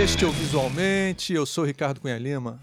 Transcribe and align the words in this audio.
Este 0.00 0.24
é 0.24 0.28
o 0.28 0.30
Visualmente, 0.30 1.32
eu 1.32 1.44
sou 1.44 1.64
Ricardo 1.64 2.00
Cunha 2.00 2.16
Lima. 2.16 2.62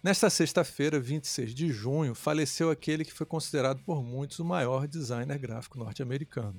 Nesta 0.00 0.30
sexta-feira, 0.30 1.00
26 1.00 1.52
de 1.52 1.68
junho, 1.68 2.14
faleceu 2.14 2.70
aquele 2.70 3.04
que 3.04 3.12
foi 3.12 3.26
considerado 3.26 3.80
por 3.80 4.04
muitos 4.04 4.38
o 4.38 4.44
maior 4.44 4.86
designer 4.86 5.36
gráfico 5.36 5.76
norte-americano. 5.76 6.54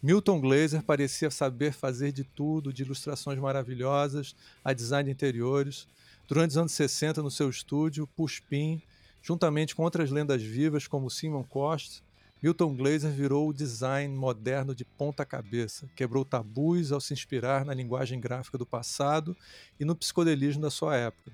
Milton 0.00 0.40
Glaser 0.40 0.84
parecia 0.84 1.28
saber 1.28 1.72
fazer 1.72 2.12
de 2.12 2.22
tudo, 2.22 2.72
de 2.72 2.84
ilustrações 2.84 3.36
maravilhosas 3.40 4.36
a 4.64 4.72
design 4.72 5.06
de 5.06 5.12
interiores. 5.12 5.88
Durante 6.28 6.50
os 6.50 6.56
anos 6.56 6.72
60, 6.72 7.20
no 7.20 7.30
seu 7.30 7.50
estúdio, 7.50 8.06
Pushpin, 8.06 8.80
juntamente 9.20 9.74
com 9.74 9.82
outras 9.82 10.08
lendas 10.08 10.40
vivas 10.40 10.86
como 10.86 11.10
Simon 11.10 11.42
Cost, 11.42 12.00
Milton 12.42 12.74
Glaser 12.74 13.12
virou 13.12 13.48
o 13.48 13.54
design 13.54 14.12
moderno 14.12 14.74
de 14.74 14.84
ponta 14.84 15.24
cabeça, 15.24 15.88
quebrou 15.94 16.24
tabus 16.24 16.90
ao 16.90 17.00
se 17.00 17.14
inspirar 17.14 17.64
na 17.64 17.72
linguagem 17.72 18.18
gráfica 18.18 18.58
do 18.58 18.66
passado 18.66 19.36
e 19.78 19.84
no 19.84 19.94
psicodelismo 19.94 20.60
da 20.60 20.68
sua 20.68 20.96
época. 20.96 21.30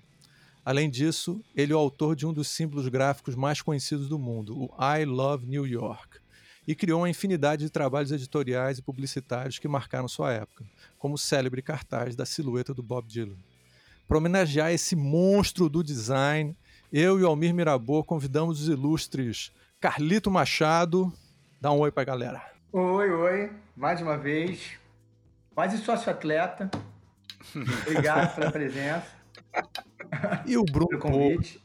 Além 0.62 0.90
disso, 0.90 1.42
ele 1.56 1.72
é 1.72 1.76
o 1.76 1.78
autor 1.78 2.14
de 2.14 2.26
um 2.26 2.32
dos 2.32 2.48
símbolos 2.48 2.88
gráficos 2.88 3.34
mais 3.34 3.62
conhecidos 3.62 4.06
do 4.06 4.18
mundo, 4.18 4.54
o 4.54 4.70
I 4.78 5.06
Love 5.06 5.46
New 5.46 5.66
York, 5.66 6.18
e 6.66 6.74
criou 6.74 7.00
uma 7.00 7.08
infinidade 7.08 7.64
de 7.64 7.70
trabalhos 7.70 8.12
editoriais 8.12 8.76
e 8.76 8.82
publicitários 8.82 9.58
que 9.58 9.66
marcaram 9.66 10.08
sua 10.08 10.34
época, 10.34 10.66
como 10.98 11.14
o 11.14 11.18
célebre 11.18 11.62
cartaz 11.62 12.14
da 12.14 12.26
silhueta 12.26 12.74
do 12.74 12.82
Bob 12.82 13.08
Dylan. 13.08 13.38
Para 14.06 14.18
homenagear 14.18 14.72
esse 14.72 14.94
monstro 14.94 15.70
do 15.70 15.82
design, 15.82 16.54
eu 16.92 17.18
e 17.18 17.24
Almir 17.24 17.54
Mirabô 17.54 18.04
convidamos 18.04 18.60
os 18.60 18.68
ilustres 18.68 19.50
Carlito 19.80 20.28
Machado. 20.28 21.12
Dá 21.60 21.70
um 21.70 21.78
oi 21.78 21.92
pra 21.92 22.02
galera. 22.02 22.42
Oi, 22.72 23.10
oi. 23.10 23.52
Mais 23.76 24.02
uma 24.02 24.18
vez. 24.18 24.76
Quase 25.54 25.78
sócio-atleta. 25.78 26.68
Obrigado 27.82 28.34
pela 28.34 28.50
presença. 28.50 29.06
E 30.44 30.56
o 30.56 30.64
Bruno. 30.64 30.88
Pelo 30.88 31.00
convite. 31.00 31.62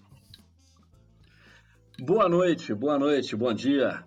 Boa 1.99 2.29
noite, 2.29 2.73
boa 2.73 2.99
noite, 2.99 3.35
bom 3.35 3.53
dia. 3.53 4.03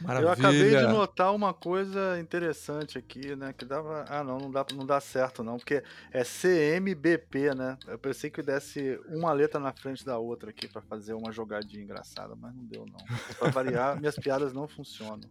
Maravilha. 0.00 0.28
Eu 0.28 0.32
acabei 0.32 0.70
de 0.70 0.86
notar 0.86 1.34
uma 1.34 1.52
coisa 1.52 2.18
interessante 2.18 2.98
aqui, 2.98 3.36
né? 3.36 3.52
Que 3.52 3.64
dava. 3.64 4.04
Ah, 4.08 4.24
não, 4.24 4.38
não 4.38 4.50
dá, 4.50 4.64
não 4.74 4.86
dá 4.86 5.00
certo, 5.00 5.44
não, 5.44 5.56
porque 5.58 5.82
é 6.10 6.22
CMBP, 6.24 7.54
né? 7.54 7.78
Eu 7.86 7.98
pensei 7.98 8.30
que 8.30 8.42
desse 8.42 9.00
uma 9.08 9.32
letra 9.32 9.60
na 9.60 9.72
frente 9.72 10.04
da 10.04 10.18
outra 10.18 10.50
aqui 10.50 10.66
para 10.66 10.80
fazer 10.82 11.12
uma 11.14 11.32
jogadinha 11.32 11.82
engraçada, 11.82 12.34
mas 12.34 12.54
não 12.54 12.64
deu, 12.64 12.86
não. 12.86 12.98
Pra 13.38 13.50
variar, 13.50 13.98
minhas 13.98 14.16
piadas 14.16 14.52
não 14.52 14.66
funcionam. 14.66 15.28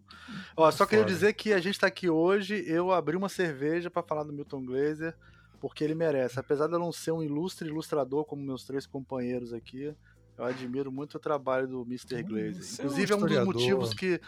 Ó, 0.56 0.70
só 0.72 0.86
queria 0.86 1.06
dizer 1.06 1.33
que 1.33 1.54
a 1.54 1.59
gente 1.59 1.80
tá 1.80 1.88
aqui 1.88 2.09
hoje, 2.09 2.64
eu 2.67 2.92
abri 2.92 3.16
uma 3.16 3.30
cerveja 3.30 3.89
para 3.89 4.04
falar 4.04 4.23
do 4.23 4.33
Milton 4.33 4.66
Glaser, 4.66 5.16
porque 5.59 5.83
ele 5.83 5.95
merece. 5.95 6.39
Apesar 6.39 6.67
de 6.67 6.73
eu 6.73 6.80
não 6.80 6.92
ser 6.92 7.11
um 7.11 7.23
ilustre 7.23 7.67
ilustrador 7.67 8.26
como 8.26 8.42
meus 8.44 8.64
três 8.64 8.86
companheiros 8.86 9.54
aqui, 9.54 9.94
eu 10.40 10.45
admiro 10.45 10.90
muito 10.90 11.16
o 11.16 11.20
trabalho 11.20 11.68
do 11.68 11.82
Mr. 11.82 12.23
Hum, 12.23 12.28
Glazer. 12.28 12.73
Inclusive, 12.80 13.12
é 13.12 13.16
um, 13.16 13.20
dos 13.20 13.45
motivos 13.45 13.94
que. 13.94 14.22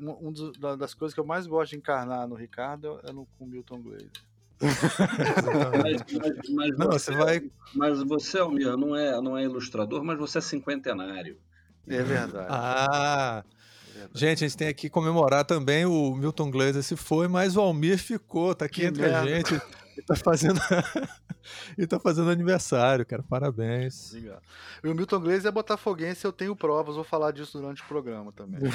Um, 0.00 0.32
dos, 0.32 0.58
das 0.76 0.92
coisas 0.94 1.14
que 1.14 1.20
eu 1.20 1.24
mais 1.24 1.46
gosto 1.46 1.70
de 1.70 1.76
encarnar 1.76 2.26
no 2.26 2.34
Ricardo 2.34 2.98
é 3.04 3.12
no, 3.12 3.24
com 3.38 3.44
o 3.44 3.46
Milton 3.46 3.80
Glazer. 3.80 4.10
mas, 4.60 6.04
mas, 6.12 6.50
mas, 6.50 6.76
não, 6.76 6.90
você, 6.90 7.12
vai... 7.12 7.50
mas 7.72 8.02
você, 8.02 8.38
Almir, 8.40 8.76
não 8.76 8.96
é, 8.96 9.20
não 9.20 9.38
é 9.38 9.44
ilustrador, 9.44 10.02
mas 10.02 10.18
você 10.18 10.38
é 10.38 10.40
cinquentenário. 10.40 11.38
É 11.86 12.02
verdade. 12.02 12.48
Ah! 12.50 13.44
É 13.96 14.08
gente, 14.12 14.44
a 14.44 14.48
gente 14.48 14.56
tem 14.56 14.66
aqui 14.66 14.90
comemorar 14.90 15.44
também 15.44 15.86
o 15.86 16.16
Milton 16.16 16.50
Glazer 16.50 16.82
se 16.82 16.96
foi, 16.96 17.28
mas 17.28 17.56
o 17.56 17.60
Almir 17.60 17.96
ficou, 17.98 18.56
tá 18.56 18.64
aqui 18.64 18.80
que 18.80 18.86
entre 18.86 19.02
merda. 19.02 19.20
a 19.20 19.26
gente. 19.26 19.62
E 19.96 20.02
tá 20.02 20.16
fazendo. 20.16 20.60
e 21.78 21.86
tá 21.86 22.00
fazendo 22.00 22.30
aniversário, 22.30 23.06
cara. 23.06 23.22
Parabéns. 23.22 24.10
Obrigado. 24.10 24.42
E 24.82 24.88
o 24.88 24.94
Milton 24.94 25.20
Glaze 25.20 25.46
é 25.46 25.50
botafoguense, 25.50 26.24
eu 26.24 26.32
tenho 26.32 26.56
provas, 26.56 26.96
vou 26.96 27.04
falar 27.04 27.30
disso 27.30 27.58
durante 27.58 27.82
o 27.82 27.86
programa 27.86 28.32
também. 28.32 28.60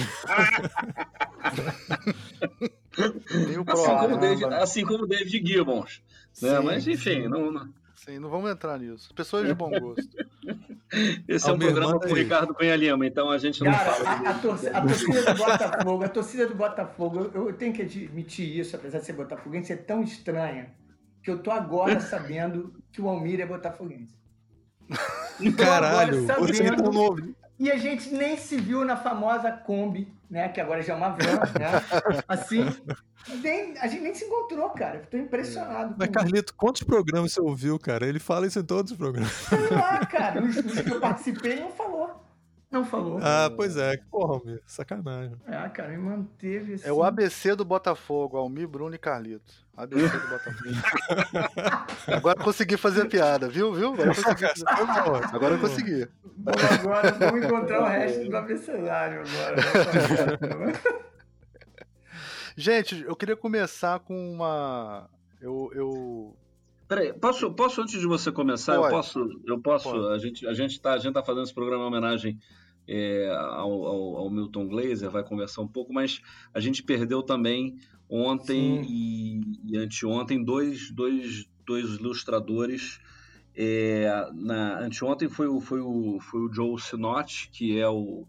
tenho 3.48 3.66
provas. 3.66 3.86
Assim 3.86 3.98
como, 3.98 4.18
David, 4.18 4.46
assim 4.54 4.86
como 4.86 5.08
David 5.08 5.48
Gibbons. 5.48 6.02
Né? 6.42 6.60
Mas 6.60 6.88
enfim, 6.88 7.28
não, 7.28 7.52
não... 7.52 7.70
Sim, 7.96 8.18
não 8.18 8.30
vamos 8.30 8.50
entrar 8.50 8.80
nisso. 8.80 9.14
Pessoas 9.14 9.46
de 9.46 9.54
bom 9.54 9.70
gosto. 9.70 10.08
Esse 11.28 11.50
é 11.50 11.54
um 11.54 11.60
programa 11.60 12.00
com 12.00 12.08
o 12.08 12.14
Ricardo 12.14 12.54
Cunha 12.54 12.76
Lima, 12.76 13.06
então 13.06 13.30
a 13.30 13.38
gente 13.38 13.64
não 13.64 13.72
Cara, 13.72 13.92
fala. 13.92 14.10
A, 14.10 14.30
a, 14.32 14.34
torcida, 14.40 14.78
a, 14.78 14.82
torcida 14.82 15.34
do 15.34 15.38
Botafogo, 15.38 16.04
a 16.04 16.10
torcida 16.10 16.48
do 16.48 16.56
Botafogo, 16.56 17.32
eu, 17.34 17.48
eu 17.50 17.54
tenho 17.54 17.74
que 17.74 17.84
admitir 17.84 18.58
isso, 18.58 18.76
apesar 18.76 19.00
de 19.00 19.06
ser 19.06 19.14
botafoguense, 19.14 19.72
é 19.72 19.76
tão 19.76 20.02
estranha 20.02 20.74
que 21.24 21.30
eu 21.30 21.40
tô 21.40 21.52
agora 21.52 22.00
sabendo 22.00 22.74
que 22.92 23.02
o 23.02 23.08
Almir 23.08 23.40
é 23.40 23.46
botafoguense. 23.46 24.18
Caralho, 25.58 26.26
é 26.30 26.92
novo. 26.92 27.36
E 27.60 27.70
a 27.70 27.78
gente 27.78 28.14
nem 28.14 28.38
se 28.38 28.56
viu 28.56 28.86
na 28.86 28.96
famosa 28.96 29.52
Kombi, 29.52 30.12
né? 30.30 30.48
Que 30.48 30.62
agora 30.62 30.82
já 30.82 30.94
é 30.94 30.96
uma 30.96 31.10
van, 31.10 31.40
né? 31.60 31.84
Assim, 32.26 32.66
nem, 33.42 33.78
a 33.80 33.88
gente 33.88 34.02
nem 34.02 34.16
se 34.16 34.24
encontrou, 34.24 34.70
cara. 34.70 35.00
Estou 35.00 35.20
impressionado. 35.20 35.94
Mas, 35.98 36.10
Carlito, 36.10 36.54
quantos 36.56 36.84
programas 36.84 37.34
você 37.34 37.42
ouviu, 37.42 37.78
cara? 37.78 38.08
Ele 38.08 38.20
fala 38.20 38.48
isso 38.48 38.60
em 38.60 38.64
todos 38.64 38.94
os 38.94 38.98
programas. 38.98 39.32
Sei 39.32 39.70
lá, 39.70 40.06
cara. 40.06 40.42
Os, 40.44 40.56
os 40.56 40.80
que 40.80 40.90
eu 40.90 41.02
participei, 41.02 41.60
não 41.60 41.72
falou. 41.72 42.29
Não 42.72 42.86
falou. 42.86 43.18
Ah, 43.20 43.52
pois 43.56 43.76
é. 43.78 43.98
Porra, 44.12 44.40
meu, 44.46 44.60
sacanagem. 44.66 45.36
Ah, 45.48 45.68
cara, 45.70 45.90
me 45.90 45.98
manteve 45.98 46.76
assim. 46.76 46.88
É 46.88 46.94
o 46.94 47.04
ABC 47.04 47.56
do 47.56 47.66
Botafogo, 47.66 48.38
Almir, 48.38 48.68
Bruno 48.68 48.94
e 48.94 48.98
Carlitos. 49.00 49.66
ABC 49.76 50.08
do 50.08 50.28
Botafogo. 50.28 50.70
agora 52.16 52.44
consegui 52.44 52.78
fazer 52.78 53.02
a 53.04 53.06
piada, 53.08 53.50
viu? 53.50 53.74
viu? 53.74 53.94
Agora, 53.94 54.14
consegui. 54.14 54.46
agora 55.34 55.56
eu 55.56 55.60
consegui. 55.60 56.08
Vamos 56.38 56.64
agora, 56.64 57.12
vamos 57.12 57.44
encontrar 57.44 57.82
o 57.82 57.86
resto 57.86 58.30
do 58.30 58.38
abecedário 58.38 59.22
agora. 59.22 59.56
Gente, 62.56 63.04
eu 63.04 63.16
queria 63.16 63.36
começar 63.36 64.00
com 64.00 64.34
uma... 64.34 65.10
Eu, 65.42 65.72
eu 65.74 66.38
Peraí, 66.90 67.14
posso, 67.14 67.54
posso 67.54 67.84
antes 67.84 68.02
de 68.02 68.08
você 68.08 68.32
começar, 68.32 68.76
Pode. 68.76 68.88
eu 68.88 68.92
posso, 68.92 69.42
eu 69.46 69.62
posso, 69.62 69.92
Pode. 69.92 70.12
a 70.12 70.18
gente, 70.18 70.48
a 70.48 70.54
gente 70.56 70.82
tá, 70.82 70.94
a 70.94 70.98
gente 70.98 71.14
tá 71.14 71.22
fazendo 71.22 71.44
esse 71.44 71.54
programa 71.54 71.84
em 71.84 71.88
homenagem 71.88 72.40
é, 72.88 73.30
ao, 73.30 73.86
ao, 73.86 74.18
ao, 74.18 74.30
Milton 74.32 74.68
Glaser, 74.68 75.12
vai 75.12 75.24
conversar 75.24 75.62
um 75.62 75.68
pouco, 75.68 75.94
mas 75.94 76.20
a 76.52 76.60
gente 76.60 76.82
perdeu 76.82 77.22
também 77.22 77.78
ontem 78.10 78.82
e, 78.90 79.40
e, 79.68 79.78
anteontem 79.78 80.44
dois, 80.44 80.90
dois, 80.90 81.48
dois 81.64 81.90
ilustradores. 81.92 83.00
É, 83.56 84.28
na, 84.34 84.80
anteontem 84.80 85.30
foi 85.30 85.48
o, 85.48 85.62
foi, 85.62 85.82
o, 85.82 86.20
foi 86.20 86.42
o 86.42 86.52
Joe 86.52 86.82
Sinott, 86.82 87.52
que 87.54 87.80
é 87.80 87.88
o 87.88 88.26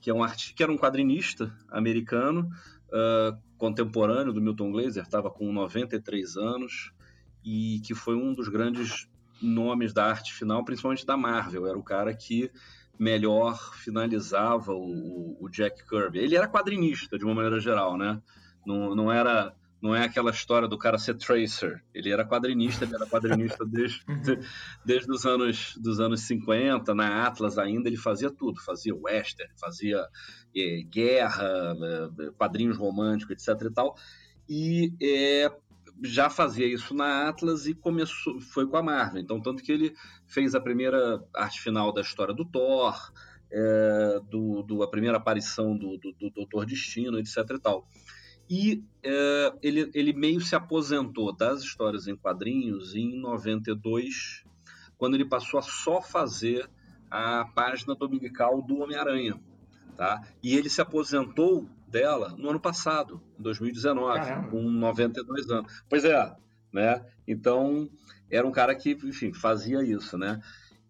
que 0.00 0.10
é 0.10 0.14
um 0.14 0.22
artista, 0.22 0.54
que 0.54 0.62
era 0.62 0.70
um 0.70 0.78
quadrinista 0.78 1.52
americano, 1.68 2.48
uh, 2.86 3.36
contemporâneo 3.58 4.32
do 4.32 4.40
Milton 4.40 4.70
Glaser, 4.70 5.02
estava 5.02 5.28
com 5.28 5.52
93 5.52 6.36
anos 6.36 6.92
e 7.46 7.80
que 7.84 7.94
foi 7.94 8.16
um 8.16 8.34
dos 8.34 8.48
grandes 8.48 9.08
nomes 9.40 9.92
da 9.92 10.04
arte 10.04 10.34
final, 10.34 10.64
principalmente 10.64 11.06
da 11.06 11.16
Marvel. 11.16 11.68
Era 11.68 11.78
o 11.78 11.82
cara 11.82 12.12
que 12.12 12.50
melhor 12.98 13.72
finalizava 13.74 14.72
o, 14.72 15.36
o, 15.40 15.48
Jack 15.48 15.86
Kirby. 15.88 16.18
Ele 16.18 16.34
era 16.34 16.48
quadrinista, 16.48 17.16
de 17.16 17.24
uma 17.24 17.34
maneira 17.34 17.60
geral, 17.60 17.96
né? 17.96 18.20
Não, 18.66 18.96
não 18.96 19.12
era 19.12 19.54
não 19.80 19.94
é 19.94 20.04
aquela 20.04 20.30
história 20.30 20.66
do 20.66 20.76
cara 20.76 20.98
ser 20.98 21.14
tracer. 21.14 21.84
Ele 21.94 22.10
era 22.10 22.26
quadrinista, 22.26 22.84
ele 22.84 22.96
era 22.96 23.06
quadrinista 23.06 23.62
desde, 23.70 24.02
uhum. 24.08 24.40
desde 24.84 25.12
os 25.12 25.24
anos, 25.24 25.76
dos 25.76 26.00
anos 26.00 26.22
50, 26.22 26.92
na 26.94 27.26
Atlas 27.26 27.58
ainda, 27.58 27.88
ele 27.88 27.96
fazia 27.98 28.30
tudo. 28.30 28.60
Fazia 28.60 28.96
western, 28.96 29.52
fazia 29.60 30.04
é, 30.56 30.82
guerra, 30.82 31.76
é, 32.18 32.30
quadrinhos 32.30 32.76
românticos, 32.76 33.30
etc 33.30 33.68
e 33.68 33.72
tal. 33.72 33.94
E 34.48 34.92
é, 35.00 35.52
já 36.02 36.28
fazia 36.28 36.66
isso 36.66 36.94
na 36.94 37.28
Atlas 37.28 37.66
e 37.66 37.74
começou, 37.74 38.40
foi 38.40 38.66
com 38.66 38.76
a 38.76 38.82
Marvel. 38.82 39.20
Então, 39.20 39.40
tanto 39.40 39.62
que 39.62 39.72
ele 39.72 39.94
fez 40.26 40.54
a 40.54 40.60
primeira 40.60 41.22
arte 41.34 41.60
final 41.60 41.92
da 41.92 42.00
história 42.00 42.34
do 42.34 42.44
Thor, 42.44 42.94
é, 43.50 44.20
do, 44.30 44.62
do, 44.62 44.82
a 44.82 44.90
primeira 44.90 45.16
aparição 45.16 45.76
do, 45.76 45.96
do, 45.98 46.12
do 46.12 46.30
Doutor 46.30 46.66
Destino, 46.66 47.18
etc. 47.18 47.36
e 47.50 47.58
tal. 47.58 47.88
E 48.48 48.84
é, 49.02 49.52
ele, 49.62 49.90
ele 49.94 50.12
meio 50.12 50.40
se 50.40 50.54
aposentou 50.54 51.34
das 51.34 51.62
histórias 51.62 52.06
em 52.06 52.16
quadrinhos 52.16 52.94
em 52.94 53.18
92, 53.18 54.44
quando 54.96 55.14
ele 55.14 55.24
passou 55.24 55.58
a 55.58 55.62
só 55.62 56.00
fazer 56.00 56.68
a 57.10 57.44
página 57.54 57.94
dominical 57.94 58.62
do 58.62 58.78
Homem-Aranha. 58.78 59.40
Tá? 59.96 60.20
E 60.42 60.54
ele 60.54 60.68
se 60.68 60.80
aposentou 60.80 61.68
dela 61.86 62.34
no 62.36 62.50
ano 62.50 62.60
passado, 62.60 63.20
em 63.38 63.42
2019, 63.42 64.18
Caramba. 64.18 64.48
com 64.48 64.62
92 64.62 65.50
anos. 65.50 65.84
Pois 65.88 66.04
é, 66.04 66.34
né? 66.72 67.04
Então, 67.26 67.88
era 68.30 68.46
um 68.46 68.52
cara 68.52 68.74
que, 68.74 68.90
enfim, 68.90 69.32
fazia 69.32 69.82
isso, 69.82 70.18
né? 70.18 70.40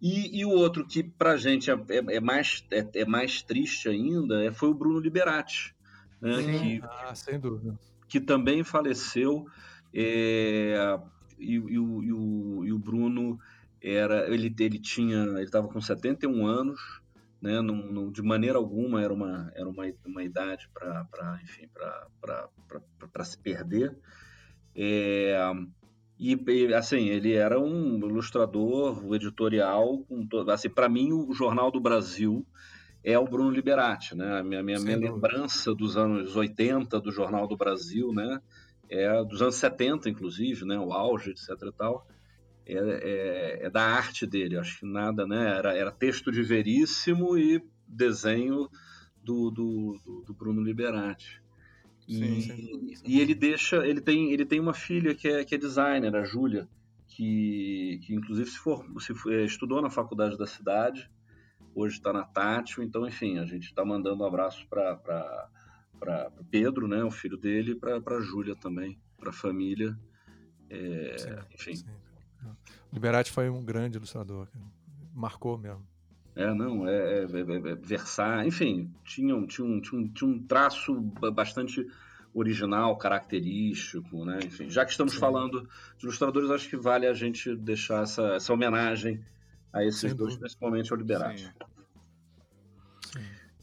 E, 0.00 0.40
e 0.40 0.44
o 0.44 0.50
outro 0.50 0.86
que 0.86 1.02
pra 1.02 1.36
gente 1.36 1.70
é, 1.70 1.74
é, 1.74 2.16
é 2.16 2.20
mais, 2.20 2.64
é, 2.70 2.86
é, 2.94 3.04
mais 3.04 3.42
triste 3.42 3.88
ainda 3.88 4.44
é, 4.44 4.50
foi 4.50 4.68
o 4.68 4.74
Bruno 4.74 4.98
Liberati, 4.98 5.74
né? 6.20 6.42
Sim. 6.42 6.58
Que, 6.58 6.82
ah, 6.84 7.14
sem 7.14 7.38
dúvida. 7.38 7.78
Que 8.08 8.20
também 8.20 8.62
faleceu 8.62 9.46
É, 9.92 10.98
e, 11.38 11.54
e, 11.54 11.78
o, 11.78 12.02
e, 12.02 12.12
o, 12.12 12.64
e 12.66 12.72
o 12.72 12.78
Bruno 12.78 13.38
era 13.82 14.32
ele, 14.32 14.54
ele 14.58 14.78
tinha 14.78 15.22
ele 15.22 15.44
estava 15.44 15.68
com 15.68 15.80
71 15.80 16.46
anos 16.46 17.00
né 17.40 17.60
não, 17.60 17.76
não, 17.76 18.10
de 18.10 18.22
maneira 18.22 18.58
alguma 18.58 19.02
era 19.02 19.12
uma 19.12 19.50
era 19.54 19.68
uma, 19.68 19.84
uma 20.04 20.22
idade 20.22 20.68
para 20.72 21.40
enfim 21.42 21.68
para 23.12 23.24
se 23.24 23.38
perder 23.38 23.96
é, 24.74 25.38
e 26.18 26.74
assim 26.74 27.08
ele 27.08 27.32
era 27.32 27.60
um 27.60 27.98
ilustrador 27.98 29.04
um 29.04 29.14
editorial 29.14 29.98
com 30.08 30.26
todo, 30.26 30.50
assim 30.50 30.70
para 30.70 30.88
mim 30.88 31.12
o 31.12 31.32
jornal 31.32 31.70
do 31.70 31.80
Brasil 31.80 32.46
é 33.04 33.16
o 33.16 33.24
Bruno 33.24 33.50
Liberati, 33.50 34.16
né? 34.16 34.40
A 34.40 34.42
minha, 34.42 34.64
minha, 34.64 34.80
minha 34.80 34.96
lembrança 34.96 35.72
dos 35.72 35.96
anos 35.96 36.34
80 36.34 37.00
do 37.00 37.12
Jornal 37.12 37.46
do 37.46 37.56
Brasil, 37.56 38.12
né? 38.12 38.42
É 38.90 39.22
dos 39.22 39.40
anos 39.40 39.54
70, 39.54 40.10
inclusive, 40.10 40.64
né? 40.64 40.76
O 40.76 40.92
auge, 40.92 41.30
etc 41.30 41.50
e 41.68 41.72
tal 41.72 42.04
é, 42.66 42.74
é, 42.74 43.66
é, 43.66 43.70
da 43.70 43.82
arte 43.82 44.26
dele. 44.26 44.58
Acho 44.58 44.80
que 44.80 44.86
nada, 44.86 45.26
né? 45.26 45.56
Era, 45.56 45.74
era 45.74 45.92
texto 45.92 46.32
de 46.32 46.42
Veríssimo 46.42 47.38
e 47.38 47.62
desenho 47.86 48.68
do, 49.22 49.50
do, 49.50 50.00
do, 50.04 50.24
do 50.26 50.34
Bruno 50.34 50.60
Liberati. 50.60 51.40
E, 52.08 52.14
sim, 52.16 52.40
sim, 52.40 52.94
sim. 52.96 53.02
e 53.04 53.20
ele 53.20 53.34
deixa, 53.34 53.86
ele 53.86 54.00
tem, 54.00 54.32
ele 54.32 54.44
tem 54.44 54.60
uma 54.60 54.74
filha 54.74 55.14
que 55.14 55.28
é, 55.28 55.44
que 55.44 55.54
é 55.54 55.58
designer, 55.58 56.14
a 56.14 56.24
Júlia, 56.24 56.68
que, 57.08 58.00
que 58.04 58.14
inclusive 58.14 58.48
se, 58.48 58.58
for, 58.58 58.84
se 59.00 59.12
é, 59.32 59.44
estudou 59.44 59.82
na 59.82 59.90
faculdade 59.90 60.38
da 60.38 60.46
cidade, 60.46 61.10
hoje 61.74 61.96
está 61.96 62.12
na 62.12 62.22
Tátil, 62.22 62.84
então 62.84 63.06
enfim, 63.06 63.38
a 63.38 63.44
gente 63.44 63.64
está 63.64 63.84
mandando 63.84 64.22
um 64.22 64.26
abraço 64.26 64.66
para 64.68 65.50
Pedro, 66.48 66.86
né, 66.86 67.02
o 67.02 67.10
filho 67.10 67.36
dele, 67.36 67.74
para 67.74 67.96
a 67.96 68.20
Júlia 68.20 68.54
também, 68.54 68.98
para 69.18 69.30
a 69.30 69.32
família. 69.32 69.98
É, 70.70 71.16
enfim. 71.54 71.74
Liberati 72.96 73.30
foi 73.30 73.50
um 73.50 73.62
grande 73.62 73.98
ilustrador, 73.98 74.48
marcou 75.14 75.58
mesmo. 75.58 75.86
É, 76.34 76.52
não, 76.54 76.88
é, 76.88 76.94
é, 76.94 77.24
é, 77.24 77.70
é 77.72 77.74
versar, 77.74 78.46
enfim, 78.46 78.90
tinha, 79.04 79.36
um, 79.36 79.46
tinha, 79.46 79.66
um, 79.66 79.80
tinha, 79.82 80.00
um, 80.00 80.08
tinha 80.08 80.30
um 80.30 80.42
traço 80.42 80.94
bastante 81.34 81.86
original, 82.32 82.96
característico, 82.96 84.24
né? 84.24 84.38
Enfim, 84.44 84.70
já 84.70 84.84
que 84.84 84.92
estamos 84.92 85.12
Sim. 85.12 85.20
falando 85.20 85.68
de 85.98 86.04
ilustradores, 86.04 86.50
acho 86.50 86.70
que 86.70 86.76
vale 86.76 87.06
a 87.06 87.12
gente 87.12 87.54
deixar 87.54 88.02
essa, 88.02 88.34
essa 88.34 88.52
homenagem 88.52 89.22
a 89.72 89.84
esses 89.84 90.00
Sem 90.00 90.14
dois, 90.14 90.34
principalmente 90.36 90.90
ao 90.90 90.98
Liberati. 90.98 91.52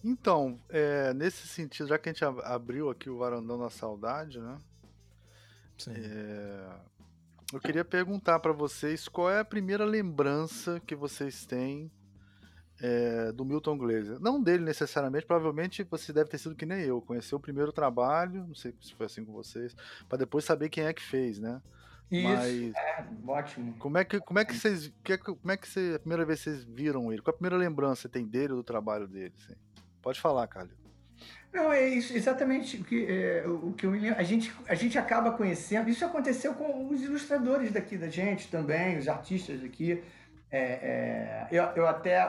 Então, 0.03 0.59
é, 0.69 1.11
nesse 1.13 1.47
sentido, 1.47 1.87
já 1.87 1.97
que 1.97 2.09
a 2.09 2.13
gente 2.13 2.23
abriu 2.23 2.91
aqui 2.91 3.09
o 3.09 3.17
Varandão 3.17 3.57
da 3.57 3.69
Saudade, 3.71 4.39
né? 4.39 4.57
Sim. 5.77 5.93
É, 5.95 6.69
eu 7.53 7.59
queria 7.59 7.85
perguntar 7.85 8.39
para 8.39 8.51
vocês 8.51 9.07
qual 9.07 9.29
é 9.29 9.39
a 9.39 9.45
primeira 9.45 9.85
lembrança 9.85 10.79
que 10.79 10.95
vocês 10.95 11.45
têm 11.45 11.91
é, 12.81 13.31
do 13.31 13.45
Milton 13.45 13.77
Glaser. 13.77 14.19
Não 14.19 14.41
dele 14.41 14.63
necessariamente, 14.63 15.25
provavelmente 15.25 15.83
você 15.83 16.11
deve 16.11 16.29
ter 16.29 16.37
sido 16.37 16.55
que 16.55 16.65
nem 16.65 16.81
eu, 16.81 17.01
conheceu 17.01 17.37
o 17.37 17.41
primeiro 17.41 17.71
trabalho, 17.71 18.45
não 18.47 18.55
sei 18.55 18.73
se 18.81 18.93
foi 18.95 19.05
assim 19.05 19.23
com 19.23 19.31
vocês, 19.31 19.75
para 20.09 20.17
depois 20.17 20.43
saber 20.43 20.69
quem 20.69 20.85
é 20.85 20.93
que 20.93 21.01
fez, 21.01 21.39
né? 21.39 21.61
Isso, 22.11 22.27
Mas, 22.27 22.73
é, 22.75 23.05
ótimo. 23.25 23.73
Como 23.79 23.97
é 23.97 24.03
que, 24.03 24.19
como 24.19 24.39
é 24.39 24.45
que 24.45 24.55
vocês, 24.55 24.91
como 25.23 25.51
é 25.51 25.57
que 25.57 25.67
você, 25.67 25.93
a 25.95 25.99
primeira 25.99 26.25
vez 26.25 26.43
que 26.43 26.49
vocês 26.49 26.63
viram 26.63 27.11
ele? 27.11 27.21
Qual 27.21 27.33
a 27.33 27.37
primeira 27.37 27.57
lembrança 27.57 27.95
que 27.95 28.01
você 28.01 28.09
tem 28.09 28.27
dele 28.27 28.53
ou 28.53 28.57
do 28.59 28.63
trabalho 28.63 29.07
dele? 29.07 29.33
Assim? 29.37 29.55
Pode 30.01 30.19
falar, 30.19 30.45
Carlos. 30.47 30.82
Não, 31.53 31.71
é 31.71 31.87
isso, 31.87 32.17
exatamente 32.17 32.77
o 32.77 32.83
que, 32.83 33.05
é, 33.05 33.45
o 33.47 33.71
que 33.73 33.85
eu 33.85 33.91
me 33.91 33.99
lembro. 33.99 34.19
A 34.19 34.23
gente, 34.23 34.51
a 34.67 34.73
gente 34.73 34.97
acaba 34.97 35.31
conhecendo. 35.31 35.87
Isso 35.87 36.03
aconteceu 36.03 36.55
com 36.55 36.89
os 36.89 37.03
ilustradores 37.03 37.71
daqui 37.71 37.95
da 37.95 38.09
gente 38.09 38.49
também, 38.49 38.97
os 38.97 39.07
artistas 39.07 39.61
daqui. 39.61 40.03
É, 40.49 40.59
é, 40.59 41.47
eu, 41.51 41.63
eu 41.75 41.87
até 41.87 42.27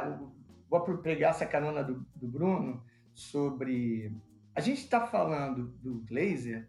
vou 0.68 0.80
pregar 0.98 1.30
essa 1.30 1.46
carona 1.46 1.82
do, 1.82 2.06
do 2.14 2.28
Bruno 2.28 2.84
sobre. 3.14 4.12
A 4.54 4.60
gente 4.60 4.82
está 4.82 5.06
falando 5.06 5.74
do 5.82 6.04
Glazer 6.06 6.68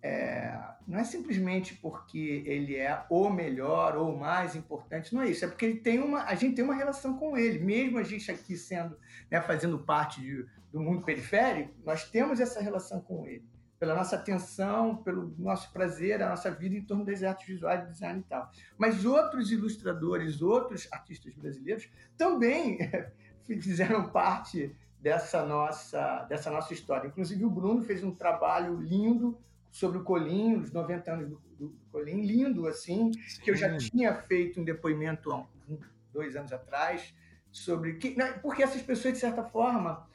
é, 0.00 0.56
não 0.86 1.00
é 1.00 1.04
simplesmente 1.04 1.74
porque 1.74 2.44
ele 2.46 2.76
é 2.76 3.04
o 3.10 3.28
melhor 3.28 3.96
ou 3.96 4.14
o 4.14 4.18
mais 4.18 4.54
importante, 4.54 5.14
não 5.14 5.22
é 5.22 5.28
isso. 5.28 5.44
É 5.44 5.48
porque 5.48 5.64
ele 5.64 5.80
tem 5.80 5.98
uma, 5.98 6.22
a 6.22 6.34
gente 6.34 6.54
tem 6.54 6.64
uma 6.64 6.74
relação 6.74 7.18
com 7.18 7.36
ele, 7.36 7.58
mesmo 7.58 7.98
a 7.98 8.02
gente 8.02 8.30
aqui 8.30 8.56
sendo, 8.56 8.96
né, 9.30 9.40
fazendo 9.40 9.78
parte 9.78 10.20
de, 10.20 10.46
do 10.72 10.80
mundo 10.80 11.02
periférico, 11.02 11.74
nós 11.84 12.08
temos 12.08 12.40
essa 12.40 12.60
relação 12.60 13.00
com 13.00 13.26
ele, 13.26 13.44
pela 13.78 13.94
nossa 13.94 14.16
atenção, 14.16 14.96
pelo 14.96 15.34
nosso 15.38 15.72
prazer, 15.72 16.22
a 16.22 16.28
nossa 16.28 16.50
vida 16.50 16.74
em 16.74 16.82
torno 16.82 17.04
das 17.04 17.22
artes 17.22 17.46
visuais, 17.46 17.88
design 17.88 18.20
e 18.20 18.24
tal. 18.24 18.50
Mas 18.76 19.04
outros 19.04 19.52
ilustradores, 19.52 20.42
outros 20.42 20.88
artistas 20.90 21.34
brasileiros 21.34 21.88
também 22.16 22.78
fizeram 23.46 24.10
parte 24.10 24.74
dessa 25.00 25.44
nossa, 25.46 26.24
dessa 26.24 26.50
nossa 26.50 26.74
história. 26.74 27.08
Inclusive 27.08 27.44
o 27.44 27.50
Bruno 27.50 27.82
fez 27.82 28.02
um 28.02 28.10
trabalho 28.10 28.80
lindo 28.80 29.38
sobre 29.70 29.98
o 29.98 30.02
Colim, 30.02 30.56
os 30.56 30.72
90 30.72 31.12
anos 31.12 31.28
do, 31.28 31.40
do 31.58 31.74
Colim, 31.92 32.22
lindo 32.22 32.66
assim, 32.66 33.12
Sim. 33.12 33.42
que 33.42 33.50
eu 33.50 33.56
já 33.56 33.76
tinha 33.76 34.14
feito 34.14 34.60
um 34.60 34.64
depoimento 34.64 35.30
há 35.30 35.38
um, 35.68 35.78
dois 36.12 36.34
anos 36.34 36.52
atrás 36.52 37.14
sobre 37.50 37.94
que, 37.94 38.16
né, 38.16 38.32
porque 38.42 38.62
essas 38.62 38.82
pessoas 38.82 39.14
de 39.14 39.20
certa 39.20 39.42
forma 39.44 40.06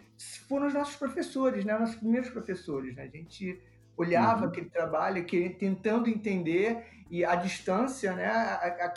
foram 0.47 0.67
os 0.67 0.73
nossos 0.73 0.95
professores, 0.95 1.65
né, 1.65 1.77
nossos 1.77 1.95
primeiros 1.95 2.29
professores, 2.29 2.95
né? 2.95 3.03
A 3.03 3.07
gente 3.07 3.61
olhava 3.95 4.43
uhum. 4.43 4.47
aquele 4.47 4.69
trabalho, 4.69 5.23
que, 5.25 5.49
tentando 5.49 6.09
entender 6.09 6.85
e 7.09 7.23
a 7.23 7.35
distância, 7.35 8.13
né, 8.13 8.27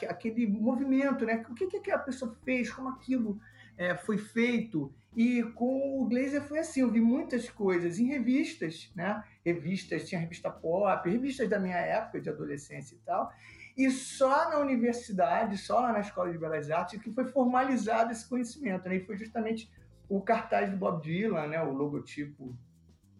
aquele 0.08 0.46
movimento, 0.46 1.26
né, 1.26 1.44
o 1.50 1.54
que 1.54 1.66
que 1.66 1.76
aquela 1.76 1.98
pessoa 1.98 2.34
fez, 2.44 2.70
como 2.70 2.88
aquilo 2.88 3.38
é, 3.76 3.94
foi 3.94 4.16
feito 4.16 4.92
e 5.16 5.42
com 5.54 6.02
o 6.02 6.06
Glazer 6.06 6.42
foi 6.42 6.58
assim, 6.58 6.82
eu 6.82 6.90
vi 6.90 7.00
muitas 7.00 7.48
coisas 7.48 7.98
em 7.98 8.04
revistas, 8.04 8.92
né? 8.94 9.24
Revistas, 9.42 10.06
tinha 10.06 10.20
revista 10.20 10.50
pop, 10.50 11.08
revistas 11.08 11.48
da 11.48 11.58
minha 11.58 11.78
época 11.78 12.20
de 12.20 12.28
adolescência 12.28 12.94
e 12.94 12.98
tal. 12.98 13.32
E 13.78 13.90
só 13.90 14.50
na 14.50 14.58
universidade, 14.58 15.56
só 15.56 15.80
lá 15.80 15.90
na 15.90 16.00
Escola 16.00 16.30
de 16.30 16.36
Belas 16.36 16.70
Artes, 16.70 17.00
que 17.00 17.10
foi 17.10 17.24
formalizado 17.24 18.12
esse 18.12 18.28
conhecimento. 18.28 18.86
Né? 18.90 18.96
E 18.96 19.06
foi 19.06 19.16
justamente 19.16 19.70
o 20.08 20.20
cartaz 20.20 20.70
do 20.70 20.76
Bob 20.76 21.02
Dylan, 21.02 21.48
né? 21.48 21.62
o 21.62 21.72
logotipo, 21.72 22.56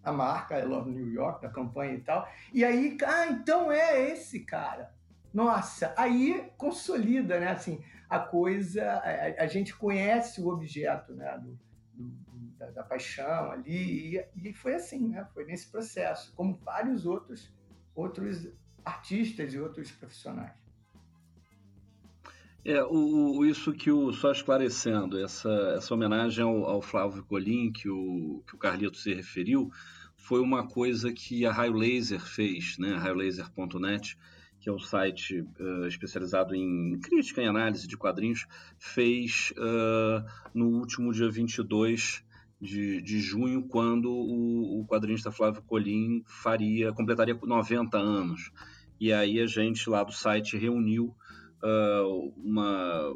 a 0.02 0.12
marca 0.12 0.58
I 0.58 0.64
Love 0.64 0.90
New 0.90 1.10
York, 1.10 1.42
da 1.42 1.48
campanha 1.48 1.94
e 1.94 2.00
tal. 2.00 2.28
E 2.52 2.64
aí, 2.64 2.96
ah, 3.04 3.26
então 3.26 3.72
é 3.72 4.10
esse 4.10 4.40
cara. 4.40 4.94
Nossa, 5.34 5.92
aí 5.98 6.50
consolida, 6.56 7.40
né? 7.40 7.48
Assim, 7.48 7.82
a 8.08 8.18
coisa, 8.18 8.88
a, 8.90 9.42
a 9.42 9.46
gente 9.46 9.76
conhece 9.76 10.40
o 10.40 10.48
objeto, 10.48 11.12
né? 11.12 11.36
Do, 11.38 11.58
do, 11.92 12.26
da, 12.56 12.70
da, 12.70 12.82
paixão 12.82 13.50
ali, 13.50 14.16
e, 14.16 14.48
e, 14.48 14.54
foi 14.54 14.74
assim, 14.76 15.08
né? 15.08 15.26
Foi 15.34 15.44
nesse 15.44 15.68
processo, 15.70 16.32
como 16.34 16.54
vários 16.54 17.04
outros, 17.04 17.52
outros 17.94 18.48
artistas 18.84 19.52
e 19.52 19.58
outros 19.58 19.90
profissionais. 19.90 20.54
É, 22.68 22.82
o, 22.82 23.38
o, 23.38 23.46
isso 23.46 23.72
que 23.72 23.92
o 23.92 24.12
só 24.12 24.32
esclarecendo, 24.32 25.20
essa, 25.20 25.48
essa 25.76 25.94
homenagem 25.94 26.42
ao, 26.42 26.64
ao 26.64 26.82
Flávio 26.82 27.24
Colim 27.24 27.70
que 27.70 27.88
o, 27.88 28.42
que 28.44 28.56
o 28.56 28.58
Carlito 28.58 28.96
se 28.96 29.14
referiu, 29.14 29.70
foi 30.16 30.40
uma 30.40 30.66
coisa 30.66 31.12
que 31.12 31.46
a 31.46 31.52
Raio 31.52 31.74
Laser 31.74 32.20
fez, 32.20 32.76
né? 32.76 32.96
raiolaser.net, 32.96 34.18
que 34.58 34.68
é 34.68 34.72
o 34.72 34.80
site 34.80 35.42
uh, 35.60 35.86
especializado 35.86 36.56
em 36.56 36.98
crítica 36.98 37.40
e 37.40 37.46
análise 37.46 37.86
de 37.86 37.96
quadrinhos, 37.96 38.48
fez 38.80 39.52
uh, 39.58 40.28
no 40.52 40.66
último 40.66 41.12
dia 41.12 41.30
22 41.30 42.24
de, 42.60 43.00
de 43.00 43.20
junho, 43.20 43.62
quando 43.62 44.10
o, 44.10 44.80
o 44.80 44.86
quadrinista 44.88 45.30
Flávio 45.30 45.62
Colim 45.62 46.24
faria, 46.26 46.92
completaria 46.92 47.38
90 47.40 47.96
anos. 47.96 48.50
E 48.98 49.12
aí 49.12 49.38
a 49.38 49.46
gente 49.46 49.88
lá 49.88 50.02
do 50.02 50.10
site 50.10 50.56
reuniu 50.56 51.14
uh, 51.62 52.32
uma, 52.36 53.14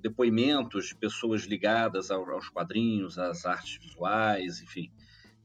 depoimentos 0.00 0.88
de 0.88 0.94
pessoas 0.94 1.42
ligadas 1.42 2.10
aos 2.10 2.48
quadrinhos, 2.48 3.18
às 3.18 3.44
artes 3.44 3.78
visuais, 3.80 4.60
enfim 4.60 4.90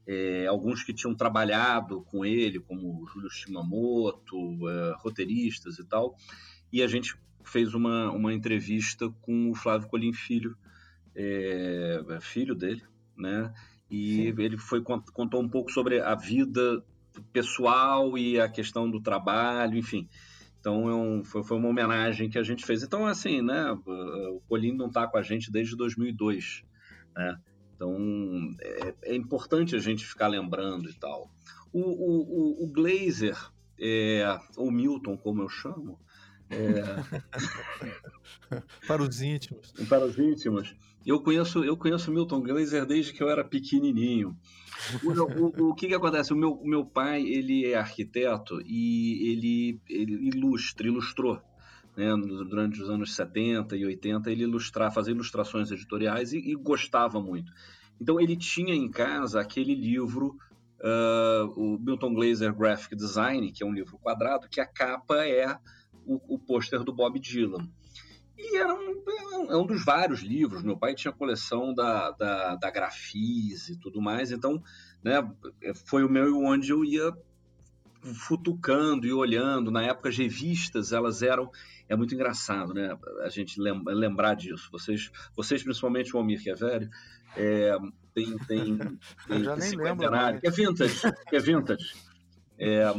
é, 0.08 0.46
alguns 0.46 0.82
que 0.82 0.94
tinham 0.94 1.14
trabalhado 1.14 2.00
com 2.04 2.24
ele, 2.24 2.58
como 2.58 3.06
Júlio 3.12 3.30
Shimamoto, 3.30 4.66
é, 4.66 4.94
roteiristas 4.96 5.78
e 5.78 5.84
tal, 5.84 6.16
e 6.72 6.82
a 6.82 6.86
gente 6.86 7.14
fez 7.44 7.74
uma, 7.74 8.10
uma 8.10 8.32
entrevista 8.32 9.10
com 9.20 9.50
o 9.50 9.54
Flávio 9.54 9.86
Colim 9.88 10.14
Filho, 10.14 10.56
é, 11.14 12.00
filho 12.22 12.54
dele, 12.54 12.82
né? 13.16 13.52
E 13.90 14.32
Sim. 14.34 14.42
ele 14.42 14.56
foi 14.56 14.82
contou 14.82 15.42
um 15.42 15.48
pouco 15.48 15.70
sobre 15.70 16.00
a 16.00 16.14
vida 16.14 16.82
pessoal 17.32 18.16
e 18.16 18.40
a 18.40 18.48
questão 18.48 18.90
do 18.90 19.00
trabalho, 19.00 19.76
enfim. 19.76 20.08
Então 20.60 20.88
é 20.88 20.94
um, 20.94 21.24
foi, 21.24 21.42
foi, 21.42 21.56
uma 21.56 21.68
homenagem 21.68 22.28
que 22.28 22.38
a 22.38 22.42
gente 22.42 22.64
fez. 22.64 22.82
Então 22.82 23.06
assim, 23.06 23.40
né? 23.42 23.72
O 23.72 24.40
Colim 24.48 24.76
não 24.76 24.86
está 24.86 25.06
com 25.06 25.16
a 25.16 25.22
gente 25.22 25.50
desde 25.50 25.76
2002, 25.76 26.64
né? 27.16 27.38
Então 27.74 27.96
é, 28.60 28.94
é, 29.02 29.14
importante 29.16 29.76
a 29.76 29.78
gente 29.78 30.06
ficar 30.06 30.26
lembrando 30.28 30.90
e 30.90 30.94
tal. 30.94 31.30
O, 31.72 31.80
o, 31.80 32.64
o 32.64 32.72
Glazer, 32.72 33.38
é, 33.80 34.38
ou 34.56 34.70
Milton, 34.70 35.16
como 35.16 35.42
eu 35.42 35.48
chamo, 35.48 35.98
é... 36.50 36.82
para 38.86 39.02
os 39.02 39.20
íntimos. 39.20 39.72
Para 39.88 40.04
os 40.04 40.18
íntimos. 40.18 40.74
Eu 41.06 41.20
conheço, 41.20 41.64
eu 41.64 41.76
conheço 41.76 42.10
Milton 42.10 42.42
Glaser 42.42 42.84
desde 42.84 43.12
que 43.12 43.22
eu 43.22 43.30
era 43.30 43.44
pequenininho. 43.44 44.36
O, 45.02 45.66
o, 45.66 45.70
o 45.70 45.74
que, 45.74 45.88
que 45.88 45.94
acontece? 45.94 46.32
O 46.32 46.36
meu, 46.36 46.60
meu 46.64 46.84
pai 46.84 47.22
ele 47.22 47.66
é 47.66 47.76
arquiteto 47.76 48.60
e 48.64 49.32
ele, 49.32 49.80
ele 49.88 50.28
ilustra, 50.28 50.86
ilustrou 50.86 51.40
né, 51.98 52.14
durante 52.16 52.80
os 52.80 52.88
anos 52.88 53.12
70 53.16 53.76
e 53.76 53.84
80, 53.84 54.30
ele 54.30 54.44
ilustrar, 54.44 54.92
fazia 54.92 55.12
ilustrações 55.12 55.72
editoriais 55.72 56.32
e, 56.32 56.38
e, 56.38 56.54
gostava 56.54 57.20
muito. 57.20 57.52
Então 58.00 58.20
ele 58.20 58.36
tinha 58.36 58.72
em 58.72 58.88
casa 58.88 59.40
aquele 59.40 59.74
livro, 59.74 60.36
uh, 60.78 61.50
o 61.56 61.76
Milton 61.76 62.14
Glaser 62.14 62.54
Graphic 62.54 62.94
Design, 62.94 63.50
que 63.50 63.64
é 63.64 63.66
um 63.66 63.72
livro 63.72 63.98
quadrado, 63.98 64.48
que 64.48 64.60
a 64.60 64.66
capa 64.66 65.24
é 65.24 65.58
o, 66.08 66.34
o 66.34 66.38
pôster 66.38 66.82
do 66.82 66.92
Bob 66.92 67.20
Dylan. 67.20 67.68
E 68.36 68.56
era 68.56 68.72
um, 68.72 69.50
é 69.50 69.56
um 69.56 69.66
dos 69.66 69.84
vários 69.84 70.20
livros. 70.20 70.62
Meu 70.62 70.76
pai 70.76 70.94
tinha 70.94 71.12
coleção 71.12 71.74
da, 71.74 72.12
da, 72.12 72.54
da 72.56 72.70
Grafis 72.70 73.68
e 73.68 73.76
tudo 73.78 74.00
mais, 74.00 74.30
então 74.30 74.62
né, 75.02 75.16
foi 75.86 76.04
o 76.04 76.08
meu 76.08 76.38
onde 76.44 76.70
eu 76.70 76.84
ia 76.84 77.12
futucando 78.14 79.06
e 79.06 79.12
olhando. 79.12 79.70
Na 79.70 79.82
época, 79.82 80.08
as 80.08 80.16
revistas, 80.16 80.92
elas 80.92 81.20
eram. 81.22 81.50
É 81.88 81.96
muito 81.96 82.14
engraçado, 82.14 82.72
né? 82.72 82.96
A 83.22 83.28
gente 83.28 83.60
lembrar 83.60 84.34
disso. 84.34 84.68
Vocês, 84.70 85.10
vocês 85.36 85.62
principalmente 85.62 86.14
o 86.14 86.18
Almir, 86.18 86.42
que 86.42 86.50
é 86.50 86.54
velho, 86.54 86.88
é, 87.36 87.76
tem, 88.14 88.36
tem, 88.46 88.78
tem 89.26 89.44
já 89.44 89.56
nem 89.56 89.76
lembro. 89.76 90.08
Que 90.40 90.46
é 90.46 90.50
vintage. 90.50 91.00
Que 91.28 91.36
é 91.36 91.40
vintage. 91.40 91.94
É, 92.58 92.94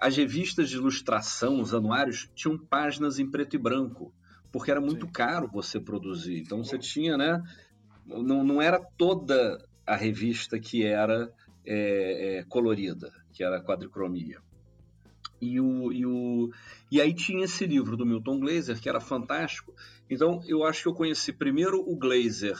as 0.00 0.16
revistas 0.16 0.70
de 0.70 0.76
ilustração, 0.76 1.60
os 1.60 1.74
anuários, 1.74 2.30
tinham 2.34 2.56
páginas 2.56 3.18
em 3.18 3.30
preto 3.30 3.54
e 3.54 3.58
branco, 3.58 4.12
porque 4.50 4.70
era 4.70 4.80
muito 4.80 5.06
Sim. 5.06 5.12
caro 5.12 5.50
você 5.52 5.78
produzir. 5.78 6.40
Então 6.40 6.64
você 6.64 6.78
tinha, 6.78 7.16
né? 7.16 7.42
Não, 8.06 8.42
não 8.42 8.62
era 8.62 8.80
toda 8.80 9.62
a 9.86 9.94
revista 9.94 10.58
que 10.58 10.84
era 10.84 11.30
é, 11.66 12.38
é, 12.38 12.44
colorida, 12.44 13.12
que 13.32 13.44
era 13.44 13.62
quadricromia. 13.62 14.38
E, 15.40 15.60
o, 15.60 15.92
e, 15.92 16.04
o, 16.04 16.50
e 16.90 17.00
aí 17.00 17.14
tinha 17.14 17.44
esse 17.44 17.66
livro 17.66 17.96
do 17.96 18.06
Milton 18.06 18.40
Glaser, 18.40 18.80
que 18.80 18.88
era 18.88 19.00
fantástico. 19.00 19.74
Então 20.08 20.42
eu 20.46 20.64
acho 20.64 20.82
que 20.82 20.88
eu 20.88 20.94
conheci 20.94 21.32
primeiro 21.32 21.78
o 21.80 21.96
Glaser 21.96 22.58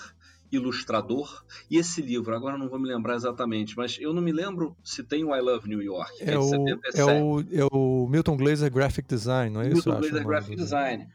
ilustrador. 0.51 1.45
E 1.71 1.77
esse 1.77 2.03
livro, 2.03 2.35
agora 2.35 2.59
não 2.59 2.69
vou 2.69 2.79
me 2.79 2.89
lembrar 2.89 3.15
exatamente, 3.15 3.77
mas 3.77 3.99
eu 4.01 4.13
não 4.13 4.23
me 4.23 4.33
lembro 4.33 4.77
se 4.83 5.03
tem 5.03 5.25
o 5.25 5.35
I 5.35 5.41
Love 5.41 5.69
New 5.69 5.83
York. 5.83 6.13
É, 6.21 6.33
é, 6.33 6.39
o, 6.39 6.55
é, 6.95 7.05
o, 7.05 7.41
é 7.41 7.65
o 7.71 8.09
Milton 8.09 8.37
Glaser 8.37 8.73
Graphic 8.73 9.09
Design, 9.09 9.55
não 9.55 9.63
é 9.63 9.69
isso? 9.69 9.89
Milton 9.89 10.01
Glaser 10.01 10.27
Graphic 10.27 10.57
Design. 10.57 11.09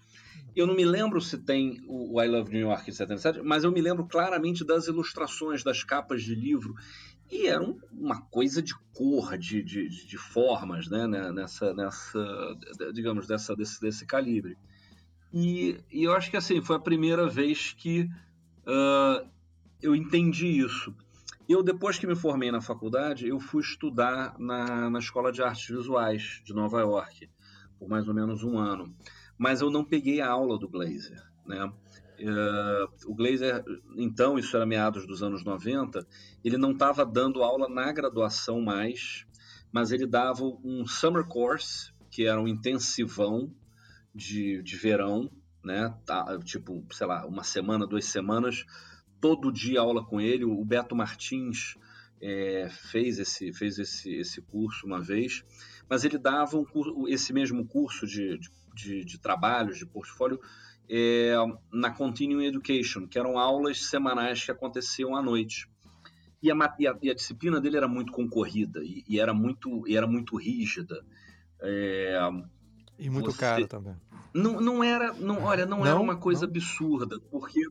Eu 0.55 0.65
não 0.65 0.73
me 0.73 0.85
lembro 0.85 1.19
se 1.19 1.37
tem 1.37 1.83
o 1.85 2.21
I 2.21 2.27
Love 2.27 2.49
New 2.51 2.61
York 2.61 2.85
de 2.89 2.95
77, 2.95 3.41
mas 3.41 3.65
eu 3.65 3.71
me 3.71 3.81
lembro 3.81 4.05
claramente 4.05 4.63
das 4.63 4.87
ilustrações, 4.87 5.63
das 5.63 5.83
capas 5.83 6.23
de 6.23 6.33
livro. 6.33 6.73
E 7.29 7.47
era 7.47 7.61
uma 7.91 8.21
coisa 8.21 8.61
de 8.61 8.73
cor, 8.93 9.37
de, 9.37 9.61
de, 9.61 9.89
de 9.89 10.17
formas, 10.17 10.87
né? 10.87 11.07
Nessa, 11.07 11.73
nessa 11.73 12.19
digamos, 12.93 13.27
dessa, 13.27 13.53
desse, 13.53 13.81
desse 13.81 14.05
calibre. 14.05 14.55
E, 15.33 15.77
e 15.91 16.03
eu 16.05 16.13
acho 16.13 16.31
que 16.31 16.37
assim, 16.37 16.61
foi 16.61 16.77
a 16.77 16.79
primeira 16.79 17.27
vez 17.27 17.73
que 17.77 18.07
uh, 18.67 19.27
eu 19.81 19.95
entendi 19.95 20.47
isso. 20.47 20.93
Eu, 21.47 21.61
depois 21.61 21.99
que 21.99 22.07
me 22.07 22.15
formei 22.15 22.51
na 22.51 22.61
faculdade, 22.61 23.27
eu 23.27 23.39
fui 23.39 23.61
estudar 23.61 24.35
na, 24.39 24.89
na 24.89 24.99
Escola 24.99 25.31
de 25.31 25.43
Artes 25.43 25.67
Visuais 25.67 26.41
de 26.43 26.53
Nova 26.53 26.79
York, 26.79 27.29
por 27.77 27.87
mais 27.87 28.07
ou 28.07 28.13
menos 28.13 28.43
um 28.43 28.57
ano. 28.57 28.95
Mas 29.37 29.61
eu 29.61 29.69
não 29.69 29.83
peguei 29.83 30.21
a 30.21 30.29
aula 30.29 30.57
do 30.57 30.67
Glazer, 30.67 31.21
né? 31.45 31.71
Uh, 32.19 33.11
o 33.11 33.13
Glazer, 33.13 33.63
então, 33.97 34.39
isso 34.39 34.55
era 34.55 34.65
meados 34.65 35.05
dos 35.05 35.21
anos 35.21 35.43
90, 35.43 36.07
ele 36.43 36.57
não 36.57 36.71
estava 36.71 37.05
dando 37.05 37.43
aula 37.43 37.67
na 37.67 37.91
graduação 37.91 38.61
mais, 38.61 39.25
mas 39.71 39.91
ele 39.91 40.07
dava 40.07 40.45
um 40.63 40.87
summer 40.87 41.25
course, 41.25 41.91
que 42.09 42.25
era 42.25 42.41
um 42.41 42.47
intensivão 42.47 43.53
de, 44.13 44.63
de 44.63 44.77
verão, 44.77 45.29
né? 45.65 45.93
Tá, 46.05 46.37
tipo, 46.43 46.85
sei 46.91 47.07
lá, 47.07 47.25
uma 47.25 47.43
semana, 47.43 47.87
duas 47.87 48.05
semanas, 48.05 48.63
todo 49.19 49.51
dia 49.51 49.81
aula 49.81 50.05
com 50.05 50.21
ele. 50.21 50.45
O 50.45 50.63
Beto 50.63 50.95
Martins 50.95 51.75
é, 52.21 52.69
fez, 52.69 53.17
esse, 53.17 53.51
fez 53.51 53.79
esse, 53.79 54.13
esse 54.13 54.41
curso 54.41 54.85
uma 54.85 55.01
vez, 55.01 55.43
mas 55.89 56.05
ele 56.05 56.17
dava 56.17 56.57
um 56.57 56.63
curso, 56.63 57.07
esse 57.07 57.33
mesmo 57.33 57.65
curso 57.65 58.05
de, 58.05 58.39
de, 58.73 59.03
de 59.03 59.19
trabalhos, 59.19 59.77
de 59.77 59.85
portfólio, 59.85 60.39
é, 60.87 61.33
na 61.73 61.89
Continuing 61.89 62.45
Education, 62.45 63.07
que 63.07 63.17
eram 63.17 63.39
aulas 63.39 63.85
semanais 63.85 64.45
que 64.45 64.51
aconteciam 64.51 65.15
à 65.15 65.21
noite. 65.21 65.67
E 66.43 66.51
a, 66.51 66.55
e 66.77 66.87
a, 66.87 66.97
e 67.01 67.09
a 67.09 67.15
disciplina 67.15 67.59
dele 67.59 67.77
era 67.77 67.87
muito 67.87 68.11
concorrida 68.11 68.81
e, 68.83 69.03
e, 69.07 69.19
era, 69.19 69.33
muito, 69.33 69.87
e 69.87 69.97
era 69.97 70.05
muito 70.05 70.37
rígida. 70.37 71.03
É, 71.59 72.19
e 72.97 73.09
muito 73.09 73.31
você... 73.31 73.37
caro 73.37 73.67
também. 73.67 73.95
Não, 74.33 74.59
não 74.59 74.83
era, 74.83 75.13
não, 75.13 75.43
olha, 75.43 75.65
não, 75.65 75.79
não 75.79 75.85
era 75.85 75.99
uma 75.99 76.17
coisa 76.17 76.41
não. 76.41 76.49
absurda, 76.49 77.19
porque 77.31 77.61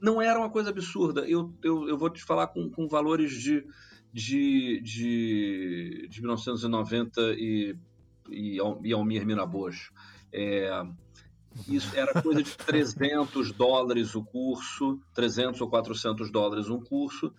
não 0.00 0.20
era 0.20 0.38
uma 0.38 0.50
coisa 0.50 0.70
absurda. 0.70 1.28
Eu, 1.28 1.52
eu, 1.62 1.88
eu 1.88 1.98
vou 1.98 2.08
te 2.10 2.22
falar 2.22 2.46
com, 2.48 2.70
com 2.70 2.88
valores 2.88 3.32
de, 3.32 3.66
de, 4.12 4.80
de, 4.82 6.08
de 6.08 6.20
1990 6.20 7.20
e, 7.34 7.76
e, 8.30 8.58
e 8.84 8.92
Almir 8.92 9.26
Mirabojo. 9.26 9.92
É, 10.32 10.70
isso 11.68 11.96
era 11.96 12.20
coisa 12.22 12.42
de 12.42 12.56
300 12.56 13.52
dólares 13.52 14.14
o 14.14 14.24
curso, 14.24 15.00
300 15.14 15.60
ou 15.60 15.68
400 15.68 16.30
dólares 16.30 16.68
um 16.68 16.80
curso 16.80 17.32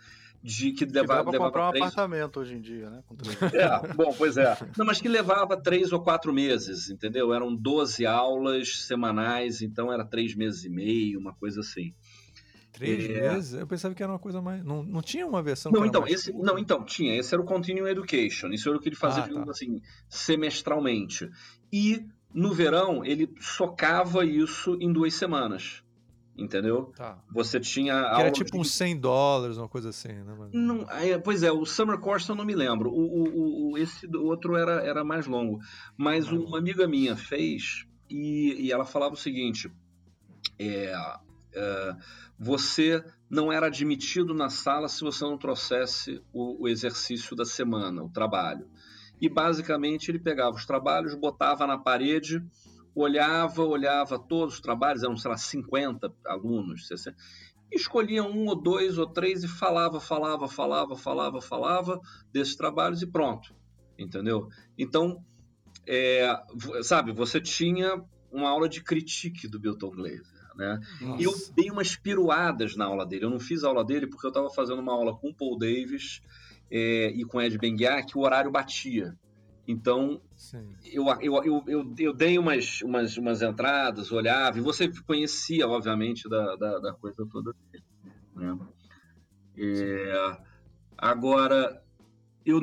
de 0.47 0.71
que 0.71 0.85
levava, 0.85 1.29
que 1.29 1.37
comprar 1.37 1.67
um 1.67 1.71
três... 1.71 1.83
apartamento 1.83 2.39
hoje 2.39 2.55
em 2.55 2.61
dia, 2.61 2.89
né? 2.89 3.03
É, 3.53 3.93
bom, 3.93 4.13
pois 4.17 4.37
é. 4.37 4.57
Não, 4.77 4.85
mas 4.85 5.01
que 5.01 5.09
levava 5.09 5.61
três 5.61 5.91
ou 5.91 5.99
quatro 5.99 6.31
meses, 6.31 6.89
entendeu? 6.89 7.33
Eram 7.33 7.53
12 7.53 8.05
aulas 8.05 8.85
semanais, 8.85 9.61
então 9.61 9.91
era 9.91 10.05
três 10.05 10.33
meses 10.35 10.63
e 10.63 10.69
meio, 10.69 11.19
uma 11.19 11.33
coisa 11.33 11.59
assim. 11.59 11.93
Três 12.71 13.09
é... 13.09 13.29
meses? 13.29 13.53
Eu 13.55 13.67
pensava 13.67 13.93
que 13.93 14.01
era 14.01 14.09
uma 14.09 14.19
coisa 14.19 14.41
mais. 14.41 14.63
Não, 14.63 14.83
não 14.83 15.01
tinha 15.01 15.27
uma 15.27 15.43
versão. 15.43 15.69
Não, 15.69 15.85
então, 15.85 16.07
esse, 16.07 16.31
não, 16.31 16.57
então, 16.57 16.81
tinha. 16.85 17.19
Esse 17.19 17.33
era 17.33 17.43
o 17.43 17.45
Continuing 17.45 17.89
Education. 17.89 18.47
Isso 18.47 18.69
era 18.69 18.77
o 18.77 18.81
que 18.81 18.87
ele 18.87 18.95
fazia, 18.95 19.23
ah, 19.23 19.43
tá. 19.43 19.51
assim, 19.51 19.81
semestralmente. 20.07 21.29
E 21.73 22.05
no 22.33 22.53
verão, 22.53 23.03
ele 23.03 23.29
socava 23.41 24.23
isso 24.23 24.77
em 24.79 24.93
duas 24.93 25.13
semanas 25.13 25.83
entendeu? 26.37 26.93
Tá. 26.95 27.17
Você 27.31 27.59
tinha 27.59 27.99
que 28.15 28.21
era 28.21 28.31
tipo 28.31 28.51
de... 28.51 28.57
uns 28.57 28.71
100 28.71 28.99
dólares, 28.99 29.57
uma 29.57 29.67
coisa 29.67 29.89
assim, 29.89 30.09
né? 30.09 30.35
Mas... 30.37 30.51
Não, 30.53 30.85
pois 31.23 31.43
é, 31.43 31.51
o 31.51 31.65
Summer 31.65 31.97
Course 31.97 32.29
eu 32.29 32.35
não 32.35 32.45
me 32.45 32.55
lembro. 32.55 32.91
O, 32.91 33.01
o, 33.01 33.71
o 33.71 33.77
esse 33.77 34.07
outro 34.15 34.55
era, 34.55 34.83
era 34.85 35.03
mais 35.03 35.25
longo. 35.25 35.59
Mas 35.97 36.31
uma 36.31 36.57
amiga 36.57 36.87
minha 36.87 37.15
fez 37.15 37.85
e, 38.09 38.67
e 38.67 38.71
ela 38.71 38.85
falava 38.85 39.13
o 39.13 39.17
seguinte: 39.17 39.71
é, 40.59 40.93
é, 41.53 41.95
você 42.37 43.03
não 43.29 43.51
era 43.51 43.67
admitido 43.67 44.33
na 44.33 44.49
sala 44.49 44.87
se 44.87 45.03
você 45.03 45.23
não 45.23 45.37
trouxesse 45.37 46.21
o, 46.31 46.63
o 46.63 46.67
exercício 46.67 47.35
da 47.35 47.45
semana, 47.45 48.03
o 48.03 48.09
trabalho. 48.09 48.67
E 49.19 49.27
basicamente 49.27 50.11
ele 50.11 50.19
pegava 50.19 50.55
os 50.55 50.65
trabalhos, 50.65 51.15
botava 51.15 51.65
na 51.65 51.77
parede 51.77 52.43
olhava, 52.97 53.63
olhava 53.63 54.17
todos 54.17 54.55
os 54.55 54.59
trabalhos, 54.59 55.03
eram, 55.03 55.15
sei 55.15 55.29
lá, 55.29 55.37
50 55.37 56.11
alunos, 56.25 56.87
60, 56.87 57.15
escolhia 57.71 58.23
um 58.23 58.47
ou 58.47 58.55
dois 58.55 58.97
ou 58.97 59.07
três 59.07 59.43
e 59.43 59.47
falava, 59.47 59.99
falava, 59.99 60.47
falava, 60.47 60.95
falava, 60.95 61.41
falava 61.41 62.01
desses 62.31 62.55
trabalhos 62.55 63.01
e 63.01 63.07
pronto, 63.07 63.55
entendeu? 63.97 64.47
Então, 64.77 65.23
é, 65.85 66.27
sabe, 66.81 67.11
você 67.11 67.39
tinha 67.39 68.03
uma 68.31 68.49
aula 68.49 68.67
de 68.67 68.83
critique 68.83 69.47
do 69.47 69.59
Milton 69.59 69.91
Glaser, 69.91 70.55
né? 70.55 70.79
E 71.19 71.23
eu 71.23 71.33
dei 71.55 71.69
umas 71.69 71.95
piruadas 71.95 72.75
na 72.75 72.85
aula 72.85 73.05
dele, 73.05 73.25
eu 73.25 73.29
não 73.29 73.39
fiz 73.39 73.63
a 73.63 73.67
aula 73.67 73.85
dele 73.85 74.07
porque 74.07 74.25
eu 74.25 74.29
estava 74.29 74.49
fazendo 74.49 74.79
uma 74.79 74.93
aula 74.93 75.15
com 75.15 75.29
o 75.29 75.35
Paul 75.35 75.57
Davis 75.57 76.21
é, 76.71 77.11
e 77.11 77.23
com 77.23 77.41
Ed 77.41 77.57
Benguiar 77.57 78.05
que 78.05 78.17
o 78.17 78.21
horário 78.21 78.51
batia, 78.51 79.15
então, 79.67 80.21
eu, 80.85 81.05
eu, 81.19 81.43
eu, 81.43 81.63
eu, 81.67 81.93
eu, 81.99 82.13
dei 82.13 82.39
umas, 82.39 82.81
umas, 82.81 83.17
umas 83.17 83.41
entradas, 83.41 84.13
olhava, 84.13 84.57
e 84.57 84.61
você 84.61 84.89
conhecia, 85.05 85.67
obviamente, 85.67 86.29
da, 86.29 86.55
da, 86.55 86.79
da 86.79 86.93
coisa 86.93 87.27
toda 87.29 87.53
dele. 87.69 87.83
Né? 88.33 88.57
É, 89.57 90.37
agora, 90.97 91.83
eu, 92.45 92.61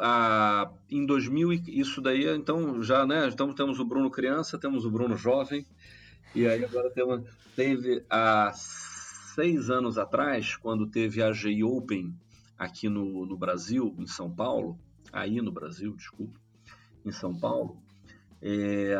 a, 0.00 0.70
em 0.88 1.04
2000, 1.04 1.52
isso 1.66 2.00
daí, 2.00 2.28
então, 2.28 2.80
já, 2.80 3.04
né, 3.04 3.26
então 3.26 3.52
temos 3.52 3.80
o 3.80 3.84
Bruno 3.84 4.08
criança, 4.08 4.56
temos 4.56 4.84
o 4.84 4.90
Bruno 4.90 5.16
jovem, 5.16 5.66
e 6.32 6.46
aí 6.46 6.64
agora 6.64 6.90
temos, 6.90 7.28
teve 7.56 8.04
há 8.08 8.52
seis 8.54 9.68
anos 9.68 9.98
atrás, 9.98 10.54
quando 10.54 10.86
teve 10.86 11.20
a 11.20 11.32
G 11.32 11.64
Open 11.64 12.14
aqui 12.56 12.88
no, 12.88 13.26
no 13.26 13.36
Brasil, 13.36 13.96
em 13.98 14.06
São 14.06 14.30
Paulo, 14.30 14.78
aí 15.16 15.40
no 15.40 15.50
Brasil, 15.50 15.94
desculpa. 15.96 16.38
em 17.04 17.10
São 17.10 17.38
Paulo. 17.38 17.82
É, 18.42 18.94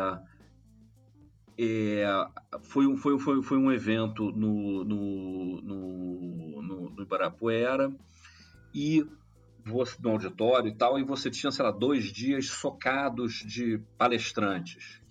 é, 1.57 2.05
foi, 2.63 2.87
um, 2.87 2.97
foi, 2.97 3.19
foi, 3.19 3.41
foi 3.43 3.57
um 3.57 3.71
evento 3.71 4.31
no, 4.31 4.83
no, 4.83 5.61
no, 5.61 6.61
no, 6.61 6.89
no 6.91 7.07
e 8.73 9.05
você, 9.65 9.97
no 10.01 10.11
auditório 10.11 10.69
e 10.69 10.75
tal, 10.75 10.99
e 10.99 11.03
você 11.03 11.29
tinha, 11.29 11.51
sei 11.51 11.63
lá, 11.65 11.71
dois 11.71 12.05
dias 12.05 12.47
socados 12.47 13.33
de 13.45 13.79
palestrantes. 13.97 15.01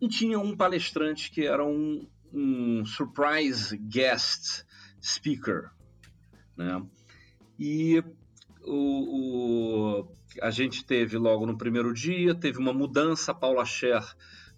E 0.00 0.08
tinha 0.08 0.38
um 0.38 0.56
palestrante 0.56 1.30
que 1.30 1.46
era 1.46 1.64
um, 1.64 2.08
um 2.32 2.84
surprise 2.84 3.76
guest 3.76 4.64
speaker, 5.00 5.70
né? 6.56 6.84
E 7.58 8.02
o, 8.64 10.08
a 10.40 10.50
gente 10.50 10.84
teve 10.84 11.16
logo 11.18 11.46
no 11.46 11.58
primeiro 11.58 11.92
dia, 11.92 12.34
teve 12.34 12.58
uma 12.58 12.72
mudança, 12.72 13.34
Paula 13.34 13.64
Scher 13.64 14.02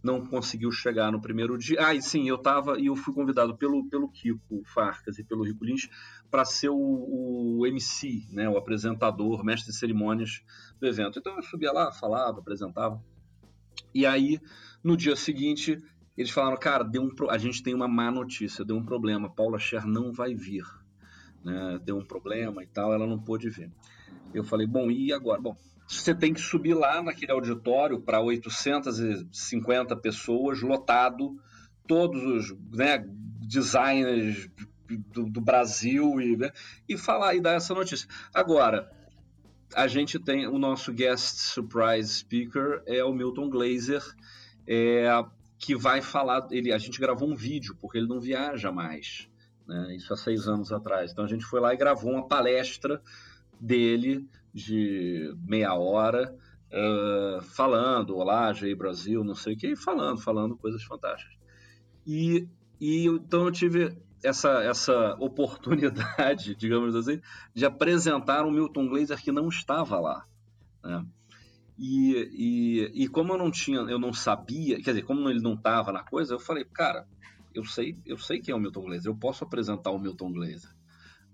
não 0.05 0.27
conseguiu 0.27 0.71
chegar 0.71 1.11
no 1.11 1.21
primeiro 1.21 1.57
dia. 1.57 1.79
Ah, 1.81 1.95
e 1.95 2.03
sim, 2.03 2.29
eu 2.29 2.37
tava 2.37 2.79
e 2.79 2.87
eu 2.87 2.95
fui 2.95 3.15
convidado 3.15 3.57
pelo, 3.57 3.89
pelo 3.89 4.11
Kiko 4.11 4.63
Farcas 4.67 5.19
e 5.19 5.25
pelo 5.25 5.43
Rico 5.43 5.65
Lins 5.65 5.89
para 6.31 6.45
ser 6.45 6.69
o, 6.69 6.77
o, 6.77 7.67
MC, 7.67 8.27
né, 8.31 8.47
o 8.47 8.59
apresentador, 8.59 9.43
mestre 9.43 9.73
de 9.73 9.79
cerimônias 9.79 10.43
do 10.79 10.87
evento. 10.87 11.19
Então 11.19 11.35
eu 11.37 11.43
subia 11.43 11.73
lá, 11.73 11.91
falava, 11.91 12.41
apresentava. 12.41 13.03
E 13.95 14.05
aí, 14.05 14.39
no 14.83 14.95
dia 14.95 15.17
seguinte, 15.17 15.79
eles 16.19 16.31
falaram, 16.31 16.59
cara, 16.59 16.85
deu 16.85 17.03
um 17.03 17.09
pro... 17.09 17.31
a 17.31 17.39
gente 17.39 17.63
tem 17.63 17.75
uma 17.75 17.89
má 17.89 18.11
notícia, 18.11 18.65
deu 18.65 18.77
um 18.77 18.85
problema, 18.85 19.35
Paula 19.35 19.59
Scher 19.59 19.87
não 19.87 20.13
vai 20.13 20.35
vir. 20.35 20.65
Né? 21.43 21.81
Deu 21.83 21.97
um 21.97 22.05
problema 22.05 22.63
e 22.63 22.67
tal, 22.67 22.93
ela 22.93 23.07
não 23.07 23.19
pôde 23.19 23.49
vir. 23.49 23.73
Eu 24.33 24.45
falei, 24.45 24.67
bom, 24.67 24.91
e 24.91 25.13
agora? 25.13 25.41
Bom, 25.41 25.57
você 25.87 26.15
tem 26.15 26.33
que 26.33 26.41
subir 26.41 26.75
lá 26.75 27.03
naquele 27.03 27.33
auditório 27.33 28.01
para 28.01 28.21
850 28.21 29.97
pessoas, 29.97 30.61
lotado, 30.63 31.37
todos 31.87 32.23
os 32.23 32.59
né, 32.77 33.05
designers 33.41 34.49
do, 34.89 35.25
do 35.25 35.41
Brasil 35.41 36.21
e, 36.21 36.37
né, 36.37 36.51
e 36.89 36.97
falar 36.97 37.35
e 37.35 37.41
dar 37.41 37.55
essa 37.55 37.75
notícia. 37.75 38.09
Agora, 38.33 38.91
a 39.75 39.87
gente 39.87 40.19
tem 40.19 40.47
o 40.47 40.59
nosso 40.59 40.93
guest 40.93 41.37
surprise 41.37 42.15
speaker 42.15 42.83
é 42.87 43.05
o 43.05 43.13
Milton 43.13 43.51
Glaser, 43.51 44.03
é, 44.67 45.07
que 45.59 45.77
vai 45.77 46.01
falar. 46.01 46.47
Ele, 46.51 46.73
a 46.73 46.79
gente 46.79 47.01
gravou 47.01 47.29
um 47.29 47.37
vídeo 47.37 47.77
porque 47.81 47.99
ele 47.99 48.09
não 48.09 48.21
viaja 48.21 48.73
mais, 48.73 49.29
né, 49.67 49.95
isso 49.95 50.13
há 50.13 50.17
seis 50.17 50.49
anos 50.49 50.73
atrás. 50.73 51.13
Então 51.13 51.25
a 51.25 51.29
gente 51.29 51.45
foi 51.45 51.61
lá 51.61 51.75
e 51.75 51.77
gravou 51.77 52.13
uma 52.13 52.27
palestra 52.27 53.03
dele 53.61 54.29
de 54.53 55.35
meia 55.47 55.75
hora 55.75 56.35
uh, 56.73 57.43
falando, 57.43 58.17
olá, 58.17 58.53
Jay 58.53 58.75
Brasil, 58.75 59.25
não 59.25 59.35
sei 59.35 59.55
o 59.55 59.57
que, 59.57 59.77
falando, 59.77 60.21
falando 60.21 60.57
coisas 60.57 60.83
fantásticas. 60.83 61.37
E, 62.07 62.49
e 62.81 63.07
então 63.07 63.47
eu 63.47 63.53
tive 63.53 63.97
essa, 64.23 64.63
essa 64.63 65.15
oportunidade, 65.19 66.55
digamos 66.57 66.95
assim, 66.95 67.21
de 67.55 67.65
apresentar 67.65 68.45
um 68.45 68.51
Milton 68.51 68.89
Glaser 68.89 69.21
que 69.23 69.33
não 69.33 69.49
estava 69.49 69.99
lá. 70.01 70.25
Né? 70.83 71.05
E, 71.79 72.31
e, 72.95 73.05
e 73.05 73.09
como 73.09 73.33
eu 73.33 73.39
não 73.39 73.51
tinha, 73.51 73.81
eu 73.81 73.99
não 73.99 74.13
sabia, 74.13 74.77
quer 74.77 74.91
dizer, 74.93 75.03
como 75.03 75.29
ele 75.29 75.41
não 75.41 75.55
estava 75.55 75.93
na 75.93 76.05
coisa, 76.05 76.35
eu 76.35 76.39
falei, 76.39 76.65
cara, 76.65 77.07
eu 77.53 77.65
sei, 77.65 77.99
eu 78.07 78.17
sei 78.19 78.41
quem 78.41 78.53
é 78.53 78.57
o 78.57 78.61
Milton 78.61 78.83
Glaser, 78.83 79.11
eu 79.11 79.17
posso 79.17 79.45
apresentar 79.45 79.91
o 79.91 79.99
Milton 79.99 80.33
Glaser. 80.33 80.71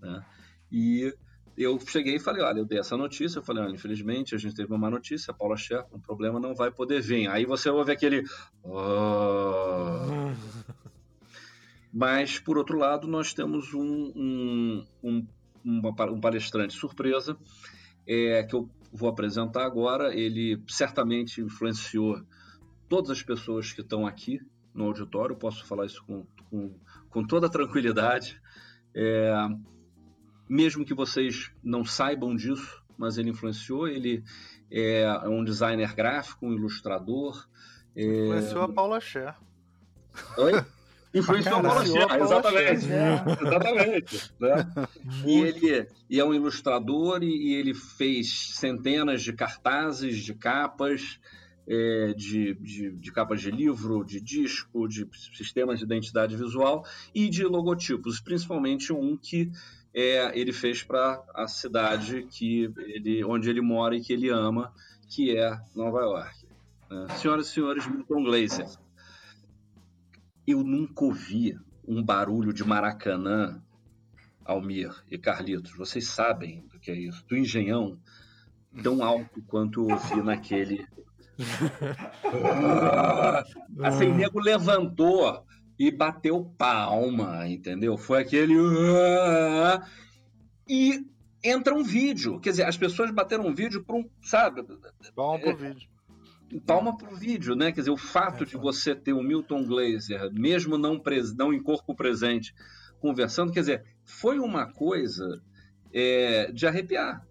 Né? 0.00 0.24
E 0.72 1.14
eu 1.57 1.78
cheguei 1.80 2.16
e 2.16 2.21
falei, 2.21 2.42
olha, 2.42 2.59
eu 2.61 2.64
dei 2.64 2.78
essa 2.78 2.97
notícia, 2.97 3.38
eu 3.38 3.42
falei, 3.42 3.62
olha, 3.62 3.75
infelizmente 3.75 4.34
a 4.34 4.39
gente 4.39 4.54
teve 4.54 4.73
uma 4.73 4.78
má 4.78 4.91
notícia, 4.91 5.30
a 5.30 5.34
Paula 5.34 5.56
Scher, 5.56 5.84
um 5.93 6.00
problema, 6.00 6.41
não 6.41 6.54
vai 6.54 6.71
poder 6.71 7.00
vir. 7.00 7.28
Aí 7.28 7.45
você 7.45 7.69
ouve 7.69 7.93
aquele... 7.93 8.25
Oh... 8.63 10.32
Mas, 11.93 12.39
por 12.39 12.56
outro 12.56 12.78
lado, 12.78 13.08
nós 13.08 13.34
temos 13.34 13.75
um, 13.75 14.13
um, 14.15 14.86
um, 15.02 15.26
um 15.65 16.21
palestrante 16.21 16.73
surpresa 16.73 17.36
é, 18.06 18.45
que 18.45 18.54
eu 18.54 18.71
vou 18.93 19.08
apresentar 19.08 19.65
agora. 19.65 20.15
Ele 20.15 20.63
certamente 20.69 21.41
influenciou 21.41 22.23
todas 22.89 23.10
as 23.10 23.23
pessoas 23.23 23.73
que 23.73 23.80
estão 23.80 24.06
aqui 24.06 24.41
no 24.73 24.84
auditório, 24.84 25.34
posso 25.34 25.65
falar 25.67 25.86
isso 25.86 26.02
com, 26.04 26.25
com, 26.49 26.73
com 27.08 27.26
toda 27.26 27.50
tranquilidade. 27.50 28.41
É, 28.95 29.34
mesmo 30.50 30.84
que 30.84 30.93
vocês 30.93 31.52
não 31.63 31.84
saibam 31.84 32.34
disso, 32.34 32.82
mas 32.99 33.17
ele 33.17 33.30
influenciou. 33.30 33.86
Ele 33.86 34.25
é 34.69 35.08
um 35.28 35.45
designer 35.45 35.95
gráfico, 35.95 36.45
um 36.45 36.52
ilustrador. 36.52 37.47
É... 37.95 38.02
Influenciou 38.02 38.63
a 38.65 38.69
Paula 38.69 39.00
Scher. 39.00 39.36
Oi? 40.36 40.52
Influenciou 41.15 41.58
a 41.58 41.63
Paula 41.63 41.86
Scher, 41.86 42.21
exatamente. 42.21 42.86
exatamente. 43.47 44.32
Né? 44.41 44.89
E 45.25 45.41
ele 45.41 45.89
e 46.08 46.19
é 46.19 46.25
um 46.25 46.34
ilustrador 46.34 47.23
e, 47.23 47.28
e, 47.28 47.54
ele 47.54 47.73
fez 47.73 48.56
centenas 48.56 49.23
de 49.23 49.32
cartazes, 49.32 50.19
de 50.19 50.34
capas, 50.34 51.21
é, 51.69 52.13
de, 52.17 52.54
de, 52.54 52.91
de, 52.91 53.13
capas 53.13 53.41
de 53.41 53.52
livro, 53.52 54.04
de 54.04 54.21
disco, 54.21 54.89
de 54.89 55.08
sistemas 55.36 55.78
de 55.78 55.84
identidade 55.84 56.36
visual 56.36 56.84
e 57.15 57.28
de 57.28 57.45
logotipos, 57.45 58.21
principalmente 58.21 58.93
um 58.93 59.17
que 59.17 59.52
é, 59.92 60.38
ele 60.38 60.52
fez 60.52 60.82
para 60.82 61.22
a 61.34 61.48
cidade 61.48 62.26
que 62.30 62.72
ele, 62.78 63.24
onde 63.24 63.50
ele 63.50 63.60
mora 63.60 63.96
e 63.96 64.00
que 64.00 64.12
ele 64.12 64.28
ama, 64.28 64.72
que 65.08 65.36
é 65.36 65.58
Nova 65.74 66.00
York. 66.00 66.46
Né? 66.90 67.06
Senhoras 67.16 67.48
e 67.48 67.50
senhores, 67.50 67.86
Milton 67.86 68.24
Glaser, 68.24 68.68
eu 70.46 70.62
nunca 70.62 71.04
ouvi 71.04 71.58
um 71.86 72.02
barulho 72.02 72.52
de 72.52 72.64
Maracanã, 72.64 73.62
Almir 74.44 74.92
e 75.10 75.18
Carlitos. 75.18 75.76
Vocês 75.76 76.06
sabem 76.06 76.66
do 76.68 76.78
que 76.78 76.90
é 76.90 76.94
isso? 76.94 77.24
Do 77.26 77.36
engenhão 77.36 77.98
tão 78.82 79.02
alto 79.02 79.42
quanto 79.46 79.80
eu 79.80 79.94
ouvi 79.94 80.22
naquele. 80.22 80.86
assim, 83.82 84.12
nego 84.12 84.38
levantou 84.38 85.44
e 85.80 85.90
bateu 85.90 86.45
palma, 86.58 87.49
entendeu? 87.49 87.97
Foi 87.97 88.21
aquele. 88.21 88.52
E 90.69 91.06
entra 91.43 91.75
um 91.75 91.82
vídeo. 91.82 92.38
Quer 92.38 92.50
dizer, 92.50 92.64
as 92.64 92.76
pessoas 92.76 93.10
bateram 93.10 93.47
um 93.47 93.54
vídeo 93.54 93.82
para 93.82 93.97
um. 93.97 94.06
Sabe? 94.21 94.62
Palma 95.16 95.38
pro 95.40 95.50
é, 95.50 95.54
vídeo. 95.54 95.88
Palma 96.66 96.99
pro 96.99 97.16
vídeo, 97.16 97.56
né? 97.56 97.73
Quer 97.73 97.80
dizer, 97.80 97.90
o 97.90 97.97
fato 97.97 98.45
é, 98.45 98.47
de 98.47 98.58
você 98.58 98.95
ter 98.95 99.14
o 99.14 99.23
Milton 99.23 99.64
Glaser, 99.64 100.30
mesmo 100.34 100.76
não, 100.76 101.00
pres... 101.00 101.34
não 101.34 101.50
em 101.50 101.62
corpo 101.62 101.95
presente, 101.95 102.54
conversando, 103.00 103.50
quer 103.50 103.60
dizer, 103.60 103.84
foi 104.04 104.38
uma 104.38 104.71
coisa 104.71 105.43
é, 105.95 106.52
de 106.52 106.66
arrepiar. 106.66 107.26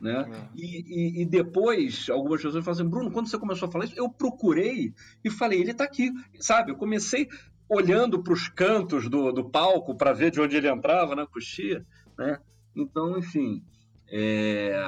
Né? 0.00 0.28
É. 0.32 0.48
E, 0.56 0.66
e, 0.66 1.22
e, 1.22 1.26
depois, 1.26 2.08
algumas 2.10 2.42
pessoas 2.42 2.64
falam 2.64 2.80
assim, 2.80 2.90
Bruno, 2.90 3.12
quando 3.12 3.28
você 3.28 3.38
começou 3.38 3.68
a 3.68 3.70
falar 3.70 3.84
isso, 3.84 3.94
eu 3.96 4.08
procurei 4.08 4.92
e 5.22 5.30
falei, 5.30 5.60
ele 5.60 5.70
está 5.70 5.84
aqui, 5.84 6.10
sabe? 6.40 6.72
Eu 6.72 6.76
comecei, 6.76 7.28
olhando 7.72 8.22
para 8.22 8.34
os 8.34 8.48
cantos 8.48 9.08
do, 9.08 9.32
do 9.32 9.48
palco 9.48 9.94
para 9.94 10.12
ver 10.12 10.30
de 10.30 10.40
onde 10.40 10.56
ele 10.56 10.68
entrava 10.68 11.16
na 11.16 11.22
né, 11.22 11.28
coxia, 11.32 11.84
né? 12.18 12.38
Então, 12.76 13.18
enfim, 13.18 13.64
é... 14.10 14.78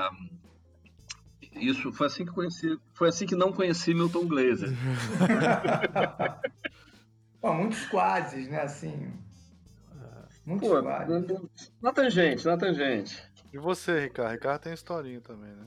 isso 1.57 1.91
foi 1.93 2.07
assim 2.07 2.27
que 2.27 2.33
conheci, 2.33 2.79
foi 2.93 3.09
assim 3.09 3.27
que 3.27 3.35
não 3.35 3.53
conheci 3.53 3.95
Milton 3.95 4.27
Glaser. 4.27 4.71
Pô, 7.41 7.55
muitos 7.55 7.87
quases, 7.87 8.49
né? 8.49 8.63
Assim, 8.63 9.13
muitos 10.45 10.69
Pô, 10.69 10.83
quases. 10.83 11.73
Na 11.81 11.93
tangente, 11.93 12.45
na 12.47 12.57
tangente. 12.57 13.23
E 13.53 13.59
você, 13.59 14.01
Ricardo? 14.01 14.33
Ricardo 14.33 14.63
tem 14.63 14.75
historinha 14.75 15.21
também, 15.21 15.53
né? 15.53 15.67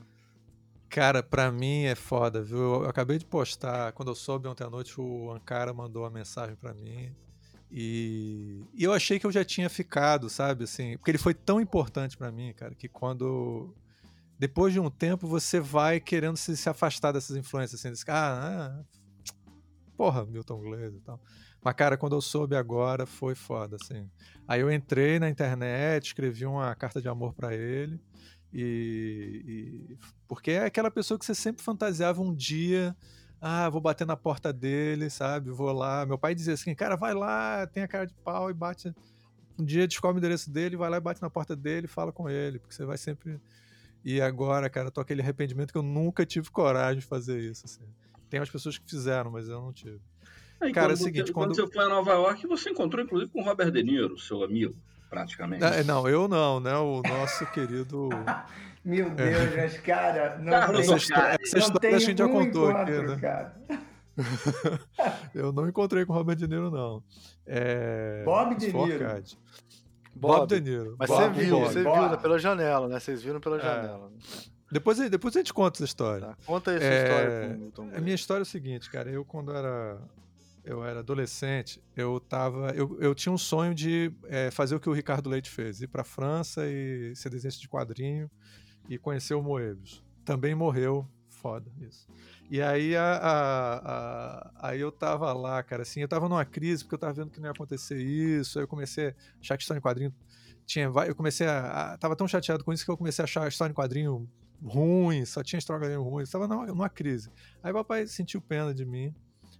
Cara, 0.88 1.22
pra 1.22 1.52
mim 1.52 1.84
é 1.84 1.94
foda, 1.94 2.42
viu? 2.42 2.58
Eu 2.58 2.88
acabei 2.88 3.18
de 3.18 3.26
postar, 3.26 3.92
quando 3.92 4.08
eu 4.08 4.14
soube 4.14 4.48
ontem 4.48 4.64
à 4.64 4.70
noite, 4.70 4.98
o 5.00 5.30
Ankara 5.30 5.74
mandou 5.74 6.02
uma 6.02 6.10
mensagem 6.10 6.56
para 6.56 6.72
mim. 6.72 7.14
E... 7.70 8.64
e, 8.72 8.84
eu 8.84 8.92
achei 8.92 9.18
que 9.18 9.26
eu 9.26 9.32
já 9.32 9.44
tinha 9.44 9.68
ficado, 9.68 10.30
sabe? 10.30 10.64
Assim, 10.64 10.96
porque 10.96 11.10
ele 11.10 11.18
foi 11.18 11.34
tão 11.34 11.60
importante 11.60 12.16
para 12.16 12.32
mim, 12.32 12.52
cara, 12.54 12.74
que 12.74 12.88
quando. 12.88 13.74
Depois 14.38 14.72
de 14.72 14.80
um 14.80 14.88
tempo, 14.88 15.26
você 15.26 15.60
vai 15.60 16.00
querendo 16.00 16.36
se, 16.36 16.56
se 16.56 16.68
afastar 16.68 17.12
dessas 17.12 17.36
influências, 17.36 17.80
assim, 17.80 17.90
desse, 17.90 18.04
ah, 18.08 18.72
ah, 18.80 18.84
porra, 19.96 20.24
Milton 20.24 20.60
Glaser 20.60 20.94
e 20.94 21.00
tal. 21.00 21.20
Mas, 21.62 21.74
cara, 21.74 21.96
quando 21.96 22.14
eu 22.14 22.20
soube 22.20 22.54
agora, 22.54 23.04
foi 23.04 23.34
foda, 23.34 23.76
assim. 23.76 24.08
Aí 24.46 24.60
eu 24.60 24.72
entrei 24.72 25.18
na 25.18 25.28
internet, 25.28 26.06
escrevi 26.06 26.46
uma 26.46 26.74
carta 26.74 27.02
de 27.02 27.08
amor 27.08 27.34
para 27.34 27.54
ele. 27.54 28.00
E, 28.52 29.42
e, 29.90 29.98
porque 30.26 30.52
é 30.52 30.64
aquela 30.64 30.90
pessoa 30.90 31.18
que 31.18 31.24
você 31.24 31.34
sempre 31.34 31.62
fantasiava 31.62 32.22
um 32.22 32.34
dia, 32.34 32.96
ah, 33.40 33.68
vou 33.68 33.80
bater 33.80 34.06
na 34.06 34.16
porta 34.16 34.52
dele, 34.52 35.10
sabe? 35.10 35.50
Vou 35.50 35.72
lá. 35.72 36.04
Meu 36.06 36.18
pai 36.18 36.34
dizia 36.34 36.54
assim, 36.54 36.74
cara, 36.74 36.96
vai 36.96 37.14
lá, 37.14 37.66
tem 37.66 37.82
a 37.82 37.88
cara 37.88 38.06
de 38.06 38.14
pau 38.14 38.50
e 38.50 38.54
bate. 38.54 38.94
Um 39.58 39.64
dia 39.64 39.86
descobre 39.86 40.18
o 40.18 40.20
endereço 40.20 40.50
dele, 40.50 40.76
vai 40.76 40.88
lá 40.88 40.96
e 40.96 41.00
bate 41.00 41.20
na 41.20 41.28
porta 41.28 41.54
dele, 41.54 41.86
fala 41.86 42.12
com 42.12 42.28
ele, 42.28 42.58
porque 42.58 42.74
você 42.74 42.84
vai 42.84 42.96
sempre. 42.96 43.40
E 44.04 44.20
agora, 44.20 44.70
cara, 44.70 44.90
tô 44.90 45.00
aquele 45.00 45.20
arrependimento 45.20 45.72
que 45.72 45.78
eu 45.78 45.82
nunca 45.82 46.24
tive 46.24 46.50
coragem 46.50 47.00
de 47.00 47.06
fazer 47.06 47.40
isso. 47.40 47.66
Assim. 47.66 47.82
Tem 48.30 48.40
umas 48.40 48.50
pessoas 48.50 48.78
que 48.78 48.88
fizeram, 48.88 49.30
mas 49.30 49.48
eu 49.48 49.60
não 49.60 49.72
tive. 49.72 50.00
Aí, 50.60 50.72
cara, 50.72 50.92
é 50.92 50.94
o 50.94 50.96
seguinte, 50.96 51.32
quando... 51.32 51.54
quando 51.54 51.56
você 51.56 51.72
foi 51.72 51.84
a 51.84 51.88
Nova 51.88 52.12
York, 52.12 52.46
você 52.46 52.70
encontrou 52.70 53.04
inclusive 53.04 53.30
com 53.30 53.40
o 53.40 53.44
Robert 53.44 53.70
De 53.70 53.82
Niro, 53.82 54.18
seu 54.18 54.42
amigo, 54.42 54.76
praticamente. 55.08 55.60
Não, 55.60 55.84
não 55.84 56.08
eu 56.08 56.28
não, 56.28 56.60
né? 56.60 56.76
O 56.76 57.02
nosso 57.02 57.46
querido. 57.46 58.08
Meu 58.84 59.10
Deus, 59.10 59.54
é. 59.54 59.62
mas, 59.62 59.78
cara, 59.80 60.38
não 60.38 60.50
cara, 60.52 60.72
tem, 60.72 60.80
essa 60.80 60.96
história, 60.96 61.38
essa 61.42 61.58
história 61.58 61.96
a 61.96 61.98
gente 61.98 62.18
já 62.18 62.28
contou 62.28 62.70
aqui, 62.70 62.92
né? 62.92 63.16
Cara. 63.20 63.54
eu 65.34 65.52
não 65.52 65.68
encontrei 65.68 66.06
com 66.06 66.12
o 66.12 66.16
Robert 66.16 66.36
De 66.36 66.48
Niro, 66.48 66.70
não. 66.70 67.02
É... 67.46 68.22
Bob 68.24 68.54
De 68.56 68.72
Niro. 68.72 68.98
Bob, 70.14 70.38
Bob 70.38 70.46
De 70.48 70.60
Niro. 70.60 70.96
Mas 70.98 71.10
Bob 71.10 71.34
você 71.34 71.44
viu, 71.44 71.60
você 71.60 71.82
viu 71.82 72.18
pela 72.18 72.38
janela, 72.38 72.88
né? 72.88 72.98
Vocês 72.98 73.22
viram 73.22 73.40
pela 73.40 73.58
é. 73.58 73.60
janela. 73.60 74.10
Depois, 74.70 74.98
depois 75.10 75.36
a 75.36 75.40
gente 75.40 75.52
conta 75.52 75.78
essa 75.78 75.84
história. 75.84 76.26
Tá, 76.26 76.36
conta 76.44 76.70
aí 76.70 76.76
essa 76.76 76.86
é... 76.86 77.02
história. 77.02 77.70
Com 77.74 77.96
a 77.96 78.00
minha 78.00 78.14
história 78.14 78.42
é 78.42 78.42
o 78.42 78.46
seguinte, 78.46 78.90
cara. 78.90 79.10
Eu, 79.10 79.24
quando 79.24 79.54
era 79.54 79.98
eu 80.68 80.84
era 80.84 81.00
adolescente, 81.00 81.82
eu 81.96 82.20
tava, 82.20 82.72
eu, 82.72 83.00
eu 83.00 83.14
tinha 83.14 83.32
um 83.32 83.38
sonho 83.38 83.74
de 83.74 84.12
é, 84.26 84.50
fazer 84.50 84.74
o 84.74 84.80
que 84.80 84.88
o 84.88 84.92
Ricardo 84.92 85.30
Leite 85.30 85.48
fez, 85.48 85.80
ir 85.80 85.86
para 85.86 86.04
França 86.04 86.66
e 86.66 87.16
ser 87.16 87.30
desenhista 87.30 87.58
de 87.58 87.66
quadrinho 87.66 88.30
e 88.86 88.98
conhecer 88.98 89.32
o 89.32 89.42
Moebius. 89.42 90.04
Também 90.26 90.54
morreu, 90.54 91.08
foda 91.30 91.72
isso. 91.80 92.06
E 92.50 92.60
aí, 92.60 92.94
a, 92.94 93.02
a, 93.02 93.76
a, 93.78 94.68
aí 94.68 94.78
eu 94.78 94.92
tava 94.92 95.32
lá, 95.32 95.62
cara, 95.62 95.82
assim, 95.82 96.00
eu 96.00 96.08
tava 96.08 96.28
numa 96.28 96.44
crise 96.44 96.84
porque 96.84 96.96
eu 96.96 96.98
tava 96.98 97.14
vendo 97.14 97.30
que 97.30 97.40
não 97.40 97.46
ia 97.46 97.52
acontecer 97.52 97.98
isso, 97.98 98.58
aí 98.58 98.64
eu 98.64 98.68
comecei 98.68 99.08
a 99.08 99.14
achar 99.40 99.56
que 99.56 99.62
história 99.62 99.78
em 99.78 99.82
quadrinho 99.82 100.14
tinha, 100.66 100.92
eu 101.06 101.14
comecei 101.14 101.46
a, 101.46 101.94
a 101.94 101.96
tava 101.96 102.14
tão 102.14 102.28
chateado 102.28 102.62
com 102.62 102.74
isso 102.74 102.84
que 102.84 102.90
eu 102.90 102.96
comecei 102.96 103.22
a 103.22 103.24
achar 103.24 103.44
a 103.44 103.48
história 103.48 103.72
em 103.72 103.74
quadrinho 103.74 104.28
ruim, 104.62 105.24
só 105.24 105.42
tinha 105.42 105.58
história 105.58 105.78
em 105.78 105.82
quadrinho 105.84 106.02
ruim, 106.02 106.24
estava 106.24 106.46
numa, 106.46 106.66
numa 106.66 106.88
crise. 106.90 107.30
Aí 107.62 107.72
papai 107.72 108.06
sentiu 108.06 108.42
pena 108.42 108.74
de 108.74 108.84
mim, 108.84 109.14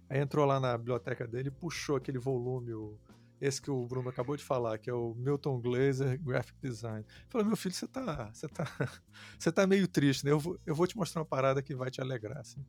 Aí 0.09 0.19
entrou 0.19 0.45
lá 0.45 0.59
na 0.59 0.77
biblioteca 0.77 1.27
dele 1.27 1.49
e 1.49 1.51
puxou 1.51 1.95
aquele 1.95 2.17
volume, 2.17 2.73
o, 2.73 2.97
esse 3.39 3.61
que 3.61 3.69
o 3.69 3.85
Bruno 3.85 4.09
acabou 4.09 4.35
de 4.35 4.43
falar, 4.43 4.77
que 4.77 4.89
é 4.89 4.93
o 4.93 5.13
Milton 5.15 5.61
Glaser 5.61 6.19
Graphic 6.19 6.57
Design. 6.61 7.05
Falou, 7.29 7.47
meu 7.47 7.55
filho, 7.55 7.75
você 7.75 7.87
tá, 7.87 8.29
você 8.33 8.47
tá, 8.47 8.65
você 9.37 9.51
tá 9.51 9.67
meio 9.67 9.87
triste, 9.87 10.25
né? 10.25 10.31
Eu 10.31 10.39
vou, 10.39 10.59
eu 10.65 10.75
vou 10.75 10.87
te 10.87 10.97
mostrar 10.97 11.21
uma 11.21 11.25
parada 11.25 11.61
que 11.61 11.75
vai 11.75 11.89
te 11.89 12.01
alegrar, 12.01 12.39
assim. 12.39 12.65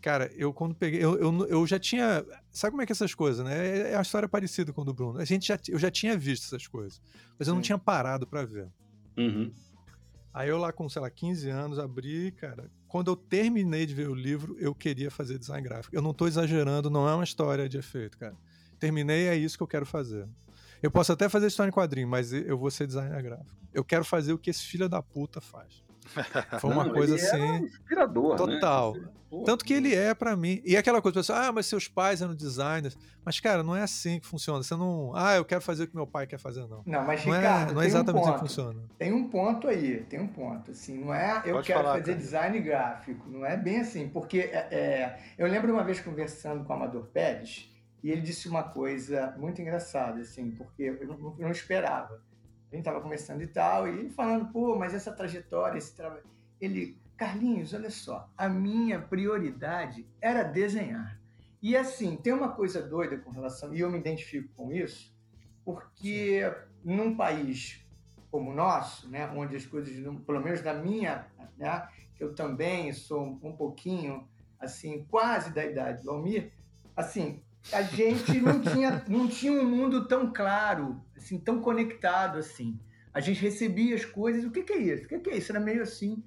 Cara, 0.00 0.32
eu 0.34 0.52
quando 0.52 0.74
peguei, 0.74 1.04
eu, 1.04 1.18
eu, 1.18 1.46
eu 1.46 1.66
já 1.66 1.78
tinha, 1.78 2.24
sabe 2.50 2.70
como 2.70 2.82
é 2.82 2.86
que 2.86 2.92
é 2.92 2.94
essas 2.94 3.14
coisas, 3.14 3.44
né? 3.44 3.54
É, 3.54 3.92
é 3.92 3.96
a 3.96 4.00
história 4.00 4.28
parecida 4.28 4.72
com 4.72 4.80
a 4.80 4.84
do 4.84 4.94
Bruno. 4.94 5.18
A 5.18 5.24
gente 5.24 5.46
já, 5.46 5.58
eu 5.68 5.78
já 5.78 5.90
tinha 5.90 6.16
visto 6.16 6.46
essas 6.46 6.66
coisas, 6.66 7.00
mas 7.38 7.46
eu 7.46 7.54
não 7.54 7.60
tinha 7.60 7.78
parado 7.78 8.26
para 8.26 8.44
ver. 8.44 8.68
Uhum. 9.16 9.52
Aí 10.32 10.48
eu 10.48 10.58
lá 10.58 10.72
com, 10.72 10.88
sei 10.88 11.02
lá, 11.02 11.10
15 11.10 11.48
anos, 11.50 11.78
abri, 11.78 12.30
cara. 12.32 12.70
Quando 12.86 13.10
eu 13.10 13.16
terminei 13.16 13.84
de 13.84 13.94
ver 13.94 14.08
o 14.08 14.14
livro, 14.14 14.56
eu 14.58 14.74
queria 14.74 15.10
fazer 15.10 15.38
design 15.38 15.62
gráfico. 15.62 15.94
Eu 15.94 16.02
não 16.02 16.14
tô 16.14 16.26
exagerando, 16.26 16.88
não 16.88 17.08
é 17.08 17.14
uma 17.14 17.24
história 17.24 17.68
de 17.68 17.78
efeito, 17.78 18.16
cara. 18.16 18.36
Terminei, 18.78 19.26
é 19.26 19.36
isso 19.36 19.56
que 19.56 19.62
eu 19.62 19.66
quero 19.66 19.84
fazer. 19.84 20.28
Eu 20.82 20.90
posso 20.90 21.12
até 21.12 21.28
fazer 21.28 21.48
história 21.48 21.68
em 21.68 21.72
quadrinho, 21.72 22.08
mas 22.08 22.32
eu 22.32 22.56
vou 22.56 22.70
ser 22.70 22.86
designer 22.86 23.22
gráfico. 23.22 23.56
Eu 23.72 23.84
quero 23.84 24.04
fazer 24.04 24.32
o 24.32 24.38
que 24.38 24.50
esse 24.50 24.62
filho 24.62 24.88
da 24.88 25.02
puta 25.02 25.40
faz. 25.40 25.82
Foi 26.60 26.70
uma 26.70 26.84
não, 26.84 26.92
coisa 26.92 27.14
assim. 27.14 27.64
inspirador, 27.64 28.30
né? 28.30 28.36
total. 28.36 28.94
Né? 28.94 29.08
Tanto 29.44 29.64
que 29.64 29.72
ele 29.72 29.94
é 29.94 30.12
para 30.12 30.36
mim. 30.36 30.60
E 30.64 30.76
aquela 30.76 31.00
coisa, 31.00 31.20
pessoal, 31.20 31.38
ah, 31.38 31.52
mas 31.52 31.66
seus 31.66 31.86
pais 31.86 32.20
eram 32.20 32.34
designers. 32.34 32.98
Mas, 33.24 33.38
cara, 33.38 33.62
não 33.62 33.76
é 33.76 33.82
assim 33.82 34.18
que 34.18 34.26
funciona. 34.26 34.62
Você 34.62 34.74
não. 34.74 35.12
Ah, 35.14 35.36
eu 35.36 35.44
quero 35.44 35.60
fazer 35.60 35.84
o 35.84 35.86
que 35.86 35.94
meu 35.94 36.06
pai 36.06 36.26
quer 36.26 36.38
fazer, 36.38 36.66
não. 36.66 36.82
Não, 36.84 37.04
mas, 37.04 37.24
não 37.24 37.34
é, 37.34 37.38
Ricardo, 37.38 37.70
é, 37.70 37.74
não 37.74 37.82
é 37.82 37.86
exatamente 37.86 38.22
um 38.22 38.24
assim 38.24 38.32
que 38.32 38.40
funciona. 38.40 38.82
Tem 38.98 39.12
um 39.12 39.28
ponto 39.28 39.68
aí, 39.68 40.04
tem 40.08 40.20
um 40.20 40.26
ponto. 40.26 40.72
Assim, 40.72 40.98
não 40.98 41.14
é 41.14 41.42
eu 41.44 41.54
Pode 41.54 41.66
quero 41.66 41.80
falar, 41.80 41.92
fazer 41.92 42.12
cara. 42.12 42.18
design 42.18 42.60
gráfico. 42.60 43.30
Não 43.30 43.46
é 43.46 43.56
bem 43.56 43.80
assim. 43.80 44.08
Porque 44.08 44.40
é, 44.40 44.66
é, 44.70 45.18
eu 45.38 45.46
lembro 45.46 45.72
uma 45.72 45.84
vez 45.84 46.00
conversando 46.00 46.64
com 46.64 46.72
o 46.72 46.76
Amador 46.76 47.04
Pérez, 47.06 47.70
e 48.02 48.10
ele 48.10 48.22
disse 48.22 48.48
uma 48.48 48.64
coisa 48.64 49.34
muito 49.36 49.60
engraçada, 49.60 50.20
assim, 50.20 50.50
porque 50.52 50.82
eu 50.82 51.06
não, 51.06 51.36
eu 51.38 51.44
não 51.44 51.50
esperava. 51.50 52.20
A 52.70 52.76
gente 52.76 52.86
estava 52.86 53.00
conversando 53.00 53.42
e 53.42 53.46
tal, 53.46 53.88
e 53.88 53.90
ele 53.90 54.10
falando, 54.10 54.52
pô, 54.52 54.76
mas 54.76 54.94
essa 54.94 55.12
trajetória, 55.12 55.76
esse 55.76 55.94
trabalho 55.94 56.22
ele, 56.60 56.96
Carlinhos, 57.16 57.72
olha 57.72 57.90
só, 57.90 58.28
a 58.36 58.48
minha 58.48 59.00
prioridade 59.00 60.06
era 60.20 60.42
desenhar. 60.42 61.18
E 61.62 61.76
assim, 61.76 62.16
tem 62.16 62.32
uma 62.32 62.50
coisa 62.52 62.82
doida 62.82 63.16
com 63.18 63.30
relação, 63.30 63.74
e 63.74 63.80
eu 63.80 63.90
me 63.90 63.98
identifico 63.98 64.48
com 64.54 64.72
isso, 64.72 65.14
porque 65.64 66.42
num 66.84 67.16
país 67.16 67.84
como 68.30 68.52
o 68.52 68.54
nosso, 68.54 69.08
né, 69.08 69.28
onde 69.34 69.56
as 69.56 69.66
coisas, 69.66 69.92
pelo 70.24 70.40
menos 70.40 70.62
na 70.62 70.72
minha, 70.72 71.26
né, 71.58 71.88
que 72.14 72.22
eu 72.22 72.32
também 72.32 72.92
sou 72.92 73.38
um 73.42 73.52
pouquinho, 73.52 74.26
assim, 74.58 75.04
quase 75.10 75.52
da 75.52 75.64
idade 75.64 76.04
do 76.04 76.10
Almir, 76.10 76.52
assim, 76.96 77.42
a 77.72 77.82
gente 77.82 78.40
não 78.40 78.60
tinha, 78.62 79.04
não 79.08 79.26
tinha 79.26 79.52
um 79.52 79.68
mundo 79.68 80.06
tão 80.06 80.32
claro, 80.32 81.02
assim, 81.20 81.38
tão 81.38 81.60
conectado 81.60 82.38
assim. 82.38 82.78
A 83.12 83.20
gente 83.20 83.40
recebia 83.40 83.94
as 83.94 84.04
coisas, 84.04 84.44
o 84.44 84.50
que, 84.50 84.62
que 84.62 84.72
é 84.72 84.78
isso? 84.78 85.04
O 85.04 85.08
que, 85.08 85.18
que 85.18 85.30
é 85.30 85.36
isso? 85.36 85.52
Era 85.52 85.60
meio 85.60 85.82
assim. 85.82 86.22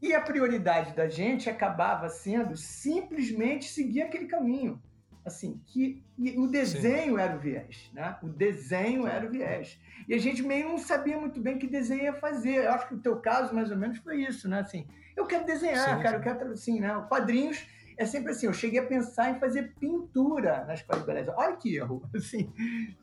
E 0.00 0.14
a 0.14 0.20
prioridade 0.20 0.94
da 0.94 1.08
gente 1.08 1.50
acabava 1.50 2.08
sendo 2.08 2.56
simplesmente 2.56 3.68
seguir 3.68 4.02
aquele 4.02 4.26
caminho. 4.26 4.80
Assim, 5.22 5.60
que 5.66 6.02
o 6.38 6.46
desenho 6.46 7.16
Sim. 7.16 7.20
era 7.20 7.36
o 7.36 7.38
viés, 7.38 7.90
né? 7.92 8.16
O 8.22 8.28
desenho 8.28 9.06
era 9.06 9.26
o 9.26 9.30
viés. 9.30 9.78
E 10.08 10.14
a 10.14 10.18
gente 10.18 10.42
meio 10.42 10.68
não 10.68 10.78
sabia 10.78 11.18
muito 11.20 11.38
bem 11.38 11.58
que 11.58 11.66
desenho 11.66 12.04
ia 12.04 12.14
fazer. 12.14 12.64
Eu 12.64 12.72
acho 12.72 12.88
que 12.88 12.94
o 12.94 13.00
teu 13.00 13.16
caso, 13.16 13.54
mais 13.54 13.70
ou 13.70 13.76
menos, 13.76 13.98
foi 13.98 14.22
isso, 14.22 14.48
né? 14.48 14.60
Assim, 14.60 14.86
eu 15.14 15.26
quero 15.26 15.44
desenhar, 15.44 15.96
Sim. 15.96 16.02
cara, 16.02 16.16
eu 16.16 16.22
quero, 16.22 16.52
assim, 16.52 16.80
né? 16.80 17.04
Quadrinhos 17.06 17.66
é 18.00 18.06
sempre 18.06 18.32
assim, 18.32 18.46
eu 18.46 18.52
cheguei 18.54 18.80
a 18.80 18.86
pensar 18.86 19.30
em 19.30 19.38
fazer 19.38 19.74
pintura 19.78 20.64
na 20.64 20.72
escola 20.72 21.00
de 21.00 21.06
beleza. 21.06 21.34
Olha 21.36 21.54
que 21.54 21.76
erro, 21.76 22.02
assim, 22.16 22.50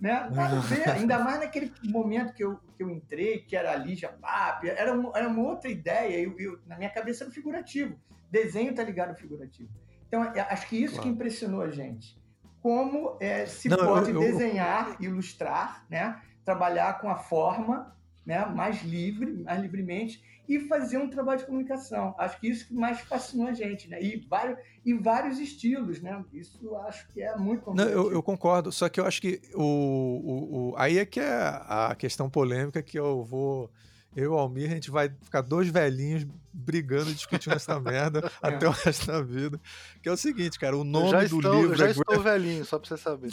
né? 0.02 0.28
Nada 0.34 0.58
a 0.58 0.60
ver, 0.60 0.90
ainda 0.90 1.20
mais 1.24 1.40
naquele 1.40 1.72
momento 1.84 2.34
que 2.34 2.44
eu, 2.44 2.60
que 2.76 2.82
eu 2.82 2.90
entrei, 2.90 3.42
que 3.42 3.56
era 3.56 3.74
a 3.74 3.76
Lígia 3.76 4.18
era, 4.64 4.94
uma, 4.94 5.16
era 5.16 5.28
uma 5.28 5.50
outra 5.50 5.70
ideia, 5.70 6.20
eu, 6.20 6.36
eu, 6.40 6.60
na 6.66 6.76
minha 6.76 6.90
cabeça 6.90 7.24
era 7.24 7.32
figurativo. 7.32 7.96
Desenho 8.32 8.74
tá 8.74 8.84
ligado 8.84 9.10
ao 9.10 9.16
figurativo. 9.16 9.70
Então, 10.08 10.24
é, 10.24 10.42
acho 10.42 10.68
que 10.68 10.82
isso 10.82 10.96
claro. 10.96 11.08
que 11.08 11.14
impressionou 11.14 11.62
a 11.62 11.70
gente. 11.70 12.20
Como 12.60 13.18
é, 13.20 13.46
se 13.46 13.70
Não, 13.70 13.78
pode 13.78 14.10
eu, 14.10 14.20
desenhar, 14.20 14.98
ilustrar, 15.00 15.86
né? 15.92 16.20
Trabalhar 16.44 17.00
com 17.00 17.08
a 17.08 17.18
forma 17.18 17.96
né? 18.26 18.44
mais 18.46 18.84
livre, 18.84 19.44
mais 19.44 19.62
livremente, 19.62 20.22
e 20.48 20.60
fazer 20.62 20.98
um 20.98 21.10
trabalho 21.10 21.40
de 21.40 21.46
comunicação. 21.46 22.16
Acho 22.18 22.40
que 22.40 22.48
isso 22.48 22.68
que 22.68 22.74
mais 22.74 23.02
fascinou 23.02 23.48
a 23.48 23.54
gente, 23.54 23.90
né? 23.90 24.02
E 24.02 24.26
vários, 24.30 24.58
e 24.86 24.94
vários 24.94 25.40
estilos, 25.40 26.02
né? 26.02 26.24
Isso 26.32 26.76
acho 26.78 27.08
que 27.10 27.22
é 27.22 27.36
muito 27.36 27.74
Não, 27.74 27.84
eu, 27.84 28.12
eu, 28.12 28.24
concordo, 28.24 28.72
só 28.72 28.88
que 28.88 29.00
eu 29.00 29.06
acho 29.06 29.22
que 29.22 29.42
o, 29.54 29.62
o, 29.62 30.70
o, 30.72 30.76
aí 30.78 30.98
é 30.98 31.06
que 31.06 31.20
é 31.20 31.34
a 31.34 31.96
questão 31.98 32.30
polêmica 32.30 32.82
que 32.82 32.98
eu 32.98 33.24
vou. 33.24 33.70
Eu 34.16 34.24
e 34.24 34.28
o 34.30 34.34
Almir, 34.34 34.72
a 34.72 34.74
gente 34.74 34.90
vai 34.90 35.10
ficar 35.22 35.42
dois 35.42 35.68
velhinhos 35.68 36.26
brigando, 36.52 37.14
discutindo 37.14 37.56
essa 37.56 37.78
merda 37.80 38.32
é. 38.42 38.48
até 38.48 38.68
o 38.68 38.72
resto 38.72 39.06
da 39.06 39.22
vida. 39.22 39.62
Que 40.02 40.10
é 40.10 40.12
o 40.12 40.18
seguinte, 40.18 40.58
cara, 40.58 40.76
o 40.76 40.84
nome 40.84 41.12
do 41.12 41.38
estou, 41.38 41.54
livro. 41.54 41.74
Eu 41.74 41.76
já 41.76 41.88
é... 41.88 41.92
estou 41.92 42.20
velhinho, 42.20 42.66
só 42.66 42.80
pra 42.80 42.88
você 42.88 42.98
saber. 42.98 43.30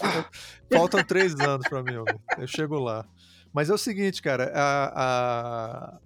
Faltam 0.72 1.04
três 1.04 1.38
anos 1.40 1.68
para 1.68 1.82
mim, 1.82 1.96
Almir. 1.96 2.18
Eu 2.38 2.46
chego 2.46 2.78
lá. 2.78 3.04
Mas 3.52 3.70
é 3.70 3.74
o 3.74 3.78
seguinte, 3.78 4.22
cara, 4.22 4.50
a, 4.54 4.92
a, 4.94 5.98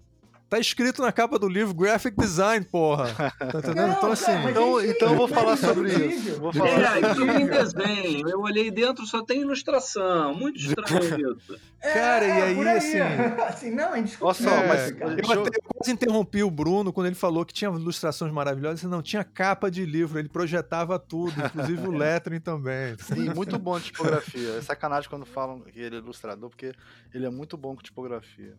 Tá 0.53 0.59
escrito 0.59 1.01
na 1.01 1.11
capa 1.11 1.39
do 1.39 1.49
livro 1.49 1.73
Graphic 1.73 2.15
Design, 2.15 2.63
porra. 2.67 3.15
Tá 3.15 3.33
entendendo? 3.59 3.87
Não, 3.87 3.97
então, 3.97 4.13
assim. 4.13 4.33
então, 4.51 4.85
então 4.85 5.11
eu 5.13 5.17
vou 5.17 5.27
falar 5.27 5.57
sobre 5.57 5.91
isso. 5.91 6.39
Vou 6.39 6.53
falar 6.53 6.99
é, 6.99 7.15
sobre 7.15 7.43
isso. 7.43 7.75
desenho. 7.75 8.29
Eu 8.29 8.41
olhei 8.41 8.71
dentro, 8.71 9.07
só 9.07 9.25
tem 9.25 9.41
ilustração. 9.41 10.35
Muito 10.35 10.59
estranho 10.59 11.39
isso. 11.39 11.59
É, 11.81 11.95
cara, 11.95 12.27
e 12.27 12.31
aí, 12.31 12.69
aí, 12.69 12.77
assim. 12.77 13.01
assim 13.49 13.71
não, 13.71 13.95
é 13.95 14.05
Olha 14.21 14.35
só, 14.35 14.51
é, 14.51 14.69
mas 14.69 14.91
eu, 14.91 15.09
eu, 15.09 15.41
até, 15.41 15.57
eu 15.57 15.63
quase 15.75 15.91
interrompi 15.91 16.43
o 16.43 16.51
Bruno 16.51 16.93
quando 16.93 17.07
ele 17.07 17.17
falou 17.17 17.47
que 17.47 17.55
tinha 17.55 17.71
ilustrações 17.71 18.31
maravilhosas. 18.31 18.83
Não, 18.83 19.01
tinha 19.01 19.25
capa 19.25 19.71
de 19.71 19.87
livro, 19.87 20.19
ele 20.19 20.29
projetava 20.29 20.99
tudo, 20.99 21.33
inclusive 21.47 21.89
o 21.89 21.93
lettering 21.97 22.41
também. 22.41 22.95
Sim, 22.99 23.31
muito 23.35 23.59
bom 23.59 23.79
de 23.79 23.87
tipografia. 23.87 24.51
É 24.51 24.61
sacanagem 24.61 25.09
quando 25.09 25.25
falam 25.25 25.61
que 25.61 25.81
ele 25.81 25.97
é 25.97 25.99
ilustrador, 25.99 26.51
porque 26.51 26.75
ele 27.15 27.25
é 27.25 27.31
muito 27.31 27.57
bom 27.57 27.75
com 27.75 27.81
tipografia. 27.81 28.55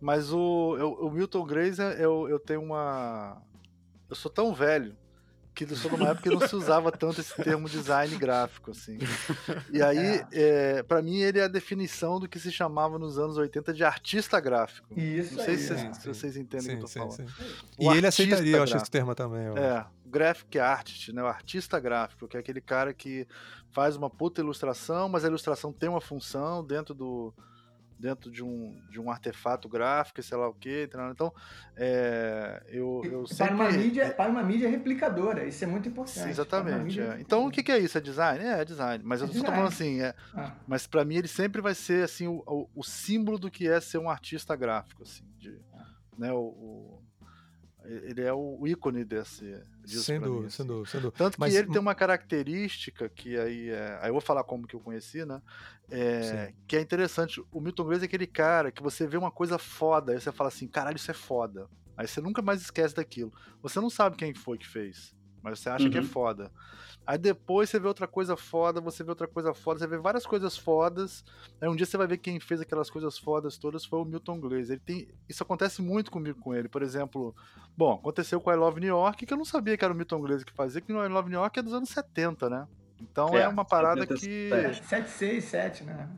Mas 0.00 0.32
o, 0.32 0.76
eu, 0.78 0.92
o 0.92 1.10
Milton 1.10 1.44
Glaser, 1.44 2.00
eu, 2.00 2.28
eu 2.28 2.38
tenho 2.38 2.62
uma. 2.62 3.40
Eu 4.08 4.16
sou 4.16 4.30
tão 4.30 4.54
velho 4.54 4.96
que 5.54 5.64
eu 5.64 5.76
sou 5.76 5.90
numa 5.90 6.08
época 6.08 6.28
que 6.28 6.34
não 6.34 6.46
se 6.46 6.56
usava 6.56 6.90
tanto 6.90 7.20
esse 7.20 7.34
termo 7.42 7.68
design 7.68 8.16
gráfico, 8.16 8.70
assim. 8.70 8.98
E 9.70 9.82
aí, 9.82 9.98
é. 9.98 10.26
É, 10.32 10.82
para 10.82 11.02
mim, 11.02 11.18
ele 11.18 11.38
é 11.38 11.44
a 11.44 11.48
definição 11.48 12.18
do 12.18 12.28
que 12.28 12.38
se 12.38 12.50
chamava 12.50 12.98
nos 12.98 13.18
anos 13.18 13.36
80 13.36 13.74
de 13.74 13.84
artista 13.84 14.40
gráfico. 14.40 14.88
Isso 14.98 15.36
não 15.36 15.44
sei 15.44 15.54
aí, 15.54 15.60
se, 15.60 15.68
vocês, 15.68 15.96
se, 15.96 16.08
vocês 16.08 16.36
entendem 16.36 16.66
sim, 16.66 16.74
o 16.74 16.78
que 16.78 16.84
eu 16.84 17.04
tô 17.04 17.12
falando. 17.12 17.28
Sim. 17.28 17.44
E 17.78 17.86
ele 17.88 18.06
aceitaria, 18.06 18.56
eu 18.56 18.62
acho, 18.62 18.76
esse 18.76 18.90
termo 18.90 19.14
também. 19.14 19.46
É, 19.58 19.84
graphic 20.06 20.58
artist, 20.58 21.12
né? 21.12 21.22
O 21.22 21.26
artista 21.26 21.78
gráfico, 21.78 22.26
que 22.26 22.36
é 22.36 22.40
aquele 22.40 22.60
cara 22.60 22.94
que 22.94 23.26
faz 23.70 23.96
uma 23.96 24.08
puta 24.08 24.40
ilustração, 24.40 25.08
mas 25.08 25.24
a 25.24 25.28
ilustração 25.28 25.72
tem 25.72 25.88
uma 25.88 26.00
função 26.00 26.64
dentro 26.64 26.94
do, 26.94 27.34
dentro 28.00 28.30
de 28.30 28.42
um, 28.42 28.80
de 28.90 28.98
um 28.98 29.10
artefato 29.10 29.68
gráfico, 29.68 30.22
sei 30.22 30.36
lá 30.36 30.48
o 30.48 30.54
quê. 30.54 30.88
Então, 31.12 31.32
é, 31.76 32.62
eu, 32.68 33.02
eu 33.04 33.26
sempre... 33.26 33.54
Para 33.56 33.68
uma, 33.68 33.70
mídia, 33.70 34.10
para 34.14 34.30
uma 34.30 34.42
mídia 34.42 34.68
replicadora, 34.68 35.44
isso 35.46 35.62
é 35.62 35.66
muito 35.66 35.88
importante. 35.88 36.18
Sim, 36.18 36.30
exatamente. 36.30 36.84
Mídia... 36.84 37.14
É. 37.16 37.20
Então, 37.20 37.46
o 37.46 37.50
que, 37.50 37.62
que, 37.62 37.70
é 37.70 37.78
isso? 37.78 37.98
É 37.98 38.00
design? 38.00 38.42
É, 38.42 38.60
é 38.60 38.64
design. 38.64 39.04
Mas 39.04 39.20
é 39.20 39.24
eu 39.24 39.28
estou 39.28 39.44
falando 39.44 39.68
assim, 39.68 40.00
é, 40.00 40.14
ah. 40.34 40.52
mas 40.66 40.86
para 40.86 41.04
mim 41.04 41.16
ele 41.16 41.28
sempre 41.28 41.60
vai 41.60 41.74
ser 41.74 42.04
assim 42.04 42.26
o, 42.26 42.42
o, 42.46 42.68
o, 42.74 42.82
símbolo 42.82 43.38
do 43.38 43.50
que 43.50 43.68
é 43.68 43.80
ser 43.80 43.98
um 43.98 44.08
artista 44.08 44.56
gráfico, 44.56 45.02
assim, 45.02 45.24
de, 45.38 45.60
ah. 45.74 45.86
né, 46.16 46.32
o, 46.32 46.38
o 46.38 46.99
ele 47.84 48.22
é 48.22 48.32
o 48.32 48.66
ícone 48.66 49.04
desse. 49.04 49.60
Sem 49.84 50.20
dúvida, 50.20 50.46
assim. 50.46 50.56
sem 50.56 50.66
dúvida, 50.66 50.90
sem 50.90 51.00
dúvida. 51.00 51.16
Tanto 51.16 51.40
Mas, 51.40 51.52
que 51.52 51.58
ele 51.58 51.68
tem 51.68 51.80
uma 51.80 51.94
característica 51.94 53.08
que 53.08 53.38
aí 53.38 53.70
é. 53.70 53.98
Aí 54.00 54.08
eu 54.08 54.12
vou 54.12 54.20
falar 54.20 54.44
como 54.44 54.66
que 54.66 54.76
eu 54.76 54.80
conheci, 54.80 55.24
né? 55.24 55.40
É, 55.90 56.52
que 56.66 56.76
é 56.76 56.80
interessante. 56.80 57.42
O 57.50 57.60
Milton 57.60 57.84
Glaser 57.84 58.04
é 58.04 58.06
aquele 58.06 58.26
cara 58.26 58.70
que 58.70 58.82
você 58.82 59.06
vê 59.06 59.16
uma 59.16 59.30
coisa 59.30 59.58
foda, 59.58 60.12
aí 60.12 60.20
você 60.20 60.30
fala 60.30 60.48
assim, 60.48 60.68
caralho, 60.68 60.96
isso 60.96 61.10
é 61.10 61.14
foda. 61.14 61.68
Aí 61.96 62.06
você 62.06 62.20
nunca 62.20 62.40
mais 62.40 62.60
esquece 62.62 62.94
daquilo. 62.94 63.32
Você 63.62 63.80
não 63.80 63.90
sabe 63.90 64.16
quem 64.16 64.32
foi 64.32 64.56
que 64.56 64.66
fez, 64.66 65.14
mas 65.42 65.58
você 65.58 65.68
acha 65.68 65.84
uhum. 65.84 65.90
que 65.90 65.98
é 65.98 66.00
uhum. 66.00 66.06
foda. 66.06 66.50
Aí 67.06 67.18
depois 67.18 67.68
você 67.68 67.80
vê 67.80 67.88
outra 67.88 68.06
coisa 68.06 68.36
foda, 68.36 68.80
você 68.80 69.02
vê 69.02 69.10
outra 69.10 69.26
coisa 69.26 69.52
foda, 69.52 69.80
você 69.80 69.86
vê 69.86 69.98
várias 69.98 70.26
coisas 70.26 70.56
fodas. 70.56 71.24
Aí 71.60 71.68
um 71.68 71.74
dia 71.74 71.86
você 71.86 71.96
vai 71.96 72.06
ver 72.06 72.18
quem 72.18 72.38
fez 72.38 72.60
aquelas 72.60 72.90
coisas 72.90 73.18
fodas 73.18 73.56
todas 73.56 73.84
foi 73.84 73.98
o 73.98 74.04
Milton 74.04 74.38
Glaser. 74.38 74.72
Ele 74.72 74.80
tem, 74.80 75.08
isso 75.28 75.42
acontece 75.42 75.82
muito 75.82 76.10
comigo 76.10 76.38
com 76.38 76.54
ele. 76.54 76.68
Por 76.68 76.82
exemplo, 76.82 77.34
bom, 77.76 77.94
aconteceu 77.94 78.40
com 78.40 78.52
I 78.52 78.56
Love 78.56 78.80
New 78.80 78.88
York, 78.88 79.26
que 79.26 79.32
eu 79.32 79.38
não 79.38 79.44
sabia 79.44 79.76
que 79.76 79.84
era 79.84 79.92
o 79.92 79.96
Milton 79.96 80.20
Glaser 80.20 80.46
que 80.46 80.52
fazia, 80.52 80.80
que 80.80 80.92
no 80.92 81.04
I 81.04 81.08
Love 81.08 81.30
New 81.30 81.40
York 81.40 81.58
é 81.58 81.62
dos 81.62 81.74
anos 81.74 81.88
70, 81.88 82.48
né? 82.48 82.68
Então 83.00 83.36
é, 83.36 83.42
é 83.42 83.48
uma 83.48 83.64
parada 83.64 84.02
70, 84.02 84.14
que 84.14 84.50
767, 84.84 85.84
né? 85.84 86.08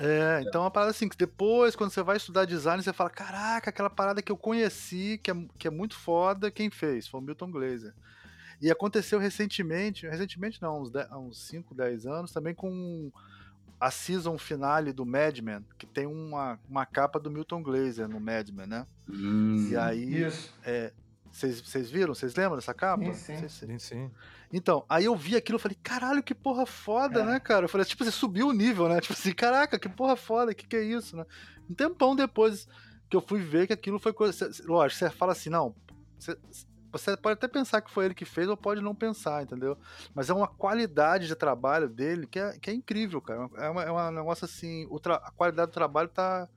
É, 0.00 0.42
então 0.42 0.62
é 0.62 0.64
uma 0.64 0.70
parada 0.70 0.90
assim, 0.90 1.08
que 1.08 1.16
depois, 1.16 1.76
quando 1.76 1.90
você 1.90 2.02
vai 2.02 2.16
estudar 2.16 2.44
design, 2.44 2.82
você 2.82 2.92
fala, 2.92 3.10
caraca, 3.10 3.70
aquela 3.70 3.90
parada 3.90 4.20
que 4.20 4.32
eu 4.32 4.36
conheci, 4.36 5.20
que 5.22 5.30
é, 5.30 5.34
que 5.56 5.68
é 5.68 5.70
muito 5.70 5.96
foda, 5.96 6.50
quem 6.50 6.68
fez? 6.68 7.06
Foi 7.06 7.20
o 7.20 7.22
Milton 7.22 7.50
Glaser. 7.50 7.94
E 8.60 8.70
aconteceu 8.70 9.18
recentemente, 9.18 10.06
recentemente 10.06 10.60
não, 10.62 10.80
uns, 10.80 10.90
10, 10.90 11.10
uns 11.12 11.38
5, 11.46 11.74
10 11.74 12.06
anos, 12.06 12.32
também 12.32 12.54
com 12.54 13.10
a 13.78 13.90
season 13.90 14.38
finale 14.38 14.92
do 14.92 15.04
Mad 15.04 15.38
Men, 15.40 15.64
que 15.76 15.86
tem 15.86 16.06
uma, 16.06 16.58
uma 16.68 16.86
capa 16.86 17.18
do 17.18 17.30
Milton 17.30 17.62
Glaser 17.62 18.08
no 18.08 18.20
Mad 18.20 18.48
Men, 18.50 18.66
né? 18.66 18.86
Hum, 19.08 19.68
e 19.70 19.76
aí, 19.76 20.24
vocês 21.30 21.74
é, 21.74 21.80
viram? 21.80 22.14
Vocês 22.14 22.34
lembram 22.34 22.56
dessa 22.56 22.72
capa? 22.72 23.12
Sim, 23.12 23.36
sim. 23.36 23.48
sim, 23.48 23.78
sim. 23.78 24.10
Então, 24.52 24.84
aí 24.88 25.04
eu 25.04 25.16
vi 25.16 25.36
aquilo 25.36 25.58
e 25.58 25.60
falei, 25.60 25.76
caralho, 25.82 26.22
que 26.22 26.34
porra 26.34 26.64
foda, 26.64 27.20
é. 27.20 27.24
né, 27.24 27.40
cara? 27.40 27.64
Eu 27.64 27.68
falei, 27.68 27.84
tipo, 27.84 28.04
você 28.04 28.10
subiu 28.10 28.48
o 28.48 28.52
nível, 28.52 28.88
né? 28.88 29.00
Tipo 29.02 29.12
assim, 29.12 29.32
caraca, 29.32 29.78
que 29.78 29.88
porra 29.88 30.16
foda, 30.16 30.54
que 30.54 30.66
que 30.66 30.76
é 30.76 30.82
isso, 30.82 31.16
né? 31.16 31.26
Um 31.68 31.74
tempão 31.74 32.14
depois 32.14 32.68
que 33.10 33.16
eu 33.16 33.20
fui 33.20 33.40
ver 33.40 33.66
que 33.66 33.72
aquilo 33.72 33.98
foi 33.98 34.12
coisa. 34.12 34.50
Lógico, 34.64 34.98
você 34.98 35.10
fala 35.10 35.32
assim, 35.32 35.50
não, 35.50 35.74
você, 36.18 36.38
você 36.98 37.16
pode 37.16 37.34
até 37.34 37.48
pensar 37.48 37.80
que 37.80 37.90
foi 37.90 38.04
ele 38.04 38.14
que 38.14 38.24
fez 38.24 38.48
ou 38.48 38.56
pode 38.56 38.80
não 38.80 38.94
pensar, 38.94 39.42
entendeu? 39.42 39.76
Mas 40.14 40.30
é 40.30 40.34
uma 40.34 40.46
qualidade 40.46 41.26
de 41.26 41.34
trabalho 41.34 41.88
dele 41.88 42.26
que 42.26 42.38
é, 42.38 42.56
que 42.58 42.70
é 42.70 42.72
incrível, 42.72 43.20
cara. 43.20 43.50
É, 43.56 43.68
uma, 43.68 43.82
é 43.82 43.90
um 43.90 44.10
negócio 44.12 44.44
assim, 44.44 44.88
a 45.08 45.30
qualidade 45.32 45.72
do 45.72 45.74
trabalho 45.74 46.08
tá, 46.08 46.48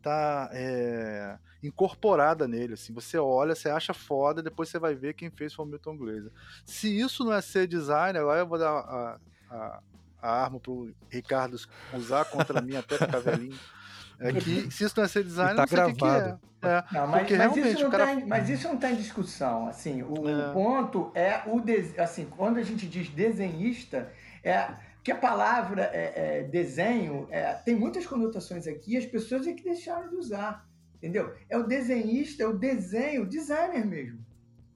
tá 0.00 0.48
é, 0.52 1.38
incorporada 1.62 2.48
nele. 2.48 2.74
Assim. 2.74 2.94
Você 2.94 3.18
olha, 3.18 3.54
você 3.54 3.68
acha 3.68 3.92
foda, 3.92 4.42
depois 4.42 4.70
você 4.70 4.78
vai 4.78 4.94
ver 4.94 5.14
quem 5.14 5.30
fez 5.30 5.52
foi 5.52 5.66
o 5.66 5.68
Milton 5.68 5.98
Glaser. 5.98 6.32
Se 6.64 6.88
isso 6.98 7.22
não 7.22 7.34
é 7.34 7.42
ser 7.42 7.66
designer, 7.66 8.20
agora 8.20 8.40
eu 8.40 8.46
vou 8.46 8.58
dar 8.58 8.70
a, 8.70 9.18
a, 9.50 9.82
a 10.22 10.44
arma 10.44 10.58
pro 10.58 10.94
Ricardo 11.10 11.58
usar 11.92 12.24
contra 12.24 12.62
mim 12.62 12.76
até 12.76 12.96
ficar 12.96 13.18
velhinho. 13.20 13.58
É 14.18 14.32
que 14.32 14.70
se 14.70 14.84
isso 14.84 14.94
não 14.96 15.04
é 15.04 15.08
ser 15.08 15.24
design, 15.24 15.54
tá 15.54 15.62
não 15.62 15.68
sei 15.68 15.76
gravado. 15.76 15.94
o 15.96 16.58
que, 16.60 16.66
é. 16.66 16.70
é. 16.70 16.84
Não, 16.92 17.06
mas, 17.06 17.30
mas, 17.30 17.56
isso 17.56 17.82
não 17.82 17.90
cara... 17.90 18.06
tá, 18.06 18.26
mas 18.26 18.48
isso 18.48 18.68
não 18.68 18.74
está 18.74 18.90
em 18.90 18.96
discussão. 18.96 19.68
Assim, 19.68 20.02
o 20.02 20.28
é. 20.28 20.52
ponto 20.52 21.10
é 21.14 21.42
o 21.46 21.60
de, 21.60 21.98
assim, 21.98 22.26
quando 22.26 22.58
a 22.58 22.62
gente 22.62 22.86
diz 22.86 23.08
desenhista, 23.08 24.10
é 24.42 24.68
que 25.02 25.12
a 25.12 25.16
palavra 25.16 25.90
é, 25.92 26.38
é 26.38 26.42
desenho 26.44 27.28
é, 27.30 27.52
tem 27.52 27.74
muitas 27.74 28.06
conotações 28.06 28.66
aqui, 28.66 28.96
as 28.96 29.04
pessoas 29.04 29.46
é 29.46 29.52
que 29.52 29.62
deixaram 29.62 30.08
de 30.08 30.16
usar, 30.16 30.66
entendeu? 30.96 31.34
É 31.50 31.58
o 31.58 31.62
desenhista, 31.62 32.42
é 32.42 32.46
o 32.46 32.56
desenho, 32.56 33.22
o 33.22 33.26
designer 33.26 33.84
mesmo, 33.84 34.24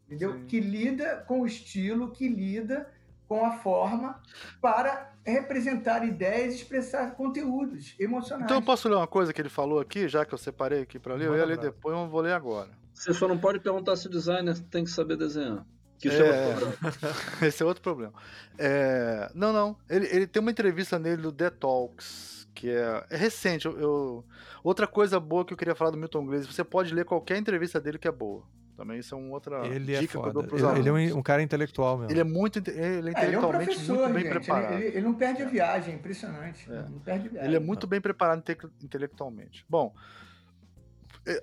entendeu? 0.06 0.34
Sim. 0.34 0.44
Que 0.44 0.60
lida 0.60 1.24
com 1.26 1.40
o 1.40 1.46
estilo, 1.46 2.10
que 2.10 2.28
lida 2.28 2.92
com 3.26 3.44
a 3.44 3.52
forma 3.52 4.20
para 4.60 5.12
representar 5.30 6.04
ideias 6.04 6.54
e 6.54 6.56
expressar 6.56 7.12
conteúdos 7.12 7.94
emocionais. 7.98 8.44
Então 8.44 8.58
eu 8.58 8.62
posso 8.62 8.88
ler 8.88 8.96
uma 8.96 9.06
coisa 9.06 9.32
que 9.32 9.40
ele 9.40 9.48
falou 9.48 9.80
aqui, 9.80 10.08
já 10.08 10.24
que 10.24 10.34
eu 10.34 10.38
separei 10.38 10.82
aqui 10.82 10.98
para 10.98 11.14
ler, 11.14 11.26
eu 11.26 11.36
ia 11.36 11.44
ler 11.44 11.58
depois, 11.58 11.96
eu 11.96 12.08
vou 12.08 12.20
ler 12.20 12.32
agora. 12.32 12.70
Você 12.92 13.14
só 13.14 13.28
não 13.28 13.38
pode 13.38 13.60
perguntar 13.60 13.96
se 13.96 14.06
o 14.06 14.10
designer 14.10 14.58
tem 14.70 14.84
que 14.84 14.90
saber 14.90 15.16
desenhar. 15.16 15.64
Que 15.98 16.08
isso 16.08 16.22
é, 16.22 16.28
é 16.28 16.48
outro 16.48 16.78
problema. 16.78 17.16
Esse 17.42 17.62
é 17.62 17.66
outro 17.66 17.82
problema. 17.82 18.12
É... 18.56 19.30
Não, 19.34 19.52
não. 19.52 19.76
Ele, 19.88 20.06
ele 20.06 20.26
tem 20.26 20.40
uma 20.40 20.50
entrevista 20.50 20.98
nele 20.98 21.22
do 21.22 21.32
The 21.32 21.50
Talks, 21.50 22.48
que 22.54 22.70
é, 22.70 23.04
é 23.10 23.16
recente. 23.16 23.66
Eu, 23.66 23.78
eu... 23.78 24.24
Outra 24.62 24.86
coisa 24.86 25.18
boa 25.18 25.44
que 25.44 25.52
eu 25.52 25.56
queria 25.56 25.74
falar 25.74 25.90
do 25.90 25.96
Milton 25.96 26.24
Glaser, 26.24 26.52
você 26.52 26.62
pode 26.62 26.94
ler 26.94 27.04
qualquer 27.04 27.36
entrevista 27.36 27.80
dele 27.80 27.98
que 27.98 28.06
é 28.06 28.12
boa. 28.12 28.44
Também 28.78 29.00
isso 29.00 29.12
é 29.12 29.18
uma 29.18 29.34
outra 29.34 29.66
ele 29.66 29.92
é 29.92 29.98
dica 29.98 30.16
é 30.16 30.22
que 30.22 30.28
eu 30.28 30.32
dou 30.32 30.44
pros 30.44 30.60
ele, 30.60 30.70
alunos. 30.70 30.86
Ele 30.86 31.10
é 31.10 31.12
um, 31.12 31.18
um, 31.18 31.22
cara 31.22 31.42
intelectual 31.42 31.98
mesmo. 31.98 32.12
Ele 32.12 32.20
é 32.20 32.24
muito 32.24 32.58
ele 32.58 33.08
é 33.08 33.10
intelectualmente 33.10 33.18
é, 33.18 33.24
ele 33.24 33.34
é 33.34 33.38
um 33.40 33.98
muito 33.98 34.12
bem 34.14 34.22
gente. 34.22 34.30
preparado. 34.30 34.72
Ele, 34.74 34.86
ele, 34.86 35.00
não 35.00 35.14
perde 35.14 35.42
a 35.42 35.46
viagem, 35.46 35.94
impressionante. 35.96 36.72
É. 36.72 36.82
Não 36.82 37.00
perde 37.00 37.28
viagem. 37.28 37.48
Ele 37.48 37.56
é 37.56 37.58
muito 37.58 37.88
bem 37.88 38.00
preparado 38.00 38.44
intelectualmente. 38.80 39.66
Bom, 39.68 39.92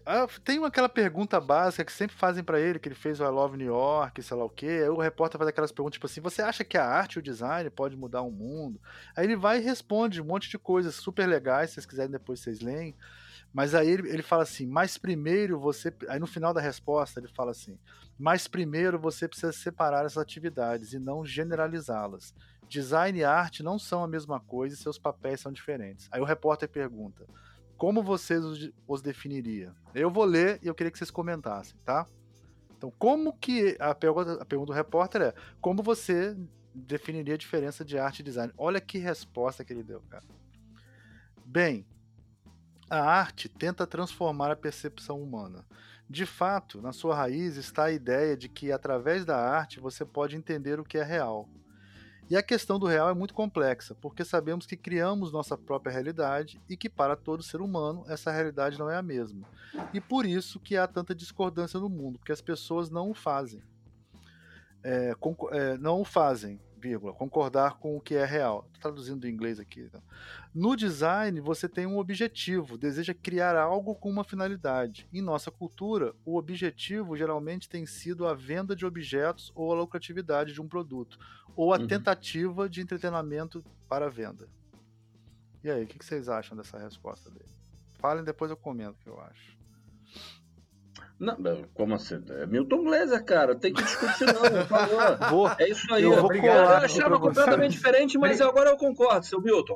ah, 0.06 0.28
tem 0.46 0.64
aquela 0.64 0.88
pergunta 0.88 1.38
básica 1.42 1.84
que 1.84 1.92
sempre 1.92 2.16
fazem 2.16 2.42
para 2.42 2.58
ele, 2.58 2.80
que 2.80 2.88
ele 2.88 2.96
fez 2.96 3.20
o 3.20 3.26
I 3.26 3.28
Love 3.28 3.58
New 3.58 3.68
York, 3.68 4.24
sei 4.24 4.38
lá 4.38 4.46
o 4.46 4.50
quê. 4.50 4.80
Aí 4.84 4.90
o 4.90 4.98
repórter 4.98 5.38
faz 5.38 5.50
aquelas 5.50 5.74
perguntas 5.74 5.96
tipo 5.96 6.06
assim: 6.06 6.22
você 6.22 6.42
acha 6.42 6.64
que 6.64 6.78
a 6.78 6.86
arte 6.86 7.16
e 7.16 7.20
o 7.20 7.22
design 7.22 7.70
pode 7.70 7.98
mudar 7.98 8.22
o 8.22 8.32
mundo? 8.32 8.80
Aí 9.14 9.26
ele 9.26 9.36
vai 9.36 9.58
e 9.58 9.62
responde 9.62 10.22
um 10.22 10.26
monte 10.26 10.50
de 10.50 10.58
coisas 10.58 10.96
super 10.96 11.28
legais, 11.28 11.72
se 11.72 11.74
vocês 11.74 11.86
quiserem 11.86 12.12
depois 12.12 12.40
vocês 12.40 12.62
leem. 12.62 12.96
Mas 13.56 13.74
aí 13.74 13.90
ele, 13.90 14.10
ele 14.10 14.22
fala 14.22 14.44
assim: 14.44 14.68
mas 14.68 14.98
primeiro 14.98 15.58
você. 15.58 15.94
Aí 16.10 16.20
no 16.20 16.28
final 16.28 16.54
da 16.54 16.60
resposta 16.60 17.22
ele 17.22 17.30
fala 17.30 17.52
assim: 17.52 17.80
mas 18.20 18.50
primeiro 18.50 19.00
você 19.00 19.30
precisa 19.30 19.54
separar 19.54 20.06
essas 20.06 20.18
atividades 20.18 20.92
e 20.92 21.00
não 21.00 21.26
generalizá-las. 21.26 22.36
Design 22.68 23.18
e 23.18 23.24
arte 23.24 23.64
não 23.64 23.80
são 23.80 24.04
a 24.04 24.10
mesma 24.10 24.42
coisa 24.42 24.76
e 24.76 24.78
seus 24.78 25.00
papéis 25.00 25.40
são 25.40 25.54
diferentes. 25.54 26.10
Aí 26.12 26.20
o 26.20 26.26
repórter 26.26 26.68
pergunta: 26.68 27.26
como 27.78 28.04
vocês 28.04 28.44
os, 28.44 28.72
os 28.86 29.02
definiria? 29.02 29.74
Eu 29.94 30.12
vou 30.12 30.26
ler 30.26 30.60
e 30.62 30.68
eu 30.68 30.76
queria 30.76 30.92
que 30.92 30.98
vocês 30.98 31.10
comentassem, 31.10 31.78
tá? 31.86 32.06
Então, 32.78 32.92
como 33.00 33.32
que. 33.32 33.78
A 33.80 33.96
pergunta, 33.96 34.34
a 34.34 34.46
pergunta 34.46 34.74
do 34.74 34.76
repórter 34.76 35.22
é: 35.22 35.34
como 35.62 35.82
você 35.82 36.36
definiria 36.74 37.36
a 37.36 37.38
diferença 37.38 37.86
de 37.86 37.98
arte 37.98 38.20
e 38.20 38.24
design? 38.24 38.52
Olha 38.58 38.82
que 38.82 38.98
resposta 38.98 39.64
que 39.64 39.72
ele 39.72 39.82
deu, 39.82 40.02
cara. 40.10 40.26
Bem, 41.46 41.86
a 42.90 43.00
arte 43.00 43.50
tenta 43.50 43.88
transformar 43.88 44.52
a 44.52 44.56
percepção 44.56 45.22
humana. 45.22 45.66
De 46.10 46.26
fato, 46.26 46.82
na 46.82 46.94
sua 46.94 47.16
raiz 47.16 47.58
está 47.58 47.86
a 47.86 47.92
ideia 47.92 48.38
de 48.38 48.48
que 48.48 48.72
através 48.72 49.26
da 49.26 49.38
arte 49.38 49.80
você 49.80 50.06
pode 50.06 50.36
entender 50.36 50.80
o 50.80 50.84
que 50.84 50.98
é 50.98 51.04
real. 51.04 51.50
E 52.30 52.36
a 52.36 52.44
questão 52.44 52.80
do 52.80 52.88
real 52.88 53.10
é 53.10 53.14
muito 53.14 53.34
complexa, 53.34 53.96
porque 53.96 54.26
sabemos 54.26 54.66
que 54.66 54.76
criamos 54.76 55.32
nossa 55.32 55.56
própria 55.56 55.94
realidade 55.94 56.60
e 56.68 56.76
que 56.76 56.90
para 56.90 57.16
todo 57.16 57.44
ser 57.44 57.62
humano 57.62 58.04
essa 58.08 58.32
realidade 58.32 58.80
não 58.80 58.90
é 58.90 58.98
a 58.98 59.02
mesma. 59.02 59.48
E 59.94 60.02
por 60.02 60.26
isso 60.26 60.60
que 60.60 60.76
há 60.76 60.88
tanta 60.88 61.14
discordância 61.14 61.80
no 61.80 61.90
mundo, 61.90 62.18
porque 62.18 62.32
as 62.32 62.42
pessoas 62.42 62.90
não 62.90 63.12
o 63.12 63.14
fazem. 63.14 63.62
É, 64.84 65.16
é, 65.52 65.78
não 65.78 66.02
o 66.02 66.06
fazem 66.06 66.60
vírgula, 66.86 67.14
concordar 67.14 67.80
com 67.80 67.98
o 67.98 68.00
que 68.00 68.14
é 68.14 68.24
real. 68.24 68.70
Tô 68.74 68.80
traduzindo 68.80 69.22
do 69.22 69.28
inglês 69.28 69.60
aqui. 69.60 69.90
Tá? 69.90 70.00
No 70.54 70.76
design, 70.76 71.40
você 71.40 71.68
tem 71.68 71.88
um 71.88 71.98
objetivo, 71.98 72.78
deseja 72.78 73.12
criar 73.12 73.58
algo 73.58 73.96
com 73.96 74.08
uma 74.08 74.24
finalidade. 74.24 75.08
Em 75.12 75.20
nossa 75.22 75.50
cultura, 75.50 76.14
o 76.24 76.38
objetivo 76.38 77.18
geralmente 77.18 77.68
tem 77.68 77.88
sido 77.88 78.28
a 78.28 78.36
venda 78.36 78.76
de 78.76 78.86
objetos 78.86 79.52
ou 79.56 79.72
a 79.72 79.76
lucratividade 79.76 80.54
de 80.54 80.62
um 80.62 80.68
produto, 80.68 81.18
ou 81.56 81.74
a 81.74 81.80
uhum. 81.80 81.88
tentativa 81.88 82.70
de 82.70 82.82
entretenimento 82.82 83.66
para 83.90 84.08
venda. 84.08 84.48
E 85.64 85.72
aí, 85.72 85.86
o 85.86 85.88
que 85.88 86.06
vocês 86.06 86.30
acham 86.30 86.56
dessa 86.56 86.78
resposta 86.78 87.32
dele? 87.32 87.50
Falem, 87.98 88.24
depois 88.24 88.52
eu 88.52 88.58
comento 88.58 89.00
o 89.00 89.04
que 89.04 89.10
eu 89.10 89.20
acho. 89.20 89.58
Não, 91.18 91.38
como 91.74 91.96
assim? 91.96 92.22
É 92.30 92.46
Milton 92.46 92.84
Glaser, 92.84 93.24
cara. 93.24 93.56
Tem 93.56 93.74
que 93.74 93.82
discutir, 93.82 94.26
não, 94.26 94.42
por 94.42 94.68
favor. 94.68 95.18
Vou, 95.32 95.52
é 95.58 95.70
isso 95.70 95.94
aí. 95.94 96.04
Eu, 96.04 96.22
vou 96.22 96.30
colar, 96.30 96.82
eu 96.82 96.86
achava 96.86 97.20
completamente 97.20 97.72
diferente, 97.72 98.18
mas 98.18 98.42
agora 98.42 98.72
eu 98.72 98.78
concordo, 98.78 99.26
seu 99.26 99.42
Milton. 99.42 99.76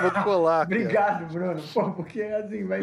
vou 0.00 0.24
colar. 0.24 0.64
Obrigado, 0.64 1.30
Bruno. 1.30 1.62
Pô, 1.74 1.92
porque 1.92 2.22
assim, 2.22 2.64
vai. 2.64 2.80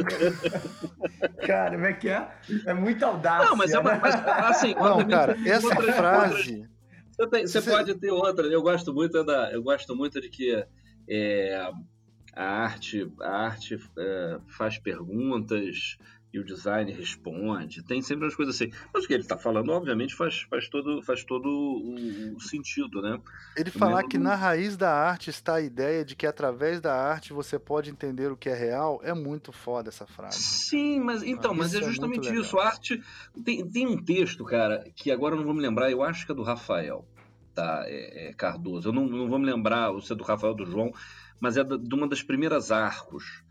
cara, 1.48 1.72
como 1.72 1.86
é 1.86 1.94
que 1.94 2.10
é? 2.10 2.28
É 2.68 2.74
muito 2.76 3.04
audácia. 3.04 3.50
Não, 3.50 3.56
mas 3.56 3.72
é 3.72 3.80
uma. 3.80 3.96
Mas, 3.96 4.16
assim, 4.26 4.76
não, 4.76 5.08
cara, 5.08 5.36
essa 5.44 5.68
outras, 5.68 5.96
frase. 5.96 6.34
Outras, 6.38 6.74
você, 7.10 7.28
tem, 7.28 7.48
você, 7.48 7.62
você, 7.62 7.72
pode 7.72 7.96
ter 7.96 8.12
outra. 8.12 8.46
Eu 8.48 8.62
gosto 8.62 8.94
muito 8.94 9.24
da. 9.24 9.52
Eu 9.52 9.64
gosto 9.64 9.96
muito 9.96 10.22
de 10.22 10.30
que. 10.30 10.64
É, 11.10 11.72
a 12.36 12.44
arte, 12.44 13.12
a 13.22 13.46
arte 13.46 13.80
é, 13.98 14.40
faz 14.48 14.78
perguntas 14.78 15.98
e 16.34 16.40
o 16.40 16.44
design 16.44 16.92
responde. 16.92 17.84
Tem 17.84 18.02
sempre 18.02 18.26
umas 18.26 18.36
coisas 18.36 18.56
assim. 18.56 18.72
Mas 18.92 19.04
o 19.04 19.08
que 19.08 19.14
ele 19.14 19.22
está 19.22 19.38
falando, 19.38 19.70
obviamente, 19.70 20.16
faz, 20.16 20.42
faz, 20.50 20.68
todo, 20.68 21.02
faz 21.04 21.24
todo 21.24 21.48
o, 21.48 22.40
sentido, 22.40 23.02
né? 23.02 23.20
Ele 23.56 23.70
falar 23.70 24.04
que 24.04 24.18
na 24.18 24.34
raiz 24.34 24.76
da 24.76 24.92
arte 24.92 25.30
está 25.30 25.56
a 25.56 25.62
ideia 25.62 26.04
de 26.04 26.16
que 26.16 26.26
através 26.26 26.82
da 26.82 26.96
arte 26.96 27.32
você 27.32 27.60
pode 27.60 27.92
entender 27.92 28.32
o 28.32 28.38
que 28.38 28.50
é 28.50 28.56
real, 28.56 29.00
é 29.04 29.14
muito 29.14 29.52
foda 29.52 29.90
essa 29.90 30.08
frase. 30.08 30.42
Sim, 30.42 31.00
mas 31.02 31.22
então, 31.22 31.52
ah, 31.52 31.56
mas 31.56 31.76
é, 31.76 31.78
é 31.78 31.84
justamente 31.84 32.28
é 32.28 32.36
isso. 32.36 32.58
A 32.58 32.66
arte. 32.66 33.00
Tem, 33.46 33.70
tem 33.70 33.88
um 33.88 34.04
texto, 34.04 34.44
cara, 34.44 34.84
que 34.96 35.12
agora 35.12 35.36
eu 35.36 35.38
não 35.38 35.46
vou 35.46 35.54
me 35.54 35.62
lembrar, 35.62 35.92
eu 35.92 36.02
acho 36.02 36.26
que 36.26 36.32
é 36.32 36.36
do 36.36 36.42
Rafael 36.42 37.06
tá, 37.54 37.84
é, 37.86 38.30
é 38.30 38.34
Cardoso. 38.34 38.90
Eu 38.90 38.94
não, 38.94 39.06
não 39.06 39.30
vou 39.30 39.38
me 39.38 39.46
lembrar 39.46 39.92
se 40.02 40.12
é 40.12 40.16
do 40.16 40.24
Rafael 40.24 40.56
do 40.56 40.66
João, 40.66 40.92
mas 41.40 41.58
é 41.58 41.64
de 41.64 41.94
uma 41.94 42.08
das 42.08 42.24
primeiras 42.24 42.72
arcos, 42.72 43.44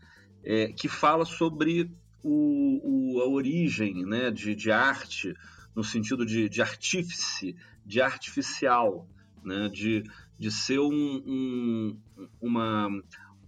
é, 0.43 0.67
que 0.67 0.89
fala 0.89 1.23
sobre 1.23 1.89
o, 2.23 3.15
o, 3.15 3.21
a 3.21 3.27
origem 3.27 4.05
né, 4.05 4.31
de, 4.31 4.55
de 4.55 4.71
arte, 4.71 5.35
no 5.75 5.83
sentido 5.83 6.25
de, 6.25 6.47
de 6.47 6.61
artífice, 6.61 7.55
de 7.85 8.01
artificial, 8.01 9.07
né, 9.43 9.69
de, 9.69 10.03
de 10.39 10.51
ser 10.51 10.79
um, 10.79 11.23
um, 11.25 11.99
uma, 12.41 12.89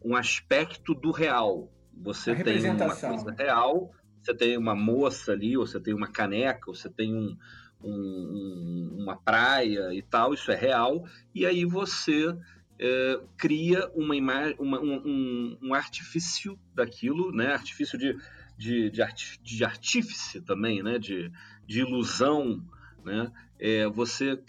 um 0.03 0.15
aspecto 0.15 0.93
do 0.93 1.11
real. 1.11 1.71
Você 1.93 2.35
tem 2.35 2.69
uma 2.69 2.95
coisa 2.95 3.31
real, 3.31 3.91
você 4.21 4.33
tem 4.33 4.57
uma 4.57 4.75
moça 4.75 5.31
ali, 5.31 5.55
ou 5.55 5.65
você 5.65 5.79
tem 5.79 5.93
uma 5.93 6.07
caneca, 6.07 6.69
ou 6.69 6.75
você 6.75 6.89
tem 6.89 7.15
um, 7.15 7.37
um, 7.81 8.97
uma 8.99 9.15
praia 9.15 9.93
e 9.93 10.01
tal, 10.01 10.33
isso 10.33 10.51
é 10.51 10.55
real, 10.55 11.05
e 11.33 11.45
aí 11.45 11.63
você 11.63 12.35
é, 12.79 13.19
cria 13.37 13.89
uma 13.95 14.15
imagem, 14.15 14.55
um, 14.59 15.57
um, 15.61 15.73
artifício 15.73 16.59
daquilo, 16.73 17.31
né? 17.31 17.53
Artifício 17.53 17.97
de, 17.97 18.17
de, 18.57 18.89
de, 18.89 19.01
art, 19.01 19.37
de 19.41 19.63
artífice 19.63 20.41
também, 20.41 20.81
né? 20.83 20.97
De, 20.97 21.31
de 21.65 21.79
ilusão, 21.79 22.63
né? 23.03 23.31
É, 23.59 23.87
você 23.87 24.39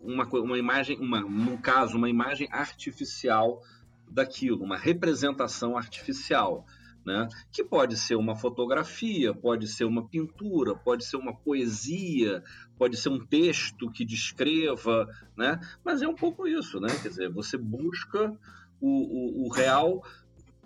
uma, 0.00 0.24
uma 0.24 0.58
imagem, 0.58 0.98
uma, 0.98 1.20
no 1.20 1.58
caso, 1.58 1.96
uma 1.96 2.10
imagem 2.10 2.46
artificial 2.50 3.62
daquilo, 4.10 4.62
uma 4.62 4.76
representação 4.76 5.76
artificial 5.76 6.66
né? 7.04 7.28
que 7.52 7.62
pode 7.62 7.96
ser 7.96 8.16
uma 8.16 8.34
fotografia, 8.34 9.34
pode 9.34 9.68
ser 9.68 9.84
uma 9.84 10.08
pintura, 10.08 10.74
pode 10.74 11.04
ser 11.04 11.16
uma 11.16 11.34
poesia, 11.34 12.42
pode 12.78 12.96
ser 12.96 13.10
um 13.10 13.24
texto 13.24 13.90
que 13.90 14.04
descreva, 14.04 15.06
né? 15.36 15.60
mas 15.84 16.00
é 16.00 16.08
um 16.08 16.14
pouco 16.14 16.46
isso, 16.46 16.80
né? 16.80 16.88
quer 17.02 17.08
dizer, 17.08 17.30
você 17.30 17.58
busca 17.58 18.32
o, 18.80 19.42
o, 19.42 19.46
o 19.46 19.52
real, 19.52 20.02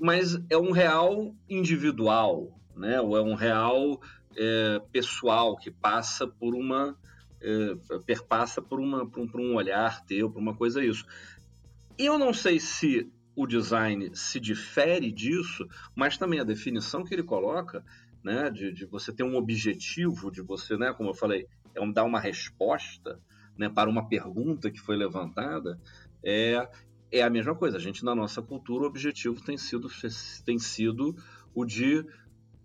mas 0.01 0.39
é 0.49 0.57
um 0.57 0.71
real 0.71 1.35
individual, 1.49 2.58
né? 2.79 3.01
ou 3.01 3.17
é 3.17 3.23
um 3.23 3.35
real 3.35 4.01
é, 4.37 4.81
pessoal 4.93 5.57
que 5.57 5.71
passa 5.71 6.27
por 6.27 6.55
uma 6.55 6.97
é, 7.41 7.99
perpassa 8.05 8.61
por, 8.61 8.81
uma, 8.81 9.09
por 9.09 9.21
um, 9.21 9.29
por 9.29 9.41
um 9.41 9.55
olhar 9.55 10.05
teu, 10.05 10.31
por 10.31 10.41
uma 10.41 10.57
coisa 10.57 10.85
isso. 10.85 11.07
Eu 11.97 12.19
não 12.19 12.33
sei 12.33 12.59
se 12.59 13.11
o 13.35 13.47
design 13.47 14.11
se 14.15 14.41
difere 14.41 15.13
disso, 15.13 15.69
mas 15.95 16.19
também 16.19 16.41
a 16.41 16.45
definição 16.45 17.05
que 17.05 17.15
ele 17.15 17.23
coloca, 17.23 17.85
né, 18.23 18.51
de, 18.51 18.73
de 18.73 18.85
você 18.85 19.13
ter 19.13 19.23
um 19.23 19.37
objetivo, 19.37 20.31
de 20.31 20.43
você, 20.43 20.77
né, 20.77 20.93
como 20.93 21.11
eu 21.11 21.15
falei, 21.15 21.47
é 21.75 21.81
um, 21.81 21.93
dar 21.93 22.05
uma 22.05 22.19
resposta 22.19 23.21
né, 23.57 23.69
para 23.69 23.89
uma 23.89 24.09
pergunta 24.09 24.71
que 24.71 24.81
foi 24.81 24.97
levantada, 24.97 25.81
é, 26.25 26.69
é 27.13 27.23
a 27.23 27.31
mesma 27.31 27.55
coisa. 27.55 27.77
A 27.77 27.81
gente, 27.81 28.05
na 28.05 28.15
nossa 28.15 28.43
cultura, 28.43 28.85
o 28.85 28.89
objetivo 28.89 29.41
tem 29.45 29.57
sido, 29.57 29.89
tem 30.45 30.59
sido 30.59 31.17
o 31.55 31.65
de 31.65 32.05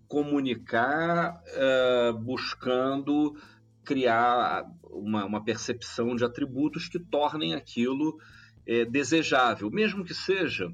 comunicar 0.08 1.42
uh, 1.46 2.18
buscando 2.18 3.34
criar 3.84 4.64
uma, 4.82 5.24
uma 5.24 5.44
percepção 5.44 6.16
de 6.16 6.24
atributos 6.24 6.88
que 6.88 6.98
tornem 6.98 7.54
aquilo 7.54 8.18
é, 8.66 8.84
desejável, 8.84 9.70
mesmo 9.70 10.04
que 10.04 10.14
seja 10.14 10.72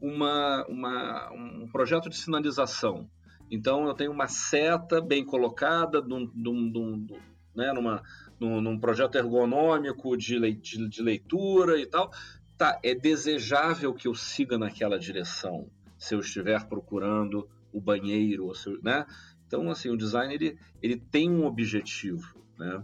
uma, 0.00 0.66
uma, 0.66 1.32
um 1.32 1.68
projeto 1.68 2.08
de 2.08 2.16
sinalização. 2.16 3.08
Então, 3.50 3.86
eu 3.86 3.94
tenho 3.94 4.10
uma 4.10 4.26
seta 4.26 5.00
bem 5.00 5.24
colocada 5.24 6.00
num, 6.00 6.30
num, 6.34 6.60
num, 6.60 7.06
né, 7.54 7.72
numa, 7.72 8.02
num, 8.40 8.60
num 8.60 8.78
projeto 8.78 9.16
ergonômico 9.16 10.16
de, 10.16 10.40
de, 10.54 10.88
de 10.88 11.02
leitura 11.02 11.78
e 11.78 11.86
tal. 11.86 12.10
Tá, 12.58 12.80
é 12.82 12.94
desejável 12.94 13.94
que 13.94 14.08
eu 14.08 14.14
siga 14.14 14.58
naquela 14.58 14.98
direção 14.98 15.68
se 15.96 16.14
eu 16.14 16.20
estiver 16.20 16.66
procurando 16.66 17.48
o 17.72 17.80
banheiro, 17.80 18.52
né? 18.82 19.06
Então, 19.46 19.70
assim, 19.70 19.90
o 19.90 19.96
design 19.96 20.32
ele, 20.32 20.58
ele 20.80 20.96
tem 20.96 21.30
um 21.30 21.44
objetivo, 21.44 22.36
né? 22.58 22.82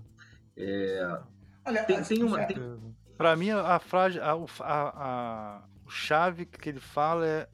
É, 0.57 1.21
Olha, 1.65 1.85
tem, 1.85 2.03
tem 2.03 2.23
uma, 2.23 2.45
tem, 2.45 2.57
Pra 3.17 3.35
mim, 3.35 3.51
a 3.51 3.79
frase, 3.79 4.21
a, 4.21 4.33
a, 4.33 4.43
a, 4.63 5.63
o 5.85 5.91
chave 5.91 6.47
que 6.47 6.69
ele 6.69 6.81
fala 6.81 7.27
é 7.27 7.49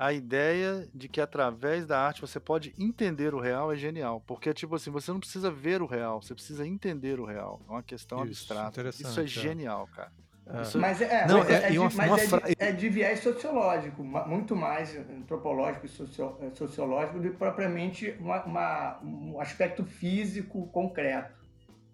a 0.00 0.12
ideia 0.12 0.88
de 0.94 1.08
que 1.08 1.20
através 1.20 1.86
da 1.86 2.00
arte 2.00 2.20
você 2.20 2.40
pode 2.40 2.74
entender 2.78 3.34
o 3.34 3.40
real 3.40 3.70
é 3.72 3.76
genial. 3.76 4.22
Porque, 4.26 4.52
tipo 4.54 4.74
assim, 4.74 4.90
você 4.90 5.10
não 5.10 5.20
precisa 5.20 5.50
ver 5.50 5.82
o 5.82 5.86
real, 5.86 6.22
você 6.22 6.34
precisa 6.34 6.66
entender 6.66 7.20
o 7.20 7.24
real. 7.24 7.60
É 7.68 7.70
uma 7.70 7.82
questão 7.82 8.24
Isso, 8.24 8.52
abstrata. 8.52 8.88
Isso 8.88 9.20
é, 9.20 9.24
é, 9.24 9.26
genial, 9.26 9.86
cara. 9.88 10.12
É. 10.52 10.78
Mas, 10.78 11.00
é, 11.00 11.26
não, 11.26 11.38
mas, 11.38 11.50
é, 11.50 11.54
é, 11.66 11.70
de, 11.70 11.78
uma, 11.78 11.90
mas 11.94 12.32
uma 12.32 12.38
é, 12.38 12.48
de, 12.48 12.56
é, 12.58 12.72
de, 12.72 12.88
viés 12.88 13.20
sociológico, 13.20 14.02
muito 14.02 14.56
mais 14.56 14.96
antropológico 14.96 15.86
e 15.86 15.88
socio, 15.88 16.36
é, 16.42 16.50
sociológico 16.50 17.20
do 17.20 17.30
que 17.30 17.36
propriamente 17.36 18.16
uma, 18.18 18.42
uma, 18.44 18.98
um 19.02 19.40
aspecto 19.40 19.84
físico 19.84 20.66
concreto. 20.68 21.32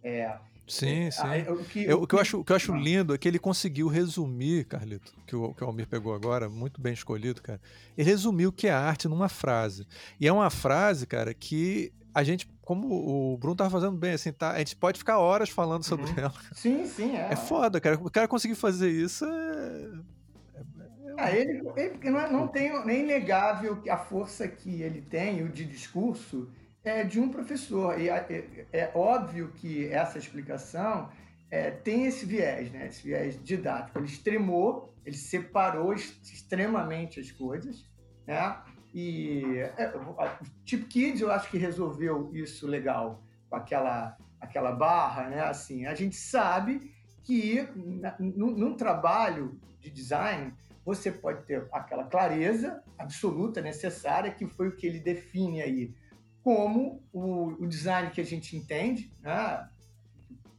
É, 0.03 0.37
Sim, 0.67 1.11
sim. 1.11 1.23
Ah, 1.23 1.53
o, 1.53 1.65
que, 1.65 1.85
eu, 1.85 2.03
o, 2.03 2.07
que 2.07 2.15
eu 2.15 2.19
acho, 2.19 2.41
o 2.41 2.45
que 2.45 2.53
eu 2.53 2.57
acho 2.57 2.75
lindo 2.75 3.15
é 3.15 3.19
que 3.19 3.29
ele 3.29 3.39
conseguiu 3.39 3.87
resumir, 3.87 4.65
Carlito, 4.65 5.15
que 5.27 5.37
o, 5.37 5.55
que 5.55 5.63
o 5.63 5.67
Almir 5.67 5.87
pegou 5.87 6.13
agora, 6.13 6.49
muito 6.49 6.81
bem 6.81 6.93
escolhido, 6.93 7.41
cara. 7.41 7.61
Ele 7.97 8.09
resumiu 8.09 8.49
o 8.49 8.53
que 8.53 8.67
é 8.67 8.73
arte 8.73 9.07
numa 9.07 9.29
frase. 9.29 9.87
E 10.21 10.27
é 10.27 10.33
uma 10.33 10.51
frase, 10.51 11.07
cara, 11.07 11.33
que 11.33 11.93
a 12.13 12.25
gente, 12.25 12.49
como 12.63 12.89
o 12.89 13.37
Bruno 13.37 13.55
tava 13.55 13.71
fazendo 13.71 13.97
bem, 13.97 14.15
assim, 14.15 14.33
tá? 14.33 14.53
A 14.53 14.59
gente 14.59 14.75
pode 14.75 14.99
ficar 14.99 15.19
horas 15.19 15.51
falando 15.51 15.85
sobre 15.85 16.07
uhum. 16.07 16.19
ela. 16.19 16.35
Sim, 16.53 16.85
sim, 16.87 17.15
é. 17.15 17.29
É 17.31 17.37
foda, 17.37 17.81
cara. 17.81 17.97
O 18.03 18.11
cara 18.11 18.27
conseguir 18.27 18.57
fazer 18.57 18.91
isso 18.91 19.25
é. 19.25 19.29
é, 19.29 20.59
é 20.59 21.15
ah, 21.17 21.31
ele, 21.31 21.63
ele 21.77 22.11
não, 22.11 22.19
é, 22.19 22.33
não 22.33 22.49
tem 22.49 22.85
nem 22.85 23.05
negável 23.05 23.81
a 23.89 23.99
força 23.99 24.49
que 24.49 24.83
ele 24.83 25.03
tem, 25.03 25.45
o 25.45 25.49
de 25.49 25.65
discurso 25.65 26.49
é, 26.87 27.03
de 27.03 27.19
um 27.19 27.29
professor. 27.29 28.01
E 28.01 28.09
é, 28.09 28.67
é, 28.73 28.93
óbvio 28.95 29.51
que 29.57 29.89
essa 29.89 30.19
explicação 30.19 31.11
é, 31.51 31.69
tem 31.69 32.07
esse 32.07 32.25
viés, 32.25 32.71
né? 32.71 32.87
esse 32.87 33.03
viés 33.03 33.43
didático. 33.43 33.99
Ele 33.99 34.07
extremou, 34.07 34.95
ele 35.05 35.17
separou 35.17 35.93
extremamente 35.93 37.19
as 37.19 37.33
coisas. 37.33 37.85
Né? 38.25 38.57
E 38.95 39.43
é, 39.77 39.93
o 39.97 40.17
Tip 40.65 40.87
Kids 40.87 41.21
eu 41.21 41.31
acho 41.33 41.51
que 41.51 41.59
resolveu 41.59 42.31
isso 42.33 42.69
legal, 42.69 43.21
com 43.51 43.57
aquela, 43.57 44.17
aquela 44.41 44.71
barra. 44.71 45.29
Né? 45.29 45.41
Assim, 45.41 45.87
a 45.87 45.95
gente 45.95 46.15
sabe 46.15 46.95
que 47.25 47.69
num, 48.21 48.77
trabalho 48.77 49.61
de 49.81 49.91
design 49.91 50.55
você 50.85 51.11
pode 51.11 51.45
ter 51.47 51.67
aquela 51.73 52.05
clareza 52.05 52.81
absoluta 52.97 53.61
necessária, 53.61 54.31
que 54.31 54.47
foi 54.47 54.69
o 54.69 54.77
que 54.77 54.87
ele 54.87 55.01
define 55.01 55.61
aí 55.61 55.93
como 56.47 57.03
o, 57.13 57.65
o 57.65 57.67
design 57.67 58.09
que 58.13 58.21
a 58.21 58.25
gente 58.25 58.57
entende, 58.57 59.11
né? 59.21 59.69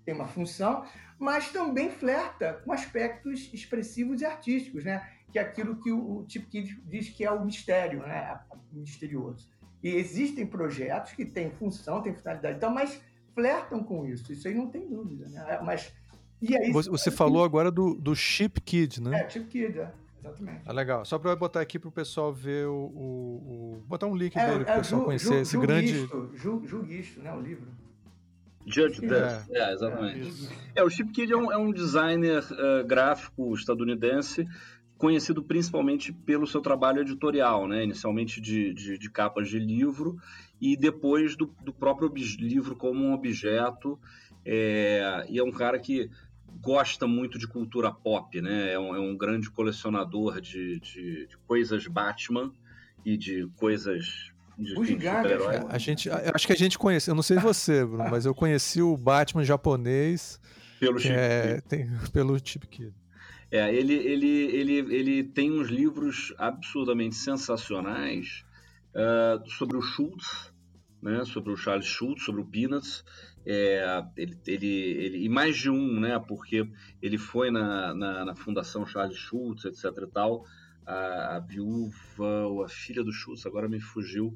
tem 0.03 0.13
uma 0.13 0.27
função, 0.27 0.83
mas 1.17 1.49
também 1.49 1.89
flerta 1.89 2.61
com 2.65 2.73
aspectos 2.73 3.49
expressivos 3.53 4.19
e 4.19 4.25
artísticos, 4.25 4.83
né? 4.83 5.09
que 5.31 5.39
é 5.39 5.41
aquilo 5.41 5.81
que 5.81 5.89
o, 5.89 6.17
o 6.17 6.25
Tip 6.25 6.45
Kid 6.49 6.81
diz 6.83 7.07
que 7.07 7.23
é 7.23 7.31
o 7.31 7.45
mistério, 7.45 8.01
né? 8.01 8.37
o 8.73 8.79
misterioso. 8.79 9.47
E 9.81 9.95
existem 9.95 10.45
projetos 10.45 11.13
que 11.13 11.23
têm 11.23 11.51
função, 11.51 12.01
têm 12.01 12.13
finalidade, 12.13 12.57
então, 12.57 12.69
mas 12.69 13.01
flertam 13.33 13.81
com 13.81 14.05
isso, 14.05 14.33
isso 14.33 14.45
aí 14.45 14.53
não 14.53 14.67
tem 14.67 14.89
dúvida. 14.89 15.29
Né? 15.29 15.61
Mas, 15.63 15.93
e 16.41 16.53
aí, 16.53 16.69
Você 16.69 17.09
falou 17.09 17.45
agora 17.45 17.71
do, 17.71 17.95
do 17.95 18.13
Chip 18.13 18.59
Kid, 18.59 19.01
né? 19.01 19.21
É, 19.21 19.29
Chip 19.29 19.47
Kid, 19.47 19.79
é. 19.79 19.93
Exatamente. 20.27 20.61
Ah, 20.65 20.73
legal. 20.73 21.05
Só 21.05 21.17
para 21.17 21.35
botar 21.35 21.61
aqui 21.61 21.79
para 21.79 21.89
o 21.89 21.91
pessoal 21.91 22.33
ver 22.33 22.67
o, 22.67 22.73
o, 22.73 23.75
o, 23.77 23.83
Botar 23.87 24.07
um 24.07 24.15
link 24.15 24.35
é, 24.35 24.45
dele 24.45 24.65
para 24.65 24.73
o 24.73 24.75
é, 24.75 24.79
pessoal 24.79 25.01
Ju, 25.01 25.05
conhecer 25.05 25.33
Ju, 25.33 25.41
esse 25.41 25.51
Ju 25.53 25.61
grande. 25.61 25.93
Guisto, 25.93 26.31
Ju, 26.35 26.83
Guisto, 26.83 27.21
né? 27.21 27.33
O 27.33 27.41
livro. 27.41 27.67
Judge 28.65 28.99
Dust, 28.99 29.49
é, 29.49 29.59
é, 29.59 29.73
exatamente. 29.73 30.49
É, 30.75 30.83
o 30.83 30.89
Chip 30.89 31.11
Kidd 31.13 31.31
é 31.31 31.37
um, 31.37 31.49
é 31.49 31.57
um 31.57 31.71
designer 31.71 32.43
uh, 32.43 32.85
gráfico 32.85 33.53
estadunidense 33.53 34.45
conhecido 34.97 35.43
principalmente 35.43 36.11
pelo 36.11 36.47
seu 36.47 36.59
trabalho 36.59 37.01
editorial, 37.01 37.67
né? 37.67 37.83
inicialmente 37.83 38.41
de, 38.41 38.73
de, 38.73 38.97
de 38.97 39.09
capas 39.09 39.47
de 39.47 39.59
livro 39.59 40.17
e 40.59 40.75
depois 40.75 41.35
do, 41.35 41.45
do 41.63 41.71
próprio 41.71 42.11
livro 42.39 42.75
como 42.75 43.05
um 43.05 43.13
objeto. 43.13 43.99
É, 44.43 45.25
e 45.29 45.37
é 45.37 45.43
um 45.43 45.51
cara 45.51 45.77
que 45.77 46.09
gosta 46.61 47.07
muito 47.07 47.37
de 47.37 47.47
cultura 47.47 47.91
pop, 47.91 48.41
né? 48.41 48.73
É 48.73 48.79
um, 48.79 48.95
é 48.95 48.99
um 48.99 49.15
grande 49.15 49.49
colecionador 49.49 50.41
de, 50.41 50.79
de, 50.79 51.27
de, 51.27 51.37
coisas 51.47 51.87
Batman 51.87 52.51
e 53.05 53.17
de 53.17 53.47
coisas 53.55 54.31
de, 54.57 54.73
super-herói. 54.73 55.65
A 55.69 55.77
gente, 55.77 56.09
acho 56.09 56.47
que 56.47 56.53
a 56.53 56.57
gente 56.57 56.77
conhece, 56.77 57.09
eu 57.09 57.15
não 57.15 57.23
sei 57.23 57.37
você, 57.37 57.85
Bruno, 57.85 58.09
mas 58.09 58.25
eu 58.25 58.33
conheci 58.33 58.81
o 58.81 58.97
Batman 58.97 59.43
japonês 59.43 60.39
pelo 60.79 60.99
Chip 60.99 61.13
é, 61.13 61.61
tem, 61.61 61.89
pelo 62.13 62.37
Chip 62.43 62.67
Kid. 62.67 62.93
É, 63.49 63.73
ele, 63.73 63.93
ele, 63.93 64.27
ele, 64.27 64.73
ele 64.73 65.23
tem 65.23 65.51
uns 65.51 65.69
livros 65.69 66.33
absurdamente 66.37 67.15
sensacionais 67.15 68.43
uh, 68.93 69.49
sobre 69.49 69.77
o 69.77 69.81
Schultz, 69.81 70.51
né, 71.01 71.23
sobre 71.25 71.51
o 71.51 71.55
Charles 71.55 71.85
Schultz, 71.85 72.25
sobre 72.25 72.41
o 72.41 72.45
Peanuts, 72.45 73.05
é, 73.49 74.03
ele, 74.17 74.37
ele, 74.45 74.67
ele, 74.67 75.23
e 75.23 75.29
mais 75.29 75.55
de 75.55 75.69
um, 75.69 76.01
né, 76.01 76.19
porque 76.19 76.69
ele 77.01 77.17
foi 77.17 77.49
na, 77.49 77.93
na, 77.95 78.25
na 78.25 78.35
Fundação 78.35 78.85
Charles 78.85 79.17
Schultz, 79.17 79.63
etc 79.63 80.03
e 80.03 80.07
tal, 80.07 80.43
a, 80.85 81.37
a, 81.37 81.39
viúva 81.39 82.45
ou 82.45 82.65
a 82.65 82.67
filha 82.67 83.01
do 83.01 83.13
Schultz, 83.13 83.45
agora 83.45 83.69
me 83.69 83.79
fugiu, 83.79 84.33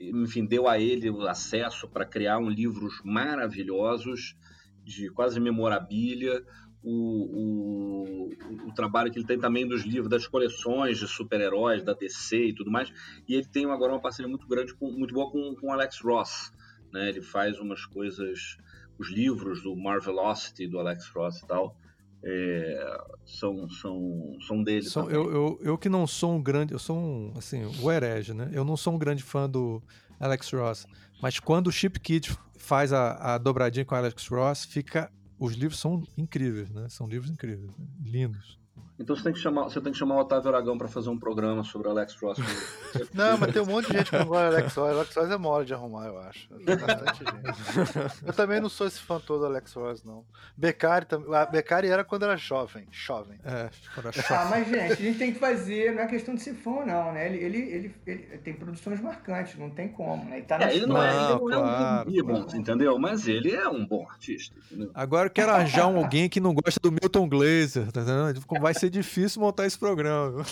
enfim, 0.00 0.46
deu 0.46 0.66
a 0.66 0.78
ele 0.78 1.10
o 1.10 1.28
acesso 1.28 1.86
para 1.88 2.06
criar 2.06 2.38
um 2.38 2.48
livros 2.48 3.02
maravilhosos, 3.04 4.34
de 4.82 5.10
quase 5.10 5.38
memorabilia, 5.38 6.42
o, 6.82 6.94
o, 6.94 8.68
o, 8.68 8.72
trabalho 8.72 9.12
que 9.12 9.18
ele 9.18 9.26
tem 9.26 9.38
também 9.38 9.68
dos 9.68 9.82
livros, 9.82 10.08
das 10.08 10.26
coleções 10.26 10.98
de 10.98 11.06
super-heróis 11.06 11.82
da 11.82 11.92
DC 11.92 12.46
e 12.46 12.54
tudo 12.54 12.70
mais. 12.70 12.90
E 13.28 13.34
ele 13.34 13.44
tem 13.46 13.70
agora 13.70 13.92
uma 13.92 14.00
parceria 14.00 14.28
muito 14.28 14.46
grande, 14.46 14.72
com, 14.72 14.90
muito 14.90 15.12
boa 15.12 15.30
com, 15.30 15.54
com 15.56 15.70
Alex 15.70 16.00
Ross. 16.00 16.50
Né? 16.92 17.08
Ele 17.08 17.22
faz 17.22 17.58
umas 17.58 17.84
coisas, 17.84 18.56
os 18.98 19.10
livros 19.10 19.62
do 19.62 19.76
Marvelocity 19.76 20.66
do 20.66 20.78
Alex 20.78 21.08
Ross 21.08 21.38
e 21.38 21.46
tal. 21.46 21.76
É, 22.22 22.98
são, 23.24 23.68
são, 23.68 24.36
são 24.46 24.62
dele. 24.62 24.82
São, 24.82 25.08
eu, 25.08 25.30
eu, 25.30 25.60
eu 25.62 25.78
que 25.78 25.88
não 25.88 26.06
sou 26.06 26.34
um 26.34 26.42
grande, 26.42 26.72
eu 26.72 26.78
sou 26.78 26.96
um, 26.96 27.32
assim, 27.36 27.64
o 27.80 27.92
herege, 27.92 28.34
né? 28.34 28.50
Eu 28.52 28.64
não 28.64 28.76
sou 28.76 28.94
um 28.94 28.98
grande 28.98 29.22
fã 29.22 29.48
do 29.48 29.80
Alex 30.18 30.50
Ross, 30.52 30.86
mas 31.22 31.38
quando 31.38 31.68
o 31.68 31.72
Chip 31.72 32.00
Kid 32.00 32.36
faz 32.58 32.92
a, 32.92 33.34
a 33.34 33.38
dobradinha 33.38 33.84
com 33.84 33.94
o 33.94 33.98
Alex 33.98 34.26
Ross, 34.26 34.64
fica 34.64 35.12
os 35.38 35.54
livros 35.54 35.78
são 35.78 36.02
incríveis, 36.16 36.70
né? 36.70 36.88
São 36.88 37.06
livros 37.06 37.30
incríveis, 37.30 37.70
né? 37.78 37.86
lindos. 38.02 38.57
Então 38.98 39.14
você 39.14 39.22
tem 39.22 39.32
que 39.32 39.38
chamar, 39.38 39.64
você 39.64 39.80
tem 39.80 39.92
que 39.92 39.98
chamar 39.98 40.16
o 40.16 40.18
Otávio 40.18 40.48
Aragão 40.50 40.76
para 40.76 40.88
fazer 40.88 41.08
um 41.08 41.18
programa 41.18 41.62
sobre 41.62 41.86
o 41.86 41.90
Alex 41.92 42.16
Ross. 42.20 42.38
não, 43.14 43.38
mas 43.38 43.52
tem 43.52 43.62
um 43.62 43.66
monte 43.66 43.86
de 43.86 43.98
gente 43.98 44.10
que 44.10 44.18
não 44.18 44.26
gosta 44.26 44.50
do 44.50 44.56
Alex 44.56 44.74
Ross. 44.74 44.90
Alex 44.90 45.14
Ross 45.14 45.30
é 45.30 45.36
mole 45.36 45.64
de 45.64 45.74
arrumar, 45.74 46.06
eu 46.06 46.18
acho. 46.18 46.48
Tem 46.48 46.76
bastante 46.76 47.18
gente. 47.18 48.26
Eu 48.26 48.32
também 48.32 48.60
não 48.60 48.68
sou 48.68 48.88
esse 48.88 48.98
fã 49.00 49.20
todo 49.20 49.40
do 49.40 49.46
Alex 49.46 49.72
Ross, 49.72 50.02
não. 50.02 50.24
Beccari, 50.56 51.06
a 51.32 51.46
Beccari 51.46 51.88
era 51.88 52.02
quando 52.02 52.24
era 52.24 52.36
jovem. 52.36 52.88
Jovem. 52.90 53.38
É, 53.44 53.70
quando 53.94 54.06
era 54.08 54.20
jovem. 54.20 54.36
Ah, 54.36 54.46
mas 54.50 54.68
gente, 54.68 54.92
a 54.92 54.96
gente 54.96 55.18
tem 55.18 55.32
que 55.32 55.38
fazer, 55.38 55.94
não 55.94 56.02
é 56.02 56.06
questão 56.08 56.34
de 56.34 56.42
ser 56.42 56.54
fã, 56.54 56.84
não, 56.84 57.12
né? 57.12 57.26
Ele, 57.26 57.38
ele, 57.38 57.58
ele, 57.58 57.94
ele 58.04 58.38
tem 58.38 58.54
produções 58.54 59.00
marcantes, 59.00 59.56
não 59.56 59.70
tem 59.70 59.88
como, 59.88 60.24
né? 60.24 60.38
Ele, 60.38 60.46
tá 60.46 60.58
é, 60.60 60.74
ele 60.74 60.86
não, 60.86 61.00
é, 61.00 61.10
ele 61.10 61.16
não 61.16 61.52
é 61.52 62.20
um 62.20 62.22
bom, 62.24 62.46
entendeu? 62.52 62.98
Mas 62.98 63.28
ele 63.28 63.54
é 63.54 63.68
um 63.68 63.86
bom 63.86 64.08
artista. 64.08 64.56
Entendeu? 64.66 64.90
Agora 64.92 65.28
eu 65.28 65.30
quero 65.30 65.52
arranjar 65.52 65.86
um, 65.86 65.98
alguém 65.98 66.28
que 66.28 66.40
não 66.40 66.52
gosta 66.52 66.80
do 66.82 66.90
Milton 66.90 67.28
Glaser, 67.28 67.92
tá 67.92 68.00
entendendo? 68.00 68.42
Vai 68.60 68.74
ser 68.74 68.87
difícil 68.90 69.40
montar 69.40 69.66
esse 69.66 69.78
programa. 69.78 70.44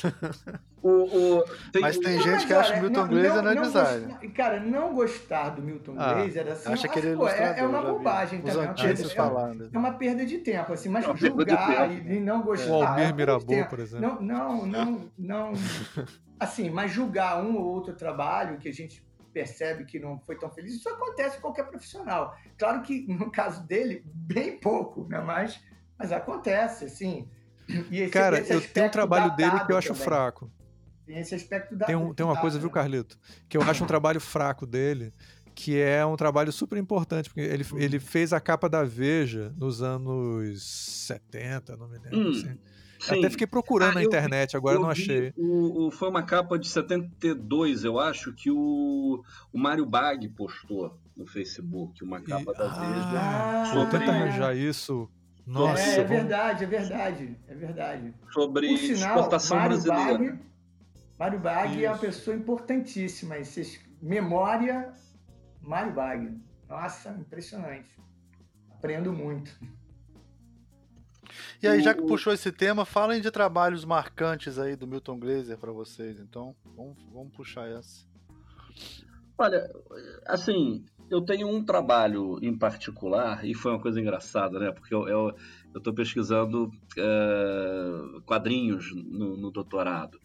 O, 0.83 1.39
o, 1.39 1.45
tem, 1.73 1.83
mas 1.83 1.99
tem 1.99 2.21
gente 2.21 2.47
que 2.47 2.53
acha 2.53 2.75
que 2.75 2.81
Milton 2.81 3.09
Glaser 3.09 3.43
não, 3.43 3.51
é 3.51 3.61
design. 3.61 4.29
Cara, 4.29 4.61
não 4.61 4.95
gostar 4.95 5.49
do 5.51 5.61
Milton 5.61 5.97
ah, 5.99 6.15
Glaser 6.15 6.47
assim, 6.47 6.73
acha 6.73 6.87
que 6.87 6.99
ele 7.01 7.09
é, 7.09 7.17
pô, 7.17 7.29
é, 7.29 7.59
é 7.59 7.67
uma 7.67 7.83
bobagem 7.83 8.41
também. 8.41 8.69
É, 8.69 8.97
falando. 9.09 9.69
é 9.73 9.79
uma 9.79 9.95
perda 9.95 10.25
de 10.25 10.39
tempo, 10.39 10.73
assim, 10.73 10.89
mas 10.89 11.05
é 11.05 11.17
julgar 11.17 11.91
e, 11.91 12.21
não 12.21 12.43
gostar. 12.43 12.71
O 12.71 12.83
Almir 12.85 13.15
Mirabô, 13.17 13.67
por 13.69 13.81
exemplo. 13.81 14.07
Não, 14.07 14.21
não, 14.21 14.65
não, 14.67 15.11
não. 15.19 15.53
assim, 16.39 16.71
mas 16.71 16.93
julgar 16.93 17.43
um 17.43 17.57
ou 17.57 17.65
outro 17.65 17.93
trabalho 17.95 18.59
que 18.59 18.69
a 18.69 18.73
gente 18.73 19.05
percebe 19.33 19.85
que 19.85 19.99
não 19.99 20.19
foi 20.21 20.39
tão 20.39 20.49
feliz, 20.51 20.75
isso 20.75 20.89
acontece 20.89 21.37
com 21.37 21.43
qualquer 21.43 21.65
profissional. 21.65 22.35
Claro 22.57 22.81
que 22.83 23.07
no 23.13 23.31
caso 23.31 23.67
dele, 23.67 24.03
bem 24.07 24.57
pouco, 24.59 25.07
né? 25.09 25.21
Mas, 25.21 25.61
mas 25.99 26.13
acontece, 26.13 26.85
assim. 26.85 27.29
Esse, 27.91 28.11
Cara, 28.11 28.41
esse 28.41 28.53
eu 28.53 28.61
tenho 28.61 28.87
um 28.87 28.91
trabalho 28.91 29.35
dele 29.37 29.61
que 29.65 29.73
eu 29.73 29.77
acho 29.77 29.89
também. 29.89 30.05
fraco. 30.05 30.51
Tem 31.07 31.19
esse 31.19 31.35
aspecto 31.35 31.77
da. 31.77 31.87
Tem, 31.87 31.97
um, 31.97 32.13
tem 32.13 32.27
uma 32.27 32.41
coisa, 32.41 32.59
viu, 32.59 32.71
Carlito? 32.71 33.19
Que 33.49 33.57
eu 33.57 33.63
acho 33.63 33.85
um 33.85 33.87
trabalho 33.87 34.21
fraco 34.21 34.67
dele, 34.67 35.13
que 35.55 35.79
é 35.79 36.05
um 36.05 36.17
trabalho 36.17 36.53
super 36.53 36.77
importante, 36.79 37.29
porque 37.29 37.41
ele, 37.41 37.65
uhum. 37.71 37.79
ele 37.79 38.01
fez 38.01 38.33
a 38.33 38.41
capa 38.41 38.69
da 38.69 38.83
Veja 38.83 39.55
nos 39.57 39.83
anos 39.83 40.63
70, 41.07 41.77
não 41.77 41.89
me 41.89 41.99
lembro. 41.99 42.29
Hum, 42.29 42.31
assim. 42.31 42.59
Até 43.09 43.31
fiquei 43.31 43.47
procurando 43.47 43.93
ah, 43.93 43.95
na 43.95 44.03
internet, 44.03 44.53
vi, 44.53 44.57
agora 44.57 44.79
não 44.79 44.91
achei. 44.91 45.33
O, 45.37 45.87
o, 45.87 45.91
foi 45.91 46.09
uma 46.09 46.23
capa 46.23 46.59
de 46.59 46.67
72, 46.67 47.85
eu 47.85 48.01
acho, 48.01 48.33
que 48.33 48.51
o, 48.51 49.23
o 49.53 49.59
Mário 49.59 49.87
Bag 49.87 50.29
postou 50.31 50.99
no 51.17 51.27
Facebook, 51.27 52.03
uma 52.03 52.21
capa 52.21 52.53
e, 52.53 52.59
da 52.59 52.69
Veja. 52.69 53.21
Ah, 53.21 53.71
sobre... 53.73 53.99
Tenta 53.99 54.11
arranjar 54.11 54.57
isso 54.57 55.09
nossa, 55.47 55.81
é, 55.81 56.01
é 56.01 56.05
verdade, 56.05 56.65
é 56.65 56.67
verdade, 56.67 57.41
é 57.47 57.55
verdade. 57.55 58.15
Sobre 58.33 58.69
Por 58.69 58.79
sinal, 58.79 59.17
exportação 59.17 59.57
Mário 59.57 59.81
brasileira. 59.81 60.19
Bag, 60.19 60.47
Mário 61.19 61.39
Bag 61.39 61.85
é 61.85 61.91
uma 61.91 61.99
pessoa 61.99 62.37
importantíssima. 62.37 63.37
Memória, 64.03 64.93
Mário 65.63 65.95
Bag. 65.95 66.37
Nossa, 66.69 67.11
impressionante. 67.11 67.89
Aprendo 68.71 69.13
muito. 69.13 69.57
E 71.63 71.69
aí, 71.69 71.81
já 71.81 71.95
que 71.95 72.03
puxou 72.03 72.33
esse 72.33 72.51
tema, 72.53 72.85
falem 72.85 73.21
de 73.21 73.31
trabalhos 73.31 73.85
marcantes 73.85 74.59
aí 74.59 74.77
do 74.77 74.87
Milton 74.87 75.19
Glaser 75.19 75.57
para 75.57 75.73
vocês. 75.73 76.19
Então, 76.19 76.55
vamos, 76.77 76.97
vamos 77.13 77.33
puxar 77.35 77.69
essa. 77.69 78.05
Olha, 79.39 79.71
assim, 80.27 80.85
eu 81.11 81.21
tenho 81.21 81.49
um 81.49 81.65
trabalho 81.65 82.39
em 82.43 82.57
particular, 82.57 83.45
e 83.45 83.55
foi 83.55 83.73
uma 83.73 83.81
coisa 83.81 84.01
engraçada, 84.01 84.59
né? 84.59 84.73
Porque 84.73 84.95
eu, 84.95 85.09
eu, 85.09 85.35
eu 85.75 85.95
pesquisando 85.95 86.67
uh, 86.67 88.21
quadrinhos 88.23 88.95
no, 88.95 89.37
no 89.37 89.51
doutorado. 89.51 90.21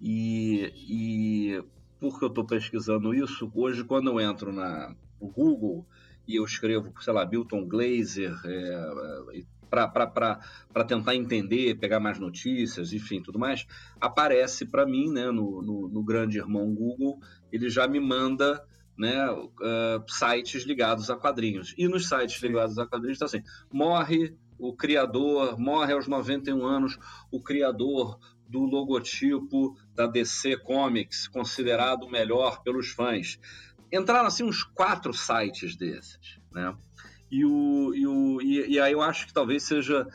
E, 0.00 0.72
e 0.76 1.64
porque 2.00 2.24
eu 2.24 2.28
estou 2.28 2.44
pesquisando 2.44 3.14
isso, 3.14 3.50
hoje 3.54 3.82
quando 3.84 4.08
eu 4.10 4.20
entro 4.20 4.52
na, 4.52 4.94
Google 5.20 5.86
e 6.26 6.36
eu 6.36 6.44
escrevo, 6.44 6.92
sei 7.00 7.12
lá, 7.12 7.26
Milton 7.26 7.66
Glaser, 7.66 8.34
é, 8.44 9.42
para 9.68 10.84
tentar 10.86 11.14
entender, 11.14 11.74
pegar 11.76 12.00
mais 12.00 12.18
notícias, 12.18 12.92
enfim, 12.92 13.22
tudo 13.22 13.38
mais, 13.38 13.66
aparece 14.00 14.66
para 14.66 14.86
mim, 14.86 15.10
né, 15.10 15.30
no, 15.30 15.62
no, 15.62 15.88
no, 15.88 16.02
grande 16.02 16.38
irmão 16.38 16.72
Google, 16.74 17.18
ele 17.52 17.68
já 17.68 17.86
me 17.88 18.00
manda 18.00 18.64
né, 18.98 19.30
uh, 19.30 20.04
sites 20.08 20.64
ligados 20.64 21.08
a 21.08 21.16
quadrinhos. 21.16 21.72
E 21.78 21.86
nos 21.86 22.08
sites 22.08 22.42
ligados 22.42 22.78
a 22.78 22.86
quadrinhos 22.86 23.16
está 23.16 23.26
assim, 23.26 23.42
morre 23.72 24.34
o 24.58 24.74
criador, 24.74 25.56
morre 25.58 25.92
aos 25.92 26.08
91 26.08 26.66
anos 26.66 26.98
o 27.30 27.40
criador 27.40 28.18
do 28.48 28.60
logotipo 28.60 29.76
da 29.94 30.06
DC 30.06 30.56
Comics, 30.58 31.28
considerado 31.28 32.04
o 32.04 32.10
melhor 32.10 32.62
pelos 32.62 32.88
fãs. 32.88 33.38
Entraram 33.92 34.26
assim 34.26 34.42
uns 34.42 34.64
quatro 34.64 35.12
sites 35.14 35.76
desses, 35.76 36.40
né? 36.50 36.74
E, 37.30 37.44
o, 37.44 37.94
e, 37.94 38.06
o, 38.06 38.40
e, 38.40 38.72
e 38.72 38.80
aí 38.80 38.92
eu 38.92 39.02
acho 39.02 39.26
que 39.26 39.34
talvez 39.34 39.62
seja, 39.62 40.06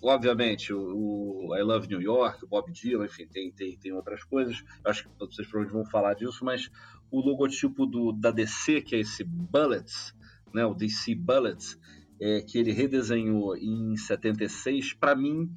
obviamente, 0.00 0.72
o, 0.72 1.48
o, 1.48 1.56
I 1.56 1.62
Love 1.62 1.88
New 1.88 2.00
York, 2.00 2.44
o 2.44 2.48
Bob 2.48 2.70
Dylan, 2.70 3.04
enfim, 3.04 3.26
tem, 3.26 3.50
tem, 3.50 3.76
tem 3.76 3.92
outras 3.92 4.22
coisas. 4.22 4.64
Eu 4.84 4.90
acho 4.90 5.02
que 5.02 5.10
vocês 5.18 5.48
provavelmente 5.48 5.72
vão 5.72 5.84
falar 5.84 6.14
disso, 6.14 6.44
mas 6.44 6.70
o 7.12 7.20
logotipo 7.20 7.86
do, 7.86 8.10
da 8.10 8.32
DC, 8.32 8.80
que 8.80 8.96
é 8.96 9.00
esse 9.00 9.22
Bullets, 9.22 10.12
né, 10.52 10.64
o 10.64 10.74
DC 10.74 11.14
Bullets, 11.14 11.78
é, 12.20 12.40
que 12.40 12.58
ele 12.58 12.72
redesenhou 12.72 13.56
em 13.56 13.96
76, 13.96 14.94
para 14.94 15.14
mim 15.14 15.54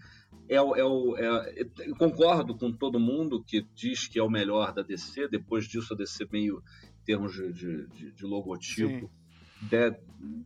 é, 0.47 0.55
é, 0.55 0.59
é, 0.59 1.67
eu 1.87 1.95
concordo 1.97 2.55
com 2.55 2.71
todo 2.71 2.99
mundo 2.99 3.43
que 3.43 3.65
diz 3.73 4.07
que 4.07 4.19
é 4.19 4.23
o 4.23 4.29
melhor 4.29 4.73
da 4.73 4.83
DC. 4.83 5.27
Depois 5.27 5.65
disso, 5.67 5.93
a 5.93 5.97
DC 5.97 6.27
meio 6.31 6.61
em 7.01 7.05
termos 7.05 7.33
de, 7.33 7.87
de, 7.87 8.11
de 8.11 8.25
logotipo 8.25 9.09
de, 9.61 9.95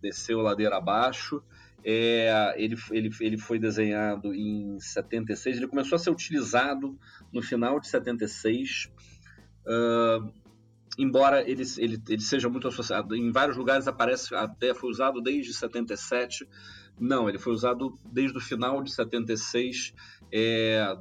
desceu 0.01 0.39
ladeira 0.39 0.77
abaixo. 0.77 1.43
É, 1.83 2.55
ele, 2.57 2.75
ele, 2.91 3.09
ele 3.19 3.37
foi 3.37 3.59
desenhado 3.59 4.33
em 4.33 4.79
76. 4.79 5.57
Ele 5.57 5.67
começou 5.67 5.95
a 5.97 5.99
ser 5.99 6.11
utilizado 6.11 6.97
no 7.31 7.41
final 7.41 7.79
de 7.79 7.87
76. 7.87 8.89
Uh, 9.65 10.31
embora 10.99 11.49
ele, 11.49 11.63
ele, 11.77 12.03
ele 12.09 12.21
seja 12.21 12.49
muito 12.49 12.67
associado, 12.67 13.15
em 13.15 13.31
vários 13.31 13.55
lugares 13.55 13.87
aparece, 13.87 14.35
até 14.35 14.73
foi 14.73 14.89
usado 14.89 15.21
desde 15.21 15.53
77, 15.53 16.45
não, 16.99 17.29
ele 17.29 17.39
foi 17.39 17.53
usado 17.53 17.97
desde 18.11 18.37
o 18.37 18.41
final 18.41 18.83
de 18.83 18.91
76, 18.91 19.93
é, 20.29 20.95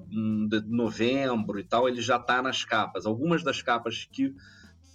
de 0.48 0.60
novembro 0.68 1.58
e 1.58 1.64
tal, 1.64 1.88
ele 1.88 2.00
já 2.00 2.16
está 2.16 2.40
nas 2.40 2.64
capas. 2.64 3.04
Algumas 3.04 3.42
das 3.42 3.60
capas 3.60 4.08
que 4.10 4.32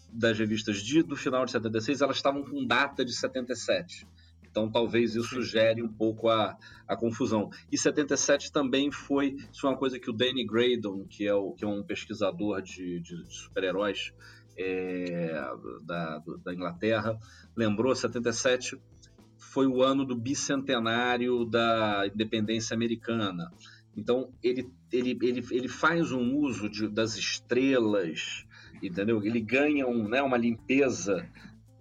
das 0.10 0.39
revistas 0.39 0.78
de, 0.82 1.04
do 1.04 1.18
final 1.18 1.43
de 1.43 1.51
76, 1.51 2.01
elas 2.01 2.16
estavam 2.16 2.43
com 2.43 2.66
data 2.66 3.04
de 3.04 3.14
77. 3.14 4.08
Então 4.49 4.72
talvez 4.72 5.16
isso 5.16 5.41
gere 5.41 5.82
um 5.82 5.91
pouco 5.91 6.30
a, 6.30 6.56
a 6.88 6.95
confusão. 6.95 7.49
E 7.72 7.78
77 7.78 8.51
também 8.51 8.91
foi, 8.91 9.36
isso 9.51 9.66
é 9.66 9.70
uma 9.72 9.78
coisa 9.78 9.99
que 9.99 10.10
o 10.10 10.14
Danny 10.14 10.45
Graydon, 10.45 11.06
que 11.06 11.28
é, 11.28 11.34
o, 11.34 11.51
que 11.51 11.66
é 11.66 11.68
um 11.68 11.84
pesquisador 11.84 12.62
de, 12.62 12.99
de, 12.99 13.24
de 13.24 13.36
super-heróis 13.36 14.14
é, 14.58 15.41
da, 15.84 16.22
da 16.43 16.54
Inglaterra, 16.54 17.18
lembrou, 17.56 17.95
77 17.95 18.80
foi 19.38 19.68
o 19.68 19.84
ano 19.84 20.06
do 20.06 20.16
bicentenário 20.16 21.45
da 21.45 22.08
independência 22.08 22.74
americana. 22.74 23.51
Então 23.95 24.32
ele, 24.41 24.72
ele, 24.91 25.18
ele, 25.22 25.45
ele 25.51 25.68
faz 25.68 26.12
um 26.12 26.36
uso 26.38 26.70
de, 26.70 26.88
das 26.88 27.16
estrelas, 27.16 28.45
entendeu? 28.82 29.24
Ele 29.24 29.39
ganha 29.39 29.88
um, 29.88 30.08
né, 30.08 30.22
uma 30.22 30.38
limpeza 30.38 31.30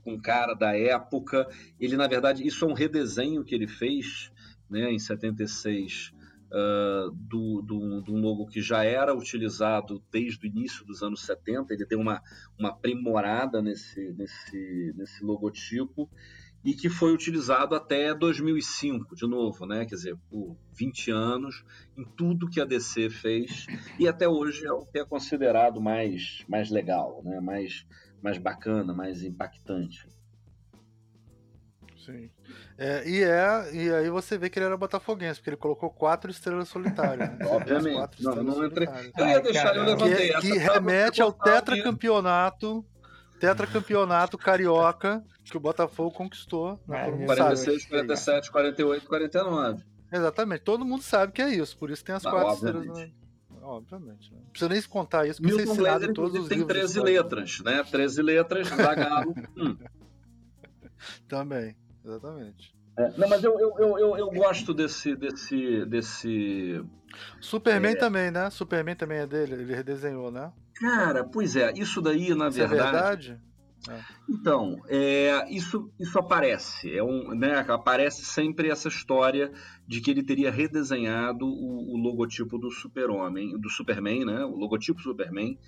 com 0.04 0.20
cara 0.20 0.54
da 0.54 0.76
época. 0.76 1.48
Ele, 1.80 1.96
na 1.96 2.06
verdade, 2.06 2.46
isso 2.46 2.64
é 2.64 2.68
um 2.68 2.74
redesenho 2.74 3.44
que 3.44 3.54
ele 3.54 3.66
fez 3.66 4.30
né, 4.68 4.90
em 4.90 4.98
76 4.98 6.12
uh, 6.52 7.10
do, 7.10 7.62
do, 7.62 8.02
do, 8.02 8.12
logo 8.12 8.46
que 8.46 8.60
já 8.60 8.84
era 8.84 9.14
utilizado 9.14 10.02
desde 10.12 10.46
o 10.46 10.48
início 10.48 10.84
dos 10.84 11.02
anos 11.02 11.24
70. 11.24 11.72
Ele 11.72 11.86
deu 11.86 11.98
uma, 11.98 12.22
uma 12.58 12.68
aprimorada 12.68 13.62
nesse, 13.62 14.12
nesse, 14.12 14.92
nesse 14.96 15.24
logotipo 15.24 16.08
e 16.64 16.74
que 16.74 16.88
foi 16.88 17.12
utilizado 17.12 17.74
até 17.74 18.14
2005, 18.14 19.16
de 19.16 19.26
novo, 19.26 19.66
né? 19.66 19.84
Quer 19.84 19.96
dizer, 19.96 20.16
por 20.30 20.56
20 20.74 21.10
anos, 21.10 21.64
em 21.96 22.04
tudo 22.04 22.48
que 22.48 22.60
a 22.60 22.64
DC 22.64 23.10
fez, 23.10 23.66
e 23.98 24.06
até 24.06 24.28
hoje 24.28 24.64
é 24.64 24.72
o 24.72 24.86
que 24.86 25.00
é 25.00 25.04
considerado 25.04 25.80
mais, 25.80 26.44
mais 26.48 26.70
legal, 26.70 27.20
né? 27.24 27.40
mais, 27.40 27.84
mais 28.22 28.38
bacana, 28.38 28.94
mais 28.94 29.24
impactante. 29.24 30.06
Sim. 31.96 32.30
É, 32.78 33.08
e, 33.08 33.22
é, 33.22 33.74
e 33.74 33.94
aí 33.94 34.10
você 34.10 34.36
vê 34.36 34.50
que 34.50 34.58
ele 34.58 34.66
era 34.66 34.76
botafoguense, 34.76 35.40
porque 35.40 35.50
ele 35.50 35.56
colocou 35.56 35.90
quatro 35.90 36.30
estrelas 36.30 36.68
solitárias. 36.68 37.28
Né? 37.30 37.38
Obviamente. 37.46 38.22
Não, 38.22 38.34
não 38.36 38.64
entrei. 38.64 38.88
Eu 39.16 39.28
ia 39.28 39.40
deixar, 39.40 39.76
eu 39.76 39.84
levantei 39.84 40.28
que, 40.28 40.34
essa. 40.34 40.40
Que 40.40 40.58
remete 40.58 41.22
ao 41.22 41.32
tetracampeonato 41.32 42.84
tetracampeonato 43.42 44.38
carioca 44.38 45.20
que 45.44 45.56
o 45.56 45.60
Botafogo 45.60 46.12
conquistou. 46.12 46.80
Né? 46.86 47.10
46, 47.26 47.86
47, 47.86 48.52
48, 48.52 49.06
49. 49.06 49.84
Exatamente. 50.12 50.60
Todo 50.62 50.84
mundo 50.84 51.02
sabe 51.02 51.32
que 51.32 51.42
é 51.42 51.50
isso. 51.50 51.76
Por 51.76 51.90
isso 51.90 52.04
tem 52.04 52.14
as 52.14 52.22
quatro 52.22 52.54
estrelas. 52.54 52.86
Né? 52.86 53.10
Obviamente. 53.60 54.30
Né? 54.30 54.38
Não 54.42 54.50
precisa 54.50 54.68
nem 54.68 54.82
contar 54.82 55.26
isso, 55.26 55.40
porque 55.42 55.56
Milton 55.56 56.04
em 56.04 56.12
todos 56.12 56.42
os 56.42 56.48
tem 56.48 56.64
13 56.64 57.00
letras, 57.00 57.60
né? 57.60 57.82
13 57.82 58.22
letras, 58.22 58.68
Zagallo. 58.68 59.34
hum. 59.56 59.76
Também, 61.26 61.74
exatamente. 62.04 62.74
É, 62.98 63.10
não, 63.16 63.28
mas 63.28 63.42
eu, 63.42 63.58
eu, 63.58 63.98
eu, 63.98 64.16
eu, 64.18 64.30
gosto 64.30 64.74
desse. 64.74 65.16
desse, 65.16 65.86
desse 65.86 66.84
Superman 67.40 67.92
é... 67.92 67.96
também, 67.96 68.30
né? 68.30 68.50
Superman 68.50 68.94
também 68.94 69.18
é 69.18 69.26
dele, 69.26 69.54
ele 69.54 69.74
redesenhou, 69.74 70.30
né? 70.30 70.52
Cara, 70.74 71.24
pois 71.24 71.56
é, 71.56 71.72
isso 71.72 72.02
daí, 72.02 72.34
na 72.34 72.48
isso 72.48 72.58
verdade. 72.58 72.76
É 72.76 72.90
verdade? 72.90 73.40
É. 73.88 74.00
Então, 74.28 74.80
é, 74.88 75.50
isso, 75.50 75.90
isso 75.98 76.18
aparece. 76.18 76.94
É 76.96 77.02
um, 77.02 77.34
né, 77.34 77.64
aparece 77.68 78.24
sempre 78.24 78.70
essa 78.70 78.88
história 78.88 79.52
de 79.86 80.00
que 80.00 80.10
ele 80.10 80.22
teria 80.22 80.50
redesenhado 80.50 81.46
o, 81.46 81.94
o 81.94 81.96
logotipo 81.96 82.58
do 82.58 82.70
Super-Homem, 82.70 83.58
do 83.58 83.68
Superman, 83.68 84.24
né? 84.24 84.44
O 84.44 84.56
logotipo 84.56 85.00
Superman. 85.00 85.58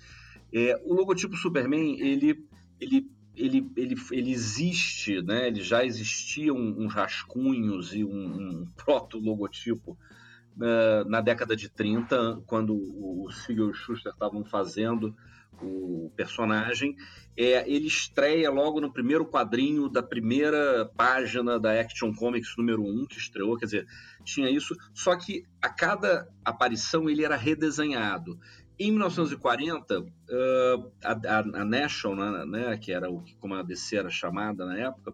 É, 0.53 0.79
o 0.85 0.93
logotipo 0.93 1.35
Superman, 1.35 1.99
ele, 1.99 2.47
ele, 2.79 3.09
ele, 3.35 3.71
ele, 3.75 3.95
ele 4.11 4.31
existe, 4.31 5.21
né? 5.21 5.47
Ele 5.47 5.61
já 5.61 5.85
existiam 5.85 6.55
uns 6.55 6.93
rascunhos 6.93 7.93
e 7.93 8.03
um, 8.03 8.09
um 8.61 8.67
proto-logotipo 8.75 9.97
na, 10.55 11.03
na 11.05 11.21
década 11.21 11.55
de 11.55 11.69
30, 11.69 12.43
quando 12.45 12.73
o 12.75 13.25
o 13.25 13.73
Schuster 13.73 14.11
estavam 14.11 14.45
fazendo 14.45 15.15
o 15.61 16.11
personagem, 16.15 16.95
é, 17.37 17.69
ele 17.69 17.87
estreia 17.87 18.49
logo 18.49 18.79
no 18.79 18.91
primeiro 18.91 19.25
quadrinho 19.25 19.89
da 19.89 20.03
primeira 20.03 20.89
página 20.95 21.59
da 21.59 21.79
Action 21.79 22.13
Comics 22.13 22.55
número 22.57 22.83
1, 22.83 23.05
que 23.07 23.17
estreou, 23.17 23.57
quer 23.57 23.65
dizer, 23.65 23.87
tinha 24.23 24.49
isso, 24.49 24.75
só 24.93 25.15
que 25.15 25.45
a 25.61 25.69
cada 25.69 26.27
aparição 26.43 27.09
ele 27.09 27.23
era 27.23 27.35
redesenhado. 27.35 28.39
Em 28.77 28.91
1940, 28.91 29.99
uh, 29.99 30.05
a, 31.03 31.11
a, 31.11 31.39
a, 31.39 31.65
National, 31.65 32.31
né, 32.31 32.45
né, 32.45 32.77
que 32.77 32.91
era 32.91 33.09
o 33.09 33.23
como 33.39 33.55
a 33.55 33.63
DC 33.63 33.95
era 33.95 34.09
chamada 34.09 34.65
na 34.65 34.77
época, 34.77 35.13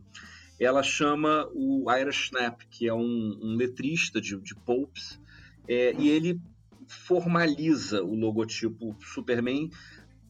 ela 0.60 0.84
chama 0.84 1.48
o 1.54 1.92
Ira 1.92 2.10
Snap, 2.12 2.62
que 2.70 2.88
é 2.88 2.94
um, 2.94 3.40
um 3.42 3.56
letrista 3.56 4.20
de, 4.22 4.40
de 4.40 4.56
pulps, 4.56 5.20
é, 5.68 5.94
e 5.98 6.10
ele 6.10 6.40
formaliza 6.88 8.04
o 8.04 8.16
logotipo 8.16 8.96
Superman 9.00 9.70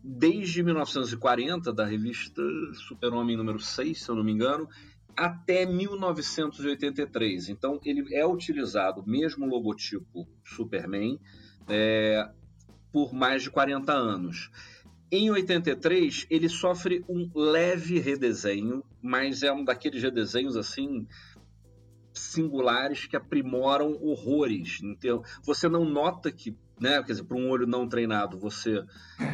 desde 0.03 0.63
1940, 0.63 1.73
da 1.73 1.85
revista 1.85 2.41
Super-Homem 2.87 3.37
número 3.37 3.59
6, 3.59 4.01
se 4.01 4.09
eu 4.09 4.15
não 4.15 4.23
me 4.23 4.31
engano, 4.31 4.67
até 5.15 5.65
1983. 5.65 7.49
Então, 7.49 7.79
ele 7.83 8.15
é 8.15 8.25
utilizado, 8.25 9.03
mesmo 9.05 9.45
o 9.45 9.49
logotipo 9.49 10.27
Superman, 10.43 11.19
é, 11.67 12.29
por 12.91 13.13
mais 13.13 13.43
de 13.43 13.49
40 13.49 13.91
anos. 13.91 14.51
Em 15.11 15.29
83, 15.29 16.25
ele 16.29 16.47
sofre 16.47 17.03
um 17.09 17.29
leve 17.35 17.99
redesenho, 17.99 18.83
mas 19.01 19.43
é 19.43 19.51
um 19.51 19.63
daqueles 19.63 20.01
redesenhos 20.01 20.55
assim 20.55 21.05
singulares 22.13 23.05
que 23.05 23.15
aprimoram 23.15 23.93
horrores. 24.01 24.79
Então, 24.81 25.23
você 25.43 25.67
não 25.67 25.85
nota 25.85 26.31
que, 26.31 26.57
né, 26.79 27.01
quer 27.03 27.11
dizer, 27.11 27.23
para 27.23 27.37
um 27.37 27.49
olho 27.49 27.67
não 27.67 27.87
treinado, 27.87 28.39
você 28.39 28.83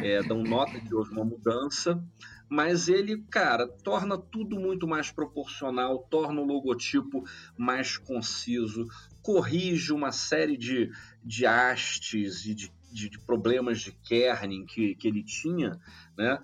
é, 0.02 0.22
não 0.22 0.42
nota 0.42 0.80
que 0.80 0.94
houve 0.94 1.12
uma 1.12 1.24
mudança, 1.24 2.02
mas 2.48 2.88
ele, 2.88 3.18
cara, 3.30 3.68
torna 3.68 4.16
tudo 4.16 4.58
muito 4.58 4.86
mais 4.86 5.10
proporcional, 5.10 6.06
torna 6.10 6.40
o 6.40 6.46
logotipo 6.46 7.24
mais 7.56 7.98
conciso, 7.98 8.86
corrige 9.22 9.92
uma 9.92 10.10
série 10.10 10.56
de, 10.56 10.90
de 11.22 11.46
hastes 11.46 12.46
e 12.46 12.54
de, 12.54 12.72
de, 12.92 13.08
de 13.08 13.18
problemas 13.20 13.80
de 13.80 13.92
kerning 13.92 14.64
que, 14.66 14.94
que 14.94 15.08
ele 15.08 15.22
tinha, 15.22 15.78
né? 16.16 16.38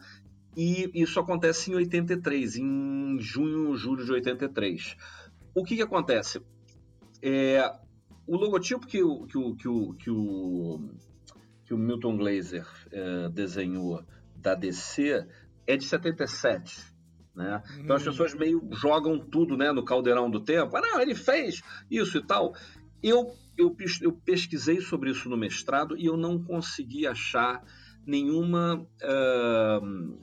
E 0.57 0.91
isso 0.95 1.19
acontece 1.19 1.73
em 1.73 1.75
83, 1.75 2.57
em 2.57 3.19
junho, 3.19 3.77
julho 3.77 4.05
de 4.05 4.13
83 4.13 4.97
o 5.55 5.63
que, 5.63 5.77
que 5.77 5.83
acontece? 5.83 6.43
É, 7.23 7.73
o 8.27 8.37
logotipo 8.37 8.87
que 8.87 9.03
o, 9.03 9.27
que 9.27 9.39
o, 9.39 9.55
que 9.55 9.69
o, 9.69 9.95
que 9.95 10.11
o, 10.11 10.91
que 11.65 11.75
o 11.75 11.79
Milton 11.79 12.17
Glaser 12.17 12.67
é, 12.91 13.29
desenhou 13.29 14.03
da 14.37 14.55
DC 14.55 15.27
é 15.67 15.77
de 15.77 15.85
77. 15.85 16.93
Né? 17.35 17.63
Hum. 17.65 17.81
Então 17.83 17.97
as 17.97 18.03
hum. 18.03 18.07
pessoas 18.07 18.35
meio 18.35 18.69
jogam 18.73 19.19
tudo 19.19 19.57
né, 19.57 19.73
no 19.73 19.85
caldeirão 19.85 20.29
do 20.29 20.41
tempo. 20.41 20.77
Ah, 20.77 20.81
não, 20.81 21.01
ele 21.01 21.15
fez 21.15 21.63
isso 21.91 22.19
e 22.19 22.27
tal. 22.27 22.55
Eu, 23.03 23.33
eu, 23.57 23.75
eu 24.01 24.13
pesquisei 24.13 24.81
sobre 24.81 25.11
isso 25.11 25.29
no 25.29 25.37
mestrado 25.37 25.97
e 25.97 26.07
eu 26.07 26.17
não 26.17 26.43
consegui 26.43 27.07
achar 27.07 27.63
nenhuma. 28.07 28.87
Uh, 29.03 30.19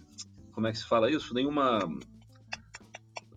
como 0.51 0.67
é 0.67 0.71
que 0.71 0.77
se 0.77 0.87
fala 0.87 1.09
isso? 1.09 1.33
Nenhuma 1.33 1.79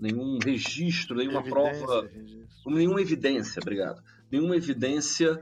nenhum 0.01 0.39
registro, 0.45 1.17
nenhuma 1.17 1.41
evidência, 1.41 1.87
prova, 1.87 2.09
registro. 2.09 2.71
nenhuma 2.75 3.01
evidência, 3.01 3.61
obrigado, 3.63 4.03
nenhuma 4.31 4.57
evidência 4.57 5.41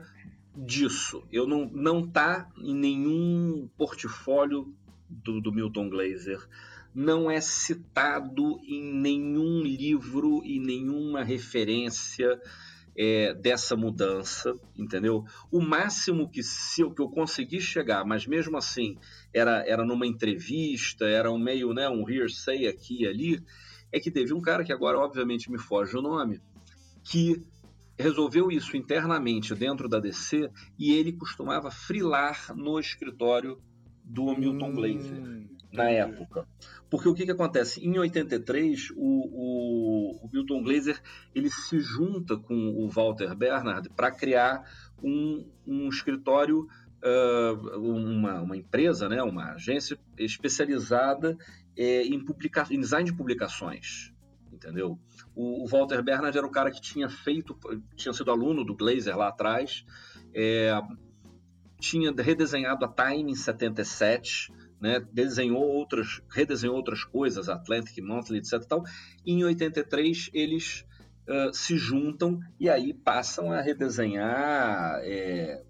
disso. 0.55 1.23
Eu 1.31 1.47
não 1.47 1.65
não 1.65 2.07
tá 2.07 2.49
em 2.57 2.73
nenhum 2.73 3.69
portfólio 3.77 4.73
do, 5.09 5.41
do 5.41 5.51
Milton 5.51 5.89
Glaser, 5.89 6.47
não 6.93 7.29
é 7.29 7.41
citado 7.41 8.59
em 8.63 8.93
nenhum 8.93 9.61
livro 9.61 10.41
e 10.45 10.59
nenhuma 10.59 11.23
referência 11.23 12.39
é, 12.97 13.33
dessa 13.33 13.75
mudança, 13.75 14.53
entendeu? 14.77 15.25
O 15.51 15.59
máximo 15.59 16.29
que, 16.29 16.43
se, 16.43 16.83
que 16.91 17.01
eu 17.01 17.09
consegui 17.09 17.59
chegar, 17.59 18.05
mas 18.05 18.27
mesmo 18.27 18.57
assim 18.57 18.97
era, 19.33 19.67
era 19.67 19.83
numa 19.83 20.05
entrevista, 20.05 21.05
era 21.05 21.31
um 21.31 21.39
meio, 21.39 21.73
né, 21.73 21.89
um 21.89 22.07
hearsay 22.07 22.67
aqui 22.67 23.03
e 23.03 23.07
ali, 23.07 23.43
é 23.91 23.99
que 23.99 24.11
teve 24.11 24.33
um 24.33 24.41
cara 24.41 24.63
que 24.63 24.73
agora, 24.73 24.99
obviamente, 24.99 25.51
me 25.51 25.59
foge 25.59 25.97
o 25.97 26.01
nome, 26.01 26.41
que 27.03 27.41
resolveu 27.97 28.51
isso 28.51 28.75
internamente 28.75 29.53
dentro 29.53 29.87
da 29.87 29.99
DC 29.99 30.49
e 30.79 30.93
ele 30.93 31.13
costumava 31.13 31.69
frilar 31.69 32.55
no 32.55 32.79
escritório 32.79 33.61
do 34.03 34.35
Milton 34.35 34.69
hum, 34.69 34.73
Glaser 34.73 35.52
na 35.73 35.89
época. 35.89 36.47
Porque 36.89 37.09
o 37.09 37.15
que, 37.15 37.25
que 37.25 37.31
acontece? 37.31 37.83
Em 37.83 37.97
83, 37.97 38.91
o, 38.91 38.95
o, 38.95 40.25
o 40.25 40.29
Milton 40.31 40.63
Glaser 40.63 41.01
ele 41.33 41.49
se 41.49 41.79
junta 41.79 42.37
com 42.37 42.53
o 42.53 42.87
Walter 42.87 43.35
Bernard 43.35 43.89
para 43.89 44.11
criar 44.11 44.63
um, 45.01 45.49
um 45.65 45.89
escritório, 45.89 46.67
uh, 47.03 47.79
uma, 47.79 48.41
uma 48.41 48.55
empresa, 48.55 49.09
né, 49.09 49.23
uma 49.23 49.53
agência 49.53 49.97
especializada 50.17 51.35
é, 51.75 52.03
em, 52.03 52.23
publica... 52.23 52.67
em 52.69 52.79
design 52.79 53.09
de 53.09 53.17
publicações. 53.17 54.13
entendeu? 54.51 54.99
O, 55.35 55.67
Walter 55.67 56.03
Bernard 56.03 56.37
era 56.37 56.45
o 56.45 56.51
cara 56.51 56.69
que 56.69 56.79
tinha 56.79 57.09
feito, 57.09 57.57
tinha 57.95 58.13
sido 58.13 58.29
aluno 58.29 58.63
do 58.63 58.75
Glazer 58.75 59.17
lá 59.17 59.29
atrás, 59.29 59.83
é, 60.31 60.79
tinha 61.79 62.13
redesenhado 62.15 62.85
a 62.85 62.87
Time 62.87 63.31
em 63.31 63.35
77, 63.35 64.53
né, 64.83 64.99
desenhou 65.13 65.61
outras, 65.61 66.21
redesenhou 66.29 66.75
outras 66.75 67.05
coisas, 67.05 67.47
Atlantic 67.47 68.03
Monthly, 68.03 68.39
etc. 68.39 68.65
Tal. 68.65 68.83
E 69.25 69.31
em 69.31 69.45
83 69.45 70.29
eles 70.33 70.85
uh, 71.25 71.53
se 71.53 71.77
juntam 71.77 72.37
e 72.59 72.69
aí 72.69 72.93
passam 72.93 73.49
a 73.53 73.61
redesenhar 73.61 74.99
é, 75.03 75.63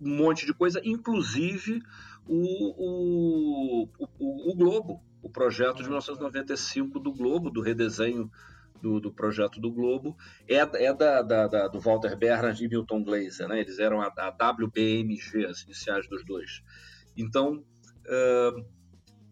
um 0.00 0.16
monte 0.16 0.44
de 0.44 0.52
coisa, 0.52 0.80
inclusive 0.84 1.80
o, 2.26 3.84
o, 3.84 3.88
o, 4.18 4.50
o 4.50 4.56
Globo, 4.56 5.00
o 5.22 5.30
projeto 5.30 5.76
de 5.76 5.84
1995 5.84 6.98
do 6.98 7.12
Globo, 7.12 7.50
do 7.50 7.60
redesenho 7.60 8.28
do, 8.82 8.98
do 8.98 9.12
projeto 9.12 9.60
do 9.60 9.70
Globo, 9.70 10.16
é, 10.48 10.56
é 10.56 10.92
da, 10.92 11.22
da, 11.22 11.46
da, 11.46 11.68
do 11.68 11.78
Walter 11.78 12.16
Bernard 12.16 12.64
e 12.64 12.68
Milton 12.68 13.04
Glaser, 13.04 13.46
né? 13.46 13.60
Eles 13.60 13.78
eram 13.78 14.00
a, 14.00 14.12
a 14.16 14.50
WBMG, 14.50 15.46
as 15.46 15.62
iniciais 15.62 16.08
dos 16.08 16.24
dois. 16.24 16.62
Então, 17.16 17.62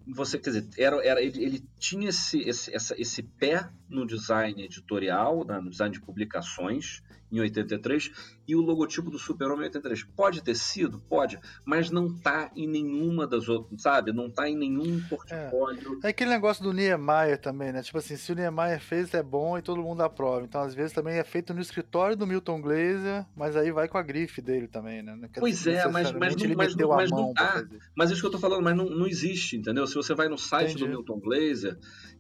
você, 0.06 0.38
quer 0.38 0.50
dizer, 0.50 0.68
era, 0.78 1.04
era, 1.04 1.22
ele, 1.22 1.42
ele 1.42 1.68
tinha 1.78 2.08
esse, 2.08 2.40
esse, 2.40 2.74
essa, 2.74 3.00
esse 3.00 3.22
pé 3.22 3.68
no 3.88 4.06
design 4.06 4.62
editorial, 4.62 5.44
né, 5.44 5.60
no 5.60 5.70
design 5.70 5.92
de 5.92 6.00
publicações, 6.00 7.02
em 7.30 7.40
83 7.40 8.10
e 8.46 8.56
o 8.56 8.60
logotipo 8.60 9.10
do 9.10 9.18
Super-Homem 9.18 9.64
em 9.64 9.66
83. 9.66 10.04
Pode 10.04 10.42
ter 10.42 10.54
sido? 10.54 10.98
Pode, 11.00 11.38
mas 11.64 11.90
não 11.90 12.12
tá 12.18 12.50
em 12.56 12.66
nenhuma 12.66 13.26
das 13.26 13.48
outras, 13.48 13.82
sabe? 13.82 14.12
Não 14.12 14.30
tá 14.30 14.48
em 14.48 14.56
nenhum 14.56 15.00
portfólio. 15.08 16.00
É, 16.02 16.06
é 16.06 16.10
aquele 16.10 16.30
negócio 16.30 16.62
do 16.64 16.72
Niemeyer 16.72 17.38
também, 17.38 17.72
né? 17.72 17.82
Tipo 17.82 17.98
assim, 17.98 18.16
se 18.16 18.32
o 18.32 18.34
Niemeyer 18.34 18.80
fez, 18.80 19.12
é 19.12 19.22
bom 19.22 19.58
e 19.58 19.62
todo 19.62 19.82
mundo 19.82 20.02
aprova. 20.02 20.44
Então, 20.44 20.62
às 20.62 20.74
vezes, 20.74 20.92
também 20.92 21.18
é 21.18 21.24
feito 21.24 21.52
no 21.52 21.60
escritório 21.60 22.16
do 22.16 22.26
Milton 22.26 22.62
Glaser, 22.62 23.26
mas 23.36 23.54
aí 23.54 23.70
vai 23.70 23.86
com 23.86 23.98
a 23.98 24.02
grife 24.02 24.40
dele 24.40 24.66
também, 24.66 25.02
né? 25.02 25.18
Pois 25.38 25.66
é, 25.66 25.86
mas, 25.88 26.10
mas, 26.12 26.34
não, 26.34 26.56
mas, 26.56 26.74
mas 26.74 27.10
não 27.10 27.34
tá. 27.34 27.62
Mas 27.94 28.10
isso 28.10 28.20
que 28.22 28.26
eu 28.26 28.32
tô 28.32 28.38
falando, 28.38 28.62
mas 28.62 28.76
não, 28.76 28.88
não 28.88 29.06
existe, 29.06 29.56
entendeu? 29.56 29.86
Se 29.86 29.94
você 29.94 30.14
vai 30.14 30.28
no 30.28 30.38
site 30.38 30.70
Entendi. 30.70 30.84
do 30.84 30.88
Milton 30.88 31.20
Glaser, 31.20 31.67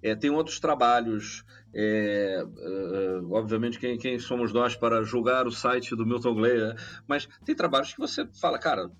é, 0.02 0.14
tem 0.14 0.30
outros 0.30 0.58
trabalhos 0.58 1.44
é, 1.74 2.42
uh, 2.44 3.32
obviamente, 3.32 3.78
quem, 3.78 3.98
quem, 3.98 4.18
somos 4.18 4.52
nós 4.52 4.74
para 4.74 5.02
julgar 5.02 5.46
o 5.46 5.52
site 5.52 5.94
do 5.94 6.06
Milton 6.06 6.34
Glaser, 6.34 6.74
mas 7.06 7.28
tem 7.44 7.54
trabalhos 7.54 7.92
que 7.92 8.00
você 8.00 8.26
fala, 8.40 8.58
cara, 8.58 8.90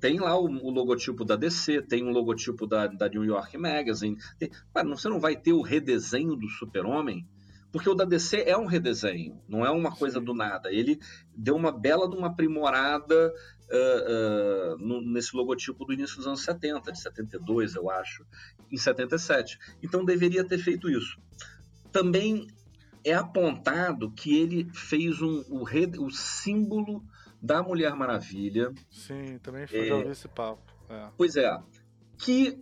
tem 0.00 0.18
lá 0.18 0.38
o, 0.38 0.44
o 0.46 0.70
logotipo 0.70 1.24
da 1.24 1.36
DC, 1.36 1.82
tem 1.82 2.04
um 2.04 2.10
logotipo 2.10 2.66
da, 2.66 2.88
da 2.88 3.08
New 3.08 3.24
York 3.24 3.56
Magazine, 3.56 4.16
tem, 4.38 4.50
cara, 4.74 4.88
você 4.88 5.08
não 5.08 5.20
vai 5.20 5.36
ter 5.36 5.52
o 5.52 5.62
redesenho 5.62 6.34
do 6.34 6.48
Super-Homem, 6.48 7.26
porque 7.72 7.88
o 7.90 7.94
da 7.94 8.04
DC 8.04 8.42
é 8.46 8.56
um 8.56 8.66
redesenho, 8.66 9.40
não 9.48 9.64
é 9.64 9.70
uma 9.70 9.94
coisa 9.94 10.20
do 10.20 10.32
nada. 10.32 10.72
Ele 10.72 10.98
deu 11.36 11.54
uma 11.54 11.70
bela 11.70 12.08
de 12.08 12.16
uma 12.16 12.28
aprimorada 12.28 13.32
uh, 13.70 14.74
uh, 14.74 14.78
no, 14.78 15.00
nesse 15.00 15.36
logotipo 15.36 15.84
do 15.84 15.92
início 15.92 16.16
dos 16.16 16.26
anos 16.26 16.42
70, 16.42 16.92
de 16.92 17.00
72, 17.00 17.74
eu 17.74 17.90
acho, 17.90 18.24
em 18.70 18.76
77. 18.76 19.58
Então 19.82 20.04
deveria 20.04 20.44
ter 20.44 20.58
feito 20.58 20.88
isso 20.90 21.18
também 21.96 22.46
é 23.02 23.14
apontado 23.14 24.10
que 24.10 24.36
ele 24.36 24.68
fez 24.74 25.22
um, 25.22 25.42
o, 25.48 25.64
o 26.04 26.10
símbolo 26.10 27.02
da 27.40 27.62
Mulher 27.62 27.94
Maravilha. 27.94 28.70
Sim, 28.90 29.38
também 29.42 29.66
foi, 29.66 29.78
é, 29.78 29.86
já 29.86 29.94
ouvi 29.94 30.10
esse 30.10 30.28
papo. 30.28 30.60
É. 30.90 31.08
Pois 31.16 31.36
é. 31.36 31.58
Que, 32.18 32.58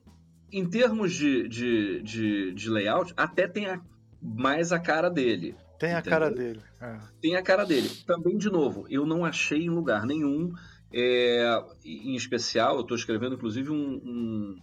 em 0.53 0.69
termos 0.69 1.13
de, 1.13 1.49
de, 1.49 2.03
de, 2.03 2.55
de 2.55 2.71
layout, 2.71 3.13
até 3.17 3.49
tem 3.49 3.67
a, 3.67 3.81
mais 4.23 4.71
a 4.71 4.79
cara 4.79 5.09
dele. 5.09 5.57
Tem 5.81 5.93
a 5.93 5.99
entendeu? 5.99 6.11
cara 6.11 6.31
dele. 6.31 6.61
É. 6.81 6.99
Tem 7.21 7.35
a 7.35 7.43
cara 7.43 7.65
dele. 7.65 7.89
Também, 8.07 8.39
de 8.39 8.49
novo, 8.49 8.87
eu 8.89 9.05
não 9.05 9.25
achei 9.25 9.65
em 9.65 9.71
lugar 9.71 10.07
nenhum. 10.07 10.53
É, 10.97 11.61
em 11.85 12.15
especial, 12.15 12.77
eu 12.77 12.83
estou 12.83 12.97
escrevendo, 12.97 13.35
inclusive, 13.35 13.69
um, 13.69 13.95
um, 14.05 14.63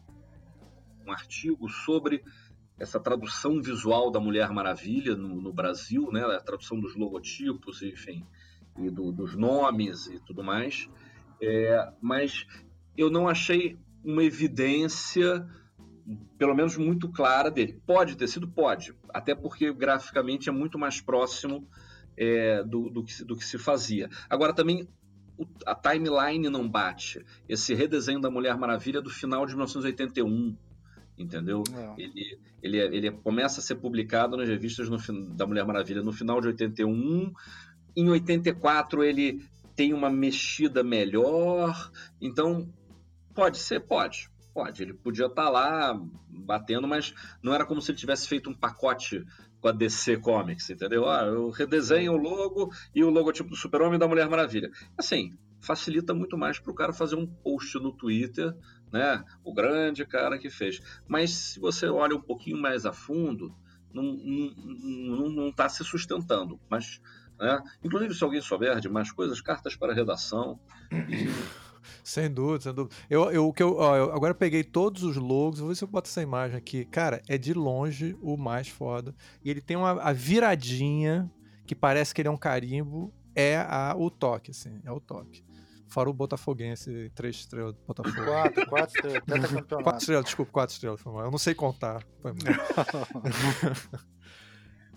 um 1.05 1.11
artigo 1.11 1.67
sobre 1.67 2.23
essa 2.79 3.01
tradução 3.01 3.61
visual 3.61 4.09
da 4.09 4.19
Mulher 4.19 4.49
Maravilha 4.51 5.13
no, 5.13 5.41
no 5.41 5.51
Brasil, 5.51 6.09
né? 6.09 6.23
A 6.23 6.39
tradução 6.39 6.79
dos 6.79 6.95
logotipos, 6.95 7.81
enfim, 7.81 8.25
e 8.77 8.89
do, 8.89 9.11
dos 9.11 9.35
nomes 9.35 10.07
e 10.07 10.19
tudo 10.21 10.41
mais. 10.41 10.89
É, 11.41 11.91
mas 12.01 12.47
eu 12.97 13.09
não 13.09 13.27
achei 13.27 13.77
uma 14.01 14.23
evidência, 14.23 15.45
pelo 16.37 16.55
menos 16.55 16.77
muito 16.77 17.09
clara 17.09 17.51
dele. 17.51 17.81
Pode 17.85 18.15
ter 18.15 18.29
sido, 18.29 18.47
pode, 18.47 18.95
até 19.09 19.35
porque 19.35 19.73
graficamente 19.73 20.47
é 20.47 20.51
muito 20.53 20.79
mais 20.79 21.01
próximo 21.01 21.67
é, 22.15 22.63
do, 22.63 22.89
do, 22.89 23.03
que, 23.03 23.21
do 23.25 23.35
que 23.35 23.43
se 23.43 23.57
fazia. 23.57 24.09
Agora 24.29 24.53
também 24.53 24.87
a 25.65 25.75
timeline 25.75 26.49
não 26.49 26.67
bate. 26.67 27.25
Esse 27.47 27.73
redesenho 27.73 28.19
da 28.19 28.29
Mulher 28.29 28.57
Maravilha 28.57 28.99
é 28.99 29.01
do 29.01 29.09
final 29.09 29.45
de 29.45 29.53
1981 29.53 30.55
entendeu? 31.17 31.63
É. 31.73 32.01
Ele, 32.01 32.39
ele, 32.61 32.77
ele 32.77 33.11
começa 33.11 33.59
a 33.59 33.63
ser 33.63 33.75
publicado 33.75 34.35
nas 34.37 34.47
revistas 34.47 34.89
no, 34.89 34.97
da 35.35 35.45
Mulher 35.45 35.65
Maravilha 35.65 36.01
no 36.01 36.11
final 36.11 36.41
de 36.41 36.47
81. 36.47 37.33
Em 37.95 38.09
84 38.09 39.03
ele 39.03 39.43
tem 39.75 39.93
uma 39.93 40.09
mexida 40.09 40.83
melhor. 40.83 41.91
Então, 42.19 42.71
pode 43.33 43.57
ser? 43.57 43.81
Pode. 43.81 44.29
Pode. 44.53 44.83
Ele 44.83 44.93
podia 44.93 45.27
estar 45.27 45.45
tá 45.45 45.49
lá 45.49 46.01
batendo, 46.27 46.87
mas 46.87 47.13
não 47.41 47.53
era 47.53 47.65
como 47.65 47.81
se 47.81 47.91
ele 47.91 47.97
tivesse 47.97 48.27
feito 48.27 48.49
um 48.49 48.53
pacote 48.53 49.25
com 49.61 49.67
a 49.67 49.71
DC 49.71 50.17
Comics, 50.17 50.69
entendeu? 50.69 51.07
Ah, 51.07 51.23
eu 51.23 51.51
redesenho 51.51 52.13
o 52.13 52.17
logo 52.17 52.71
e 52.93 53.03
o 53.03 53.09
logotipo 53.09 53.49
do 53.49 53.55
Super-Homem 53.55 53.95
e 53.95 53.99
da 53.99 54.07
Mulher 54.07 54.27
Maravilha. 54.27 54.69
Assim, 54.97 55.37
facilita 55.59 56.13
muito 56.13 56.37
mais 56.37 56.59
para 56.59 56.71
o 56.71 56.75
cara 56.75 56.91
fazer 56.91 57.15
um 57.15 57.27
post 57.27 57.77
no 57.77 57.93
Twitter 57.93 58.53
né? 58.91 59.23
O 59.43 59.53
grande 59.53 60.05
cara 60.05 60.37
que 60.37 60.49
fez. 60.49 60.81
Mas 61.07 61.31
se 61.31 61.59
você 61.59 61.87
olha 61.87 62.15
um 62.15 62.21
pouquinho 62.21 62.57
mais 62.57 62.85
a 62.85 62.91
fundo, 62.91 63.55
não 63.93 65.49
está 65.49 65.69
se 65.69 65.83
sustentando. 65.83 66.59
Mas, 66.69 67.01
né? 67.39 67.61
inclusive, 67.83 68.13
se 68.13 68.23
alguém 68.23 68.41
souber 68.41 68.79
de 68.79 68.89
mais 68.89 69.11
coisas, 69.11 69.41
cartas 69.41 69.75
para 69.75 69.93
redação. 69.93 70.59
E... 70.91 71.31
Sem 72.03 72.31
dúvida, 72.31 72.63
sem 72.63 72.73
dúvida. 72.73 72.95
Eu, 73.09 73.31
eu, 73.31 73.53
que 73.53 73.63
eu, 73.63 73.75
ó, 73.77 73.95
eu 73.95 74.13
agora 74.13 74.31
eu 74.31 74.35
peguei 74.35 74.63
todos 74.63 75.03
os 75.03 75.15
logos, 75.15 75.59
vou 75.59 75.69
ver 75.69 75.75
se 75.75 75.83
eu 75.83 75.87
boto 75.87 76.09
essa 76.09 76.21
imagem 76.21 76.57
aqui. 76.57 76.85
Cara, 76.85 77.21
é 77.27 77.37
de 77.37 77.53
longe 77.53 78.15
o 78.21 78.37
mais 78.37 78.67
foda. 78.67 79.15
E 79.43 79.49
ele 79.49 79.61
tem 79.61 79.77
uma 79.77 80.01
a 80.01 80.13
viradinha, 80.13 81.31
que 81.65 81.75
parece 81.75 82.13
que 82.13 82.21
ele 82.21 82.27
é 82.27 82.31
um 82.31 82.37
carimbo, 82.37 83.13
é 83.35 83.57
a, 83.57 83.95
o 83.97 84.09
toque, 84.09 84.51
assim, 84.51 84.79
é 84.83 84.91
o 84.91 84.99
toque. 84.99 85.43
Fora 85.87 86.09
o 86.09 86.13
Botafoguense, 86.13 87.11
três 87.13 87.35
estrelas 87.35 87.73
do 87.73 87.79
Botafogo. 87.85 88.23
Quatro, 88.23 88.69
quatro 88.69 88.95
estrelas. 88.95 89.51
Quatro 89.83 89.97
estrelas, 89.99 90.25
desculpa, 90.25 90.51
quatro 90.51 90.73
estrelas. 90.73 91.01
Eu 91.05 91.31
não 91.31 91.37
sei 91.37 91.53
contar. 91.53 92.01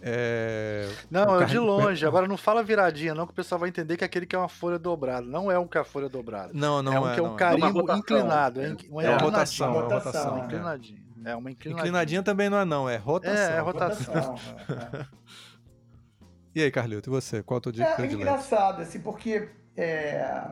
É... 0.06 0.86
Não, 1.10 1.40
é 1.40 1.46
de 1.46 1.58
longe. 1.58 2.04
Agora 2.04 2.28
não 2.28 2.36
fala 2.36 2.62
viradinha, 2.62 3.14
não, 3.14 3.24
que 3.24 3.32
o 3.32 3.34
pessoal 3.34 3.58
vai 3.58 3.70
entender 3.70 3.96
que 3.96 4.04
é 4.04 4.06
aquele 4.06 4.26
que 4.26 4.36
é 4.36 4.38
uma 4.38 4.50
folha 4.50 4.78
dobrada. 4.78 5.26
Não 5.26 5.50
é 5.50 5.58
um 5.58 5.66
que 5.66 5.78
é 5.78 5.80
a 5.80 5.84
folha 5.84 6.10
dobrada. 6.10 6.50
Não, 6.52 6.82
não 6.82 6.92
é. 6.92 7.00
Um 7.00 7.08
é, 7.08 7.14
que 7.14 7.20
é 7.20 7.22
um 7.22 7.36
carimbo 7.36 7.90
é 7.90 7.96
inclinado. 7.96 8.60
É, 8.60 8.76
uma, 8.90 9.02
é, 9.02 9.06
é 9.06 9.16
rotação, 9.16 9.74
é 9.74 9.80
rotação. 9.80 10.36
É. 10.36 10.44
Inclinadinho. 10.44 11.04
É 11.24 11.34
uma 11.34 11.50
inclinadinha. 11.50 11.80
Inclinadinha 11.80 12.22
também 12.22 12.50
não 12.50 12.58
é, 12.58 12.64
não, 12.66 12.86
é 12.86 12.96
rotação. 12.98 13.54
É, 13.54 13.56
é 13.56 13.60
rotação. 13.60 14.34
e 16.54 16.62
aí, 16.62 16.70
Carlito, 16.70 17.08
e 17.08 17.10
você? 17.10 17.42
Qual 17.42 17.56
é 17.56 17.58
o 17.58 17.62
teu 17.62 17.72
dia 17.72 17.86
É 17.98 18.04
engraçado, 18.04 18.82
assim, 18.82 19.00
porque 19.00 19.48
é, 19.74 20.50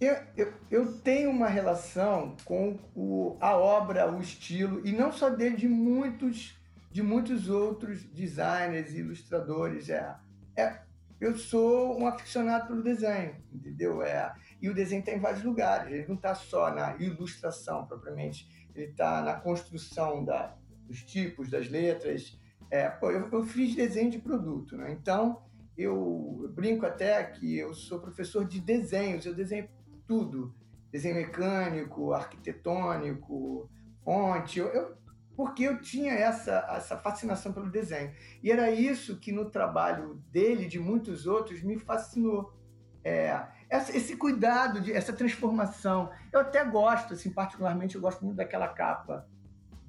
eu, 0.00 0.16
eu, 0.36 0.52
eu, 0.70 0.92
tenho 0.98 1.28
uma 1.28 1.48
relação 1.48 2.36
com 2.44 2.78
o, 2.94 3.36
a 3.40 3.56
obra, 3.56 4.08
o 4.08 4.20
estilo, 4.20 4.80
e 4.86 4.92
não 4.92 5.10
só 5.10 5.28
dele, 5.28 5.56
de 5.56 5.66
muitos, 5.66 6.56
de 6.92 7.02
muitos 7.02 7.48
outros 7.48 8.04
designers 8.04 8.92
e 8.92 8.98
ilustradores. 8.98 9.88
É, 9.88 10.14
é, 10.56 10.82
eu 11.18 11.36
sou 11.36 11.98
um 11.98 12.06
aficionado 12.06 12.66
pelo 12.66 12.82
desenho, 12.82 13.36
entendeu? 13.52 14.02
É, 14.02 14.34
e 14.60 14.68
o 14.68 14.74
desenho 14.74 15.00
está 15.00 15.12
em 15.12 15.20
vários 15.20 15.42
lugares, 15.42 15.92
ele 15.92 16.06
não 16.06 16.16
está 16.16 16.34
só 16.34 16.72
na 16.74 16.96
ilustração 16.96 17.86
propriamente, 17.86 18.46
ele 18.74 18.90
está 18.90 19.22
na 19.22 19.34
construção 19.34 20.24
da, 20.24 20.54
dos 20.86 21.02
tipos, 21.02 21.50
das 21.50 21.68
letras. 21.68 22.38
É, 22.70 22.88
pô, 22.88 23.10
eu, 23.10 23.28
eu 23.30 23.44
fiz 23.44 23.74
desenho 23.74 24.10
de 24.10 24.18
produto, 24.18 24.76
né? 24.76 24.92
então 24.92 25.42
eu 25.76 26.50
brinco 26.54 26.84
até 26.84 27.22
que 27.24 27.56
eu 27.56 27.72
sou 27.72 28.00
professor 28.00 28.44
de 28.44 28.60
desenhos, 28.60 29.24
eu 29.24 29.34
desenho 29.34 29.68
tudo. 30.06 30.54
Desenho 30.90 31.14
mecânico, 31.14 32.12
arquitetônico, 32.12 33.70
fonte. 34.04 34.58
Eu, 34.58 34.66
eu, 34.66 34.96
porque 35.42 35.64
eu 35.64 35.80
tinha 35.80 36.12
essa, 36.12 36.64
essa 36.70 36.96
fascinação 36.96 37.52
pelo 37.52 37.68
desenho. 37.68 38.14
E 38.40 38.52
era 38.52 38.70
isso 38.70 39.18
que 39.18 39.32
no 39.32 39.50
trabalho 39.50 40.22
dele 40.30 40.66
de 40.66 40.78
muitos 40.78 41.26
outros 41.26 41.64
me 41.64 41.76
fascinou. 41.80 42.56
É, 43.02 43.44
esse 43.68 44.16
cuidado, 44.16 44.80
de, 44.80 44.92
essa 44.92 45.12
transformação. 45.12 46.12
Eu 46.32 46.38
até 46.38 46.64
gosto, 46.64 47.14
assim, 47.14 47.28
particularmente, 47.28 47.96
eu 47.96 48.00
gosto 48.00 48.24
muito 48.24 48.36
daquela 48.36 48.68
capa 48.68 49.26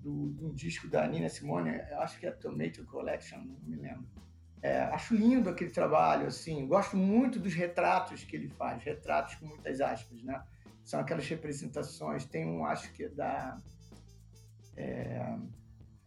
do, 0.02 0.32
de 0.32 0.44
um 0.44 0.52
disco 0.52 0.88
da 0.88 1.06
Nina 1.08 1.30
Simone, 1.30 1.70
acho 2.00 2.20
que 2.20 2.26
é 2.26 2.32
Tomato 2.32 2.84
Collection, 2.86 3.38
não 3.38 3.60
me 3.64 3.76
lembro. 3.76 4.08
É, 4.60 4.82
acho 4.86 5.14
lindo 5.14 5.52
aquele 5.52 5.70
trabalho, 5.70 6.26
assim, 6.26 6.66
gosto 6.68 6.98
muito 6.98 7.38
dos 7.38 7.54
retratos 7.54 8.24
que 8.24 8.36
ele 8.36 8.48
faz, 8.48 8.82
retratos 8.82 9.36
com 9.36 9.46
muitas 9.46 9.80
aspas, 9.80 10.24
né? 10.24 10.42
São 10.84 11.00
aquelas 11.00 11.28
representações. 11.28 12.26
Tem 12.26 12.44
um, 12.44 12.66
acho 12.66 12.92
que 12.92 13.04
é 13.04 13.10
da. 13.10 13.56
É, 14.76 15.36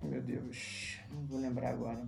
meu 0.03 0.21
Deus, 0.23 0.99
não 1.11 1.27
vou 1.27 1.41
lembrar 1.41 1.71
agora. 1.71 2.05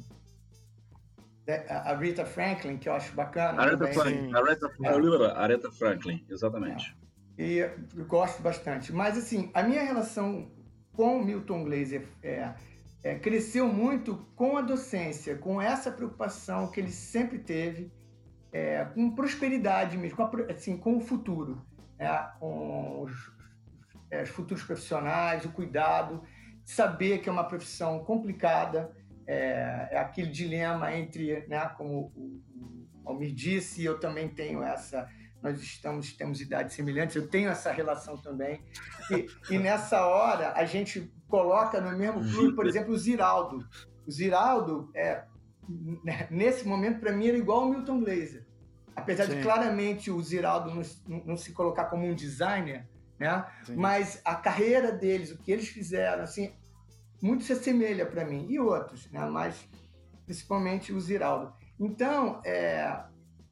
A 1.69 1.95
Rita 1.95 2.27
Franklin, 2.27 2.77
que 2.77 2.89
eu 2.89 2.93
acho 2.93 3.15
bacana. 3.15 3.63
Aretha 3.63 3.87
Franklin, 3.87 4.35
Aretha, 4.35 4.71
é. 4.83 5.39
Aretha 5.39 5.71
Franklin, 5.73 6.27
exatamente. 6.29 6.95
É. 7.39 7.43
E 7.43 7.59
eu 7.59 8.05
gosto 8.07 8.43
bastante. 8.43 8.93
Mas, 8.93 9.17
assim, 9.17 9.51
a 9.55 9.63
minha 9.63 9.83
relação 9.83 10.51
com 10.93 11.25
Milton 11.25 11.65
Glaser 11.65 12.07
é, 12.23 12.53
é, 13.05 13.15
cresceu 13.15 13.69
muito 13.69 14.17
com 14.35 14.57
a 14.57 14.61
docência, 14.61 15.37
com 15.37 15.63
essa 15.63 15.91
preocupação 15.91 16.71
que 16.71 16.81
ele 16.81 16.91
sempre 16.91 17.39
teve, 17.39 17.93
é, 18.53 18.85
com 18.85 19.15
prosperidade 19.15 19.97
mesmo, 19.97 20.17
com, 20.17 20.25
a, 20.25 20.31
assim, 20.51 20.77
com 20.77 20.97
o 20.97 21.01
futuro, 21.01 21.63
né? 21.97 22.31
com 22.41 23.03
os, 23.03 23.33
é, 24.11 24.23
os, 24.23 24.29
futuros 24.31 24.65
profissionais, 24.65 25.45
o 25.45 25.51
cuidado, 25.51 26.23
saber 26.69 27.21
que 27.21 27.31
é 27.31 27.33
uma 27.33 27.45
profissão 27.45 28.05
complicada, 28.05 28.95
é, 29.27 29.89
é 29.91 29.99
aquele 29.99 30.31
dilema 30.31 30.95
entre, 30.95 31.47
né, 31.49 31.67
como 31.79 32.13
o, 32.15 32.43
o 33.03 33.09
Almir 33.09 33.35
disse, 33.35 33.83
eu 33.83 33.99
também 33.99 34.29
tenho 34.29 34.63
essa, 34.63 35.09
nós 35.43 35.59
estamos 35.63 36.13
temos 36.13 36.43
idades 36.43 36.75
semelhantes, 36.75 37.17
eu 37.17 37.27
tenho 37.27 37.49
essa 37.49 37.73
relação 37.73 38.19
também. 38.19 38.61
E, 39.11 39.55
e 39.55 39.59
nessa 39.59 40.07
hora 40.07 40.53
a 40.53 40.67
gente 40.67 41.11
coloca 41.27 41.81
no 41.81 41.97
mesmo 41.97 42.21
clube, 42.21 42.55
por 42.55 42.67
exemplo, 42.67 42.93
o 42.93 42.99
Ziraldo. 42.99 43.67
O 44.07 44.11
Ziraldo 44.11 44.91
é 44.95 45.25
né, 46.05 46.29
nesse 46.31 46.69
momento 46.69 47.01
para 47.01 47.13
mim 47.13 47.29
era 47.29 47.39
igual 47.39 47.63
ao 47.63 47.71
Milton 47.71 48.01
Glaser. 48.01 48.45
Apesar 48.95 49.25
Sim. 49.25 49.37
de 49.37 49.43
claramente 49.43 50.11
o 50.11 50.23
Ziraldo 50.23 50.71
não, 50.75 50.83
não, 51.25 51.37
se 51.37 51.51
colocar 51.53 51.87
como 51.87 52.07
um 52.07 52.15
designer, 52.15 52.87
né? 53.19 53.45
Mas 53.71 54.21
a 54.25 54.35
carreira 54.35 54.93
deles, 54.93 55.31
o 55.31 55.39
que 55.39 55.51
eles 55.51 55.69
fizeram, 55.69 56.23
assim, 56.23 56.53
muito 57.21 57.45
se 57.45 57.53
assemelha 57.53 58.07
para 58.07 58.25
mim 58.25 58.47
e 58.49 58.61
outros, 58.61 59.11
né? 59.11 59.25
mas 59.27 59.69
principalmente 60.25 60.93
o 60.93 61.01
Ziraldo. 61.01 61.53
Então, 61.81 62.41
é, 62.45 63.03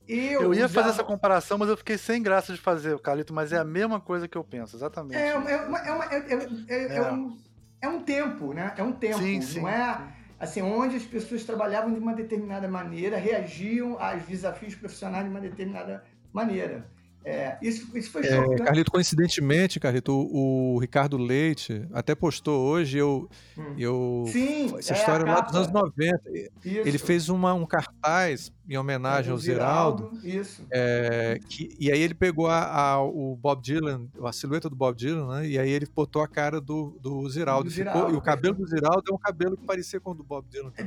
eu, 0.07 0.43
eu 0.43 0.55
ia 0.55 0.69
fazer 0.69 0.91
essa 0.91 1.05
comparação, 1.05 1.59
mas 1.59 1.69
eu 1.69 1.77
fiquei 1.77 1.99
sem 1.99 2.23
graça 2.23 2.53
de 2.53 2.61
fazer, 2.61 2.95
o 2.95 2.99
Carlito, 2.99 3.35
mas 3.35 3.53
é 3.53 3.59
a 3.59 3.65
mesma 3.65 4.01
coisa 4.01 4.29
que 4.29 4.39
eu 4.39 4.45
penso, 4.45 4.77
exatamente. 4.77 5.17
É, 5.17 5.29
é, 5.29 5.37
uma, 5.37 5.51
é, 5.51 5.93
uma, 5.93 6.05
é, 6.05 6.27
é, 6.69 6.97
é, 6.97 7.13
um, 7.13 7.39
é 7.81 7.89
um 7.89 8.03
tempo, 8.03 8.53
né? 8.53 8.73
É 8.77 8.83
um 8.83 8.93
tempo, 8.93 9.19
sim, 9.19 9.41
sim. 9.41 9.61
não 9.61 9.69
é 9.69 10.15
assim, 10.39 10.63
onde 10.63 10.97
as 10.97 11.03
pessoas 11.03 11.45
trabalhavam 11.45 11.93
de 11.93 11.99
uma 11.99 12.15
determinada 12.15 12.69
maneira, 12.69 13.17
reagiam 13.17 13.99
aos 13.99 14.23
desafios 14.25 14.75
profissionais 14.75 15.25
de 15.25 15.31
uma 15.31 15.41
determinada 15.41 16.05
maneira. 16.33 16.89
É, 17.27 17.59
isso, 17.61 17.91
isso 17.99 18.13
foi 18.13 18.25
é, 18.25 18.57
Carlito, 18.59 18.89
coincidentemente, 18.89 19.81
Carlito, 19.81 20.13
o, 20.13 20.75
o, 20.75 20.79
Ricardo 20.79 21.17
Leite 21.17 21.85
até 21.93 22.15
postou 22.15 22.69
hoje, 22.69 22.99
eu. 22.99 23.29
Hum. 23.59 23.75
eu 23.77 24.25
Sim, 24.29 24.73
essa 24.79 24.95
é 24.95 24.97
história 24.97 25.27
lá 25.27 25.41
dos 25.41 25.57
anos 25.57 25.73
90. 25.73 26.21
Isso. 26.31 26.51
Ele 26.65 26.99
fez 26.99 27.29
uma, 27.29 27.53
um 27.53 27.67
cartaz 27.67 28.53
em 28.69 28.77
homenagem 28.77 29.33
ao 29.33 29.39
Ziraldo. 29.39 30.11
Isso. 30.23 30.65
É, 30.71 31.39
que, 31.49 31.77
e 31.81 31.91
aí 31.91 32.01
ele 32.01 32.15
pegou 32.15 32.47
a, 32.47 32.65
a, 32.65 33.03
o 33.03 33.37
Bob 33.37 33.61
Dylan, 33.63 34.07
a 34.23 34.33
silhueta 34.33 34.69
do 34.69 34.77
Bob 34.77 34.97
Dylan, 34.97 35.27
né? 35.27 35.49
E 35.49 35.59
aí 35.59 35.71
ele 35.71 35.87
botou 35.87 36.23
a 36.23 36.29
cara 36.29 36.61
do, 36.61 36.99
do 37.01 37.29
Ziraldo. 37.29 37.65
Do 37.65 37.71
Ziraldo 37.71 37.99
ficou, 37.99 38.15
e 38.15 38.17
o 38.17 38.21
cabelo 38.21 38.55
do 38.55 38.67
Ziraldo 38.67 39.03
é 39.11 39.15
um 39.15 39.19
cabelo 39.19 39.57
que 39.57 39.65
parecia 39.65 40.01
com 40.01 40.11
o 40.11 40.15
do 40.15 40.25
Bob 40.25 40.47
Dylan. 40.49 40.73
É, 40.77 40.83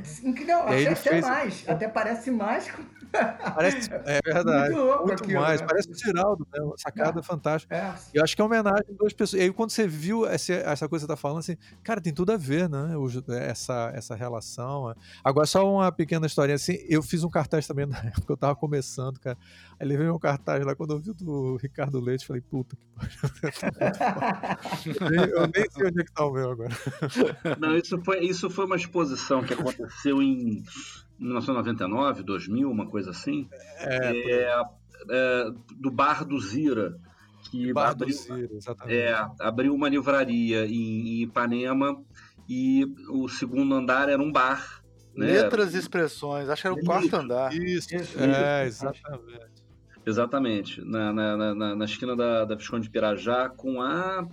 não, 0.46 0.62
até, 0.62 0.88
até 0.88 0.94
fez... 0.94 1.26
mais. 1.26 1.64
Até 1.68 1.88
parece 1.88 2.30
mais. 2.30 2.70
Parece, 3.54 3.90
é 3.92 4.20
verdade. 4.24 4.74
Muito, 4.74 4.86
louco 4.86 5.06
muito 5.06 5.24
aquilo, 5.24 5.40
mais. 5.40 5.60
Né? 5.60 5.66
Parece 5.66 5.90
o 5.90 5.94
Ziraldo, 5.94 6.29
né? 6.38 6.62
Uma 6.62 6.78
sacada 6.78 7.20
é. 7.20 7.22
fantástica. 7.22 7.74
É. 7.74 7.94
E 8.14 8.18
eu 8.18 8.24
acho 8.24 8.34
que 8.34 8.42
é 8.42 8.44
uma 8.44 8.48
homenagem 8.50 8.84
a 8.88 8.92
duas 8.92 9.12
pessoas. 9.12 9.40
E 9.40 9.44
aí, 9.44 9.52
quando 9.52 9.70
você 9.70 9.86
viu 9.86 10.26
essa, 10.26 10.52
essa 10.52 10.88
coisa 10.88 11.04
que 11.04 11.10
você 11.10 11.14
tá 11.14 11.16
falando, 11.16 11.38
assim, 11.38 11.56
cara, 11.82 12.00
tem 12.00 12.12
tudo 12.12 12.32
a 12.32 12.36
ver, 12.36 12.68
né? 12.68 12.94
essa, 13.48 13.90
essa 13.94 14.14
relação. 14.14 14.94
Agora, 15.24 15.46
só 15.46 15.70
uma 15.70 15.90
pequena 15.92 16.26
historinha 16.26 16.56
assim. 16.56 16.78
Eu 16.88 17.02
fiz 17.02 17.24
um 17.24 17.30
cartaz 17.30 17.66
também 17.66 17.86
na 17.86 17.98
época, 18.04 18.32
eu 18.32 18.36
tava 18.36 18.56
começando, 18.56 19.18
cara. 19.18 19.38
Aí 19.78 19.86
levei 19.86 20.06
meu 20.06 20.18
cartaz 20.18 20.64
lá, 20.64 20.74
quando 20.74 20.94
eu 20.94 20.98
vi 20.98 21.12
do 21.12 21.56
Ricardo 21.56 22.00
Leite, 22.00 22.26
falei, 22.26 22.42
puta 22.42 22.76
que 22.76 22.86
pariu. 22.94 23.10
eu 25.34 25.46
nem 25.46 25.70
sei 25.70 25.86
onde 25.86 26.00
é 26.00 26.04
que 26.04 26.12
tá 26.12 26.24
o 26.24 26.32
meu 26.32 26.50
agora. 26.50 26.76
Não, 27.58 27.76
isso 27.76 27.98
foi, 28.02 28.20
isso 28.20 28.50
foi 28.50 28.66
uma 28.66 28.76
exposição 28.76 29.42
que 29.42 29.54
aconteceu 29.54 30.22
em 30.22 30.62
1999, 31.18 32.22
2000, 32.22 32.70
uma 32.70 32.86
coisa 32.86 33.10
assim. 33.10 33.48
É, 33.78 34.42
é, 34.42 34.64
é 35.08 35.50
do 35.76 35.90
Bar 35.90 36.24
do 36.24 36.40
Zira. 36.40 36.96
Que 37.50 37.72
Bar 37.72 37.90
abriu, 37.90 38.08
do 38.08 38.12
Zira, 38.12 38.54
exatamente. 38.54 38.96
É, 38.96 39.26
abriu 39.40 39.74
uma 39.74 39.88
livraria 39.88 40.66
em, 40.66 41.20
em 41.20 41.22
Ipanema 41.22 42.02
e 42.48 42.84
o 43.08 43.28
segundo 43.28 43.74
andar 43.74 44.08
era 44.08 44.22
um 44.22 44.30
bar 44.30 44.80
né? 45.14 45.26
Letras 45.26 45.74
e 45.74 45.78
expressões, 45.78 46.48
acho 46.48 46.62
que 46.62 46.68
era 46.68 46.74
o 46.74 46.84
quarto 46.84 47.14
andar. 47.14 47.52
Isso, 47.52 47.94
isso 47.94 48.18
é, 48.18 48.66
exatamente. 48.66 49.60
Exatamente. 50.06 50.80
Na, 50.84 51.12
na, 51.12 51.54
na, 51.54 51.76
na, 51.76 51.84
esquina 51.84 52.16
da, 52.16 52.44
da 52.44 52.54
Visconde 52.54 52.84
de 52.84 52.90
Pirajá 52.90 53.48
com 53.48 53.82
a. 53.82 54.26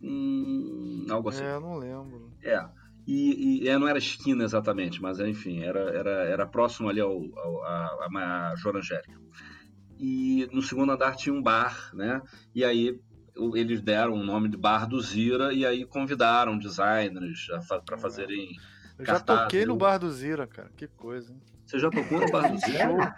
Hum, 0.00 1.06
algo 1.10 1.28
assim. 1.28 1.42
É, 1.42 1.58
não 1.58 1.76
lembro. 1.76 2.30
É. 2.42 2.64
E, 3.06 3.64
e 3.64 3.68
é, 3.68 3.76
não 3.76 3.88
era 3.88 3.98
esquina 3.98 4.44
exatamente, 4.44 5.02
mas 5.02 5.18
enfim, 5.18 5.60
era, 5.60 5.80
era, 5.90 6.10
era 6.24 6.46
próximo 6.46 6.88
ali 6.88 7.00
ao, 7.00 7.20
ao 7.36 7.64
a, 7.64 8.08
a, 8.14 8.52
a 8.52 8.54
Joana 8.56 8.78
Angélica. 8.78 9.20
E 10.02 10.48
no 10.52 10.60
segundo 10.60 10.90
andar 10.90 11.14
tinha 11.14 11.32
um 11.32 11.40
bar, 11.40 11.90
né? 11.94 12.20
E 12.52 12.64
aí 12.64 13.00
eles 13.54 13.80
deram 13.80 14.14
o 14.14 14.22
nome 14.24 14.48
de 14.48 14.56
Bar 14.56 14.86
do 14.86 15.00
Zira 15.00 15.54
e 15.54 15.64
aí 15.64 15.86
convidaram 15.86 16.58
designers 16.58 17.46
para 17.86 17.96
fazerem 17.96 18.58
eu 18.98 19.06
já 19.06 19.20
toquei 19.20 19.64
no 19.64 19.76
Bar 19.76 19.98
do 19.98 20.10
Zira, 20.10 20.46
cara. 20.46 20.70
Que 20.76 20.86
coisa, 20.86 21.32
hein? 21.32 21.40
Você 21.64 21.78
já 21.78 21.88
tocou 21.88 22.20
no 22.20 22.30
Bar 22.30 22.52
do 22.52 22.58
Zira? 22.60 23.14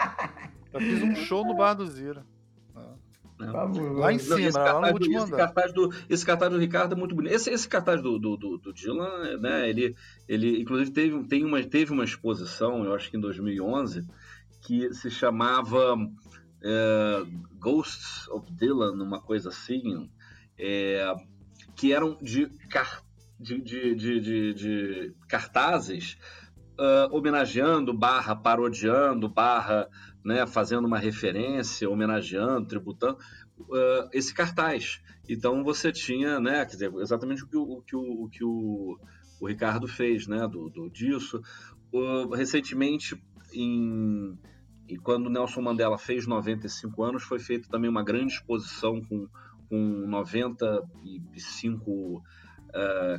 já 0.73 0.79
fiz 0.79 1.03
um 1.03 1.15
show 1.17 1.45
no 1.45 1.57
Bar 1.57 1.75
do 1.75 1.87
Zira. 1.87 2.25
Lá 3.39 4.13
em 4.13 4.19
cima, 4.19 4.41
esse 4.41 4.57
lá 4.57 4.81
no 4.81 4.93
último 4.93 5.19
esse 5.19 5.33
cartaz, 5.33 5.73
do, 5.73 5.93
esse 6.09 6.25
cartaz 6.25 6.53
do 6.53 6.59
Ricardo 6.59 6.95
é 6.95 6.97
muito 6.97 7.15
bonito. 7.15 7.35
Esse, 7.35 7.51
esse 7.51 7.69
cartaz 7.69 8.01
do, 8.01 8.19
do, 8.19 8.37
do, 8.37 8.59
do 8.59 8.73
Dylan, 8.73 9.39
né, 9.39 9.69
ele, 9.69 9.97
ele 10.29 10.61
inclusive 10.61 10.93
teve, 10.93 11.25
tem 11.25 11.45
uma, 11.45 11.63
teve 11.65 11.93
uma 11.93 12.05
exposição, 12.05 12.85
eu 12.85 12.95
acho 12.95 13.11
que 13.11 13.17
em 13.17 13.21
2011, 13.21 14.07
que 14.63 14.93
se 14.95 15.11
chamava 15.11 15.97
é, 16.65 17.27
Ghosts 17.59 18.27
of 18.29 18.51
Dylan, 18.53 18.93
uma 18.93 19.21
coisa 19.21 19.51
assim, 19.51 20.11
é, 20.59 21.15
que 21.77 21.93
eram 21.93 22.17
de 22.21 22.47
cartazes 22.69 23.05
de, 23.39 23.61
de, 23.61 23.95
de, 23.95 24.55
de 24.55 25.15
cartazes 25.29 26.17
uh, 26.79 27.15
homenageando, 27.15 27.93
barra 27.93 28.35
parodiando, 28.35 29.29
barra 29.29 29.89
né, 30.25 30.47
fazendo 30.47 30.87
uma 30.87 30.99
referência, 30.99 31.91
homenageando, 31.91 32.67
tributando 32.67 33.19
uh, 33.61 34.09
esse 34.13 34.33
cartaz. 34.33 35.01
Então 35.29 35.63
você 35.63 35.93
tinha, 35.93 36.41
né, 36.41 36.65
quer 36.65 36.73
dizer, 36.73 36.93
exatamente 36.95 37.45
o 37.45 37.49
que 37.49 37.57
o, 37.57 37.63
o 37.63 37.83
que 37.83 37.97
o, 37.97 38.25
o, 38.25 38.29
que 38.29 38.45
o, 38.45 38.99
o 39.41 39.47
Ricardo 39.47 39.87
fez, 39.87 40.27
né, 40.27 40.47
do, 40.49 40.71
do 40.71 40.89
disso. 40.91 41.43
Uh, 41.93 42.29
recentemente, 42.35 43.21
em, 43.53 44.39
e 44.95 44.97
quando 44.97 45.29
Nelson 45.29 45.61
Mandela 45.61 45.99
fez 45.99 46.25
95 46.25 47.03
anos, 47.03 47.25
foi 47.25 47.41
feita 47.41 47.69
também 47.69 47.91
uma 47.91 48.05
grande 48.05 48.35
exposição 48.35 49.03
com, 49.03 49.29
com 49.69 49.77
95 50.07 51.91
uh, 51.91 52.23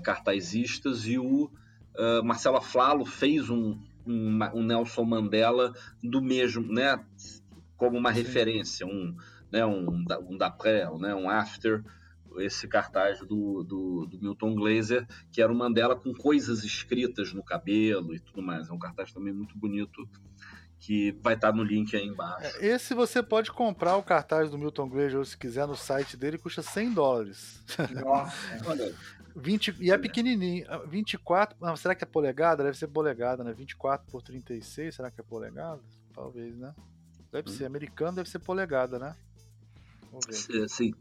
cartazistas 0.02 1.06
e 1.06 1.20
o 1.20 1.52
uh, 1.98 2.24
Marcelo 2.24 2.56
Aflalo 2.56 3.04
fez 3.04 3.50
um, 3.50 3.78
um, 4.08 4.40
um, 4.54 4.64
Nelson 4.64 5.04
Mandela 5.04 5.74
do 6.02 6.22
mesmo, 6.22 6.66
né, 6.72 6.98
como 7.76 7.98
uma 7.98 8.14
Sim. 8.14 8.22
referência, 8.22 8.88
um, 8.88 9.14
né, 9.52 9.66
um, 9.66 10.06
um 10.30 10.38
d'après, 10.38 10.98
né, 10.98 11.14
um 11.14 11.30
after, 11.30 11.84
esse 12.38 12.70
cartaz 12.70 13.20
do, 13.20 13.64
do, 13.64 14.06
do, 14.06 14.18
Milton 14.22 14.56
Glaser, 14.56 15.06
que 15.30 15.42
era 15.42 15.52
o 15.52 15.56
Mandela 15.56 15.94
com 15.94 16.14
coisas 16.14 16.64
escritas 16.64 17.34
no 17.34 17.44
cabelo 17.44 18.16
e 18.16 18.20
tudo 18.20 18.42
mais. 18.42 18.70
É 18.70 18.74
um 18.74 18.80
cartaz 18.80 19.12
também 19.12 19.34
muito 19.34 19.58
bonito 19.58 20.08
que 20.80 21.12
vai 21.22 21.34
estar 21.34 21.52
no 21.52 21.64
link 21.64 21.96
aí 21.96 22.06
embaixo. 22.06 22.46
É, 22.60 22.68
esse 22.68 22.94
você 22.94 23.24
pode 23.24 23.52
comprar 23.52 23.96
o 23.98 24.04
cartaz 24.04 24.50
do 24.50 24.58
Milton 24.58 24.90
Glaser 24.90 25.26
se 25.26 25.38
quiser 25.38 25.68
no 25.68 25.76
site 25.76 26.16
dele, 26.16 26.38
custa 26.38 26.62
100 26.62 26.94
dólares. 26.94 27.64
Nossa, 27.92 28.36
olha. 28.68 28.96
20, 29.36 29.76
e 29.82 29.92
é 29.92 29.98
pequenininho. 29.98 30.66
24. 30.88 31.58
Ah, 31.62 31.76
será 31.76 31.94
que 31.94 32.04
é 32.04 32.08
polegada? 32.08 32.64
Deve 32.64 32.78
ser 32.78 32.88
polegada, 32.88 33.44
né? 33.44 33.52
24 33.54 34.08
por 34.10 34.22
36. 34.22 34.96
Será 34.96 35.12
que 35.12 35.20
é 35.20 35.24
polegada? 35.24 35.82
Talvez, 36.14 36.56
né? 36.58 36.74
Deve 37.32 37.50
hum. 37.50 37.54
ser. 37.54 37.66
Americano 37.66 38.16
deve 38.16 38.30
ser 38.30 38.40
polegada, 38.40 38.98
né? 38.98 39.16
Vamos 40.10 40.48
ver. 40.48 40.70
Sim. 40.70 40.94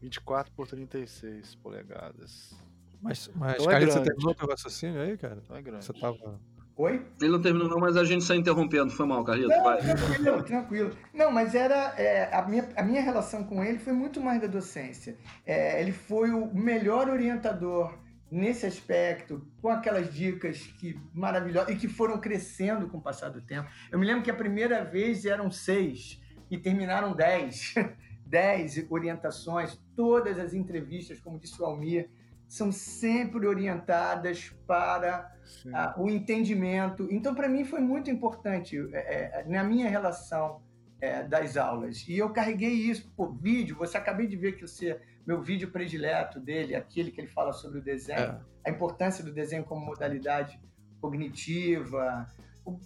24 0.00 0.52
por 0.52 0.66
36 0.66 1.54
polegadas. 1.56 2.52
Mas, 3.00 3.30
mas 3.34 3.54
então 3.54 3.66
Carlinhos, 3.66 3.94
é 3.94 3.98
você 3.98 4.04
terminou 4.04 4.34
teu 4.34 4.48
raciocínio 4.48 5.00
aí, 5.00 5.16
cara? 5.16 5.40
Então 5.44 5.56
é 5.56 5.62
grande. 5.62 5.84
Você 5.84 5.92
tava... 5.92 6.40
Oi? 6.76 7.04
Ele 7.20 7.30
não 7.30 7.40
terminou, 7.40 7.68
não, 7.68 7.78
mas 7.78 7.96
a 7.96 8.04
gente 8.04 8.24
saiu 8.24 8.40
interrompendo. 8.40 8.90
Foi 8.90 9.06
mal, 9.06 9.22
Carlito. 9.22 9.48
Não, 9.50 9.62
Vai. 9.62 9.80
tranquilo, 9.80 10.42
tranquilo. 10.42 10.90
Não, 11.12 11.30
mas 11.30 11.54
era. 11.54 11.94
É, 11.98 12.34
a, 12.34 12.42
minha, 12.42 12.68
a 12.76 12.82
minha 12.82 13.02
relação 13.02 13.44
com 13.44 13.62
ele 13.62 13.78
foi 13.78 13.92
muito 13.92 14.20
mais 14.20 14.40
da 14.40 14.46
docência. 14.46 15.16
É, 15.44 15.80
ele 15.80 15.92
foi 15.92 16.30
o 16.30 16.52
melhor 16.54 17.08
orientador 17.08 17.94
nesse 18.30 18.64
aspecto, 18.64 19.46
com 19.60 19.68
aquelas 19.68 20.12
dicas 20.12 20.62
que 20.78 20.98
maravilhosas 21.12 21.74
e 21.74 21.76
que 21.76 21.86
foram 21.86 22.18
crescendo 22.18 22.88
com 22.88 22.96
o 22.96 23.02
passar 23.02 23.28
do 23.28 23.42
tempo. 23.42 23.68
Eu 23.90 23.98
me 23.98 24.06
lembro 24.06 24.22
que 24.22 24.30
a 24.30 24.34
primeira 24.34 24.82
vez 24.82 25.26
eram 25.26 25.50
seis 25.50 26.18
e 26.50 26.56
terminaram 26.56 27.14
dez. 27.14 27.74
dez 28.24 28.82
orientações, 28.88 29.78
todas 29.94 30.38
as 30.38 30.54
entrevistas, 30.54 31.20
como 31.20 31.38
disse 31.38 31.60
o 31.60 31.66
Almir, 31.66 32.08
são 32.52 32.70
sempre 32.70 33.46
orientadas 33.46 34.54
para 34.66 35.34
ah, 35.72 35.94
o 35.96 36.10
entendimento. 36.10 37.08
Então, 37.10 37.34
para 37.34 37.48
mim, 37.48 37.64
foi 37.64 37.80
muito 37.80 38.10
importante 38.10 38.76
é, 38.92 39.40
é, 39.40 39.44
na 39.48 39.64
minha 39.64 39.88
relação 39.88 40.60
é, 41.00 41.22
das 41.22 41.56
aulas. 41.56 42.06
E 42.06 42.18
eu 42.18 42.28
carreguei 42.28 42.74
isso 42.74 43.10
por 43.16 43.34
vídeo. 43.34 43.74
Você 43.78 43.96
acabei 43.96 44.26
de 44.26 44.36
ver 44.36 44.52
que 44.56 44.66
você, 44.66 45.00
meu 45.26 45.40
vídeo 45.40 45.70
predileto 45.70 46.38
dele, 46.38 46.74
aquele 46.74 47.10
que 47.10 47.22
ele 47.22 47.28
fala 47.28 47.54
sobre 47.54 47.78
o 47.78 47.82
desenho, 47.82 48.20
é. 48.20 48.40
a 48.66 48.70
importância 48.70 49.24
do 49.24 49.32
desenho 49.32 49.64
como 49.64 49.86
modalidade 49.86 50.60
cognitiva, 51.00 52.26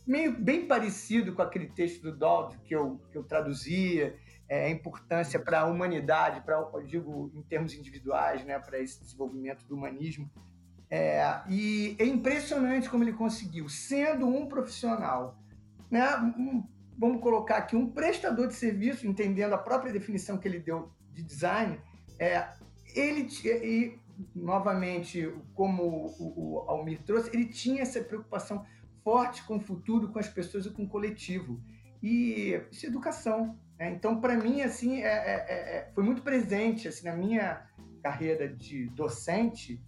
meio 0.07 0.39
bem 0.39 0.69
parecido 0.69 1.35
com 1.35 1.43
aquele 1.43 1.67
texto 1.67 2.03
do 2.03 2.17
Dodd 2.17 2.57
que 2.65 2.73
eu, 2.73 3.01
que 3.11 3.19
eu 3.19 3.25
traduzia 3.25 4.17
é, 4.49 4.71
importância 4.71 5.39
para 5.39 5.61
a 5.61 5.67
humanidade, 5.67 6.41
para 6.43 6.63
digo 6.87 7.31
em 7.35 7.43
termos 7.43 7.75
individuais, 7.75 8.45
né, 8.45 8.59
para 8.59 8.79
esse 8.79 9.01
desenvolvimento 9.01 9.65
do 9.67 9.75
humanismo. 9.75 10.31
É, 10.89 11.41
e 11.49 11.97
é 11.99 12.05
impressionante 12.05 12.89
como 12.89 13.03
ele 13.03 13.13
conseguiu, 13.13 13.69
sendo 13.69 14.27
um 14.27 14.47
profissional, 14.47 15.37
né, 15.91 16.17
um, 16.39 16.65
vamos 16.97 17.21
colocar 17.21 17.57
aqui 17.57 17.75
um 17.75 17.91
prestador 17.91 18.47
de 18.47 18.55
serviço, 18.55 19.07
entendendo 19.07 19.53
a 19.53 19.59
própria 19.59 19.93
definição 19.93 20.39
que 20.39 20.47
ele 20.47 20.61
deu 20.61 20.91
de 21.13 21.23
design, 21.23 21.81
é, 22.19 22.49
ele 22.95 23.29
e 23.45 23.99
novamente 24.35 25.31
como 25.55 25.83
o, 26.19 26.55
o 26.55 26.59
Almir 26.71 27.03
trouxe, 27.03 27.31
ele 27.35 27.47
tinha 27.47 27.83
essa 27.83 28.01
preocupação 28.01 28.65
forte 29.03 29.43
com 29.45 29.57
o 29.57 29.61
futuro, 29.61 30.09
com 30.09 30.19
as 30.19 30.29
pessoas 30.29 30.67
e 30.67 30.71
com 30.71 30.85
o 30.85 30.89
coletivo 30.89 31.61
e 32.03 32.61
isso 32.71 32.87
é 32.87 32.89
educação. 32.89 33.59
Né? 33.79 33.91
Então, 33.91 34.21
para 34.21 34.37
mim, 34.37 34.63
assim, 34.63 35.03
é, 35.03 35.07
é, 35.07 35.47
é, 35.49 35.77
é, 35.77 35.91
foi 35.95 36.05
muito 36.05 36.23
presente 36.23 36.89
assim, 36.89 37.07
na 37.07 37.15
minha 37.15 37.67
carreira 38.03 38.49
de 38.49 38.87
docente. 38.91 39.81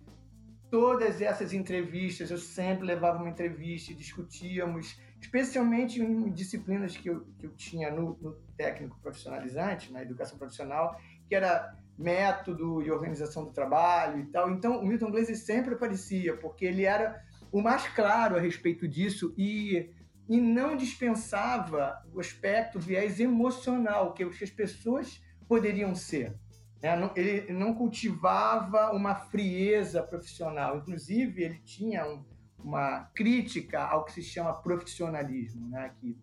Todas 0.70 1.22
essas 1.22 1.54
entrevistas, 1.54 2.30
eu 2.30 2.36
sempre 2.36 2.86
levava 2.86 3.18
uma 3.18 3.30
entrevista 3.30 3.94
discutíamos, 3.94 5.00
especialmente 5.18 6.00
em 6.00 6.30
disciplinas 6.30 6.94
que 6.94 7.08
eu, 7.08 7.26
que 7.38 7.46
eu 7.46 7.50
tinha 7.54 7.90
no, 7.90 8.18
no 8.20 8.32
técnico 8.56 8.98
profissionalizante, 9.00 9.90
na 9.90 10.02
educação 10.02 10.36
profissional, 10.36 11.00
que 11.26 11.34
era 11.34 11.74
método 11.98 12.82
e 12.82 12.90
organização 12.90 13.44
do 13.44 13.50
trabalho 13.50 14.20
e 14.20 14.26
tal. 14.26 14.50
Então, 14.50 14.78
o 14.78 14.86
Milton 14.86 15.10
Glaser 15.10 15.36
sempre 15.36 15.74
aparecia, 15.74 16.36
porque 16.36 16.66
ele 16.66 16.84
era 16.84 17.20
o 17.50 17.62
mais 17.62 17.88
claro 17.88 18.36
a 18.36 18.40
respeito 18.40 18.86
disso 18.86 19.34
e 19.36 19.90
e 20.28 20.38
não 20.40 20.76
dispensava 20.76 22.02
o 22.12 22.20
aspecto, 22.20 22.78
viés 22.78 23.18
emocional, 23.18 24.12
que 24.12 24.22
as 24.22 24.50
pessoas 24.50 25.22
poderiam 25.48 25.94
ser. 25.94 26.36
Né? 26.82 27.10
Ele 27.16 27.52
não 27.52 27.74
cultivava 27.74 28.92
uma 28.92 29.14
frieza 29.14 30.02
profissional, 30.02 30.76
inclusive 30.76 31.42
ele 31.42 31.58
tinha 31.60 32.06
um, 32.06 32.24
uma 32.58 33.04
crítica 33.14 33.82
ao 33.82 34.04
que 34.04 34.12
se 34.12 34.22
chama 34.22 34.52
profissionalismo, 34.62 35.68
né? 35.70 35.94
que 35.98 36.16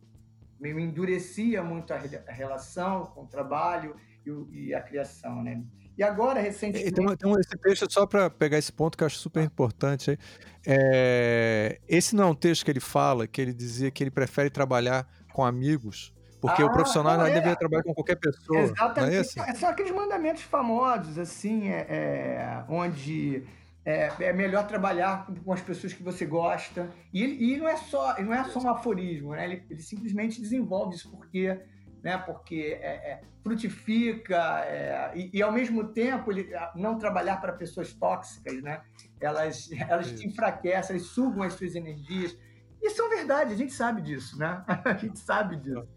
meio 0.60 0.80
endurecia 0.80 1.64
muito 1.64 1.93
a 1.93 1.97
relação 2.32 3.08
com 3.08 3.24
o 3.24 3.28
trabalho 3.28 3.95
e, 4.51 4.74
a 4.74 4.82
criação. 4.82 5.43
Né? 5.43 5.64
E 5.98 6.04
agora, 6.04 6.39
recentemente. 6.39 6.89
Então, 6.89 7.06
então 7.12 7.39
esse 7.39 7.58
texto, 7.58 7.91
só 7.91 8.06
para 8.06 8.30
pegar 8.30 8.58
esse 8.58 8.72
ponto 8.72 8.98
que 8.98 9.04
eu 9.04 9.06
acho 9.06 9.18
super 9.18 9.43
importante, 9.43 10.20
é... 10.66 11.80
esse 11.88 12.16
não 12.16 12.26
é 12.26 12.28
um 12.28 12.36
texto 12.36 12.66
que 12.66 12.72
ele 12.72 12.80
fala, 12.80 13.28
que 13.28 13.41
ele 13.41 13.54
dizia 13.54 13.89
que 13.89 14.04
ele 14.04 14.12
prefere 14.12 14.50
trabalhar 14.50 15.08
com 15.32 15.46
amigos, 15.46 16.14
porque 16.41 16.62
ah, 16.62 16.66
o 16.66 16.72
profissional 16.72 17.18
não, 17.18 17.26
é. 17.26 17.34
deveria 17.34 17.56
trabalhar 17.56 17.84
com 17.84 17.93
qualquer 17.93 18.18
pessoa. 18.18 18.60
Exatamente. 18.60 19.16
É 19.16 19.20
assim? 19.20 19.56
São 19.56 19.70
aqueles 19.70 19.91
mandamentos 19.91 20.43
famosos, 20.43 21.18
assim, 21.18 21.70
é, 21.70 21.80
é 21.89 22.66
onde 22.70 23.43
é, 23.86 24.12
é, 24.20 24.34
melhor 24.34 24.68
trabalhar 24.68 25.28
com, 25.43 25.54
as 25.54 25.62
pessoas 25.62 25.93
que 25.93 26.02
você 26.02 26.26
gosta. 26.26 26.89
E, 27.14 27.54
e 27.54 27.58
não 27.58 27.68
é 27.68 27.78
só 27.78 28.20
não 28.22 28.34
é 28.34 28.43
só 28.46 28.60
um 28.60 28.70
aforismo, 28.70 29.34
né? 29.34 29.46
ele, 29.46 29.64
ele 29.70 29.82
simplesmente 29.82 30.41
desenvolve 30.41 30.96
isso 30.96 31.10
porque 31.12 31.58
né? 32.06 32.20
porque 32.20 32.78
é, 32.80 33.14
é, 33.14 33.22
frutifica 33.41 34.60
é, 34.64 35.12
e, 35.16 35.32
e, 35.34 35.41
ao 35.41 35.51
mesmo 35.51 35.88
tempo, 35.88 36.32
ele, 36.32 36.47
não 36.76 36.99
trabalhar 36.99 37.38
para 37.38 37.51
pessoas 37.51 37.91
tóxicas, 37.93 38.62
né? 38.62 38.84
elas, 39.20 39.72
elas 39.89 40.12
te 40.12 40.28
enfraquecem, 40.28 40.95
elas 40.95 41.08
sugam 41.08 41.41
as 41.41 41.53
suas 41.53 41.74
energias. 41.74 42.38
E 42.80 42.91
são 42.91 43.10
verdade, 43.10 43.53
a 43.53 43.58
gente 43.58 43.74
sabe 43.74 44.03
disso, 44.03 44.38
né? 44.38 44.64
A 44.86 44.93
gente 44.93 45.18
sabe 45.18 45.56
disso. 45.56 45.88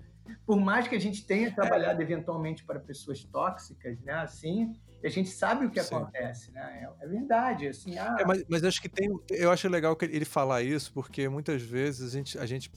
Por 0.47 0.59
mais 0.59 0.89
que 0.89 0.95
a 0.95 0.99
gente 0.99 1.27
tenha 1.27 1.55
trabalhado 1.55 2.01
eventualmente 2.01 2.65
para 2.65 2.81
pessoas 2.81 3.23
tóxicas, 3.25 4.01
né? 4.01 4.15
Assim, 4.15 4.73
a 5.05 5.09
gente 5.09 5.29
sabe 5.29 5.67
o 5.67 5.71
que 5.71 5.83
Sim. 5.83 5.95
acontece, 5.95 6.51
né? 6.53 6.89
É, 7.01 7.05
é 7.05 7.09
verdade, 7.09 7.69
assim. 7.69 7.99
Ah... 7.99 8.17
É, 8.19 8.25
mas, 8.25 8.45
mas, 8.49 8.65
acho 8.65 8.81
que 8.81 8.89
tem, 8.89 9.11
eu 9.31 9.51
acho 9.51 9.69
legal 9.69 9.95
que 9.95 10.07
ele 10.07 10.25
falar 10.25 10.63
isso, 10.63 10.91
porque 10.93 11.29
muitas 11.29 11.61
vezes 11.61 12.15
a 12.15 12.17
gente, 12.17 12.39
a 12.39 12.47
gente 12.47 12.71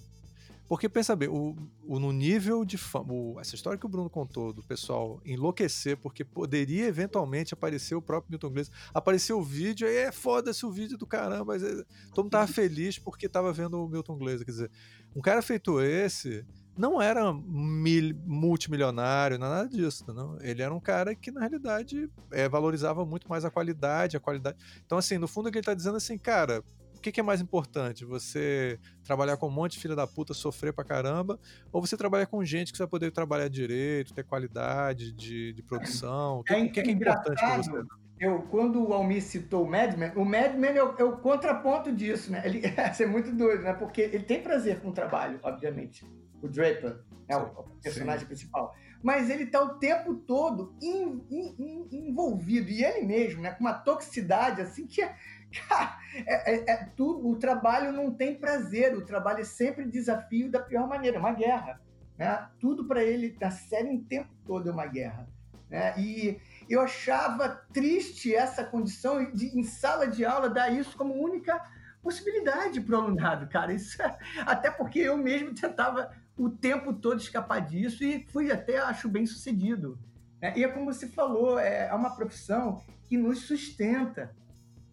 porque 0.72 0.88
pensa 0.88 1.18
bem, 1.18 1.28
o, 1.28 1.54
o 1.86 2.00
no 2.00 2.14
nível 2.14 2.64
de 2.64 2.78
fama, 2.78 3.14
essa 3.42 3.56
história 3.56 3.78
que 3.78 3.86
o 3.86 3.90
Bruno 3.90 4.10
contou 4.10 4.54
do 4.54 4.64
pessoal 4.64 5.20
enlouquecer 5.26 5.98
porque 5.98 6.24
poderia 6.24 6.86
eventualmente 6.86 7.54
aparecer 7.54 7.94
o 7.94 8.02
próprio 8.02 8.32
Milton 8.32 8.52
Glaser, 8.52 8.74
apareceu 8.94 9.38
o 9.38 9.44
vídeo, 9.44 9.86
aí 9.86 9.98
é 9.98 10.14
foda-se 10.14 10.66
o 10.66 10.72
vídeo 10.72 10.98
do 10.98 11.06
caramba, 11.06 11.44
mas 11.44 11.62
é, 11.62 11.84
todo 12.14 12.24
mundo 12.24 12.32
tava 12.32 12.48
feliz 12.54 12.98
porque 12.98 13.28
tava 13.28 13.52
vendo 13.52 13.84
o 13.84 13.90
Milton 13.90 14.18
Glaser, 14.18 14.46
quer 14.46 14.52
dizer, 14.52 14.72
um 15.14 15.20
cara 15.20 15.42
feito 15.42 15.82
esse 15.82 16.46
não 16.78 17.02
era 17.02 17.34
mil, 17.34 18.16
multimilionário, 18.26 19.38
nada 19.38 19.68
disso, 19.68 20.06
não. 20.14 20.38
Ele 20.40 20.62
era 20.62 20.74
um 20.74 20.80
cara 20.80 21.14
que 21.14 21.32
na 21.32 21.42
realidade 21.42 22.10
é, 22.32 22.48
valorizava 22.48 23.06
muito 23.06 23.28
mais 23.28 23.44
a 23.44 23.52
qualidade, 23.52 24.16
a 24.16 24.22
qualidade. 24.22 24.58
Então 24.86 24.98
assim, 24.98 25.18
no 25.18 25.28
fundo 25.28 25.50
o 25.50 25.52
que 25.52 25.58
ele 25.58 25.66
tá 25.66 25.74
dizendo 25.74 25.98
assim, 25.98 26.18
cara, 26.18 26.64
o 26.80 26.81
que, 27.02 27.12
que, 27.12 27.20
é 27.20 27.24
mais 27.24 27.42
importante? 27.42 28.06
Você 28.06 28.80
trabalhar 29.04 29.38
com 29.38 29.48
um 29.48 29.52
monte 29.52 29.74
de 29.74 29.80
filha 29.80 29.96
da 29.96 30.08
puta, 30.08 30.34
sofrer 30.34 30.72
pra 30.72 30.84
caramba, 30.84 31.40
ou 31.72 31.82
você 31.86 31.98
trabalhar 31.98 32.28
com 32.28 32.44
gente 32.46 32.72
que 32.72 32.78
você 32.78 32.84
vai 32.84 32.90
poder 32.90 33.12
trabalhar 33.12 33.50
direito, 33.50 34.14
ter 34.14 34.24
qualidade 34.24 35.12
de, 35.12 35.54
de 35.54 35.64
produção? 35.64 36.40
O 36.40 36.44
que, 36.44 36.54
é, 36.54 36.68
que, 36.68 36.80
é 36.80 36.92
importante 36.92 37.40
pra 37.40 37.58
você? 37.58 37.84
Eu, 38.20 38.44
quando 38.44 38.88
o 38.88 38.94
Almir 38.94 39.24
citou 39.24 39.64
o 39.64 39.70
Madman, 39.70 40.12
o 40.16 40.24
Madman 40.24 40.78
é 40.78 40.84
o, 40.84 40.96
é 40.96 41.04
o 41.04 41.18
contraponto 41.18 41.92
disso, 41.92 42.32
né? 42.32 42.44
Ele 42.46 42.62
é 43.00 43.06
muito 43.08 43.32
doido, 43.32 43.64
né? 43.64 43.74
Porque 43.74 44.02
ele 44.02 44.24
tem 44.24 44.44
prazer 44.44 44.80
com 44.80 44.90
o 44.90 44.94
trabalho, 44.94 45.40
obviamente. 45.42 46.06
O 46.40 46.48
Draper 46.48 47.00
é 47.28 47.36
o, 47.36 47.46
o 47.46 47.64
personagem 47.82 48.22
sim. 48.22 48.26
principal. 48.28 48.76
Mas 49.02 49.28
ele 49.30 49.48
tá 49.48 49.60
o 49.64 49.80
tempo 49.80 50.14
todo 50.14 50.76
in, 50.80 51.26
in, 51.32 51.56
in, 51.92 52.10
envolvido, 52.10 52.70
e 52.70 52.84
ele 52.84 53.08
mesmo, 53.08 53.42
né? 53.42 53.52
Com 53.52 53.62
uma 53.62 53.74
toxicidade 53.74 54.62
assim 54.62 54.86
que 54.86 55.02
é, 55.02 55.16
é, 56.26 56.54
é, 56.54 56.72
é, 56.72 56.86
tudo, 56.96 57.28
o 57.28 57.36
trabalho 57.36 57.92
não 57.92 58.12
tem 58.12 58.36
prazer, 58.36 58.96
o 58.96 59.06
trabalho 59.06 59.42
é 59.42 59.46
sempre 59.46 59.86
desafio 59.86 60.50
da 60.50 60.60
pior 60.60 60.88
maneira, 60.88 61.18
é 61.18 61.20
uma 61.20 61.34
guerra. 61.34 61.82
Né? 62.18 62.48
Tudo 62.60 62.86
para 62.86 63.04
ele, 63.04 63.36
na 63.40 63.52
série 63.52 63.90
em 63.90 64.02
tempo 64.02 64.30
todo, 64.46 64.70
é 64.70 64.72
uma 64.72 64.86
guerra. 64.86 65.28
Né? 65.70 65.94
E 65.98 66.40
eu 66.70 66.82
achava 66.82 67.50
triste 67.74 68.36
essa 68.36 68.64
condição 68.64 69.32
de, 69.32 69.58
em 69.58 69.64
sala 69.64 70.08
de 70.08 70.26
aula, 70.26 70.50
dar 70.50 70.70
isso 70.70 70.98
como 70.98 71.14
única 71.14 71.62
possibilidade 72.02 72.82
para 72.82 72.98
o 72.98 73.02
alunado, 73.02 73.48
cara. 73.48 73.74
Isso 73.74 74.02
é, 74.02 74.18
até 74.46 74.70
porque 74.70 75.00
eu 75.00 75.18
mesmo 75.18 75.54
tentava 75.54 76.12
o 76.38 76.50
tempo 76.50 76.94
todo 76.94 77.20
escapar 77.20 77.60
disso 77.60 78.04
e 78.04 78.26
fui 78.30 78.52
até, 78.52 78.78
acho, 78.80 79.08
bem 79.08 79.26
sucedido. 79.26 80.00
Né? 80.42 80.54
E 80.58 80.64
é 80.64 80.68
como 80.68 80.92
você 80.92 81.08
falou, 81.08 81.60
é, 81.60 81.88
é 81.88 81.94
uma 81.94 82.16
profissão 82.16 82.84
que 83.06 83.18
nos 83.18 83.40
sustenta 83.40 84.34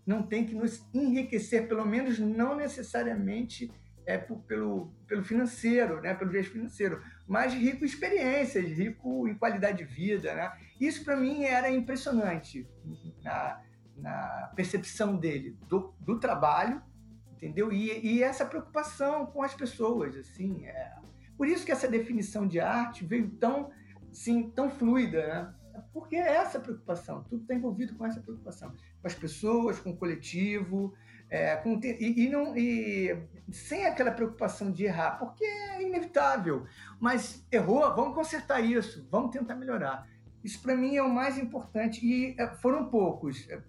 não 0.08 0.22
tem 0.22 0.46
que 0.46 0.54
nos 0.54 0.88
enriquecer, 0.94 1.68
pelo 1.68 1.84
menos 1.84 2.18
não 2.18 2.56
necessariamente 2.56 3.70
é 4.06 4.16
por, 4.16 4.38
pelo, 4.44 4.90
pelo 5.06 5.22
financeiro, 5.22 6.00
né, 6.00 6.14
pelo 6.14 6.30
viés 6.30 6.46
financeiro, 6.46 7.02
mas 7.26 7.52
rico 7.52 7.84
em 7.84 7.86
experiências, 7.86 8.64
rico 8.70 9.28
em 9.28 9.34
qualidade 9.34 9.78
de 9.78 9.84
vida. 9.84 10.34
Né? 10.34 10.50
Isso 10.80 11.04
para 11.04 11.14
mim 11.14 11.44
era 11.44 11.70
impressionante 11.70 12.66
na, 13.22 13.60
na 13.98 14.50
percepção 14.56 15.14
dele 15.14 15.58
do, 15.68 15.94
do 16.00 16.18
trabalho, 16.18 16.82
entendeu? 17.32 17.70
E, 17.70 18.00
e, 18.02 18.22
essa 18.22 18.46
preocupação 18.46 19.26
com 19.26 19.42
as 19.42 19.52
pessoas, 19.52 20.16
assim, 20.16 20.64
é... 20.64 20.96
por 21.36 21.46
isso 21.46 21.66
que 21.66 21.70
essa 21.70 21.86
definição 21.86 22.48
de 22.48 22.58
arte 22.58 23.04
veio 23.04 23.28
tão, 23.32 23.70
sim, 24.10 24.50
tão 24.56 24.70
fluida, 24.70 25.26
né? 25.26 25.54
Porque 25.92 26.16
é 26.16 26.36
essa 26.36 26.58
preocupação, 26.58 27.22
tudo 27.24 27.42
está 27.42 27.54
envolvido 27.54 27.94
com 27.94 28.06
essa 28.06 28.20
preocupação 28.20 28.74
com 29.08 29.14
as 29.14 29.14
pessoas, 29.14 29.80
com 29.80 29.90
o 29.90 29.96
coletivo, 29.96 30.94
é, 31.30 31.56
com, 31.56 31.80
e, 31.82 32.24
e, 32.24 32.28
não, 32.28 32.56
e 32.56 33.16
sem 33.50 33.86
aquela 33.86 34.12
preocupação 34.12 34.70
de 34.70 34.84
errar, 34.84 35.18
porque 35.18 35.44
é 35.44 35.82
inevitável. 35.82 36.66
Mas 37.00 37.46
errou, 37.50 37.80
vamos 37.94 38.14
consertar 38.14 38.60
isso, 38.60 39.06
vamos 39.10 39.30
tentar 39.30 39.54
melhorar. 39.54 40.06
Isso 40.44 40.60
para 40.62 40.76
mim 40.76 40.96
é 40.96 41.02
o 41.02 41.12
mais 41.12 41.38
importante. 41.38 42.04
E 42.04 42.34
é, 42.38 42.46
foram 42.56 42.88
poucos, 42.90 43.48
é, 43.48 43.62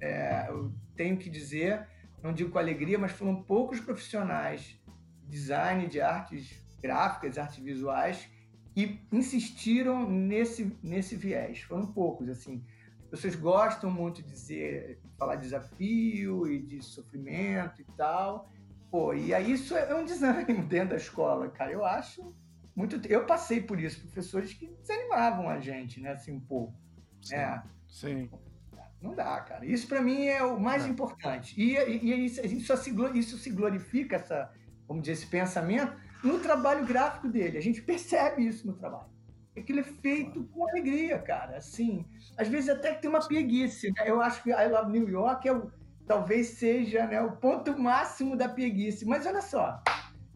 é, 0.00 0.46
eu 0.48 0.72
tenho 0.96 1.16
que 1.16 1.30
dizer, 1.30 1.86
não 2.22 2.32
digo 2.32 2.50
com 2.50 2.58
alegria, 2.58 2.98
mas 2.98 3.12
foram 3.12 3.42
poucos 3.42 3.80
profissionais 3.80 4.80
de 5.24 5.30
design, 5.30 5.86
de 5.86 6.00
artes 6.00 6.62
gráficas, 6.82 7.38
artes 7.38 7.62
visuais, 7.62 8.28
que 8.74 9.00
insistiram 9.10 10.08
nesse, 10.08 10.76
nesse 10.82 11.14
viés. 11.14 11.62
Foram 11.62 11.86
poucos, 11.86 12.28
assim. 12.28 12.62
As 13.14 13.20
pessoas 13.20 13.40
gostam 13.40 13.90
muito 13.90 14.20
de 14.22 14.30
dizer, 14.30 15.00
falar 15.16 15.36
de 15.36 15.42
desafio 15.42 16.50
e 16.50 16.60
de 16.60 16.82
sofrimento 16.82 17.80
e 17.80 17.84
tal. 17.96 18.50
Pô, 18.90 19.14
e 19.14 19.32
aí 19.32 19.52
isso 19.52 19.76
é 19.76 19.94
um 19.94 20.04
desânimo 20.04 20.64
dentro 20.66 20.90
da 20.90 20.96
escola, 20.96 21.48
cara. 21.48 21.70
Eu 21.70 21.84
acho 21.84 22.34
muito. 22.74 23.00
Eu 23.06 23.24
passei 23.24 23.62
por 23.62 23.80
isso, 23.80 24.00
professores 24.00 24.52
que 24.52 24.66
desanimavam 24.66 25.48
a 25.48 25.60
gente, 25.60 26.00
né? 26.00 26.10
Assim, 26.10 26.32
um 26.32 26.40
pouco. 26.40 26.74
Sim. 27.22 27.36
É. 27.36 27.62
Sim. 27.88 28.30
Não 29.00 29.14
dá, 29.14 29.40
cara. 29.42 29.64
Isso 29.64 29.86
para 29.86 30.00
mim 30.00 30.24
é 30.26 30.42
o 30.42 30.58
mais 30.58 30.84
é. 30.84 30.88
importante. 30.88 31.54
E, 31.60 31.76
e, 31.76 32.12
e 32.12 32.24
isso, 32.26 32.44
isso, 32.44 32.76
se, 32.76 32.90
isso 33.14 33.38
se 33.38 33.50
glorifica, 33.50 34.16
essa, 34.16 34.50
vamos 34.88 35.04
dizer, 35.04 35.12
esse 35.12 35.26
pensamento, 35.26 35.96
no 36.22 36.40
trabalho 36.40 36.84
gráfico 36.84 37.28
dele. 37.28 37.58
A 37.58 37.62
gente 37.62 37.80
percebe 37.80 38.44
isso 38.44 38.66
no 38.66 38.72
trabalho. 38.72 39.13
Aquilo 39.56 39.80
é 39.80 39.84
feito 39.84 40.44
com 40.44 40.68
alegria, 40.68 41.18
cara. 41.18 41.58
Assim, 41.58 42.04
às 42.36 42.48
vezes 42.48 42.68
até 42.68 42.94
que 42.94 43.02
tem 43.02 43.10
uma 43.10 43.26
preguiça. 43.26 43.86
Né? 43.88 44.04
Eu 44.06 44.20
acho 44.20 44.42
que 44.42 44.50
I 44.50 44.68
Love 44.68 44.90
New 44.90 45.08
York 45.08 45.48
é 45.48 45.52
o, 45.52 45.70
talvez 46.06 46.48
seja 46.48 47.06
né, 47.06 47.20
o 47.20 47.36
ponto 47.36 47.78
máximo 47.78 48.36
da 48.36 48.48
preguiça. 48.48 49.04
Mas 49.06 49.26
olha 49.26 49.40
só, 49.40 49.80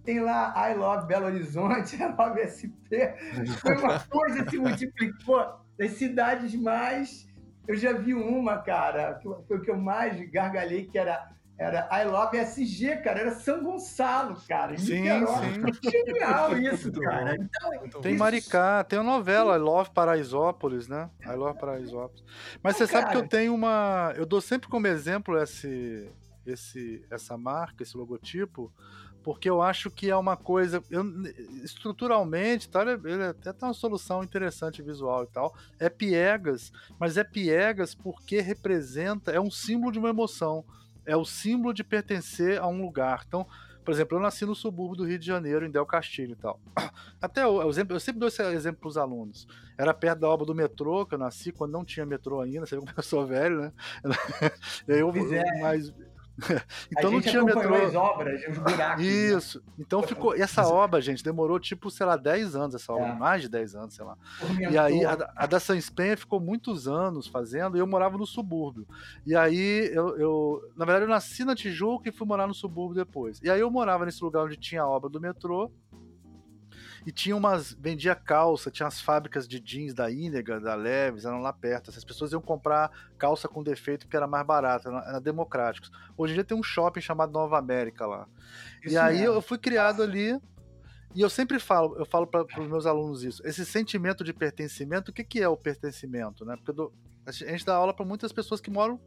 tem 0.05 0.21
lá 0.21 0.55
I 0.71 0.75
Love 0.75 1.07
Belo 1.07 1.27
Horizonte, 1.27 1.97
I 2.01 2.15
Love 2.17 2.47
SP. 2.47 3.13
Foi 3.61 3.77
uma 3.77 4.01
coisa 4.09 4.45
que 4.45 4.51
se 4.53 4.59
multiplicou 4.59 5.61
das 5.79 5.93
cidades 5.93 6.55
mais. 6.55 7.29
Eu 7.67 7.77
já 7.77 7.93
vi 7.93 8.15
uma, 8.15 8.59
cara, 8.59 9.15
que 9.15 9.29
foi 9.47 9.59
o 9.59 9.61
que 9.61 9.71
eu 9.71 9.77
mais 9.77 10.19
gargalhei, 10.31 10.87
que 10.87 10.99
era 10.99 11.29
era 11.59 11.89
I 11.91 12.05
Love 12.05 12.37
SG, 12.39 12.99
cara. 13.03 13.19
Era 13.19 13.35
São 13.35 13.65
Gonçalo, 13.65 14.41
cara. 14.47 14.79
Sim, 14.79 14.87
sim. 14.87 15.91
Genial 15.91 16.57
isso, 16.57 16.93
cara. 16.93 17.35
Então, 17.83 18.01
tem 18.01 18.13
isso... 18.13 18.23
Maricá, 18.23 18.85
tem 18.85 19.01
a 19.01 19.03
novela 19.03 19.57
I 19.57 19.59
Love 19.59 19.91
Paraisópolis, 19.91 20.87
né? 20.87 21.11
I 21.27 21.35
Love 21.35 21.59
Paraisópolis. 21.59 22.23
Mas 22.63 22.77
você 22.77 22.87
cara... 22.87 23.03
sabe 23.03 23.13
que 23.13 23.19
eu 23.19 23.29
tenho 23.29 23.53
uma... 23.53 24.15
Eu 24.17 24.25
dou 24.25 24.41
sempre 24.41 24.69
como 24.69 24.87
exemplo 24.87 25.37
esse, 25.37 26.09
esse, 26.47 27.05
essa 27.11 27.37
marca, 27.37 27.83
esse 27.83 27.97
logotipo, 27.97 28.73
porque 29.25 29.51
eu 29.51 29.61
acho 29.61 29.91
que 29.91 30.09
é 30.09 30.17
uma 30.17 30.37
coisa... 30.37 30.81
Eu, 30.89 31.05
estruturalmente, 31.65 32.69
tá, 32.69 32.83
ele 32.83 33.25
até 33.25 33.53
tem 33.53 33.67
uma 33.69 33.75
solução 33.75 34.23
interessante 34.23 34.81
visual 34.81 35.25
e 35.25 35.27
tal. 35.27 35.53
É 35.77 35.89
piegas, 35.89 36.73
mas 37.01 37.17
é 37.17 37.25
piegas 37.25 37.97
porque 37.97 38.41
representa... 38.41 39.33
É 39.33 39.41
um 39.41 39.51
símbolo 39.51 39.91
de 39.91 39.99
uma 39.99 40.11
emoção 40.11 40.65
é 41.09 41.17
o 41.17 41.25
símbolo 41.25 41.73
de 41.73 41.83
pertencer 41.83 42.61
a 42.61 42.69
um 42.69 42.83
lugar. 42.83 43.25
Então, 43.27 43.47
por 43.83 43.93
exemplo, 43.93 44.19
eu 44.19 44.21
nasci 44.21 44.45
no 44.45 44.55
subúrbio 44.55 44.99
do 44.99 45.05
Rio 45.07 45.19
de 45.19 45.27
Janeiro, 45.27 45.65
em 45.65 45.71
Del 45.71 45.87
Castilho 45.87 46.33
e 46.33 46.37
tal. 46.37 46.61
Até 47.23 47.43
eu, 47.43 47.63
eu 47.63 47.73
sempre 47.73 48.21
dou 48.21 48.29
esse 48.29 48.43
exemplo 48.43 48.83
para 48.83 48.89
os 48.89 48.99
alunos. 48.99 49.49
Era 49.79 49.95
perto 49.95 50.21
da 50.21 50.29
obra 50.29 50.45
do 50.45 50.55
metrô, 50.55 51.07
que 51.07 51.15
eu 51.15 51.19
nasci, 51.19 51.53
quando 51.53 51.73
não 51.73 51.87
tinha 51.87 52.05
metrô 52.05 52.43
ainda, 52.43 52.67
você 52.67 52.77
viu 52.77 52.85
como 52.85 52.93
eu 52.95 53.03
sou 53.03 53.27
velho, 53.27 53.63
né? 53.63 53.73
eu, 54.87 55.11
mas 55.63 55.91
então 56.93 57.11
não 57.11 57.21
tinha 57.21 57.43
metrô. 57.43 57.75
as 57.75 57.95
obras, 57.95 58.41
os 58.49 58.59
buracos. 58.59 59.05
Né? 59.05 59.11
Isso. 59.11 59.63
Então 59.79 60.03
ficou. 60.03 60.37
E 60.37 60.41
essa 60.41 60.67
obra, 60.69 61.01
gente, 61.01 61.23
demorou 61.23 61.59
tipo, 61.59 61.91
sei 61.91 62.07
lá, 62.07 62.17
10 62.17 62.55
anos 62.57 62.75
essa 62.75 62.93
obra, 62.93 63.09
é. 63.09 63.15
mais 63.15 63.43
de 63.43 63.49
10 63.49 63.75
anos, 63.75 63.95
sei 63.95 64.05
lá. 64.05 64.17
E 64.71 64.79
aí 64.79 65.05
a, 65.05 65.33
a 65.37 65.47
da 65.47 65.59
Sans 65.59 65.91
Penha 65.91 66.17
ficou 66.17 66.41
muitos 66.41 66.87
anos 66.87 67.27
fazendo 67.27 67.77
e 67.77 67.81
eu 67.81 67.87
morava 67.87 68.17
no 68.17 68.27
subúrbio. 68.27 68.87
E 69.27 69.35
aí 69.35 69.91
eu, 69.93 70.17
eu, 70.17 70.73
na 70.77 70.85
verdade, 70.85 71.05
eu 71.07 71.11
nasci 71.11 71.45
na 71.45 71.55
Tijuca 71.55 72.09
e 72.09 72.13
fui 72.13 72.27
morar 72.27 72.47
no 72.47 72.55
subúrbio 72.55 73.05
depois. 73.05 73.41
E 73.43 73.51
aí 73.51 73.61
eu 73.61 73.71
morava 73.71 74.07
nesse 74.07 74.23
lugar 74.23 74.45
onde 74.45 74.57
tinha 74.57 74.83
a 74.83 74.89
obra 74.89 75.11
do 75.11 75.21
metrô 75.21 75.71
e 77.09 77.11
tinha 77.11 77.35
umas. 77.35 77.73
vendia 77.73 78.15
calça, 78.15 78.71
tinha 78.71 78.87
as 78.87 79.01
fábricas 79.01 79.49
de 79.49 79.59
jeans 79.59 79.95
da 79.95 80.11
Inega, 80.11 80.61
da 80.61 80.75
Leves, 80.75 81.25
eram 81.25 81.41
lá 81.41 81.55
perto. 81.55 81.89
Essas 81.89 82.05
pessoas 82.05 82.33
iam 82.33 82.41
comprar 82.43 82.91
calça 83.17 83.49
com 83.49 83.63
defeito 83.63 84.05
porque 84.05 84.17
era 84.19 84.27
mais 84.27 84.47
barato, 84.47 84.89
era, 84.89 84.99
era 85.09 85.19
democráticos. 85.19 85.91
Hoje 86.19 86.35
em 86.35 86.35
dia 86.35 86.45
tem 86.45 86.55
um 86.55 86.63
shopping 86.63 87.01
chamado 87.01 87.33
Nova 87.33 87.59
América 87.59 88.05
lá. 88.05 88.29
Isso 88.85 88.95
e 88.95 88.99
aí 88.99 89.25
eu 89.25 89.41
fui 89.41 89.57
criado 89.57 90.03
ali. 90.03 90.39
E 91.15 91.23
eu 91.23 91.31
sempre 91.31 91.59
falo, 91.59 91.97
eu 91.97 92.05
falo 92.05 92.27
para 92.27 92.43
os 92.43 92.69
meus 92.69 92.85
alunos 92.85 93.25
isso. 93.25 93.41
Esse 93.43 93.65
sentimento 93.65 94.23
de 94.23 94.35
pertencimento, 94.35 95.11
o 95.11 95.15
que, 95.15 95.25
que 95.25 95.41
é 95.41 95.49
o 95.49 95.57
pertencimento? 95.57 96.45
Né? 96.45 96.59
Porque 96.63 96.79
a 97.25 97.33
gente 97.33 97.65
dá 97.65 97.75
aula 97.75 97.95
para 97.95 98.05
muitas 98.05 98.35
pessoas 98.35 98.61
que 98.61 98.71
moram 98.71 99.01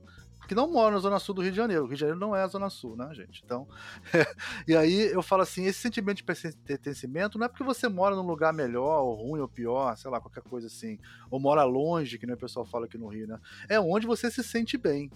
que 0.47 0.55
não 0.55 0.71
moram 0.71 0.95
na 0.95 0.99
Zona 0.99 1.19
Sul 1.19 1.35
do 1.35 1.41
Rio 1.41 1.51
de 1.51 1.57
Janeiro. 1.57 1.83
O 1.83 1.87
Rio 1.87 1.95
de 1.95 2.01
Janeiro 2.01 2.19
não 2.19 2.35
é 2.35 2.43
a 2.43 2.47
Zona 2.47 2.69
Sul, 2.69 2.95
né, 2.95 3.09
gente? 3.13 3.41
Então, 3.45 3.67
e 4.67 4.75
aí 4.75 5.11
eu 5.11 5.21
falo 5.21 5.43
assim, 5.43 5.65
esse 5.65 5.79
sentimento 5.79 6.17
de 6.17 6.23
pertencimento 6.23 7.37
não 7.37 7.45
é 7.45 7.49
porque 7.49 7.63
você 7.63 7.87
mora 7.87 8.15
num 8.15 8.25
lugar 8.25 8.53
melhor, 8.53 9.03
ou 9.03 9.15
ruim, 9.15 9.39
ou 9.39 9.47
pior, 9.47 9.95
sei 9.95 10.11
lá, 10.11 10.19
qualquer 10.19 10.43
coisa 10.43 10.67
assim, 10.67 10.99
ou 11.29 11.39
mora 11.39 11.63
longe, 11.63 12.17
que 12.17 12.25
nem 12.25 12.35
o 12.35 12.39
pessoal 12.39 12.65
fala 12.65 12.85
aqui 12.85 12.97
no 12.97 13.07
Rio, 13.07 13.27
né? 13.27 13.39
É 13.69 13.79
onde 13.79 14.05
você 14.05 14.29
se 14.29 14.43
sente 14.43 14.77
bem. 14.77 15.09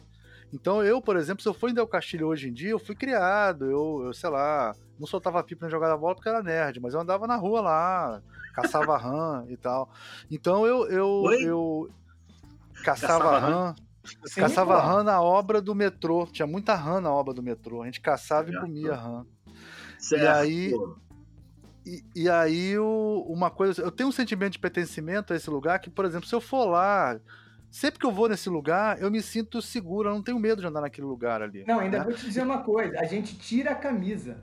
Então 0.54 0.84
eu, 0.84 1.02
por 1.02 1.18
exemplo, 1.18 1.42
se 1.42 1.50
eu 1.50 1.54
for 1.54 1.70
em 1.70 1.74
Del 1.74 1.88
Castilho 1.88 2.28
hoje 2.28 2.50
em 2.50 2.54
dia, 2.54 2.70
eu 2.70 2.80
fui 2.80 2.96
criado, 2.96 3.66
eu, 3.66 4.04
eu 4.06 4.14
sei 4.14 4.30
lá, 4.30 4.74
não 5.00 5.08
soltava 5.08 5.44
pipa 5.44 5.66
nem 5.66 5.72
jogava 5.72 5.98
bola 5.98 6.16
porque 6.16 6.30
era 6.30 6.42
nerd, 6.42 6.80
mas 6.80 6.94
eu 6.94 7.02
andava 7.02 7.28
na 7.28 7.36
rua 7.36 7.62
lá, 7.62 8.22
caçava 8.54 8.96
rã 8.98 9.46
e 9.50 9.58
tal. 9.58 9.90
Então 10.32 10.66
eu 10.66 10.88
eu, 10.88 11.32
eu 11.42 11.90
caçava, 12.84 13.32
caçava 13.32 13.40
rã. 13.40 13.76
Sim, 14.26 14.41
caçava 14.41 14.76
pô. 14.76 14.88
rã 14.88 15.03
na 15.03 15.22
obra 15.22 15.62
do 15.62 15.74
metrô. 15.76 16.28
Tinha 16.28 16.47
muita 16.47 16.76
rã 16.76 16.99
na 17.01 17.12
obra 17.12 17.34
do 17.34 17.43
metrô. 17.43 17.82
A 17.82 17.86
gente 17.86 18.01
caçava 18.01 18.47
certo. 18.47 18.58
e 18.58 18.62
comia 18.62 18.95
rã. 18.95 19.26
Certo. 19.97 20.24
E 20.24 20.28
aí. 20.28 20.74
E, 21.86 22.03
e, 22.16 22.30
aí, 22.30 22.78
o, 22.80 23.26
uma 23.30 23.51
coisa. 23.51 23.82
Eu 23.82 23.91
tenho 23.91 24.10
um 24.10 24.12
sentimento 24.12 24.53
de 24.53 24.60
pertencimento 24.60 25.34
a 25.34 25.36
esse 25.36 25.49
lugar 25.49 25.80
que, 25.80 25.89
por 25.89 26.06
exemplo, 26.06 26.28
se 26.28 26.34
eu 26.34 26.41
for 26.41 26.66
lá. 26.66 27.20
Sempre 27.70 27.99
que 27.99 28.06
eu 28.06 28.12
vou 28.12 28.30
nesse 28.30 28.49
lugar, 28.49 29.01
eu 29.01 29.12
me 29.12 29.22
sinto 29.22 29.62
seguro, 29.62 30.08
eu 30.08 30.14
não 30.14 30.24
tenho 30.24 30.39
medo 30.39 30.62
de 30.62 30.68
andar 30.68 30.80
naquele 30.80 31.06
lugar 31.06 31.41
ali. 31.41 31.66
Não, 31.68 31.82
ainda 31.82 31.97
né? 31.99 32.03
vou 32.06 32.14
te 32.14 32.26
dizer 32.26 32.41
uma 32.41 32.64
coisa: 32.64 32.97
a 32.99 33.03
gente 33.03 33.38
tira 33.38 33.72
a 33.72 33.76
camisa 33.76 34.41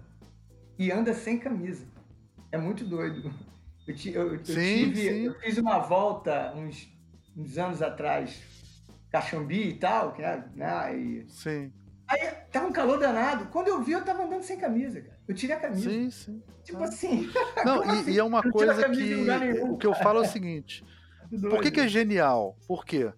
e 0.79 0.93
anda 0.93 1.15
sem 1.15 1.39
camisa. 1.39 1.87
É 2.53 2.59
muito 2.59 2.85
doido. 2.85 3.33
Eu, 3.87 3.95
eu, 4.13 4.35
eu 4.35 4.45
sim, 4.45 4.55
tive, 4.55 5.01
sim. 5.01 5.25
eu 5.25 5.35
fiz 5.41 5.59
uma 5.59 5.79
volta 5.79 6.53
uns, 6.55 6.89
uns 7.37 7.59
anos 7.59 7.83
atrás 7.83 8.43
Caxambi 9.13 9.69
e 9.69 9.75
tal, 9.75 10.13
que 10.13 10.23
é, 10.23 10.43
né? 10.57 10.97
E... 10.97 11.27
Sim. 11.29 11.71
Aí 12.09 12.31
tava 12.51 12.67
um 12.67 12.73
calor 12.73 12.99
danado. 12.99 13.47
Quando 13.47 13.69
eu 13.69 13.83
vi, 13.83 13.93
eu 13.93 14.05
tava 14.05 14.25
andando 14.25 14.43
sem 14.43 14.59
camisa, 14.59 15.01
cara. 15.01 15.19
Eu 15.29 15.35
tirei 15.35 15.55
a 15.55 15.61
camisa. 15.61 15.89
Sim, 15.89 16.11
sim. 16.11 16.43
Tipo 16.65 16.83
ah. 16.83 16.85
assim. 16.85 17.31
Não, 17.65 17.85
e, 17.85 17.89
assim? 17.89 18.11
e, 18.11 18.19
é 18.19 18.25
uma 18.25 18.43
coisa 18.43 18.89
que. 18.89 19.15
Nenhum, 19.15 19.73
o 19.73 19.79
que 19.79 19.87
eu 19.87 19.95
falo 19.95 20.21
é 20.21 20.23
o 20.23 20.29
seguinte. 20.29 20.85
Por 21.41 21.63
que, 21.63 21.71
que 21.71 21.81
é 21.81 21.89
genial? 21.89 22.57
Por 22.67 22.85
quê? 22.85 23.13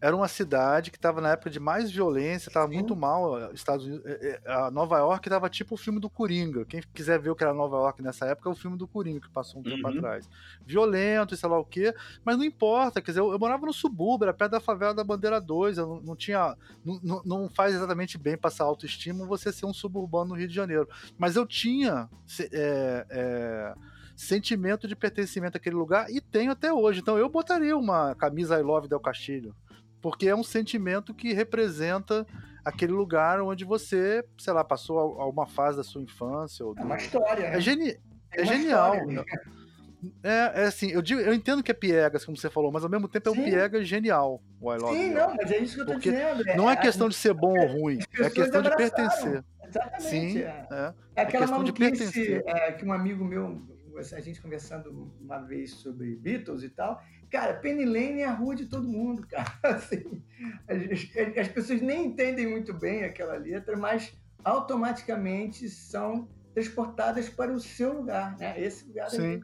Era 0.00 0.16
uma 0.16 0.28
cidade 0.28 0.90
que 0.90 0.96
estava 0.96 1.20
na 1.20 1.32
época 1.32 1.50
de 1.50 1.60
mais 1.60 1.90
violência, 1.90 2.48
estava 2.48 2.66
muito 2.66 2.96
mal. 2.96 3.38
Eh, 3.38 3.50
Estados 3.52 3.84
Unidos, 3.84 4.06
eh, 4.06 4.40
eh, 4.44 4.52
a 4.52 4.70
Nova 4.70 4.96
York 4.98 5.28
estava 5.28 5.50
tipo 5.50 5.74
o 5.74 5.78
filme 5.78 6.00
do 6.00 6.08
Coringa. 6.08 6.64
Quem 6.64 6.80
quiser 6.94 7.20
ver 7.20 7.30
o 7.30 7.36
que 7.36 7.44
era 7.44 7.52
Nova 7.52 7.76
York 7.76 8.02
nessa 8.02 8.26
época 8.26 8.48
é 8.48 8.52
o 8.52 8.54
filme 8.54 8.78
do 8.78 8.88
Coringa 8.88 9.20
que 9.20 9.28
passou 9.28 9.60
um 9.60 9.62
tempo 9.62 9.86
uhum. 9.86 9.98
atrás. 9.98 10.28
Violento, 10.64 11.36
sei 11.36 11.48
lá 11.48 11.58
o 11.58 11.64
quê, 11.64 11.94
mas 12.24 12.38
não 12.38 12.44
importa. 12.44 13.02
Quer 13.02 13.10
dizer, 13.10 13.20
eu, 13.20 13.30
eu, 13.30 13.38
morava 13.38 13.66
no 13.66 13.74
subúrbio, 13.74 14.24
era 14.24 14.32
perto 14.32 14.52
da 14.52 14.60
favela 14.60 14.94
da 14.94 15.04
Bandeira 15.04 15.38
2. 15.38 15.76
Eu 15.76 15.86
não, 15.86 16.00
não 16.00 16.16
tinha. 16.16 16.56
Não, 16.82 17.22
não, 17.24 17.48
faz 17.50 17.74
exatamente 17.74 18.16
bem 18.16 18.38
passar 18.38 18.64
autoestima 18.64 19.26
você 19.26 19.52
ser 19.52 19.66
um 19.66 19.74
suburbano 19.74 20.30
no 20.30 20.34
Rio 20.34 20.48
de 20.48 20.54
Janeiro. 20.54 20.88
Mas 21.18 21.36
eu 21.36 21.46
tinha. 21.46 22.08
É, 22.52 23.06
é, 23.10 23.74
sentimento 24.16 24.86
de 24.86 24.94
pertencimento 24.94 25.56
àquele 25.56 25.76
lugar 25.76 26.10
e 26.10 26.20
tenho 26.20 26.52
até 26.52 26.70
hoje. 26.70 27.00
Então 27.00 27.16
eu 27.16 27.28
botaria 27.30 27.74
uma 27.74 28.14
camisa 28.14 28.58
I 28.58 28.62
Love 28.62 28.86
Del 28.86 29.00
Castilho 29.00 29.54
porque 30.00 30.28
é 30.28 30.34
um 30.34 30.42
sentimento 30.42 31.14
que 31.14 31.32
representa 31.32 32.26
aquele 32.64 32.92
lugar 32.92 33.40
onde 33.40 33.64
você, 33.64 34.24
sei 34.38 34.52
lá, 34.52 34.64
passou 34.64 34.98
alguma 34.98 35.46
fase 35.46 35.76
da 35.76 35.84
sua 35.84 36.02
infância. 36.02 36.64
Ou 36.64 36.74
do... 36.74 36.80
É 36.80 36.84
uma 36.84 36.96
história. 36.96 37.44
É, 37.44 37.50
né? 37.52 37.60
geni... 37.60 37.90
é, 38.32 38.42
é 38.42 38.44
genial. 38.44 38.94
História, 38.94 39.24
é, 40.22 40.62
é 40.62 40.64
assim, 40.64 40.90
eu, 40.90 41.02
digo, 41.02 41.20
eu 41.20 41.34
entendo 41.34 41.62
que 41.62 41.70
é 41.70 41.74
piegas, 41.74 42.24
como 42.24 42.36
você 42.36 42.48
falou, 42.48 42.72
mas 42.72 42.82
ao 42.82 42.90
mesmo 42.90 43.06
tempo 43.06 43.28
é 43.28 43.32
um 43.32 43.44
piegas 43.44 43.86
genial. 43.86 44.42
O 44.60 44.72
I 44.72 44.78
Love 44.78 44.96
Sim, 44.96 45.10
não, 45.10 45.34
mas 45.34 45.50
é 45.50 45.58
isso 45.58 45.74
que 45.74 45.80
eu 45.82 45.86
tô 45.86 45.92
Porque 45.92 46.10
dizendo. 46.10 46.48
É, 46.48 46.56
não 46.56 46.70
é 46.70 46.76
questão 46.76 47.08
de 47.08 47.14
ser 47.14 47.34
bom 47.34 47.54
ou 47.58 47.66
ruim, 47.66 47.98
é 48.18 48.30
questão 48.30 48.62
de 48.62 48.74
pertencer. 48.74 49.44
Exatamente. 49.66 50.02
Sim, 50.02 50.38
é. 50.38 50.66
é, 50.70 50.94
é 51.16 51.22
aquela 51.22 51.44
é 51.44 51.48
maluquice 51.48 52.10
de 52.10 52.42
que 52.78 52.84
um 52.84 52.92
amigo 52.92 53.24
meu, 53.24 53.60
a 53.96 54.20
gente 54.20 54.40
conversando 54.40 55.12
uma 55.20 55.38
vez 55.38 55.72
sobre 55.72 56.16
Beatles 56.16 56.62
e 56.62 56.70
tal, 56.70 57.02
cara, 57.30 57.54
Penny 57.54 57.84
Lane 57.84 58.20
é 58.20 58.26
a 58.26 58.32
rua 58.32 58.54
de 58.54 58.66
todo 58.66 58.86
mundo, 58.86 59.26
cara. 59.28 59.52
Assim, 59.62 60.22
as, 60.68 61.38
as 61.38 61.48
pessoas 61.48 61.80
nem 61.80 62.06
entendem 62.06 62.48
muito 62.48 62.74
bem 62.74 63.04
aquela 63.04 63.36
letra, 63.36 63.76
mas 63.76 64.12
automaticamente 64.44 65.68
são 65.68 66.28
transportadas 66.54 67.28
para 67.28 67.52
o 67.52 67.60
seu 67.60 67.92
lugar, 67.92 68.36
né? 68.38 68.60
Esse 68.60 68.86
lugar 68.86 69.10
Sim. 69.10 69.40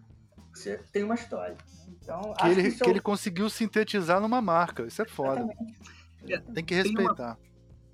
você 0.52 0.78
tem 0.92 1.04
uma 1.04 1.14
história. 1.14 1.56
Então, 1.88 2.34
que 2.34 2.46
ele, 2.46 2.70
que, 2.70 2.78
que 2.78 2.90
ele 2.90 3.00
conseguiu 3.00 3.48
sintetizar 3.48 4.20
numa 4.20 4.40
marca, 4.40 4.84
isso 4.84 5.02
é 5.02 5.06
foda. 5.06 5.46
É, 6.28 6.38
tem 6.38 6.64
que 6.64 6.74
respeitar. 6.74 7.36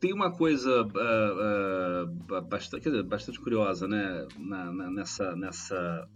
Tem 0.00 0.12
uma, 0.12 0.28
tem 0.28 0.30
uma 0.30 0.30
coisa 0.30 0.82
uh, 0.82 2.34
uh, 2.34 2.42
bastante, 2.42 2.84
dizer, 2.84 3.02
bastante 3.02 3.40
curiosa, 3.40 3.86
né? 3.86 4.26
Na, 4.38 4.72
na, 4.72 4.90
nessa, 4.90 5.36
nessa 5.36 6.08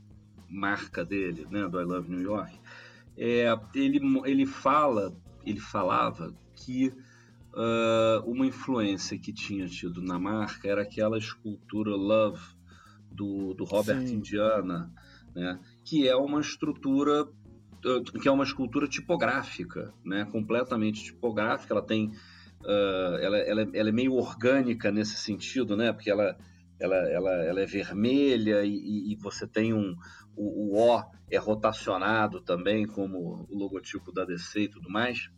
marca 0.48 1.04
dele, 1.04 1.46
né? 1.50 1.68
Do 1.68 1.80
I 1.80 1.84
Love 1.84 2.10
New 2.10 2.22
York. 2.22 2.58
É, 3.16 3.46
ele, 3.74 4.00
ele 4.24 4.46
fala, 4.46 5.16
ele 5.44 5.60
falava 5.60 6.34
que 6.54 6.88
uh, 6.88 8.30
uma 8.30 8.46
influência 8.46 9.18
que 9.18 9.32
tinha 9.32 9.66
tido 9.66 10.02
na 10.02 10.18
marca 10.18 10.68
era 10.68 10.82
aquela 10.82 11.18
escultura 11.18 11.90
Love 11.90 12.42
do, 13.10 13.54
do 13.54 13.64
Robert 13.64 14.06
Sim. 14.06 14.16
Indiana, 14.16 14.92
né? 15.34 15.58
que 15.84 16.06
é 16.06 16.14
uma 16.14 16.40
estrutura 16.40 17.26
ah, 17.86 18.20
que 18.20 18.26
é 18.28 18.30
uma 18.30 18.44
escultura 18.44 18.88
tipográfica, 18.88 19.94
né? 20.04 20.24
completamente 20.24 21.04
tipográfica. 21.04 21.72
Ela 21.72 21.82
tem, 21.82 22.08
uh, 22.62 23.16
ela, 23.20 23.38
ela, 23.38 23.62
ela, 23.72 23.88
é 23.88 23.92
meio 23.92 24.14
orgânica 24.14 24.90
nesse 24.90 25.16
sentido, 25.16 25.76
né? 25.76 25.92
porque 25.92 26.10
ela, 26.10 26.36
ela, 26.78 26.96
ela, 26.96 27.30
ela 27.44 27.60
é 27.60 27.66
vermelha 27.66 28.64
e, 28.64 29.12
e 29.12 29.16
você 29.16 29.46
tem 29.46 29.72
um, 29.72 29.96
o, 30.36 30.74
o, 30.74 30.78
O 30.78 31.04
é 31.30 31.38
rotacionado 31.38 32.40
também, 32.40 32.86
como 32.86 33.46
o 33.48 33.58
logotipo 33.58 34.12
da 34.12 34.24
DC 34.24 34.60
e 34.60 34.68
tudo 34.68 34.90
mais. 34.90 35.30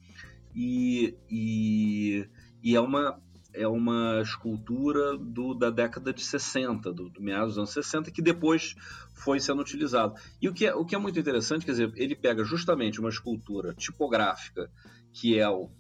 E, 0.54 1.16
e, 1.30 2.28
e 2.62 2.74
é 2.74 2.80
uma 2.80 3.20
é 3.54 3.66
uma 3.66 4.20
escultura 4.22 5.16
do, 5.16 5.54
da 5.54 5.70
década 5.70 6.12
de 6.12 6.22
60, 6.22 6.92
do, 6.92 7.08
do 7.08 7.20
meados 7.20 7.54
dos 7.54 7.58
anos 7.58 7.70
60, 7.70 8.10
que 8.10 8.22
depois 8.22 8.74
foi 9.14 9.40
sendo 9.40 9.60
utilizado. 9.60 10.14
E 10.40 10.48
o 10.48 10.52
que, 10.52 10.66
é, 10.66 10.74
o 10.74 10.84
que 10.84 10.94
é 10.94 10.98
muito 10.98 11.18
interessante, 11.18 11.64
quer 11.64 11.72
dizer, 11.72 11.92
ele 11.96 12.14
pega 12.14 12.44
justamente 12.44 13.00
uma 13.00 13.08
escultura 13.08 13.74
tipográfica, 13.74 14.70
que 15.12 15.38
é 15.38 15.48
o 15.48 15.70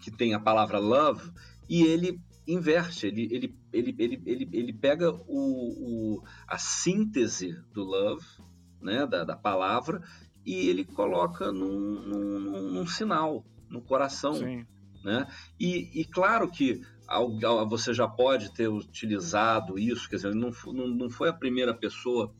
que 0.00 0.10
tem 0.10 0.34
a 0.34 0.40
palavra 0.40 0.78
love, 0.78 1.30
e 1.68 1.82
ele 1.82 2.18
inverte, 2.46 3.06
ele, 3.06 3.28
ele, 3.32 3.58
ele, 3.72 3.96
ele, 3.98 4.22
ele, 4.24 4.48
ele 4.52 4.72
pega 4.72 5.12
o, 5.12 6.18
o, 6.18 6.24
a 6.46 6.58
síntese 6.58 7.58
do 7.72 7.82
love, 7.82 8.24
né, 8.80 9.06
da, 9.06 9.24
da 9.24 9.36
palavra, 9.36 10.02
e 10.44 10.68
ele 10.68 10.84
coloca 10.84 11.50
num, 11.50 12.00
num, 12.02 12.72
num 12.72 12.86
sinal, 12.86 13.44
no 13.68 13.82
coração. 13.82 14.34
Sim. 14.34 14.64
Né? 15.02 15.26
E, 15.58 16.00
e 16.00 16.04
claro 16.04 16.50
que 16.50 16.80
você 17.68 17.94
já 17.94 18.08
pode 18.08 18.52
ter 18.52 18.68
utilizado 18.68 19.78
isso, 19.78 20.08
quer 20.08 20.16
dizer, 20.16 20.34
não, 20.34 20.50
não, 20.66 20.88
não 20.88 21.10
foi 21.10 21.28
a 21.28 21.32
primeira 21.32 21.72
pessoa 21.72 22.32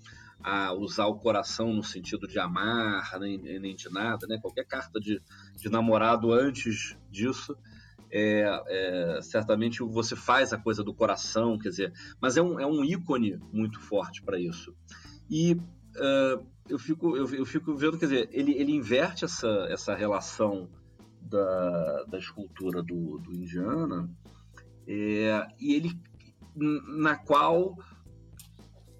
a 0.43 0.73
usar 0.73 1.07
o 1.07 1.19
coração 1.19 1.73
no 1.73 1.83
sentido 1.83 2.27
de 2.27 2.39
amar, 2.39 3.19
nem, 3.19 3.39
nem 3.39 3.75
de 3.75 3.89
nada, 3.91 4.27
né? 4.27 4.39
Qualquer 4.41 4.65
carta 4.67 5.01
de, 5.01 5.21
de 5.57 5.69
namorado 5.69 6.33
antes 6.33 6.97
disso, 7.11 7.57
é, 8.11 8.63
é, 8.69 9.21
certamente 9.23 9.83
você 9.83 10.15
faz 10.15 10.53
a 10.53 10.59
coisa 10.59 10.83
do 10.83 10.95
coração, 10.95 11.59
quer 11.59 11.71
dizer, 11.71 11.93
mas 12.21 12.37
é 12.37 12.43
um, 12.43 12.61
é 12.61 12.67
um 12.67 12.85
ícone 12.85 13.39
muito 13.53 13.81
forte 13.81 14.23
para 14.23 14.39
isso. 14.39 14.75
E 15.29 15.55
uh, 15.55 16.47
eu, 16.69 16.79
fico, 16.79 17.17
eu, 17.17 17.29
eu, 17.35 17.47
fico 17.47 17.75
vendo, 17.75 17.99
quer 17.99 18.07
dizer, 18.07 18.29
ele, 18.33 18.53
ele 18.53 18.73
inverte 18.73 19.25
essa, 19.25 19.49
essa 19.71 19.95
relação 19.95 20.69
da, 21.21 22.05
da 22.05 22.19
escultura 22.19 22.83
do, 22.83 23.19
do 23.19 23.35
Indiana 23.35 24.09
é, 24.87 25.47
e 25.61 25.75
ele 25.75 26.01
na 26.55 27.17
qual 27.17 27.77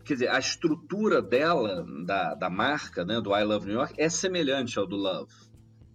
quer 0.05 0.15
dizer 0.15 0.29
a 0.29 0.39
estrutura 0.39 1.23
dela 1.23 1.87
da, 2.05 2.35
da 2.35 2.51
marca 2.51 3.05
né, 3.05 3.21
do 3.21 3.35
I 3.35 3.45
Love 3.45 3.67
New 3.67 3.77
York 3.77 3.95
é 3.97 4.09
semelhante 4.09 4.79
ao 4.79 4.87
do 4.87 4.97
Love 4.97 5.33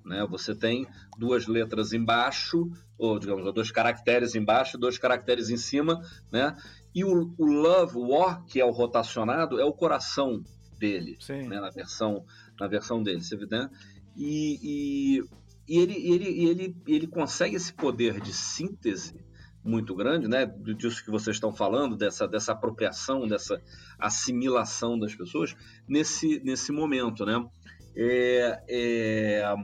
né? 0.06 0.26
Você 0.30 0.56
tem 0.56 0.88
duas 1.18 1.48
letras 1.48 1.94
embaixo, 1.94 2.70
ou 2.98 3.20
digamos, 3.20 3.54
dois 3.54 3.72
caracteres 3.72 4.36
embaixo, 4.36 4.78
dois 4.78 4.98
caracteres 4.98 5.50
em 5.50 5.58
cima, 5.58 6.02
né? 6.32 6.56
E 6.94 7.04
o, 7.04 7.34
o 7.38 7.46
love, 7.46 7.98
o 7.98 8.12
O, 8.12 8.44
que 8.44 8.60
é 8.60 8.66
o 8.66 8.72
rotacionado, 8.72 9.60
é 9.60 9.66
o 9.66 9.74
coração 9.74 10.44
dele, 10.78 11.18
né? 11.48 11.60
Na 11.60 11.70
versão, 11.70 12.26
na 12.60 12.68
versão 12.68 13.02
dele, 13.02 13.22
você 13.22 13.36
vê, 13.38 13.46
né? 13.46 13.70
E, 14.16 14.60
e, 14.62 15.24
e 15.68 15.80
ele, 15.80 15.94
ele, 15.94 16.50
ele, 16.50 16.76
ele 16.88 17.08
consegue 17.08 17.56
esse 17.56 17.74
poder 17.74 18.20
de 18.20 18.34
síntese 18.34 19.16
muito 19.64 19.96
grande, 19.96 20.28
né? 20.28 20.46
Disso 20.46 21.04
que 21.04 21.12
vocês 21.12 21.36
estão 21.36 21.54
falando, 21.54 21.96
dessa, 21.96 22.28
dessa 22.28 22.52
apropriação, 22.52 23.28
dessa 23.28 23.62
assimilação 24.00 24.98
das 24.98 25.16
pessoas 25.16 25.56
nesse, 25.88 26.42
nesse 26.44 26.72
momento, 26.72 27.26
né? 27.26 27.46
É, 27.96 28.64
é, 28.68 29.56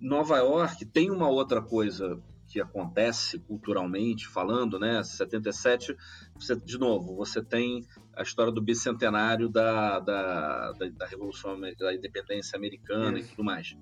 Nova 0.00 0.38
York 0.38 0.84
tem 0.86 1.10
uma 1.10 1.28
outra 1.28 1.60
coisa 1.60 2.20
que 2.48 2.60
acontece 2.60 3.38
culturalmente 3.38 4.26
falando, 4.26 4.78
né? 4.78 5.02
77, 5.04 5.96
você, 6.34 6.56
de 6.56 6.78
novo, 6.78 7.14
você 7.14 7.40
tem 7.42 7.86
a 8.16 8.22
história 8.22 8.50
do 8.50 8.60
bicentenário 8.60 9.48
da, 9.48 10.00
da, 10.00 10.72
da, 10.72 10.88
da 10.88 11.06
Revolução 11.06 11.58
da 11.60 11.94
Independência 11.94 12.56
Americana 12.56 13.18
Isso. 13.18 13.28
e 13.28 13.30
tudo 13.30 13.44
mais. 13.44 13.76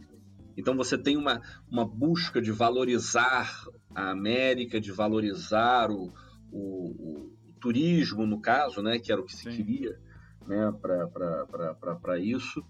Então 0.54 0.76
você 0.76 0.98
tem 0.98 1.16
uma, 1.16 1.40
uma 1.70 1.86
busca 1.86 2.42
de 2.42 2.52
valorizar 2.52 3.64
a 3.94 4.10
América, 4.10 4.80
de 4.80 4.92
valorizar 4.92 5.90
o, 5.90 6.12
o, 6.52 6.58
o 6.58 7.32
turismo, 7.60 8.26
no 8.26 8.40
caso, 8.40 8.82
né, 8.82 8.98
que 8.98 9.10
era 9.10 9.20
o 9.20 9.24
que 9.24 9.34
se 9.34 9.44
Sim. 9.44 9.50
queria 9.50 9.98
né, 10.46 10.72
para 12.00 12.18
isso. 12.18 12.64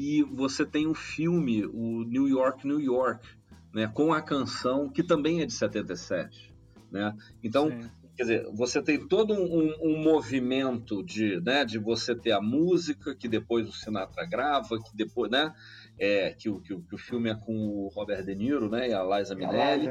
E 0.00 0.22
você 0.22 0.64
tem 0.64 0.86
um 0.86 0.94
filme, 0.94 1.66
o 1.66 2.04
New 2.04 2.28
York, 2.28 2.64
New 2.64 2.80
York, 2.80 3.28
né, 3.74 3.88
com 3.88 4.12
a 4.12 4.22
canção, 4.22 4.88
que 4.88 5.02
também 5.02 5.40
é 5.40 5.44
de 5.44 5.52
77. 5.52 6.54
Né? 6.88 7.12
Então, 7.42 7.68
Sim. 7.68 7.90
quer 8.16 8.22
dizer, 8.22 8.46
você 8.54 8.80
tem 8.80 9.08
todo 9.08 9.34
um, 9.34 9.74
um, 9.82 10.00
movimento 10.00 11.02
de, 11.02 11.40
né, 11.40 11.64
de 11.64 11.80
você 11.80 12.14
ter 12.14 12.30
a 12.30 12.40
música, 12.40 13.12
que 13.12 13.26
depois 13.26 13.68
o 13.68 13.72
Sinatra 13.72 14.24
grava, 14.24 14.78
que 14.78 14.96
depois, 14.96 15.32
né? 15.32 15.52
é, 15.98 16.32
que, 16.32 16.48
o, 16.48 16.60
que, 16.60 16.72
o, 16.72 16.80
que, 16.80 16.94
o 16.94 16.98
filme 16.98 17.28
é 17.28 17.34
com 17.34 17.52
o 17.52 17.88
Robert 17.88 18.24
De 18.24 18.36
Niro 18.36 18.70
né, 18.70 18.90
e 18.90 18.94
a 18.94 19.02
Liza 19.02 19.34
Minnelli. 19.34 19.88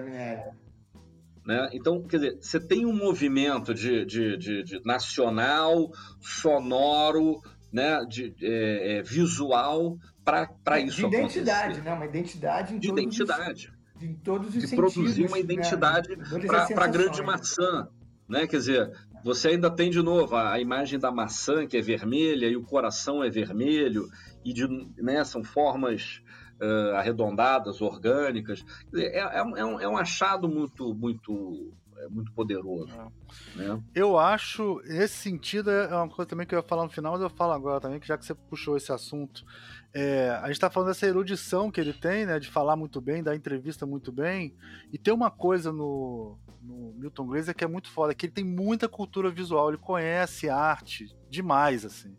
Né? 1.46 1.70
Então, 1.74 2.02
quer 2.04 2.18
dizer, 2.18 2.38
você 2.40 2.62
tem 2.62 2.86
um 2.86 2.96
movimento 2.96 3.74
de, 3.74 4.06
de, 4.06 4.38
de, 4.38 4.64
de 4.64 4.86
nacional, 4.86 5.92
sonoro, 6.22 7.42
né, 7.72 8.04
de, 8.06 8.34
é, 8.42 8.98
é, 8.98 9.02
visual 9.02 9.98
para 10.24 10.80
isso 10.80 11.08
De 11.10 11.16
identidade, 11.16 11.60
acontecer. 11.60 11.82
né? 11.84 11.94
Uma 11.94 12.06
identidade 12.06 12.76
em 12.76 12.80
de 12.80 12.88
todos 12.88 13.04
identidade. 13.04 13.74
Os, 13.96 14.04
em 14.04 14.14
todos 14.16 14.48
os 14.48 14.54
de 14.54 14.68
sentidos. 14.68 14.94
produzir 14.94 15.26
uma 15.26 15.38
né? 15.38 15.44
identidade 15.44 16.16
né? 16.16 16.26
para 16.74 16.86
a 16.86 16.88
grande 16.88 17.22
maçã. 17.22 17.88
Né? 18.28 18.46
Quer 18.46 18.58
dizer, 18.58 18.92
você 19.24 19.50
ainda 19.50 19.70
tem 19.70 19.90
de 19.90 20.02
novo 20.02 20.36
a, 20.36 20.54
a, 20.54 20.60
imagem 20.60 21.00
da 21.00 21.12
maçã 21.12 21.66
que 21.66 21.78
é 21.78 21.82
vermelha 21.82 22.48
e 22.48 22.58
o 22.58 22.64
coração 22.64 23.24
é 23.24 23.30
vermelho 23.30 24.08
e 24.44 24.54
de, 24.54 24.68
né, 24.98 25.24
são 25.24 25.44
formas 25.44 26.22
uh, 26.62 26.96
arredondadas, 26.96 27.82
orgânicas. 27.82 28.64
É, 28.94 29.20
é, 29.20 29.40
é, 29.40 29.44
um, 29.44 29.80
é 29.80 29.88
um 29.88 29.98
achado 29.98 30.48
muito, 30.48 30.94
muito, 30.94 31.74
é 32.08 32.10
muito 32.10 32.32
poderoso. 32.32 32.92
É. 32.92 33.58
Né? 33.58 33.84
Eu 33.94 34.18
acho, 34.18 34.82
nesse 34.86 35.16
sentido, 35.16 35.70
é 35.70 35.96
uma 35.96 36.10
coisa 36.10 36.28
também 36.28 36.48
que 36.48 36.56
eu 36.56 36.60
ia 36.60 36.64
falar 36.64 36.84
no 36.84 36.90
final, 36.90 37.14
mas 37.14 37.22
eu 37.22 37.30
falo 37.30 37.54
agora 37.54 37.80
também, 37.80 38.00
que 38.00 38.08
já 38.08 38.18
que 38.18 38.26
você 38.26 38.34
puxou 38.34 38.76
esse 38.78 38.92
assunto, 38.92 39.46
é, 39.94 40.30
a 40.42 40.48
gente 40.48 40.54
está 40.54 40.70
falando 40.70 40.90
dessa 40.90 41.06
erudição 41.06 41.72
que 41.72 41.80
ele 41.80 41.94
tem, 41.94 42.26
né, 42.26 42.40
de 42.40 42.48
falar 42.48 42.76
muito 42.76 43.00
bem, 43.02 43.24
dar 43.24 43.36
entrevista 43.36 43.86
muito 43.86 44.12
bem, 44.12 44.56
e 44.92 44.98
tem 44.98 45.14
uma 45.14 45.30
coisa 45.30 45.72
no, 45.72 46.38
no 46.62 46.94
Milton 46.98 47.28
Glaser 47.28 47.56
que 47.56 47.64
é 47.64 47.68
muito 47.68 47.90
foda, 47.90 48.14
que 48.14 48.26
ele 48.26 48.34
tem 48.34 48.44
muita 48.44 48.88
cultura 48.88 49.30
visual, 49.30 49.70
ele 49.70 49.78
conhece 49.78 50.50
arte 50.50 51.16
demais, 51.30 51.86
assim. 51.86 52.16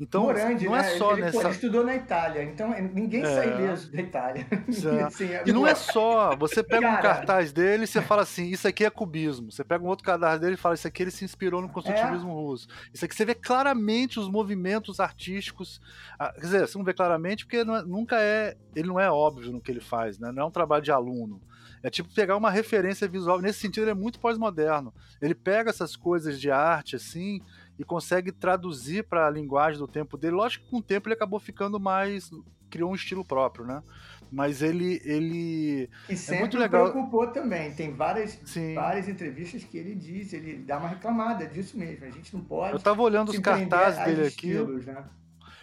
Então, 0.00 0.22
Morandi, 0.22 0.64
não 0.64 0.76
é 0.76 0.82
né? 0.82 0.88
só 0.96 1.12
ele, 1.12 1.22
nessa. 1.22 1.40
Ele 1.40 1.48
estudou 1.48 1.84
na 1.84 1.96
Itália, 1.96 2.44
então 2.44 2.72
é, 2.72 2.80
ninguém 2.80 3.22
é. 3.22 3.34
sai 3.34 3.48
ileso 3.48 3.90
da 3.90 4.00
Itália. 4.00 4.46
assim, 5.06 5.26
é 5.26 5.42
e 5.44 5.52
não 5.52 5.66
é 5.66 5.74
só. 5.74 6.36
Você 6.36 6.62
pega 6.62 6.82
Cara... 6.82 6.98
um 6.98 7.02
cartaz 7.02 7.52
dele 7.52 7.84
e 7.84 7.86
você 7.86 8.00
fala 8.00 8.22
assim: 8.22 8.46
Isso 8.46 8.68
aqui 8.68 8.84
é 8.84 8.90
cubismo. 8.90 9.50
Você 9.50 9.64
pega 9.64 9.82
um 9.82 9.88
outro 9.88 10.04
cartaz 10.04 10.40
dele 10.40 10.54
e 10.54 10.56
fala: 10.56 10.76
Isso 10.76 10.86
aqui 10.86 11.02
ele 11.02 11.10
se 11.10 11.24
inspirou 11.24 11.60
no 11.60 11.68
construtivismo 11.68 12.30
é. 12.30 12.32
russo. 12.32 12.68
Isso 12.94 13.04
aqui 13.04 13.14
você 13.14 13.24
vê 13.24 13.34
claramente 13.34 14.20
os 14.20 14.28
movimentos 14.28 15.00
artísticos. 15.00 15.80
Ah, 16.16 16.32
quer 16.32 16.40
dizer, 16.40 16.60
você 16.68 16.78
não 16.78 16.84
vê 16.84 16.94
claramente 16.94 17.44
porque 17.44 17.58
é, 17.58 17.64
nunca 17.64 18.20
é. 18.20 18.56
Ele 18.76 18.86
não 18.86 19.00
é 19.00 19.10
óbvio 19.10 19.50
no 19.50 19.60
que 19.60 19.72
ele 19.72 19.80
faz, 19.80 20.18
né? 20.18 20.30
Não 20.30 20.44
é 20.44 20.46
um 20.46 20.50
trabalho 20.50 20.82
de 20.82 20.92
aluno. 20.92 21.40
É 21.82 21.90
tipo 21.90 22.12
pegar 22.12 22.36
uma 22.36 22.50
referência 22.50 23.06
visual. 23.06 23.40
Nesse 23.40 23.60
sentido, 23.60 23.84
ele 23.84 23.92
é 23.92 23.94
muito 23.94 24.18
pós-moderno. 24.18 24.92
Ele 25.20 25.34
pega 25.34 25.70
essas 25.70 25.96
coisas 25.96 26.40
de 26.40 26.50
arte, 26.50 26.96
assim, 26.96 27.40
e 27.78 27.84
consegue 27.84 28.32
traduzir 28.32 29.04
para 29.04 29.26
a 29.26 29.30
linguagem 29.30 29.78
do 29.78 29.86
tempo 29.86 30.16
dele. 30.16 30.34
Lógico 30.34 30.64
que 30.64 30.70
com 30.70 30.78
o 30.78 30.82
tempo 30.82 31.08
ele 31.08 31.14
acabou 31.14 31.38
ficando 31.38 31.78
mais 31.78 32.30
criou 32.68 32.90
um 32.90 32.94
estilo 32.94 33.24
próprio, 33.24 33.64
né? 33.64 33.82
Mas 34.30 34.60
ele 34.60 35.00
ele 35.04 35.88
e 36.08 36.16
sempre 36.16 36.36
é 36.36 36.40
muito 36.40 36.58
legal. 36.58 36.90
preocupou 36.90 37.28
também. 37.28 37.72
Tem 37.72 37.94
várias 37.94 38.38
Sim. 38.44 38.74
várias 38.74 39.08
entrevistas 39.08 39.64
que 39.64 39.78
ele 39.78 39.94
diz, 39.94 40.32
ele 40.32 40.58
dá 40.58 40.78
uma 40.78 40.88
reclamada 40.88 41.46
disso 41.46 41.78
mesmo. 41.78 42.04
A 42.04 42.10
gente 42.10 42.34
não 42.34 42.44
pode. 42.44 42.74
Eu 42.74 42.78
tava 42.78 43.00
olhando 43.00 43.30
os 43.30 43.38
cartazes 43.38 44.04
dele 44.04 44.26
aqui. 44.26 44.50
Estilos, 44.50 44.84
né? 44.84 45.04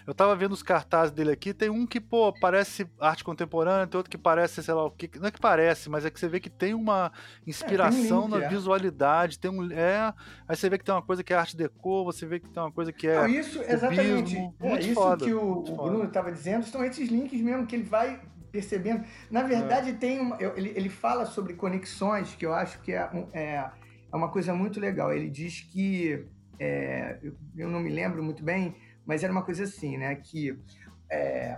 Eu 0.07 0.14
tava 0.14 0.36
vendo 0.36 0.52
os 0.52 0.61
cartazes 0.61 1.11
dele 1.11 1.32
aqui, 1.32 1.52
tem 1.52 1.69
um 1.69 1.86
que, 1.86 1.99
pô, 1.99 2.32
parece 2.32 2.88
arte 2.99 3.23
contemporânea, 3.23 3.88
tem 3.88 3.98
outro 3.98 4.10
que 4.10 4.18
parece, 4.18 4.61
sei 4.61 4.73
lá 4.73 4.86
o 4.86 4.91
que. 4.91 5.10
Não 5.19 5.27
é 5.27 5.32
que 5.32 5.40
parece, 5.40 5.90
mas 5.90 6.06
é 6.06 6.11
que 6.11 6.19
você 6.19 6.27
vê 6.27 6.40
que 6.40 6.49
tem 6.49 6.76
uma 6.76 7.11
inspiração 7.45 7.98
é, 7.98 8.02
tem 8.02 8.14
um 8.14 8.22
link, 8.22 8.40
na 8.40 8.45
é. 8.45 8.49
visualidade, 8.49 9.40
tem 9.40 9.49
um. 9.49 9.72
É. 9.72 10.14
Aí 10.48 10.56
você 10.56 10.69
vê 10.69 10.77
que 10.77 10.84
tem 10.84 10.94
uma 10.94 11.02
coisa 11.02 11.23
que 11.23 11.34
é 11.34 11.36
arte 11.36 11.57
deco, 11.57 12.03
você 12.03 12.26
vê 12.26 12.40
que 12.40 12.48
tem 12.48 12.61
uma 12.61 12.72
coisa 12.72 12.94
que 12.94 13.07
é. 13.07 13.15
Não, 13.15 13.27
isso, 13.27 13.60
exatamente. 13.64 14.38
é, 14.61 14.80
isso 14.80 14.94
foda, 14.94 15.26
que 15.26 15.34
o, 15.34 15.60
o 15.60 15.76
Bruno 15.76 16.03
estava 16.03 16.32
dizendo, 16.32 16.65
são 16.65 16.86
esses 16.86 17.10
links 17.10 17.41
mesmo 17.41 17.65
que 17.65 17.76
ele 17.76 17.84
vai 17.84 18.22
percebendo. 18.52 19.03
Na 19.32 19.41
verdade, 19.41 19.90
é. 19.90 19.94
tem 19.94 20.19
uma, 20.19 20.38
ele, 20.40 20.72
ele 20.76 20.90
fala 20.90 21.26
sobre 21.26 21.56
conexões, 21.56 22.36
que 22.36 22.45
eu 22.45 22.53
acho 22.53 22.80
que 22.82 22.94
é, 22.94 23.10
é, 23.34 23.69
é 24.11 24.15
uma 24.15 24.30
coisa 24.30 24.53
muito 24.53 24.80
legal. 24.80 25.11
Ele 25.11 25.30
diz 25.30 25.61
que. 25.61 26.26
É, 26.57 27.18
eu 27.57 27.69
não 27.69 27.82
me 27.82 27.90
lembro 27.90 28.23
muito 28.23 28.41
bem, 28.41 28.73
mas 29.06 29.23
era 29.23 29.32
uma 29.32 29.44
coisa 29.44 29.64
assim, 29.64 29.98
né? 29.98 30.15
Que 30.15 30.57
é, 31.10 31.57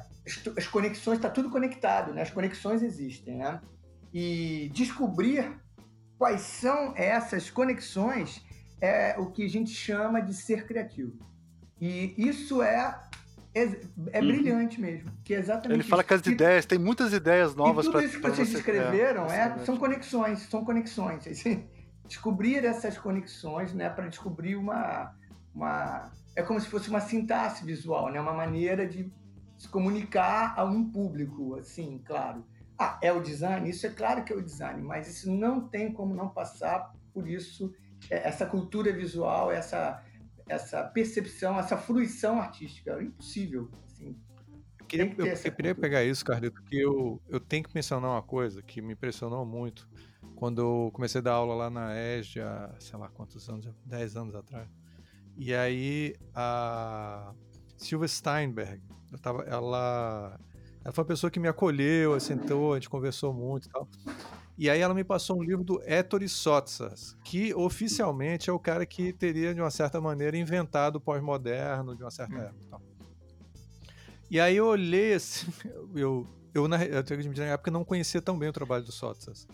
as 0.58 0.68
conexões, 0.68 1.18
está 1.18 1.30
tudo 1.30 1.50
conectado, 1.50 2.14
né? 2.14 2.22
As 2.22 2.32
conexões 2.32 2.82
existem, 2.82 3.38
né? 3.38 3.62
E 4.14 4.70
descobrir 4.74 5.52
quais 6.18 6.42
são 6.42 6.94
essas 6.96 7.50
conexões 7.50 8.42
é 8.82 9.16
o 9.18 9.28
que 9.28 9.46
a 9.46 9.50
gente 9.50 9.72
chama 9.72 10.22
de 10.22 10.34
ser 10.34 10.66
criativo. 10.66 11.18
E 11.80 12.14
isso 12.18 12.62
é 12.62 13.08
é, 13.58 13.64
é 14.12 14.22
uhum. 14.22 14.28
brilhante 14.28 14.80
mesmo, 14.80 15.12
que 15.24 15.34
é 15.34 15.40
exatamente 15.40 15.80
Ele 15.80 15.84
fala 15.84 16.02
isso. 16.02 16.08
que 16.08 16.14
as 16.14 16.28
ideias, 16.28 16.66
tem 16.66 16.78
muitas 16.78 17.12
ideias 17.12 17.56
novas 17.56 17.88
para 17.88 18.02
tudo 18.02 18.10
isso 18.10 18.22
que 18.22 18.30
vocês 18.30 18.50
descreveram 18.52 19.26
é, 19.26 19.56
é, 19.60 19.66
são 19.66 19.78
conexões, 19.78 20.40
são 20.42 20.64
conexões. 20.64 21.24
Descobrir 22.08 22.64
essas 22.64 22.98
conexões, 22.98 23.74
né, 23.74 23.90
para 23.90 24.08
descobrir 24.08 24.56
uma, 24.56 25.14
uma 25.54 26.10
é 26.38 26.44
como 26.44 26.62
se 26.62 26.68
fosse 26.68 26.88
uma 26.88 27.02
sintaxe 27.02 27.66
visual, 27.66 28.12
né? 28.12 28.22
Uma 28.22 28.32
maneira 28.32 28.88
de 28.88 29.12
se 29.58 29.68
comunicar 29.68 30.54
a 30.56 30.64
um 30.64 30.88
público, 30.88 31.56
assim, 31.56 32.00
claro. 32.06 32.46
Ah, 32.78 33.00
é 33.02 33.12
o 33.12 33.20
design? 33.20 33.68
Isso 33.68 33.88
é 33.88 33.90
claro 33.90 34.24
que 34.24 34.32
é 34.32 34.36
o 34.36 34.42
design, 34.42 34.84
mas 34.84 35.08
isso 35.08 35.32
não 35.32 35.68
tem 35.68 35.92
como 35.92 36.14
não 36.14 36.30
passar 36.30 36.94
por 37.12 37.28
isso, 37.28 37.74
é, 38.08 38.28
essa 38.28 38.46
cultura 38.46 38.94
visual, 38.94 39.52
essa, 39.52 40.04
essa 40.48 40.84
percepção, 40.84 41.58
essa 41.58 41.76
fruição 41.76 42.40
artística. 42.40 42.92
É 42.92 43.02
impossível, 43.02 43.72
assim. 43.88 44.16
Queria, 44.88 45.10
que 45.10 45.20
eu, 45.20 45.26
eu 45.26 45.52
queria 45.52 45.74
pegar 45.74 46.04
isso, 46.04 46.24
Carlito, 46.24 46.62
que 46.62 46.80
eu, 46.80 47.20
eu 47.28 47.40
tenho 47.40 47.64
que 47.64 47.74
mencionar 47.74 48.12
uma 48.12 48.22
coisa 48.22 48.62
que 48.62 48.80
me 48.80 48.94
impressionou 48.94 49.44
muito 49.44 49.90
quando 50.36 50.62
eu 50.62 50.92
comecei 50.94 51.20
a 51.20 51.24
dar 51.24 51.34
aula 51.34 51.56
lá 51.56 51.70
na 51.72 51.96
ESG 52.00 52.42
há, 52.42 52.76
sei 52.78 53.00
lá 53.00 53.10
quantos 53.10 53.50
anos, 53.50 53.68
10 53.84 54.16
anos 54.16 54.36
atrás. 54.36 54.70
E 55.38 55.54
aí 55.54 56.16
a 56.34 57.32
Silvia 57.78 58.08
Steinberg, 58.08 58.82
tava, 59.22 59.44
ela, 59.44 60.40
ela 60.84 60.92
foi 60.92 61.04
uma 61.04 61.08
pessoa 61.08 61.30
que 61.30 61.40
me 61.40 61.48
acolheu, 61.48 62.20
sentou, 62.20 62.74
a 62.74 62.76
gente 62.78 62.90
conversou 62.90 63.32
muito 63.34 63.68
e 63.68 63.70
tal. 63.70 63.88
E 64.58 64.68
aí 64.72 64.82
ela 64.82 64.96
me 64.96 65.04
passou 65.04 65.38
um 65.38 65.44
livro 65.44 65.64
do 65.64 65.80
Ettore 65.86 66.28
Sotsas, 66.28 67.16
que 67.24 67.54
oficialmente 67.54 68.50
é 68.50 68.54
o 68.54 68.58
cara 68.58 68.84
que 68.88 69.14
teria, 69.14 69.54
de 69.54 69.62
uma 69.62 69.70
certa 69.70 70.02
maneira, 70.02 70.36
inventado 70.36 70.96
o 70.96 71.00
pós-moderno 71.00 71.96
de 71.96 72.04
uma 72.04 72.10
certa 72.10 72.36
hum. 72.36 72.42
época. 72.42 72.82
E 74.32 74.40
aí 74.40 74.58
eu 74.58 74.66
olhei 74.66 75.14
assim, 75.14 75.46
eu, 75.96 76.26
eu, 76.56 76.68
na, 76.68 76.84
eu 76.84 77.04
tenho 77.04 77.20
que 77.20 77.28
admitir, 77.28 77.42
na 77.42 77.54
época 77.54 77.70
não 77.70 77.86
conhecia 77.86 78.22
tão 78.22 78.38
bem 78.38 78.50
o 78.50 78.54
trabalho 78.54 78.84
do 78.84 78.92
Sotsas. 78.92 79.48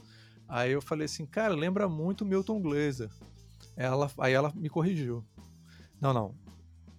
Aí 0.48 0.72
eu 0.72 0.82
falei 0.82 1.06
assim, 1.06 1.26
cara, 1.26 1.54
lembra 1.54 1.90
muito 1.90 2.26
Milton 2.26 2.62
Glaser. 2.62 3.10
Ela, 3.76 4.10
aí 4.18 4.32
ela 4.32 4.54
me 4.56 4.70
corrigiu. 4.70 5.26
Não, 6.04 6.14
não. 6.14 6.36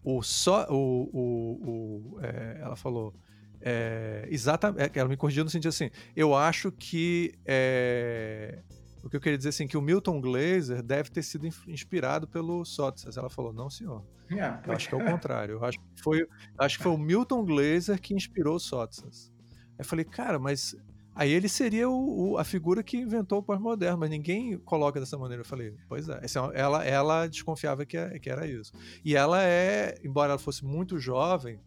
O 0.03 0.23
só. 0.23 0.67
O, 0.71 1.11
o, 1.13 2.15
o 2.17 2.21
é, 2.23 2.59
ela 2.63 2.75
falou. 2.75 3.15
É, 3.61 4.27
exatamente. 4.31 4.99
Ela 4.99 5.09
me 5.09 5.17
corrigiu 5.17 5.45
no 5.45 5.51
sentido 5.51 5.69
assim. 5.69 5.91
Eu 6.17 6.35
acho 6.35 6.73
que. 6.73 7.35
É, 7.45 8.63
o 9.03 9.11
que 9.11 9.17
eu 9.17 9.21
queria 9.21 9.37
dizer 9.37 9.51
assim, 9.51 9.67
que 9.67 9.77
o 9.77 9.83
Milton 9.83 10.19
Glaser 10.19 10.83
deve 10.83 11.11
ter 11.11 11.23
sido 11.23 11.47
inspirado 11.69 12.27
pelo 12.27 12.65
Sotsas. 12.65 13.19
Ela 13.19 13.29
falou, 13.29 13.53
não, 13.53 13.69
senhor. 13.69 14.03
Yeah, 14.31 14.63
eu 14.67 14.73
acho 14.73 14.89
que 14.89 14.95
é 14.95 14.99
o 14.99 15.05
contrário. 15.05 15.57
Eu 15.57 15.65
acho 15.65 15.79
que 15.79 16.03
foi, 16.03 16.27
acho 16.59 16.79
que 16.79 16.83
foi 16.83 16.93
o 16.93 16.97
Milton 16.97 17.45
Glaser 17.45 18.01
que 18.01 18.15
inspirou 18.15 18.57
o 18.57 18.59
Sotsas. 18.59 19.31
Aí 19.73 19.81
eu 19.81 19.85
falei, 19.85 20.07
cara, 20.07 20.39
mas 20.39 20.75
Aí 21.15 21.31
ele 21.31 21.49
seria 21.49 21.89
o, 21.89 22.33
o, 22.33 22.39
a 22.39 22.45
figura 22.45 22.83
que 22.83 22.97
inventou 22.97 23.39
o 23.39 23.43
pós-moderno, 23.43 23.99
mas 23.99 24.11
ninguém 24.11 24.59
coloca 24.59 24.99
dessa 24.99 25.17
maneira. 25.17 25.43
Eu 25.43 25.47
falei, 25.47 25.75
pois 25.89 26.09
é, 26.09 26.15
é 26.15 26.61
ela, 26.61 26.85
ela 26.85 27.27
desconfiava 27.27 27.87
que, 27.87 27.97
é, 27.97 28.19
que 28.19 28.29
era 28.29 28.47
isso. 28.47 28.73
E 29.05 29.15
ela 29.15 29.43
é, 29.43 29.97
embora 30.03 30.33
ela 30.33 30.39
fosse 30.39 30.65
muito 30.65 30.99
jovem, 30.99 31.61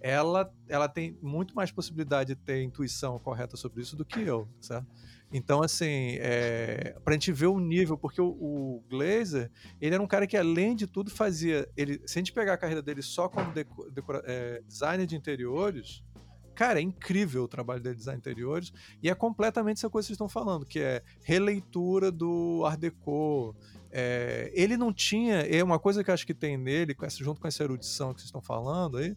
ela, 0.00 0.52
ela 0.68 0.88
tem 0.88 1.18
muito 1.22 1.54
mais 1.54 1.70
possibilidade 1.70 2.34
de 2.34 2.40
ter 2.40 2.62
intuição 2.62 3.18
correta 3.18 3.56
sobre 3.56 3.82
isso 3.82 3.96
do 3.96 4.04
que 4.04 4.20
eu, 4.20 4.48
certo? 4.60 4.86
Então, 5.32 5.62
assim, 5.62 6.16
é, 6.20 6.94
pra 7.02 7.14
gente 7.14 7.32
ver 7.32 7.46
o 7.46 7.58
nível, 7.58 7.98
porque 7.98 8.20
o, 8.20 8.28
o 8.28 8.84
Glazer, 8.88 9.50
ele 9.80 9.94
era 9.94 10.02
um 10.02 10.06
cara 10.06 10.26
que, 10.26 10.36
além 10.36 10.76
de 10.76 10.86
tudo, 10.86 11.10
fazia. 11.10 11.68
Ele, 11.76 12.00
se 12.06 12.18
a 12.18 12.20
gente 12.20 12.32
pegar 12.32 12.52
a 12.52 12.56
carreira 12.56 12.80
dele 12.80 13.02
só 13.02 13.28
como 13.28 13.50
decora, 13.90 14.22
é, 14.26 14.62
designer 14.68 15.06
de 15.06 15.16
interiores, 15.16 16.04
Cara, 16.54 16.78
é 16.78 16.82
incrível 16.82 17.44
o 17.44 17.48
trabalho 17.48 17.80
dele 17.80 17.94
de 17.94 18.00
design 18.00 18.18
interiores 18.18 18.72
e 19.02 19.10
é 19.10 19.14
completamente 19.14 19.78
essa 19.78 19.90
coisa 19.90 20.06
que 20.06 20.08
vocês 20.08 20.16
estão 20.16 20.28
falando, 20.28 20.64
que 20.64 20.80
é 20.80 21.02
releitura 21.22 22.10
do 22.10 22.62
Art 22.64 22.78
Deco. 22.78 23.54
É, 23.90 24.50
ele 24.54 24.76
não 24.76 24.92
tinha, 24.92 25.36
é 25.42 25.62
uma 25.62 25.78
coisa 25.78 26.02
que 26.02 26.10
eu 26.10 26.14
acho 26.14 26.26
que 26.26 26.34
tem 26.34 26.56
nele, 26.56 26.96
junto 27.20 27.40
com 27.40 27.46
essa 27.46 27.62
erudição 27.62 28.12
que 28.12 28.20
vocês 28.20 28.28
estão 28.28 28.42
falando 28.42 28.98
aí, 28.98 29.14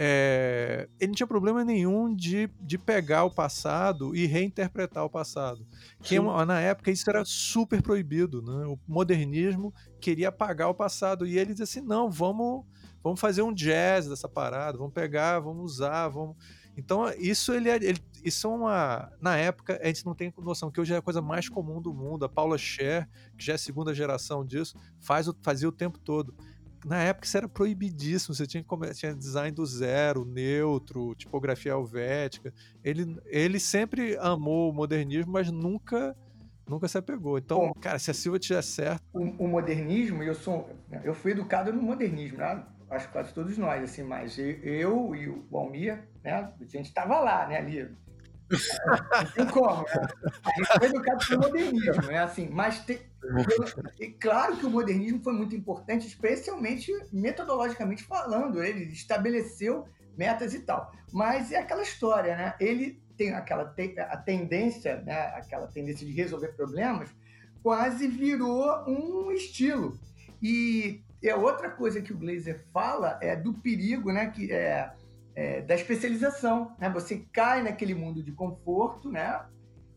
é, 0.00 0.88
ele 1.00 1.08
não 1.08 1.14
tinha 1.14 1.26
problema 1.26 1.64
nenhum 1.64 2.14
de, 2.14 2.48
de 2.60 2.78
pegar 2.78 3.24
o 3.24 3.30
passado 3.32 4.14
e 4.14 4.26
reinterpretar 4.26 5.04
o 5.04 5.10
passado. 5.10 5.66
Que 6.00 6.16
é 6.16 6.20
na 6.20 6.60
época 6.60 6.92
isso 6.92 7.10
era 7.10 7.24
super 7.24 7.82
proibido. 7.82 8.40
Né? 8.40 8.66
O 8.66 8.78
modernismo 8.86 9.74
queria 10.00 10.28
apagar 10.28 10.68
o 10.68 10.74
passado 10.74 11.26
e 11.26 11.36
ele 11.36 11.50
dizia 11.50 11.64
assim: 11.64 11.80
não, 11.80 12.08
vamos, 12.10 12.64
vamos 13.02 13.18
fazer 13.18 13.42
um 13.42 13.52
jazz 13.52 14.06
dessa 14.08 14.28
parada, 14.28 14.78
vamos 14.78 14.92
pegar, 14.92 15.40
vamos 15.40 15.64
usar, 15.72 16.06
vamos. 16.06 16.36
Então, 16.78 17.12
isso 17.18 17.52
ele, 17.52 17.68
é, 17.68 17.74
ele, 17.74 17.98
isso 18.24 18.46
é 18.46 18.50
uma. 18.50 19.10
Na 19.20 19.36
época, 19.36 19.80
a 19.82 19.86
gente 19.88 20.06
não 20.06 20.14
tem 20.14 20.32
noção 20.38 20.70
que 20.70 20.80
hoje 20.80 20.94
é 20.94 20.96
a 20.96 21.02
coisa 21.02 21.20
mais 21.20 21.48
comum 21.48 21.82
do 21.82 21.92
mundo. 21.92 22.24
A 22.24 22.28
Paula 22.28 22.56
Scher, 22.56 23.08
que 23.36 23.44
já 23.44 23.54
é 23.54 23.56
a 23.56 23.58
segunda 23.58 23.92
geração 23.92 24.44
disso, 24.44 24.76
faz 25.00 25.26
o, 25.26 25.36
fazia 25.42 25.68
o 25.68 25.72
tempo 25.72 25.98
todo. 25.98 26.32
Na 26.86 27.02
época 27.02 27.26
isso 27.26 27.36
era 27.36 27.48
proibidíssimo, 27.48 28.32
você 28.32 28.46
tinha, 28.46 28.64
tinha 28.94 29.12
design 29.12 29.50
do 29.50 29.66
zero, 29.66 30.24
neutro, 30.24 31.16
tipografia 31.16 31.72
helvética. 31.72 32.54
Ele, 32.84 33.16
ele 33.26 33.58
sempre 33.58 34.16
amou 34.18 34.70
o 34.70 34.72
modernismo, 34.72 35.32
mas 35.32 35.50
nunca 35.50 36.16
nunca 36.68 36.86
se 36.86 36.96
apegou. 36.96 37.38
Então, 37.38 37.58
Bom, 37.58 37.72
cara, 37.80 37.98
se 37.98 38.10
a 38.12 38.14
Silva 38.14 38.38
tiver 38.38 38.62
certo. 38.62 39.02
O, 39.12 39.44
o 39.44 39.48
modernismo, 39.48 40.22
eu 40.22 40.34
sou. 40.34 40.70
Eu 41.02 41.12
fui 41.12 41.32
educado 41.32 41.72
no 41.72 41.82
modernismo, 41.82 42.38
né? 42.38 42.64
Acho 42.90 43.08
quase 43.10 43.32
todos 43.32 43.56
nós, 43.58 43.82
assim, 43.82 44.02
mas 44.02 44.38
eu 44.38 45.14
e 45.14 45.28
o 45.28 45.46
Almir, 45.52 46.02
né, 46.22 46.32
a 46.32 46.64
gente 46.64 46.86
estava 46.86 47.20
lá, 47.20 47.46
né, 47.46 47.58
ali. 47.58 47.90
Não 48.50 49.32
tem 49.34 49.46
como, 49.46 49.82
né? 49.82 50.08
A 50.44 50.50
gente 50.56 50.78
foi 50.78 50.88
educado 50.88 51.26
pelo 51.26 51.42
modernismo, 51.42 52.02
né, 52.06 52.18
assim, 52.18 52.48
mas 52.48 52.80
te, 52.80 53.00
eu, 54.00 54.14
claro 54.18 54.56
que 54.56 54.64
o 54.64 54.70
modernismo 54.70 55.22
foi 55.22 55.34
muito 55.34 55.54
importante, 55.54 56.06
especialmente 56.06 56.92
metodologicamente 57.12 58.02
falando, 58.04 58.62
ele 58.62 58.84
estabeleceu 58.84 59.86
metas 60.16 60.54
e 60.54 60.60
tal, 60.60 60.90
mas 61.12 61.52
é 61.52 61.58
aquela 61.58 61.82
história, 61.82 62.36
né, 62.36 62.54
ele 62.58 63.02
tem 63.18 63.34
aquela 63.34 63.66
te, 63.66 63.98
a 63.98 64.16
tendência, 64.16 65.02
né, 65.02 65.26
aquela 65.36 65.66
tendência 65.66 66.06
de 66.06 66.12
resolver 66.12 66.48
problemas, 66.48 67.10
quase 67.62 68.08
virou 68.08 68.84
um 68.88 69.30
estilo, 69.30 69.98
e 70.40 71.02
e 71.22 71.28
a 71.28 71.36
outra 71.36 71.70
coisa 71.70 72.00
que 72.00 72.12
o 72.12 72.18
Glazer 72.18 72.64
fala 72.72 73.18
é 73.20 73.34
do 73.34 73.52
perigo, 73.52 74.12
né, 74.12 74.30
que 74.30 74.52
é, 74.52 74.92
é 75.34 75.62
da 75.62 75.74
especialização, 75.74 76.76
né? 76.78 76.88
Você 76.90 77.26
cai 77.32 77.62
naquele 77.62 77.94
mundo 77.94 78.22
de 78.22 78.32
conforto, 78.32 79.10
né? 79.10 79.44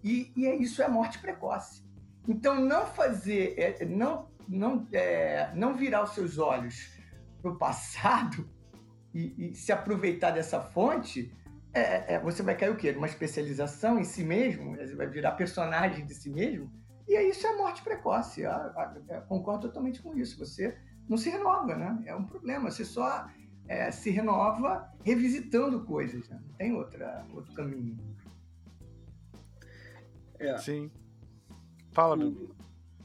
E, 0.03 0.31
e 0.35 0.47
é 0.47 0.55
isso 0.55 0.81
é 0.81 0.87
morte 0.87 1.19
precoce. 1.19 1.83
Então 2.27 2.59
não 2.59 2.85
fazer, 2.87 3.55
é, 3.57 3.85
não 3.85 4.29
não 4.47 4.87
é, 4.91 5.51
não 5.55 5.75
virar 5.75 6.03
os 6.03 6.13
seus 6.13 6.37
olhos 6.37 6.99
para 7.41 7.51
o 7.51 7.57
passado 7.57 8.49
e, 9.13 9.51
e, 9.51 9.55
se 9.55 9.71
aproveitar 9.71 10.31
dessa 10.31 10.59
fonte, 10.59 11.31
é, 11.73 12.15
é, 12.15 12.19
você 12.19 12.41
vai 12.41 12.57
cair 12.57 12.71
o 12.71 12.75
quê? 12.75 12.91
Uma 12.91 13.07
especialização 13.07 13.99
em 13.99 14.03
si 14.03 14.23
mesmo, 14.23 14.75
você 14.75 14.95
vai 14.95 15.07
virar 15.07 15.31
personagem 15.33 16.05
de 16.05 16.13
si 16.15 16.29
mesmo, 16.29 16.71
e 17.07 17.29
isso 17.29 17.45
é 17.45 17.55
morte 17.55 17.81
precoce. 17.81 18.41
Eu, 18.41 18.51
eu, 18.51 19.15
eu 19.15 19.21
concordo 19.23 19.67
totalmente 19.67 20.01
com 20.01 20.15
isso. 20.15 20.37
Você 20.39 20.77
não 21.11 21.17
se 21.17 21.29
renova, 21.29 21.75
né? 21.75 22.01
É 22.05 22.15
um 22.15 22.23
problema. 22.23 22.71
Você 22.71 22.85
só 22.85 23.27
é, 23.67 23.91
se 23.91 24.09
renova 24.09 24.89
revisitando 25.03 25.81
coisas, 25.81 26.27
né? 26.29 26.39
não 26.41 26.53
tem 26.55 26.73
outra, 26.73 27.25
outro 27.33 27.53
caminho. 27.53 27.99
É. 30.39 30.57
Sim. 30.57 30.89
Fala, 31.91 32.15
meu. 32.15 32.55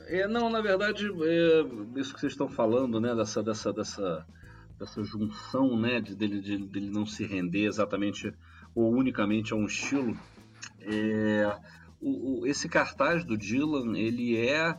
É, 0.02 0.28
não, 0.28 0.48
na 0.48 0.60
verdade, 0.60 1.04
é, 1.04 1.98
isso 1.98 2.14
que 2.14 2.20
vocês 2.20 2.32
estão 2.32 2.48
falando, 2.48 3.00
né, 3.00 3.12
dessa, 3.12 3.42
dessa, 3.42 3.72
dessa, 3.72 4.24
dessa 4.78 5.02
junção, 5.02 5.76
né, 5.76 6.00
de, 6.00 6.14
dele, 6.14 6.40
de, 6.40 6.58
dele 6.58 6.90
não 6.90 7.04
se 7.04 7.26
render 7.26 7.64
exatamente 7.64 8.32
ou 8.72 8.94
unicamente 8.94 9.52
a 9.52 9.56
um 9.56 9.66
estilo, 9.66 10.16
é, 10.80 11.58
o, 12.00 12.42
o, 12.42 12.46
esse 12.46 12.68
cartaz 12.68 13.24
do 13.24 13.36
Dylan, 13.36 13.98
ele 13.98 14.38
é 14.38 14.78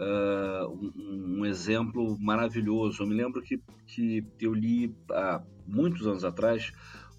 uh, 0.00 0.68
um, 0.68 1.40
um, 1.40 1.46
exemplo 1.46 2.16
maravilhoso. 2.18 3.02
Eu 3.02 3.06
me 3.06 3.14
lembro 3.14 3.42
que, 3.42 3.62
que 3.86 4.26
eu 4.40 4.54
li 4.54 4.94
há 5.10 5.42
muitos 5.66 6.06
anos 6.06 6.24
atrás 6.24 6.72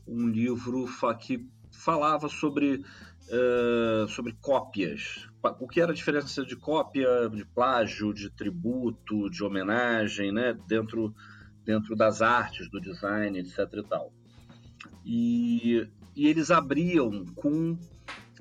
um 0.07 0.27
livro 0.27 0.85
que 1.19 1.47
falava 1.71 2.27
sobre, 2.27 2.83
uh, 3.27 4.07
sobre 4.09 4.33
cópias. 4.41 5.29
O 5.59 5.67
que 5.67 5.79
era 5.79 5.91
a 5.91 5.95
diferença 5.95 6.43
de 6.43 6.55
cópia, 6.55 7.29
de 7.29 7.45
plágio, 7.45 8.13
de 8.13 8.29
tributo, 8.29 9.29
de 9.29 9.43
homenagem, 9.43 10.31
né? 10.31 10.57
dentro, 10.67 11.15
dentro 11.63 11.95
das 11.95 12.21
artes, 12.21 12.69
do 12.69 12.79
design, 12.79 13.39
etc. 13.39 13.59
E, 13.73 13.83
tal. 13.83 14.13
e, 15.05 15.87
e 16.15 16.27
eles 16.27 16.51
abriam 16.51 17.25
com, 17.35 17.77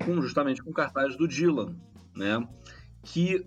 com 0.03 0.21
justamente 0.21 0.61
com 0.61 0.71
cartazes 0.71 1.17
do 1.17 1.27
Dylan, 1.27 1.75
né? 2.15 2.47
que 3.03 3.43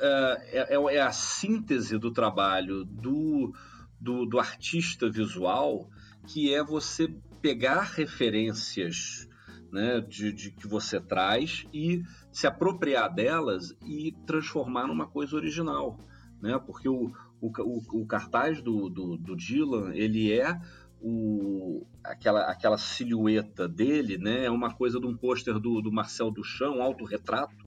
é, 0.00 0.74
é, 0.74 0.94
é, 0.96 1.00
a 1.00 1.12
síntese 1.12 1.98
do 1.98 2.12
trabalho 2.12 2.84
do, 2.84 3.52
do, 4.00 4.26
do, 4.26 4.38
artista 4.38 5.10
visual, 5.10 5.88
que 6.26 6.54
é 6.54 6.62
você 6.62 7.08
pegar 7.40 7.82
referências 7.82 9.28
né, 9.70 10.00
de, 10.00 10.32
de, 10.32 10.50
que 10.50 10.66
você 10.66 11.00
traz 11.00 11.66
e 11.72 12.02
se 12.30 12.46
apropriar 12.46 13.12
delas 13.12 13.74
e 13.82 14.12
transformar 14.26 14.86
numa 14.86 15.06
coisa 15.06 15.34
original. 15.36 15.98
Né? 16.40 16.58
Porque 16.64 16.88
o, 16.88 17.12
o, 17.40 18.00
o 18.02 18.06
cartaz 18.06 18.62
do, 18.62 18.88
do, 18.88 19.16
do 19.16 19.36
Dylan, 19.36 19.94
ele 19.94 20.32
é 20.32 20.60
o, 21.00 21.84
aquela, 22.04 22.42
aquela 22.42 22.78
silhueta 22.78 23.68
dele, 23.68 24.16
né? 24.16 24.44
É 24.44 24.50
uma 24.50 24.72
coisa 24.72 25.00
de 25.00 25.06
um 25.06 25.16
pôster 25.16 25.58
do, 25.58 25.82
do 25.82 25.90
Marcel 25.90 26.30
Duchamp, 26.30 26.76
um 26.76 26.82
autorretrato 26.82 27.66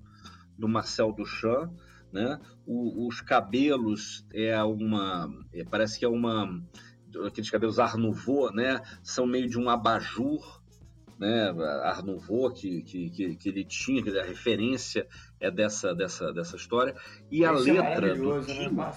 do 0.58 0.70
Marcel 0.70 1.12
Duchamp, 1.12 1.74
né? 2.16 2.40
O, 2.66 3.08
os 3.08 3.20
cabelos 3.20 4.26
é 4.34 4.64
uma, 4.64 5.30
é, 5.54 5.66
parece 5.66 6.00
que 6.00 6.06
é 6.06 6.08
uma, 6.08 6.64
aqueles 7.28 7.50
cabelos 7.50 7.78
Art 7.78 7.96
Nouveau, 7.96 8.54
né? 8.54 8.82
São 9.04 9.28
meio 9.28 9.50
de 9.50 9.60
um 9.60 9.70
abajur, 9.70 10.62
né? 11.20 11.54
Art 11.84 12.06
Nouveau 12.06 12.54
que, 12.54 12.82
que, 12.84 13.10
que, 13.10 13.36
que 13.36 13.50
ele 13.50 13.66
tinha, 13.66 14.02
que 14.02 14.18
a 14.18 14.24
referência 14.24 15.06
é 15.42 15.52
dessa, 15.52 15.94
dessa, 15.94 16.32
dessa 16.32 16.56
história. 16.56 16.96
E 17.30 17.44
a 17.44 17.52
Esse 17.54 17.72
é 17.72 17.74
letra 17.74 18.08
é 18.08 18.16
do 18.16 18.34
né, 18.34 18.94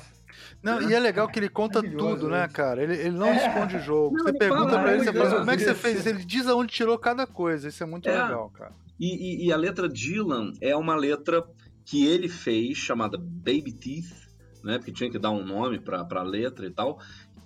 não, 0.62 0.80
e 0.88 0.94
é 0.94 1.00
legal 1.00 1.26
que 1.26 1.40
ele 1.40 1.48
conta 1.48 1.82
tudo, 1.82 2.28
né, 2.28 2.46
cara? 2.46 2.80
Ele, 2.80 2.94
ele 2.94 3.10
não 3.10 3.26
é. 3.26 3.48
esconde 3.48 3.76
o 3.76 3.80
jogo. 3.80 4.16
Não, 4.16 4.24
você 4.24 4.32
pergunta 4.32 4.70
fala, 4.70 4.82
pra 4.82 4.94
ele, 4.94 5.04
você 5.04 5.12
fala, 5.12 5.38
como 5.38 5.50
é 5.50 5.56
que 5.56 5.64
você 5.64 5.74
fez 5.74 5.98
isso? 5.98 6.08
Ele 6.08 6.24
diz 6.24 6.46
aonde 6.46 6.72
tirou 6.72 6.96
cada 6.96 7.26
coisa. 7.26 7.66
Isso 7.66 7.82
é 7.82 7.86
muito 7.86 8.08
é. 8.08 8.12
legal, 8.12 8.48
cara. 8.50 8.72
E, 9.00 9.44
e, 9.44 9.46
e, 9.46 9.52
a 9.52 9.56
letra 9.56 9.88
Dylan 9.88 10.52
é 10.60 10.76
uma 10.76 10.94
letra 10.96 11.44
que 11.88 12.06
ele 12.06 12.28
fez, 12.28 12.76
chamada 12.76 13.16
Baby 13.16 13.72
Teeth, 13.72 14.28
né, 14.62 14.76
porque 14.76 14.92
tinha 14.92 15.10
que 15.10 15.18
dar 15.18 15.30
um 15.30 15.42
nome 15.42 15.80
para 15.80 16.06
a 16.06 16.22
letra 16.22 16.66
e 16.66 16.70
tal, 16.70 17.00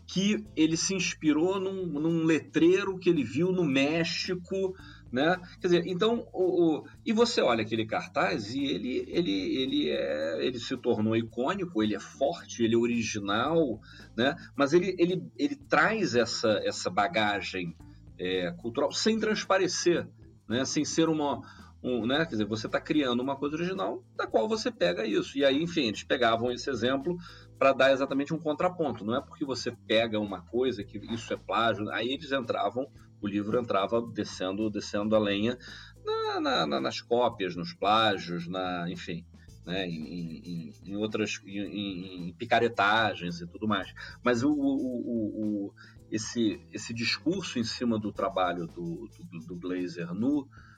que 0.05 0.44
ele 0.56 0.77
se 0.77 0.97
inspirou 0.97 1.60
num, 1.60 1.86
num, 1.86 2.24
letreiro 2.24 2.98
que 2.98 3.09
ele 3.09 3.23
viu 3.23 3.52
no 3.52 3.64
México, 3.64 4.74
né? 5.12 5.40
Quer 5.60 5.69
dizer, 5.69 5.86
então, 5.86 6.27
o, 6.32 6.81
o, 6.81 6.86
e 7.06 7.12
você 7.12 7.40
olha 7.40 7.62
aquele 7.62 7.86
cartaz 7.86 8.52
e 8.52 8.64
ele, 8.64 9.05
ele, 9.06 9.62
ele, 9.62 9.90
é, 9.90 10.44
ele 10.44 10.59
se 10.59 10.77
tornou 10.77 11.16
icônico, 11.16 11.81
ele 11.81 11.94
é 11.94 12.01
forte, 12.01 12.64
ele 12.64 12.74
é 12.74 12.78
original, 12.78 13.81
né? 14.16 14.35
Mas 14.56 14.73
ele, 14.73 14.97
ele, 14.98 15.23
ele 15.39 15.55
traz 15.55 16.16
essa, 16.16 16.60
essa 16.64 16.90
bagagem 16.90 17.77
é, 18.19 18.51
cultural 18.59 18.90
sem 18.90 19.20
transparecer, 19.20 20.09
né? 20.48 20.64
Sem 20.64 20.85
ser 20.85 21.09
uma, 21.09 21.40
um, 21.83 22.07
né? 22.07 22.25
Quer 22.25 22.33
dizer, 22.33 22.45
você 22.45 22.67
está 22.67 22.81
criando 22.81 23.21
uma 23.21 23.35
coisa 23.35 23.57
original 23.57 24.05
da 24.17 24.27
qual 24.27 24.49
você 24.49 24.71
pega 24.71 25.05
isso. 25.05 25.37
E 25.37 25.45
aí, 25.45 25.61
enfim, 25.61 25.89
eles 25.89 26.05
pegavam 26.05 26.51
esse 26.53 26.71
exemplo 26.71 27.17
para 27.59 27.73
dar 27.73 27.93
exatamente 27.93 28.33
um 28.33 28.39
contraponto. 28.39 29.05
Não 29.05 29.17
é 29.17 29.21
porque 29.21 29.45
você 29.45 29.73
pega 29.87 30.21
uma 30.21 30.43
coisa 30.43 30.85
que 30.85 30.99
isso 31.13 31.33
é 31.33 31.37
plágio. 31.37 31.91
Aí 31.91 32.13
eles 32.13 32.31
entravam, 32.31 32.87
o 33.21 33.27
livro 33.27 33.59
entrava 33.59 34.01
descendo, 34.01 34.71
descendo 34.71 35.17
a 35.17 35.19
lenha 35.19 35.59
na, 36.05 36.41
na, 36.41 36.67
na, 36.67 36.81
nas 36.81 37.01
cópias, 37.01 37.57
nos 37.57 37.73
plágios, 37.73 38.47
na, 38.47 38.89
enfim. 38.89 39.25
Né, 39.65 39.87
em, 39.87 39.93
em, 39.95 40.73
em 40.87 40.97
outras 40.97 41.41
em, 41.47 42.31
em, 42.31 42.33
picaretagens 42.33 43.41
e 43.41 43.47
tudo 43.47 43.69
mais. 43.69 43.95
Mas 44.21 44.43
o, 44.43 44.51
o, 44.51 44.57
o, 44.57 45.67
o, 45.69 45.75
esse, 46.11 46.61
esse 46.73 46.93
discurso 46.93 47.61
em 47.61 47.65
cima 47.65 47.97
do 47.97 48.13
trabalho 48.13 48.67
do, 48.67 49.09
do, 49.31 49.39
do 49.47 49.55
Glazer 49.55 50.13
no, 50.13 50.49
é, 50.49 50.72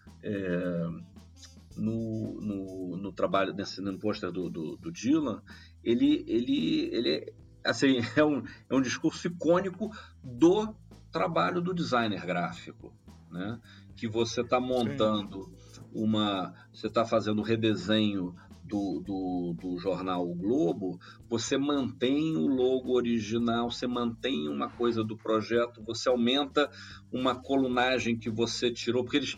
no, 1.76 2.40
no, 2.40 2.96
no, 2.96 3.12
trabalho, 3.12 3.52
nesse, 3.52 3.80
no 3.80 3.98
pôster 3.98 4.30
do, 4.30 4.48
do, 4.48 4.76
do, 4.76 4.92
Dylan, 4.92 5.42
ele, 5.82 6.24
ele, 6.26 6.88
ele 6.92 7.32
assim, 7.64 7.98
é, 8.16 8.24
um, 8.24 8.42
é 8.70 8.74
um 8.74 8.80
discurso 8.80 9.26
icônico 9.26 9.90
do 10.22 10.74
trabalho 11.10 11.60
do 11.60 11.74
designer 11.74 12.24
gráfico, 12.24 12.92
né? 13.30 13.60
que 13.96 14.09
você 14.09 14.40
está 14.40 14.60
montando 14.60 15.44
Sim. 15.72 15.82
uma, 15.92 16.52
você 16.72 16.88
está 16.88 17.05
fazendo 17.05 17.40
um 17.40 17.44
redesenho 17.44 18.34
do, 18.64 19.01
do, 19.05 19.56
do, 19.60 19.78
jornal 19.78 20.28
o 20.28 20.34
Globo, 20.34 20.98
você 21.28 21.59
mantém 21.59 22.34
o 22.34 22.46
logo 22.46 22.96
original, 22.96 23.70
você 23.70 23.86
mantém 23.86 24.48
uma 24.48 24.70
coisa 24.70 25.05
do 25.05 25.16
projeto, 25.16 25.82
você 25.84 26.09
aumenta 26.09 26.70
uma 27.12 27.34
colunagem 27.34 28.18
que 28.18 28.30
você 28.30 28.72
tirou, 28.72 29.05
porque 29.05 29.18
eles 29.18 29.36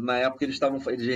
na 0.00 0.16
época 0.18 0.44
eles 0.44 0.56
estavam 0.56 0.80
eles 0.88 1.06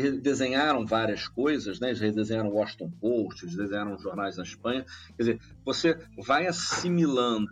várias 0.84 1.28
coisas, 1.28 1.78
né? 1.78 1.88
Eles 1.88 2.00
redesenharam 2.00 2.50
o 2.50 2.54
Washington 2.54 2.90
Post, 3.00 3.44
eles 3.44 3.56
desenharam 3.56 3.98
jornais 3.98 4.36
na 4.36 4.42
Espanha. 4.42 4.84
Quer 5.16 5.22
dizer, 5.22 5.40
você 5.64 5.98
vai 6.26 6.46
assimilando 6.46 7.48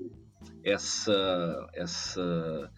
essa 0.65 1.69
essa 1.75 2.71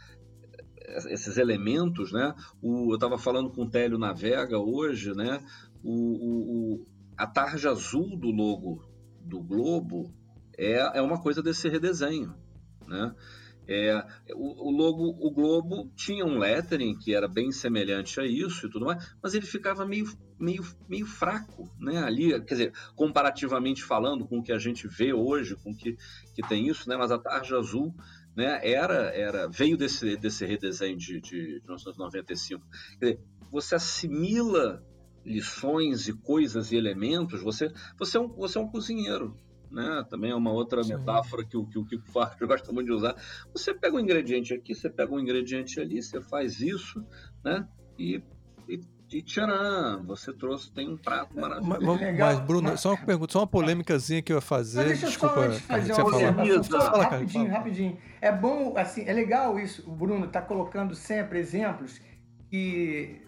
esses 1.10 1.36
elementos, 1.36 2.12
né? 2.12 2.34
O, 2.62 2.90
eu 2.92 2.94
estava 2.94 3.18
falando 3.18 3.50
com 3.50 3.62
o 3.62 3.70
Télio 3.70 3.98
Navega 3.98 4.58
hoje, 4.58 5.14
né? 5.14 5.40
O, 5.82 5.92
o, 5.92 6.86
a 7.16 7.26
tarja 7.26 7.70
azul 7.70 8.16
do 8.16 8.30
logo 8.30 8.84
do 9.20 9.40
Globo 9.40 10.12
é, 10.56 10.98
é 10.98 11.02
uma 11.02 11.20
coisa 11.20 11.42
desse 11.42 11.68
redesenho, 11.68 12.34
né? 12.86 13.14
É, 13.68 14.02
o, 14.34 14.68
o, 14.68 14.70
logo, 14.70 15.04
o 15.20 15.30
Globo 15.30 15.92
tinha 15.94 16.24
um 16.24 16.38
lettering 16.38 16.98
que 16.98 17.14
era 17.14 17.28
bem 17.28 17.52
semelhante 17.52 18.18
a 18.18 18.24
isso 18.24 18.66
e 18.66 18.70
tudo 18.70 18.86
mais, 18.86 19.14
mas 19.22 19.34
ele 19.34 19.44
ficava 19.44 19.84
meio, 19.84 20.06
meio, 20.40 20.64
meio 20.88 21.04
fraco, 21.04 21.70
né? 21.78 21.98
Ali, 22.02 22.30
quer 22.44 22.54
dizer, 22.54 22.72
comparativamente 22.96 23.84
falando 23.84 24.26
com 24.26 24.38
o 24.38 24.42
que 24.42 24.52
a 24.52 24.58
gente 24.58 24.88
vê 24.88 25.12
hoje, 25.12 25.54
com 25.56 25.76
que, 25.76 25.96
que 26.34 26.42
tem 26.48 26.66
isso, 26.66 26.88
né? 26.88 26.96
Mas 26.96 27.10
a 27.10 27.18
tarja 27.18 27.58
azul, 27.58 27.94
né? 28.34 28.58
Era, 28.62 29.14
era 29.14 29.48
veio 29.48 29.76
desse, 29.76 30.16
desse 30.16 30.46
redesenho 30.46 30.96
de, 30.96 31.20
de, 31.20 31.60
de 31.60 31.66
1995. 31.66 32.64
Quer 32.98 33.04
dizer, 33.04 33.20
você 33.50 33.74
assimila 33.74 34.82
lições 35.24 36.08
e 36.08 36.12
coisas 36.14 36.72
e 36.72 36.76
elementos. 36.76 37.42
Você, 37.42 37.70
você 37.98 38.16
é 38.16 38.20
um, 38.20 38.28
você 38.28 38.56
é 38.56 38.60
um 38.60 38.68
cozinheiro, 38.68 39.36
né? 39.70 40.04
Também 40.08 40.30
é 40.30 40.34
uma 40.34 40.52
outra 40.52 40.82
Sim. 40.82 40.96
metáfora 40.96 41.44
que 41.44 41.56
o, 41.56 41.64
que 41.66 41.78
o 41.78 41.84
Kiko 41.84 42.06
Farco 42.10 42.46
gosta 42.46 42.72
muito 42.72 42.86
de 42.86 42.92
usar. 42.92 43.14
Você 43.52 43.74
pega 43.74 43.96
um 43.96 44.00
ingrediente 44.00 44.54
aqui, 44.54 44.74
você 44.74 44.88
pega 44.88 45.12
um 45.12 45.20
ingrediente 45.20 45.80
ali, 45.80 46.02
você 46.02 46.20
faz 46.20 46.60
isso, 46.60 47.04
né? 47.44 47.66
E, 47.98 48.22
e, 48.68 48.80
e 49.10 49.22
tcharam, 49.22 50.04
você 50.04 50.32
trouxe, 50.32 50.72
tem 50.72 50.88
um 50.88 50.96
prato 50.96 51.38
maravilhoso. 51.38 51.86
Mas, 51.86 52.18
mas 52.18 52.40
Bruno, 52.40 52.76
só 52.78 52.90
uma 52.90 53.04
pergunta, 53.04 53.32
só 53.32 53.40
uma 53.40 53.46
polêmicazinha 53.46 54.22
que 54.22 54.32
eu 54.32 54.36
ia 54.36 54.40
fazer. 54.40 54.78
Mas 54.78 54.88
deixa 54.88 55.06
Desculpa, 55.06 55.40
eu 55.40 55.52
só 55.52 55.60
fazer 55.60 55.92
uma 56.30 56.42
observação. 56.42 56.80
Fala, 56.80 57.04
rapidinho, 57.04 57.46
fala. 57.46 57.58
rapidinho. 57.58 57.98
É 58.20 58.32
bom, 58.32 58.74
assim, 58.76 59.04
é 59.06 59.12
legal 59.12 59.58
isso, 59.58 59.88
o 59.88 59.92
Bruno 59.92 60.26
está 60.26 60.40
colocando 60.40 60.94
sempre 60.94 61.38
exemplos 61.38 62.00
que 62.50 63.20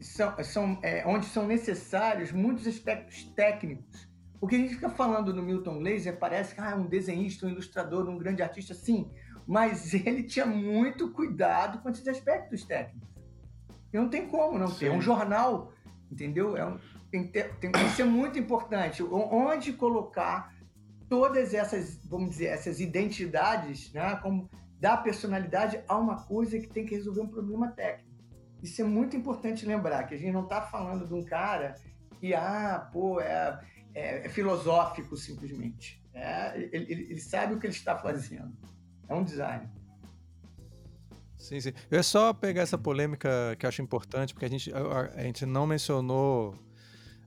são, 0.00 0.34
são 0.44 0.78
é, 0.82 1.04
onde 1.06 1.26
são 1.26 1.46
necessários 1.46 2.30
muitos 2.30 2.66
aspectos 2.66 3.24
técnicos 3.34 4.11
porque 4.42 4.56
a 4.56 4.58
gente 4.58 4.74
fica 4.74 4.90
falando 4.90 5.32
no 5.32 5.40
Milton 5.40 5.78
Glaser, 5.78 6.18
parece 6.18 6.52
que 6.52 6.60
ah, 6.60 6.72
é 6.72 6.74
um 6.74 6.88
desenhista, 6.88 7.46
um 7.46 7.50
ilustrador, 7.50 8.08
um 8.08 8.18
grande 8.18 8.42
artista, 8.42 8.74
sim. 8.74 9.08
Mas 9.46 9.94
ele 9.94 10.24
tinha 10.24 10.44
muito 10.44 11.12
cuidado 11.12 11.80
com 11.80 11.88
esses 11.88 12.08
aspectos 12.08 12.64
técnicos. 12.64 13.08
E 13.92 13.96
não 13.96 14.08
tem 14.08 14.26
como 14.26 14.58
não 14.58 14.68
ter. 14.68 14.86
É 14.86 14.90
um 14.90 15.00
jornal, 15.00 15.72
entendeu? 16.10 16.56
É 16.56 16.66
um, 16.66 16.76
tem, 17.08 17.22
que 17.22 17.28
ter, 17.28 17.54
tem 17.58 17.70
que 17.70 17.88
ser 17.90 18.02
muito 18.02 18.36
importante. 18.36 19.00
Onde 19.04 19.74
colocar 19.74 20.52
todas 21.08 21.54
essas, 21.54 22.04
vamos 22.06 22.30
dizer, 22.30 22.46
essas 22.46 22.80
identidades, 22.80 23.92
né, 23.92 24.16
como 24.16 24.50
dar 24.80 25.04
personalidade 25.04 25.80
a 25.86 25.96
uma 25.96 26.24
coisa 26.24 26.58
que 26.58 26.66
tem 26.66 26.84
que 26.84 26.96
resolver 26.96 27.20
um 27.20 27.28
problema 27.28 27.68
técnico. 27.68 28.10
Isso 28.60 28.82
é 28.82 28.84
muito 28.84 29.16
importante 29.16 29.64
lembrar, 29.64 30.02
que 30.02 30.16
a 30.16 30.18
gente 30.18 30.32
não 30.32 30.42
está 30.42 30.62
falando 30.62 31.06
de 31.06 31.14
um 31.14 31.22
cara 31.22 31.76
que, 32.18 32.34
ah, 32.34 32.88
pô, 32.92 33.20
é, 33.20 33.60
é, 33.94 34.26
é 34.26 34.28
filosófico 34.28 35.16
simplesmente. 35.16 36.02
É, 36.14 36.68
ele, 36.72 36.92
ele, 36.92 37.20
sabe 37.20 37.54
o 37.54 37.58
que 37.58 37.66
ele 37.66 37.74
está 37.74 37.96
fazendo. 37.96 38.52
É 39.08 39.14
um 39.14 39.24
design. 39.24 39.68
Sim, 41.38 41.60
sim. 41.60 41.72
Eu 41.90 41.98
é 41.98 42.02
só 42.02 42.32
pegar 42.32 42.62
essa 42.62 42.78
polêmica 42.78 43.56
que 43.58 43.66
eu 43.66 43.68
acho 43.68 43.82
importante, 43.82 44.32
porque 44.32 44.46
a 44.46 44.48
gente, 44.48 44.72
a, 44.72 45.00
a 45.16 45.22
gente 45.22 45.44
não 45.44 45.66
mencionou 45.66 46.54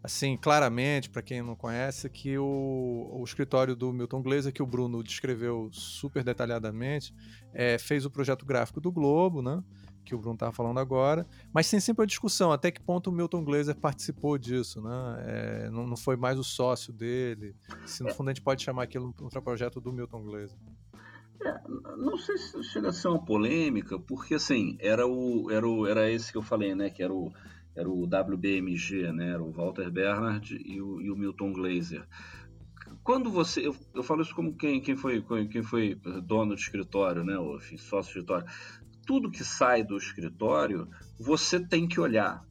assim, 0.06 0.38
claramente, 0.38 1.10
para 1.10 1.24
quem 1.24 1.42
não 1.42 1.56
conhece, 1.56 2.08
que 2.10 2.38
o, 2.38 3.10
o, 3.12 3.24
escritório 3.24 3.76
do 3.76 3.92
Milton 3.92 4.22
Glaser, 4.22 4.54
que 4.54 4.62
o 4.62 4.66
Bruno 4.66 5.04
descreveu 5.04 5.68
super 5.72 6.24
detalhadamente, 6.24 7.12
é, 7.52 7.80
fez 7.80 8.06
o 8.06 8.12
projeto 8.12 8.46
gráfico 8.46 8.80
do 8.80 8.92
Globo, 8.92 9.42
né? 9.42 9.64
Que 10.06 10.14
o 10.14 10.20
Bruno 10.20 10.36
estava 10.36 10.52
falando 10.52 10.80
agora, 10.80 11.26
mas 11.52 11.70
tem 11.70 11.80
sempre 11.80 12.04
a 12.04 12.06
discussão 12.06 12.52
até 12.52 12.70
que 12.70 12.80
ponto 12.80 13.10
o 13.10 13.14
Milton 13.14 13.44
Glaser 13.44 13.76
participou 13.76 14.38
disso, 14.38 14.82
né? 14.82 15.16
É, 15.26 15.70
não, 15.72 15.88
não, 15.88 15.98
foi 15.98 16.16
mais 16.16 16.38
o 16.38 16.44
sócio 16.44 16.94
dele. 16.94 17.56
Se 17.86 18.04
no 18.04 18.14
fundo 18.14 18.30
a 18.30 18.34
gente 18.34 18.44
pode 18.44 18.64
chamar 18.64 18.84
aquilo 18.84 19.14
um 19.20 19.42
projeto 19.42 19.82
do 19.82 19.92
Milton 19.92 20.24
Glaser. 20.24 20.58
É, 21.44 21.62
não 21.98 22.18
sei 22.18 22.38
se 22.38 22.64
chega 22.64 22.90
a 22.90 22.94
ser 22.94 23.08
uma 23.08 23.24
polêmica, 23.24 24.00
porque 24.00 24.36
assim, 24.36 24.78
era 24.80 25.06
o, 25.08 25.50
era 25.52 25.68
o, 25.68 25.86
era 25.88 26.10
esse 26.10 26.32
que 26.32 26.38
eu 26.38 26.44
falei, 26.44 26.76
né? 26.76 26.90
Que 26.90 27.04
era 27.04 27.14
o 27.14 27.34
era 27.76 27.90
o 27.90 28.04
WBMG, 28.06 29.12
né? 29.12 29.32
Era 29.32 29.44
o 29.44 29.52
Walter 29.52 29.92
Bernard 29.92 30.56
e 30.56 30.82
o, 30.82 31.02
e 31.02 31.12
o 31.12 31.16
Milton 31.16 31.52
Glaser. 31.52 32.08
Quando 33.04 33.30
você, 33.30 33.68
eu, 33.68 33.76
eu, 33.94 34.02
falo 34.02 34.22
isso 34.22 34.34
como 34.34 34.56
quem, 34.56 34.80
quem 34.80 34.96
foi 34.96 35.22
quem 35.48 35.62
foi 35.62 35.96
dono 36.24 36.56
de 36.56 36.62
escritório, 36.62 37.24
né? 37.24 37.38
Ou 37.38 37.60
sócio 37.60 38.14
de 38.14 38.20
escritório. 38.20 38.48
Tudo 39.06 39.32
que 39.32 39.44
sai 39.44 39.84
do 39.84 39.98
escritório, 39.98 40.90
você 41.20 41.60
tem 41.60 41.88
que 41.88 42.00
olhar, 42.00 42.44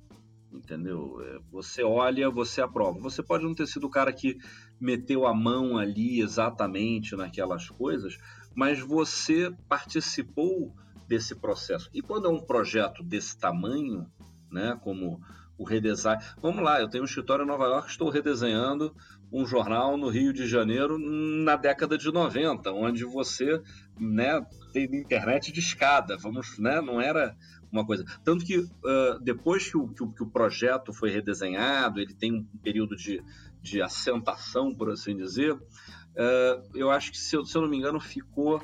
entendeu? 0.52 1.20
É, 1.22 1.39
você 1.51 1.82
olha, 1.82 2.31
você 2.31 2.60
aprova. 2.60 2.98
Você 3.01 3.22
pode 3.22 3.44
não 3.44 3.55
ter 3.55 3.66
sido 3.66 3.86
o 3.86 3.90
cara 3.90 4.12
que 4.12 4.39
meteu 4.81 5.26
a 5.26 5.35
mão 5.35 5.76
ali 5.76 6.20
exatamente 6.20 7.16
naquelas 7.16 7.68
coisas, 7.68 8.16
mas 8.55 8.81
você 8.81 9.52
participou 9.68 10.74
desse 11.09 11.35
processo. 11.35 11.90
E 11.93 12.01
quando 12.01 12.26
é 12.26 12.31
um 12.31 12.40
projeto 12.40 13.02
desse 13.02 13.36
tamanho, 13.39 14.06
né? 14.51 14.78
Como 14.82 15.20
o 15.56 15.64
redesign. 15.64 16.22
Vamos 16.40 16.62
lá, 16.62 16.81
eu 16.81 16.89
tenho 16.89 17.02
um 17.02 17.06
escritório 17.06 17.44
em 17.44 17.48
Nova 17.48 17.64
York, 17.64 17.89
estou 17.89 18.10
redesenhando 18.10 18.94
um 19.32 19.47
jornal 19.47 19.97
no 19.97 20.09
Rio 20.09 20.32
de 20.32 20.47
Janeiro 20.47 20.98
na 20.98 21.56
década 21.56 21.98
de 21.98 22.10
90, 22.12 22.70
onde 22.72 23.05
você, 23.05 23.60
né, 23.98 24.44
tem 24.72 24.85
internet 24.85 25.52
de 25.52 25.60
escada, 25.60 26.16
vamos, 26.16 26.59
né, 26.59 26.81
não 26.81 27.01
era 27.01 27.36
uma 27.70 27.85
coisa. 27.85 28.05
Tanto 28.22 28.44
que 28.44 28.59
uh, 28.59 29.18
depois 29.20 29.68
que 29.68 29.76
o, 29.76 29.89
que 29.89 30.02
o, 30.05 30.12
que, 30.12 30.22
o, 30.22 30.31
projeto 30.31 30.93
foi 30.93 31.10
redesenhado, 31.10 32.01
ele 32.01 32.14
tem 32.14 32.32
um 32.32 32.44
período 32.62 32.94
de, 32.94 33.20
de 33.60 33.82
assentação, 33.82 34.72
por 34.72 34.90
assim 34.90 35.16
dizer, 35.16 35.52
uh, 35.52 36.62
eu 36.72 36.90
acho 36.90 37.10
que, 37.10 37.18
se 37.18 37.36
eu, 37.36 37.44
se 37.44 37.56
eu 37.56 37.62
não 37.62 37.68
me 37.68 37.76
engano, 37.76 37.98
ficou 37.98 38.62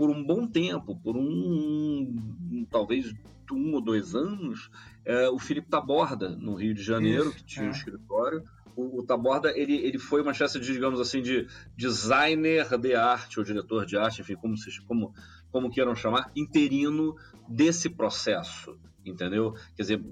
por 0.00 0.08
um 0.08 0.24
bom 0.24 0.46
tempo, 0.46 0.98
por 0.98 1.14
um, 1.14 2.10
um 2.50 2.66
talvez 2.70 3.14
um 3.52 3.74
ou 3.74 3.82
dois 3.82 4.14
anos, 4.14 4.70
é, 5.04 5.28
o 5.28 5.38
Felipe 5.38 5.68
Taborda, 5.68 6.30
no 6.30 6.54
Rio 6.54 6.72
de 6.72 6.82
Janeiro, 6.82 7.28
Isso, 7.28 7.36
que 7.36 7.44
tinha 7.44 7.66
é. 7.66 7.68
um 7.68 7.70
escritório. 7.70 8.42
O, 8.74 9.00
o, 9.00 9.02
Taborda, 9.04 9.52
ele, 9.54 9.74
ele 9.76 9.98
foi 9.98 10.22
uma 10.22 10.32
espécie 10.32 10.58
de, 10.58 10.72
digamos 10.72 11.00
assim, 11.00 11.20
de 11.20 11.46
designer 11.76 12.78
de 12.78 12.94
arte, 12.94 13.38
ou 13.38 13.44
diretor 13.44 13.84
de 13.84 13.98
arte, 13.98 14.22
enfim, 14.22 14.36
como, 14.36 14.56
se, 14.56 14.80
como, 14.86 15.12
como 15.52 15.70
queiram 15.70 15.94
chamar, 15.94 16.30
interino 16.34 17.14
desse 17.46 17.90
processo, 17.90 18.78
entendeu? 19.04 19.52
Quer 19.76 19.82
dizer, 19.82 20.04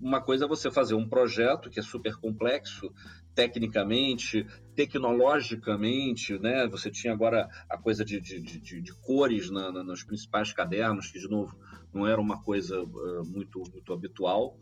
uma 0.00 0.20
coisa 0.20 0.44
é 0.44 0.48
você 0.48 0.70
fazer 0.70 0.94
um 0.94 1.08
projeto 1.08 1.70
que 1.70 1.78
é 1.80 1.82
super 1.82 2.16
complexo, 2.16 2.92
tecnicamente, 3.34 4.46
tecnologicamente, 4.74 6.38
né? 6.38 6.66
Você 6.68 6.90
tinha 6.90 7.12
agora 7.12 7.48
a 7.68 7.78
coisa 7.78 8.04
de, 8.04 8.20
de, 8.20 8.40
de, 8.40 8.80
de 8.80 8.94
cores 9.00 9.50
na, 9.50 9.70
na, 9.70 9.84
nos 9.84 10.02
principais 10.02 10.52
cadernos, 10.52 11.10
que, 11.10 11.18
de 11.18 11.28
novo, 11.28 11.56
não 11.92 12.06
era 12.06 12.20
uma 12.20 12.42
coisa 12.42 12.82
uh, 12.82 13.24
muito, 13.24 13.62
muito 13.72 13.92
habitual. 13.92 14.56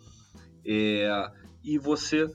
É, 0.65 1.31
e 1.63 1.79
você 1.79 2.27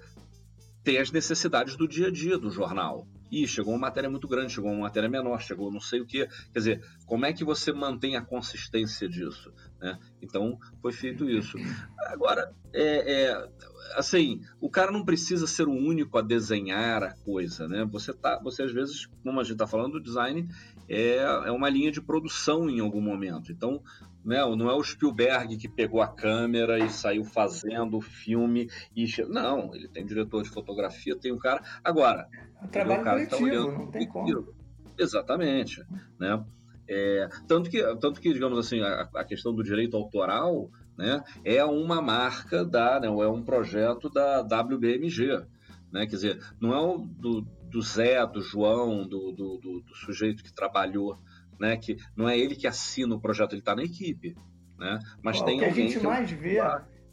tem 0.84 0.98
as 0.98 1.12
necessidades 1.12 1.76
do 1.76 1.88
dia 1.88 2.08
a 2.08 2.12
dia 2.12 2.38
do 2.38 2.50
jornal. 2.50 3.08
E 3.34 3.48
chegou 3.48 3.74
uma 3.74 3.80
matéria 3.80 4.12
muito 4.12 4.28
grande, 4.28 4.54
chegou 4.54 4.72
uma 4.72 4.82
matéria 4.82 5.10
menor, 5.10 5.42
chegou 5.42 5.72
não 5.72 5.80
sei 5.80 6.02
o 6.02 6.06
que. 6.06 6.28
Quer 6.28 6.60
dizer, 6.60 6.86
como 7.08 7.26
é 7.26 7.34
que 7.34 7.44
você 7.44 7.74
mantém 7.74 8.16
a 8.16 8.22
consistência 8.22 9.10
disso? 9.10 9.52
Né? 9.82 9.98
Então, 10.22 10.60
foi 10.80 10.92
feito 10.92 11.28
isso. 11.28 11.58
Agora, 12.06 12.54
é, 12.72 13.24
é, 13.24 13.50
assim, 13.96 14.42
o 14.62 14.70
cara 14.70 14.92
não 14.92 15.04
precisa 15.04 15.48
ser 15.48 15.68
o 15.68 15.74
único 15.74 16.16
a 16.16 16.22
desenhar 16.22 17.02
a 17.02 17.16
coisa, 17.16 17.68
né? 17.68 17.84
Você, 17.86 18.14
tá, 18.14 18.40
você 18.44 18.62
às 18.62 18.72
vezes, 18.72 19.08
como 19.24 19.40
a 19.40 19.44
gente 19.44 19.54
está 19.54 19.66
falando, 19.66 19.96
o 19.96 20.04
design 20.04 20.48
é, 20.88 21.16
é 21.16 21.52
uma 21.52 21.70
linha 21.70 21.92
de 21.92 22.02
produção 22.02 22.70
em 22.70 22.82
algum 22.82 23.02
momento. 23.02 23.52
Então, 23.52 23.82
né? 24.24 24.38
Não 24.56 24.70
é 24.70 24.74
o 24.74 24.84
Spielberg 24.84 25.58
que 25.58 25.68
pegou 25.68 26.02
a 26.02 26.08
câmera 26.08 26.80
e 26.80 26.90
saiu 26.90 27.24
fazendo 27.24 27.98
o 27.98 28.02
filme. 28.02 28.70
E... 28.96 29.06
Não, 29.28 29.74
ele 29.76 29.88
tem 29.88 30.06
diretor 30.06 30.44
de 30.44 30.50
fotografia, 30.50 31.18
tem 31.18 31.32
um 31.32 31.38
cara. 31.38 31.62
Agora, 31.84 32.28
é 32.62 32.66
um 32.66 32.68
trabalho 32.68 33.02
o 33.02 33.04
cara 33.04 33.26
tá 33.26 33.38
coletivo, 33.38 33.72
tá 33.72 33.78
não 33.78 33.92
tem 33.92 34.08
como. 34.08 34.54
Exatamente. 34.98 35.84
Né? 36.20 36.44
É, 36.88 37.30
tanto, 37.48 37.70
que, 37.70 37.82
tanto 37.98 38.20
que, 38.20 38.34
digamos 38.34 38.58
assim, 38.58 38.82
a, 38.82 39.10
a, 39.16 39.24
questão 39.24 39.54
do 39.54 39.64
direito 39.64 39.96
autoral 39.96 40.70
né, 40.98 41.24
é 41.44 41.64
uma 41.64 42.02
marca 42.02 42.64
da, 42.66 43.00
né, 43.00 43.08
é 43.08 43.28
um 43.28 43.44
projeto 43.44 44.10
da 44.10 44.42
WBMG. 44.42 45.46
Né? 45.92 46.06
Quer 46.06 46.16
dizer, 46.16 46.40
não 46.60 46.74
é 46.74 46.80
o 46.80 46.98
do, 46.98 47.42
do 47.42 47.82
Zé, 47.82 48.26
do 48.28 48.42
João, 48.42 49.08
do, 49.08 49.32
do, 49.32 49.58
do, 49.58 49.82
do 49.82 49.96
sujeito 49.96 50.44
que 50.44 50.54
trabalhou 50.54 51.18
né? 51.64 51.78
Que 51.78 51.96
não 52.14 52.28
é 52.28 52.38
ele 52.38 52.56
que 52.56 52.68
assina 52.68 53.16
o 53.16 53.22
projeto, 53.22 53.54
ele 53.54 53.62
está 53.62 53.74
na 53.74 53.84
equipe, 53.84 54.36
né? 54.78 55.00
Mas 55.22 55.42
tem 55.42 55.56
o 55.56 55.60
que 55.60 55.66
a 55.66 55.70
gente 55.70 55.98
que 55.98 56.06
mais 56.06 56.30
vê 56.30 56.58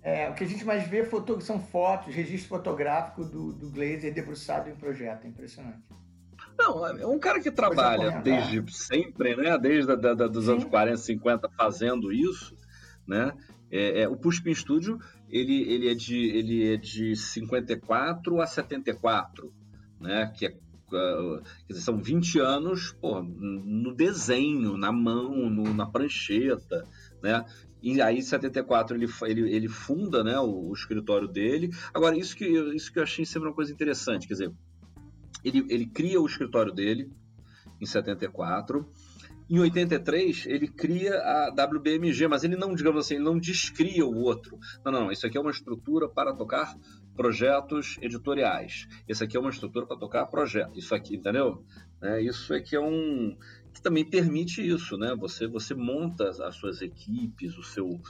é, 0.03 0.31
o 0.31 0.35
que 0.35 0.43
a 0.43 0.47
gente 0.47 0.65
mais 0.65 0.89
vê 0.89 1.01
é 1.01 1.05
foto, 1.05 1.41
são 1.41 1.61
fotos, 1.61 2.15
registro 2.15 2.49
fotográfico 2.49 3.23
do, 3.23 3.53
do 3.53 3.71
Glazer 3.71 4.13
debruçado 4.13 4.69
em 4.69 4.75
projeto, 4.75 5.25
é 5.25 5.29
impressionante. 5.29 5.83
Não, 6.59 6.87
é 6.87 7.07
um 7.07 7.19
cara 7.19 7.39
que 7.39 7.51
trabalha 7.51 8.21
desde 8.23 8.65
sempre, 8.73 9.37
né? 9.37 9.57
Desde 9.57 9.95
da, 9.95 10.15
da, 10.15 10.27
dos 10.27 10.47
Sim. 10.47 10.53
anos 10.53 10.65
40, 10.65 10.97
50 10.97 11.51
fazendo 11.51 12.13
isso, 12.13 12.57
né? 13.07 13.33
É, 13.71 14.03
é, 14.03 14.09
o 14.09 14.17
Pushpin 14.17 14.55
Studio 14.55 14.99
ele, 15.29 15.63
ele, 15.71 15.89
é 15.91 15.95
de, 15.95 16.17
ele 16.17 16.75
é 16.75 16.77
de 16.77 17.15
54 17.15 18.41
a 18.41 18.47
74, 18.47 19.55
né? 20.01 20.33
Que 20.35 20.47
é 20.47 20.55
dizer, 21.69 21.81
são 21.81 21.99
20 21.99 22.39
anos 22.41 22.97
no 23.33 23.95
desenho, 23.95 24.77
na 24.77 24.93
mão, 24.93 25.51
no, 25.51 25.75
na 25.75 25.87
prancheta, 25.87 26.87
né? 27.23 27.45
E 27.83 28.01
aí, 28.03 28.19
em 28.19 28.23
74, 28.23 28.95
ele, 28.95 29.09
ele, 29.23 29.55
ele 29.55 29.69
funda 29.69 30.23
né, 30.23 30.39
o, 30.39 30.69
o, 30.69 30.73
escritório 30.75 31.27
dele. 31.27 31.71
Agora, 31.95 32.17
isso 32.17 32.37
que, 32.37 32.45
isso 32.75 32.93
que 32.93 32.99
eu 32.99 33.03
achei 33.03 33.25
sempre 33.25 33.49
uma 33.49 33.55
coisa 33.55 33.73
interessante, 33.73 34.29
quer 34.29 34.35
dizer, 34.35 34.53
ele, 35.43 35.65
ele 35.71 35.87
cria 35.87 36.21
o 36.21 36.27
escritório 36.27 36.73
dele 36.73 37.11
em 37.81 37.87
74, 37.87 38.87
em 39.51 39.59
83, 39.59 40.47
ele 40.47 40.69
cria 40.69 41.17
a 41.17 41.49
WBMG, 41.49 42.29
mas 42.29 42.45
ele 42.45 42.55
não, 42.55 42.73
digamos 42.73 43.05
assim, 43.05 43.15
ele 43.15 43.25
não 43.25 43.37
descria 43.37 44.07
o 44.07 44.15
outro. 44.15 44.57
Não, 44.85 44.93
não, 44.93 45.11
isso 45.11 45.27
aqui 45.27 45.37
é 45.37 45.41
uma 45.41 45.51
estrutura 45.51 46.09
para 46.09 46.33
tocar 46.33 46.73
projetos 47.21 47.99
editoriais. 48.01 48.89
Isso 49.07 49.23
aqui 49.23 49.37
é 49.37 49.41
uma 49.41 49.51
estrutura 49.51 49.85
para 49.85 49.99
tocar 49.99 50.25
projeto. 50.25 50.79
Isso 50.79 50.95
aqui, 50.95 51.17
entendeu? 51.17 51.63
É, 52.01 52.19
isso 52.23 52.55
aqui 52.55 52.75
é 52.75 52.81
um 52.81 53.37
que 53.75 53.83
também 53.83 54.09
permite 54.09 54.67
isso, 54.67 54.97
né? 54.97 55.15
Você 55.17 55.47
você 55.47 55.75
monta 55.75 56.31
as 56.31 56.55
suas 56.55 56.81
equipes, 56.81 57.59
o 57.59 57.63
seu 57.63 58.01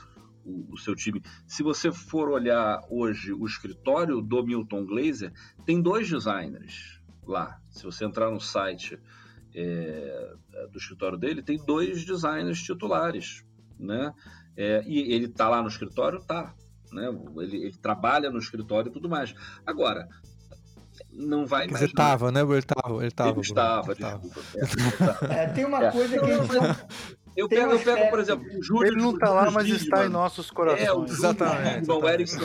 o, 0.45 0.73
o, 0.73 0.77
seu 0.77 0.95
time. 0.95 1.21
Se 1.45 1.61
você 1.61 1.91
for 1.91 2.29
olhar 2.29 2.79
hoje 2.89 3.33
o 3.33 3.45
escritório 3.45 4.21
do 4.21 4.41
Milton 4.45 4.85
Glaser, 4.85 5.33
tem 5.65 5.81
dois 5.81 6.09
designers 6.09 7.01
lá. 7.27 7.59
Se 7.69 7.83
você 7.83 8.05
entrar 8.05 8.31
no 8.31 8.39
site 8.39 8.97
é, 9.53 10.35
do 10.71 10.77
escritório 10.77 11.17
dele, 11.17 11.43
tem 11.43 11.57
dois 11.65 12.05
designers 12.05 12.63
titulares, 12.63 13.43
né? 13.77 14.13
É, 14.55 14.81
e 14.87 15.13
ele 15.13 15.25
está 15.25 15.49
lá 15.49 15.61
no 15.61 15.67
escritório? 15.67 16.21
Tá 16.21 16.55
né? 16.91 17.07
Ele, 17.37 17.57
ele 17.65 17.77
trabalha 17.77 18.29
no 18.29 18.39
escritório 18.39 18.89
e 18.89 18.93
tudo 18.93 19.09
mais. 19.09 19.33
Agora, 19.65 20.07
não 21.11 21.45
vai 21.45 21.67
Quer 21.67 21.73
dizer, 21.73 21.85
estava, 21.85 22.31
né? 22.31 22.41
Ele 22.41 22.57
estava, 22.57 22.97
ele 22.97 23.07
estava. 23.07 23.31
Ele 23.31 23.41
estava, 23.41 23.93
desculpa. 23.93 25.27
É, 25.29 25.43
é, 25.43 25.47
tem 25.47 25.65
uma 25.65 25.83
é. 25.85 25.91
coisa 25.91 26.19
que 26.19 26.27
não, 26.27 26.75
Eu 27.35 27.47
pego, 27.47 27.71
eu 27.71 27.79
pego, 27.79 28.09
por 28.09 28.19
exemplo, 28.19 28.45
o 28.57 28.61
Júlio. 28.61 28.91
Ele 28.91 29.01
não 29.01 29.13
está 29.13 29.29
lá, 29.29 29.49
mas 29.49 29.67
está 29.69 30.05
em 30.05 30.09
nossos 30.09 30.51
corações. 30.51 30.87
É, 30.87 30.91
o 30.91 31.05
exatamente. 31.05 31.89
O 31.89 32.09
Erickson 32.09 32.39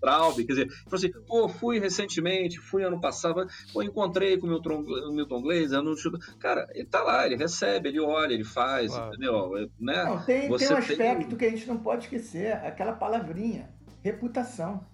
Traub, 0.00 0.36
quer 0.36 0.52
dizer, 0.52 0.68
falou 0.84 0.94
assim, 0.94 1.10
pô, 1.26 1.48
fui 1.48 1.78
recentemente, 1.78 2.58
fui 2.58 2.82
ano 2.82 3.00
passado, 3.00 3.46
pô, 3.72 3.82
encontrei 3.82 4.38
com 4.38 4.46
o 4.46 4.50
Milton, 4.50 4.82
o 4.82 5.12
Milton 5.12 5.42
Glaser, 5.42 5.82
no... 5.82 5.94
cara, 6.38 6.66
ele 6.72 6.86
tá 6.86 7.02
lá, 7.02 7.26
ele 7.26 7.36
recebe, 7.36 7.90
ele 7.90 8.00
olha, 8.00 8.32
ele 8.32 8.44
faz, 8.44 8.90
claro. 8.90 9.08
entendeu? 9.08 9.50
Né? 9.78 10.04
Não, 10.04 10.22
tem, 10.24 10.48
Você 10.48 10.66
tem 10.66 10.74
um 10.74 10.78
aspecto 10.78 11.28
tem... 11.28 11.36
que 11.36 11.44
a 11.44 11.50
gente 11.50 11.68
não 11.68 11.76
pode 11.76 12.04
esquecer, 12.04 12.52
aquela 12.52 12.92
palavrinha, 12.92 13.68
reputação. 14.02 14.84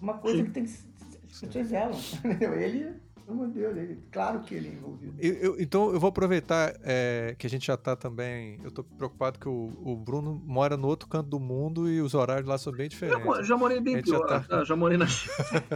Uma 0.00 0.18
coisa 0.18 0.38
Sim. 0.38 0.44
que 0.44 0.50
tem 0.50 0.64
que 0.64 0.70
as 0.70 1.40
pessoas 1.40 1.66
zelam, 1.66 1.98
entendeu? 2.24 2.54
Ele 2.54 3.00
pelo 3.28 3.42
amor 3.42 3.48
de 3.48 3.60
Deus, 3.60 3.76
ele, 3.76 3.98
claro 4.10 4.40
que 4.40 4.54
ele 4.54 4.68
é 4.68 4.72
envolvido. 4.72 5.14
Eu, 5.18 5.34
eu, 5.34 5.60
então 5.60 5.92
eu 5.92 6.00
vou 6.00 6.08
aproveitar 6.08 6.74
é, 6.82 7.34
que 7.38 7.46
a 7.46 7.50
gente 7.50 7.66
já 7.66 7.74
está 7.74 7.94
também. 7.94 8.58
Eu 8.62 8.68
estou 8.68 8.82
preocupado 8.82 9.38
que 9.38 9.46
o, 9.46 9.70
o, 9.84 9.94
Bruno 9.96 10.40
mora 10.46 10.78
no 10.78 10.88
outro 10.88 11.06
canto 11.06 11.28
do 11.28 11.38
mundo 11.38 11.90
e 11.90 12.00
os 12.00 12.14
horários 12.14 12.48
lá 12.48 12.56
são 12.56 12.72
bem 12.72 12.88
diferentes. 12.88 13.26
Eu 13.26 13.44
já 13.44 13.56
morei 13.56 13.80
bem 13.80 14.00
pior, 14.00 14.26
já, 14.26 14.40
tá... 14.40 14.64
já 14.64 14.74
morei 14.74 14.96
na 14.96 15.06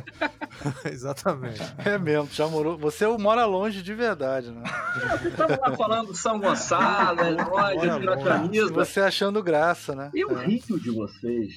Exatamente. 0.91 1.61
É 1.85 1.99
mesmo, 1.99 2.29
já 2.33 2.49
morou. 2.49 2.79
Você 2.79 3.07
mora 3.19 3.45
longe 3.45 3.83
de 3.83 3.95
verdade, 3.95 4.51
né? 4.51 4.63
Estamos 5.23 5.59
lá 5.59 5.77
falando 5.77 6.15
São 6.15 6.41
Gonçalo, 6.41 7.21
Eloy, 7.21 8.01
Piratanismo. 8.01 8.75
Você 8.77 9.01
achando 9.01 9.43
graça, 9.43 9.95
né? 9.95 10.11
E 10.15 10.25
o 10.25 10.39
é. 10.39 10.47
rio 10.47 10.81
de 10.81 10.91
vocês. 10.91 11.57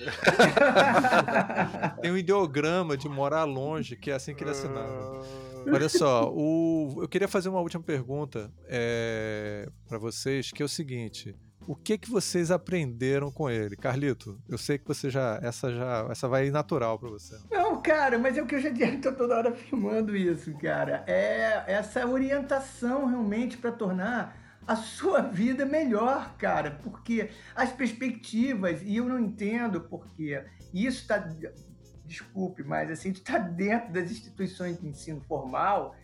Tem 2.02 2.12
um 2.12 2.18
ideograma 2.18 2.98
de 2.98 3.08
morar 3.08 3.46
longe, 3.46 3.96
que 3.96 4.12
é 4.12 4.16
assim 4.16 4.36
que 4.36 4.44
ele 4.44 4.52
assinava. 4.52 5.45
Olha 5.72 5.90
só, 5.90 6.32
o... 6.32 7.00
eu 7.02 7.08
queria 7.08 7.28
fazer 7.28 7.50
uma 7.50 7.60
última 7.60 7.84
pergunta 7.84 8.52
é... 8.68 9.70
para 9.88 9.98
vocês, 9.98 10.52
que 10.52 10.62
é 10.62 10.66
o 10.66 10.70
seguinte: 10.70 11.36
o 11.68 11.76
que 11.76 11.98
que 11.98 12.10
vocês 12.10 12.52
aprenderam 12.52 13.32
com 13.32 13.50
ele, 13.50 13.76
Carlito? 13.76 14.40
Eu 14.48 14.58
sei 14.58 14.78
que 14.78 14.88
você 14.88 15.10
já 15.10 15.40
essa 15.42 15.74
já 15.74 16.08
essa 16.12 16.28
vai 16.28 16.52
natural 16.52 17.00
para 17.00 17.10
você. 17.10 17.38
Não, 17.50 17.82
cara, 17.82 18.20
mas 18.20 18.38
é 18.38 18.42
o 18.42 18.46
que 18.46 18.56
eu 18.56 18.62
já 18.62 18.72
tô 19.02 19.12
toda 19.12 19.36
hora 19.36 19.52
filmando 19.52 20.16
isso, 20.16 20.54
cara. 20.58 21.04
É 21.08 21.64
essa 21.68 22.06
orientação 22.06 23.06
realmente 23.06 23.58
para 23.58 23.72
tornar 23.72 24.62
a 24.68 24.76
sua 24.76 25.22
vida 25.34 25.66
melhor, 25.66 26.36
cara, 26.38 26.80
porque 26.84 27.30
as 27.56 27.72
perspectivas, 27.72 28.82
e 28.84 28.98
eu 28.98 29.06
não 29.06 29.20
entendo 29.20 29.82
porque 29.82 30.44
isso 30.74 31.02
está 31.02 31.18
desculpe, 32.06 32.64
mas 32.64 32.90
assim, 32.92 33.12
tu 33.12 33.22
tá 33.22 33.38
dentro 33.38 33.92
das 33.92 34.12
instituições 34.12 34.80
de 34.80 34.88
ensino 34.88 35.22
formal, 35.22 35.96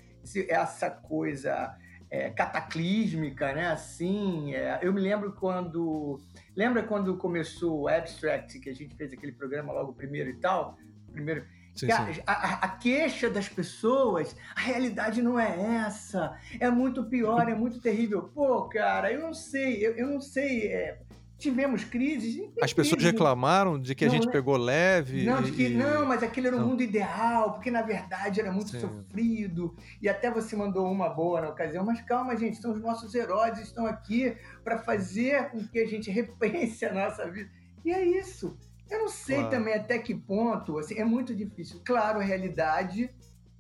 essa 0.49 0.90
coisa 0.90 1.76
é, 2.11 2.30
cataclísmica, 2.30 3.53
né? 3.53 3.68
Assim, 3.68 4.53
é, 4.53 4.80
eu 4.82 4.94
me 4.94 4.99
lembro 4.99 5.32
quando. 5.34 6.19
Lembra 6.56 6.84
quando 6.84 7.15
começou 7.18 7.82
o 7.82 7.88
Abstract, 7.88 8.60
que 8.60 8.69
a 8.69 8.76
gente 8.76 8.94
fez 8.95 9.14
aquele 9.14 9.32
programa 9.32 9.72
logo 9.72 9.94
primeiro 9.94 10.30
e 10.30 10.36
tal? 10.36 10.78
Primeiro. 11.11 11.45
Sim, 11.73 11.88
sim. 11.88 12.22
A, 12.28 12.34
a, 12.34 12.53
a, 12.65 12.68
queixa 12.68 13.30
das 13.30 13.48
pessoas, 13.48 14.36
a 14.53 14.60
realidade 14.60 15.22
não 15.22 15.40
é 15.40 15.86
essa, 15.86 16.38
é 16.60 16.69
muito 16.69 17.06
pior, 17.06 17.48
é 17.48 17.56
muito 17.56 17.80
terrível. 17.80 18.23
Pô, 18.23 18.64
cara, 18.64 19.10
eu 19.10 19.22
não 19.22 19.34
sei, 19.34 19.86
eu, 19.86 19.95
eu 19.95 20.07
não 20.07 20.19
sei. 20.19 20.68
É, 20.68 20.99
tivemos 21.42 21.84
crises. 21.84 22.50
As 22.62 22.72
pessoas 22.72 23.02
crise. 23.02 23.12
reclamaram 23.12 23.80
de 23.80 23.96
que 23.96 24.06
não, 24.06 24.12
a 24.12 24.16
gente 24.16 24.28
né? 24.28 24.32
pegou 24.32 24.56
leve. 24.56 25.26
Não, 25.26 25.42
de 25.42 25.52
que 25.52 25.68
não, 25.70 26.06
mas 26.06 26.22
aquele 26.22 26.48
era 26.48 26.56
o 26.56 26.60
mundo 26.60 26.84
ideal, 26.84 27.54
porque 27.54 27.72
na 27.72 27.82
verdade 27.82 28.40
era 28.40 28.52
muito 28.52 28.70
Sim. 28.72 28.80
sofrido. 28.80 29.76
E 30.02 30.08
até 30.08 30.30
você 30.30 30.56
mandou 30.56 30.90
uma 30.90 31.10
boa 31.10 31.42
na 31.42 31.50
ocasião, 31.50 31.84
mas 31.84 32.00
calma, 32.02 32.38
gente, 32.38 32.62
são 32.62 32.74
os 32.74 32.82
nossos 32.82 33.14
heróis, 33.16 33.58
estão 33.60 33.86
aqui 33.88 34.38
para 34.64 34.78
fazer 34.78 35.50
com 35.50 35.68
que 35.68 35.80
a 35.80 35.88
gente 35.88 36.10
repense 36.12 36.86
a 36.86 36.94
nossa 36.94 37.30
vida. 37.30 37.50
E 37.84 37.92
é 37.92 38.06
isso. 38.06 38.56
Eu 38.90 39.00
não 39.00 39.10
sei 39.10 39.38
claro. 39.38 39.50
também 39.50 39.74
até 39.74 39.98
que 39.98 40.14
ponto, 40.14 40.78
assim, 40.78 41.00
é 41.00 41.06
muito 41.06 41.34
difícil. 41.34 41.82
Claro, 41.84 42.20
a 42.20 42.24
realidade 42.24 43.10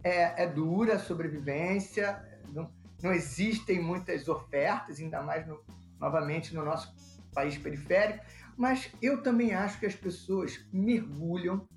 é, 0.03 0.43
é 0.43 0.47
dura, 0.47 0.95
a 0.95 0.99
sobrevivência, 0.99 2.21
não, 2.53 2.69
não 3.01 3.11
existem 3.13 3.81
muitas 3.81 4.27
ofertas, 4.27 4.99
ainda 4.99 5.21
mais 5.23 5.47
no, 5.47 5.59
novamente 5.99 6.53
no 6.53 6.65
nosso 6.65 6.93
país 7.33 7.57
periférico, 7.57 8.23
mas 8.57 8.91
eu 9.01 9.21
também 9.21 9.53
acho 9.53 9.79
que 9.79 9.85
as 9.85 9.95
pessoas 9.95 10.63
mergulham 10.71 11.67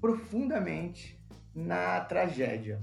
profundamente 0.00 1.20
na 1.54 2.00
tragédia. 2.00 2.82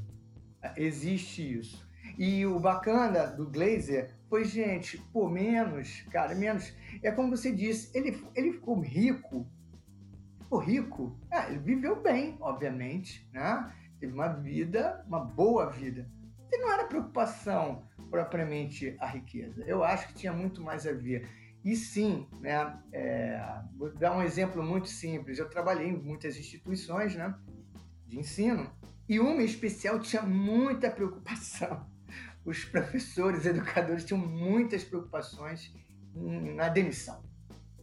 Existe 0.75 1.59
isso. 1.59 1.87
E 2.17 2.45
o 2.45 2.59
bacana 2.59 3.27
do 3.27 3.49
Glazer 3.49 4.13
foi, 4.29 4.43
gente, 4.43 4.97
pô, 5.11 5.29
menos, 5.29 6.01
cara, 6.11 6.35
menos. 6.35 6.73
É 7.01 7.11
como 7.11 7.35
você 7.35 7.51
disse, 7.51 7.97
ele, 7.97 8.21
ele 8.35 8.53
ficou 8.53 8.79
rico. 8.79 9.47
Ficou 10.41 10.59
rico. 10.59 11.19
É, 11.31 11.49
ele 11.49 11.59
viveu 11.59 12.01
bem, 12.01 12.37
obviamente, 12.39 13.27
né? 13.31 13.73
Teve 13.99 14.13
uma 14.13 14.27
vida, 14.27 15.03
uma 15.07 15.19
boa 15.19 15.69
vida. 15.69 16.09
E 16.51 16.57
não 16.57 16.71
era 16.71 16.85
preocupação 16.85 17.83
propriamente 18.09 18.95
a 18.99 19.07
riqueza. 19.07 19.63
Eu 19.65 19.83
acho 19.83 20.07
que 20.07 20.15
tinha 20.15 20.33
muito 20.33 20.61
mais 20.61 20.85
a 20.85 20.91
ver. 20.91 21.27
E 21.63 21.75
sim, 21.75 22.27
né, 22.39 22.79
é, 22.91 23.61
vou 23.77 23.91
dar 23.93 24.15
um 24.15 24.21
exemplo 24.21 24.63
muito 24.63 24.87
simples. 24.87 25.39
Eu 25.39 25.49
trabalhei 25.49 25.89
em 25.89 25.97
muitas 25.97 26.37
instituições 26.37 27.15
né, 27.15 27.33
de 28.07 28.17
ensino 28.17 28.71
e 29.07 29.19
uma 29.19 29.41
em 29.41 29.45
especial 29.45 29.99
tinha 29.99 30.21
muita 30.21 30.89
preocupação. 30.89 31.85
Os 32.45 32.63
professores, 32.63 33.45
educadores 33.45 34.05
tinham 34.05 34.25
muitas 34.25 34.83
preocupações 34.83 35.73
na 36.15 36.69
demissão. 36.69 37.21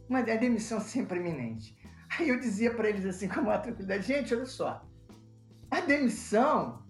Uma 0.09 0.19
a 0.19 0.35
demissão 0.35 0.79
sempre 0.79 1.19
iminente. 1.19 1.77
Aí 2.17 2.29
eu 2.29 2.39
dizia 2.39 2.73
para 2.73 2.89
eles 2.89 3.05
assim, 3.05 3.27
com 3.27 3.41
uma 3.41 3.57
tranquilidade: 3.57 4.07
gente, 4.07 4.33
olha 4.33 4.45
só, 4.45 4.81
a 5.69 5.81
demissão 5.81 6.81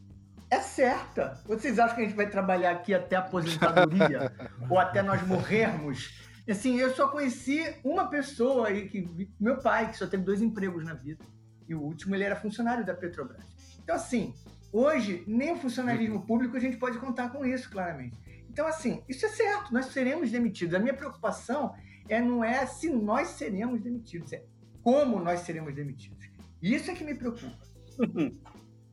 é 0.50 0.60
certa. 0.60 1.42
Vocês 1.46 1.80
acham 1.80 1.96
que 1.96 2.02
a 2.02 2.06
gente 2.06 2.16
vai 2.16 2.30
trabalhar 2.30 2.72
aqui 2.72 2.94
até 2.94 3.16
a 3.16 3.20
aposentadoria 3.20 4.32
ou 4.70 4.80
até 4.80 5.02
nós 5.02 5.26
morrermos? 5.28 6.27
Assim, 6.50 6.78
eu 6.78 6.94
só 6.96 7.10
conheci 7.10 7.62
uma 7.84 8.08
pessoa 8.08 8.70
aí, 8.70 8.88
que, 8.88 9.30
meu 9.40 9.58
pai, 9.58 9.92
que 9.92 9.98
só 9.98 10.08
teve 10.08 10.24
dois 10.24 10.42
empregos 10.42 10.84
na 10.84 10.94
vida. 10.94 11.24
E 11.68 11.76
o 11.76 11.82
último, 11.82 12.16
ele 12.16 12.24
era 12.24 12.36
funcionário 12.36 12.86
da 12.86 12.94
Petrobras. 12.94 13.44
Então, 13.84 13.96
assim, 13.96 14.34
hoje, 14.72 15.24
nem 15.28 15.52
o 15.52 15.58
funcionalismo 15.58 16.26
público 16.26 16.56
a 16.56 16.60
gente 16.60 16.78
pode 16.78 16.98
contar 17.00 17.30
com 17.30 17.46
isso, 17.46 17.70
claramente. 17.70 18.18
Então, 18.50 18.66
assim, 18.66 19.04
isso 19.08 19.26
é 19.26 19.30
certo, 19.30 19.74
nós 19.74 19.88
seremos 19.88 20.32
demitidos. 20.32 20.74
A 20.74 20.80
minha 20.80 20.94
preocupação 20.94 21.76
é, 22.08 22.22
não 22.22 22.44
é 22.44 22.66
se 22.66 22.90
nós 22.90 23.30
seremos 23.30 23.82
demitidos, 23.82 24.32
é 24.32 24.44
como 24.82 25.20
nós 25.20 25.42
seremos 25.42 25.76
demitidos. 25.76 26.26
Isso 26.62 26.90
é 26.90 26.96
que 26.96 27.04
me 27.04 27.14
preocupa. 27.14 27.58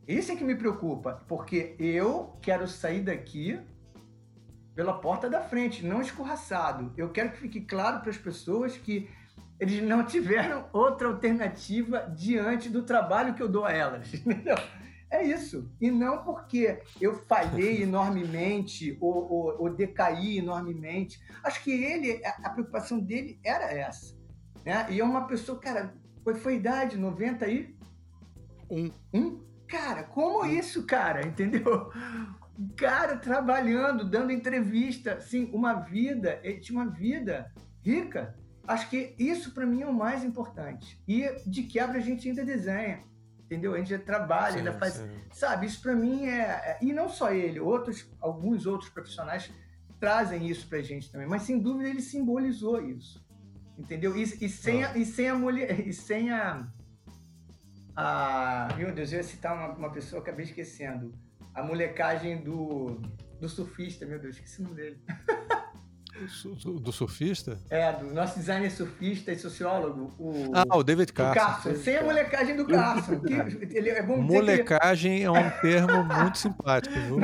Isso 0.07 0.33
é 0.33 0.37
que 0.37 0.45
me 0.45 0.55
preocupa, 0.55 1.25
porque 1.27 1.77
eu 1.79 2.37
quero 2.43 2.69
sair 2.69 3.01
daqui 3.01 3.59
pela 4.75 4.95
porta 4.95 5.31
da 5.31 5.41
frente, 5.41 5.87
não 5.87 6.01
escorraçado. 6.01 6.93
Eu 6.97 7.11
quero 7.11 7.33
que 7.33 7.39
fique 7.39 7.61
claro 7.61 8.01
para 8.01 8.11
as 8.11 8.19
pessoas 8.19 8.77
que 8.77 9.09
eles 9.59 9.83
não 9.83 10.05
tiveram 10.05 10.69
outra 10.73 11.09
alternativa 11.09 12.13
diante 12.15 12.69
do 12.69 12.83
trabalho 12.83 13.35
que 13.35 13.43
eu 13.43 13.49
dou 13.49 13.65
a 13.65 13.73
elas. 13.73 14.13
Entendeu? 14.15 14.57
É 15.11 15.23
isso. 15.23 15.71
E 15.81 15.93
não 15.93 16.25
porque 16.25 16.83
eu 17.01 17.15
falhei 17.27 17.83
enormemente 17.85 18.99
ou, 19.01 19.31
ou, 19.31 19.63
ou 19.63 19.75
decaí 19.75 20.39
enormemente. 20.39 21.21
Acho 21.45 21.63
que 21.63 21.71
ele, 21.71 22.25
a, 22.25 22.31
a, 22.49 22.51
preocupação 22.51 22.99
dele 22.99 23.39
era 23.45 23.67
essa. 23.67 24.17
Né? 24.65 24.87
E 24.91 25.01
é 25.01 25.05
uma 25.05 25.27
pessoa, 25.27 25.59
cara, 25.59 25.95
foi, 26.25 26.35
foi 26.35 26.57
idade, 26.57 26.99
90 26.99 27.45
aí? 27.45 27.77
Um. 28.69 28.91
Um? 29.13 29.45
Cara, 29.69 30.03
como 30.03 30.45
isso, 30.45 30.85
cara? 30.85 31.25
Entendeu? 31.25 31.91
Cara 32.77 33.17
trabalhando, 33.17 34.05
dando 34.05 34.33
entrevista, 34.33 35.15
assim, 35.15 35.51
uma 35.53 35.75
vida, 35.75 36.41
ele 36.43 36.61
tinha 36.61 36.81
uma 36.81 36.91
vida 36.91 37.53
rica. 37.83 38.35
Acho 38.67 38.89
que 38.89 39.15
isso 39.19 39.53
para 39.53 39.67
mim 39.67 39.83
é 39.83 39.87
o 39.87 39.93
mais 39.93 40.25
importante. 40.25 41.01
E 41.07 41.29
de 41.47 41.65
quebra 41.65 41.99
a 41.99 42.01
gente 42.01 42.29
ainda 42.29 42.45
desenha, 42.45 43.03
entendeu? 43.41 43.75
A 43.75 43.79
gente 43.79 43.99
trabalha, 43.99 44.53
sim, 44.53 44.59
ainda 44.59 44.73
faz, 44.73 44.95
sim. 44.95 45.09
sabe? 45.33 45.67
Isso 45.67 45.83
para 45.83 45.95
mim 45.95 46.27
é, 46.27 46.41
é, 46.41 46.79
e 46.81 46.93
não 46.93 47.09
só 47.09 47.33
ele, 47.33 47.61
outros, 47.61 48.09
alguns 48.21 48.67
outros 48.67 48.89
profissionais 48.89 49.51
trazem 50.01 50.49
isso 50.49 50.69
pra 50.69 50.81
gente 50.81 51.11
também, 51.11 51.27
mas 51.27 51.43
sem 51.43 51.59
dúvida 51.59 51.89
ele 51.89 52.01
simbolizou 52.01 52.81
isso. 52.81 53.25
Entendeu? 53.77 54.17
E, 54.17 54.23
e 54.23 54.49
sem, 54.49 54.85
ah. 54.85 54.93
a, 54.93 54.99
e 54.99 55.05
sem 55.05 55.29
a 55.29 55.35
mulher, 55.35 55.87
e 55.87 55.93
sem 55.93 56.31
a, 56.31 56.67
a 57.97 58.69
meu 58.77 58.95
Deus, 58.95 59.13
eu 59.13 59.19
ia 59.19 59.25
citar 59.25 59.55
uma, 59.55 59.75
uma 59.75 59.91
pessoa 59.91 60.23
que 60.23 60.29
acabei 60.31 60.47
esquecendo 60.47 61.13
a 61.55 61.63
molecagem 61.63 62.43
do, 62.43 63.01
do 63.41 63.49
surfista, 63.49 64.05
meu 64.05 64.19
Deus, 64.19 64.37
esqueci 64.37 64.61
o 64.61 64.65
nome 64.65 64.77
dele. 64.77 64.99
do 66.81 66.93
surfista? 66.93 67.59
É, 67.71 67.93
do 67.93 68.13
nosso 68.13 68.39
designer 68.39 68.71
surfista 68.71 69.33
e 69.33 69.39
sociólogo. 69.39 70.13
O, 70.19 70.51
ah, 70.53 70.77
o 70.77 70.83
David 70.83 71.13
Carson. 71.13 71.33
O 71.33 71.45
Carson. 71.45 71.75
Sem 71.77 71.97
a 71.97 72.03
molecagem 72.03 72.57
do 72.57 72.67
Carson. 72.67 73.21
Que, 73.21 73.77
ele, 73.77 73.91
é 73.91 74.03
bom 74.03 74.21
molecagem 74.21 75.17
ele... 75.17 75.25
é 75.25 75.31
um 75.31 75.51
termo 75.61 76.05
muito 76.05 76.39
simpático, 76.39 76.95
viu? 76.95 77.19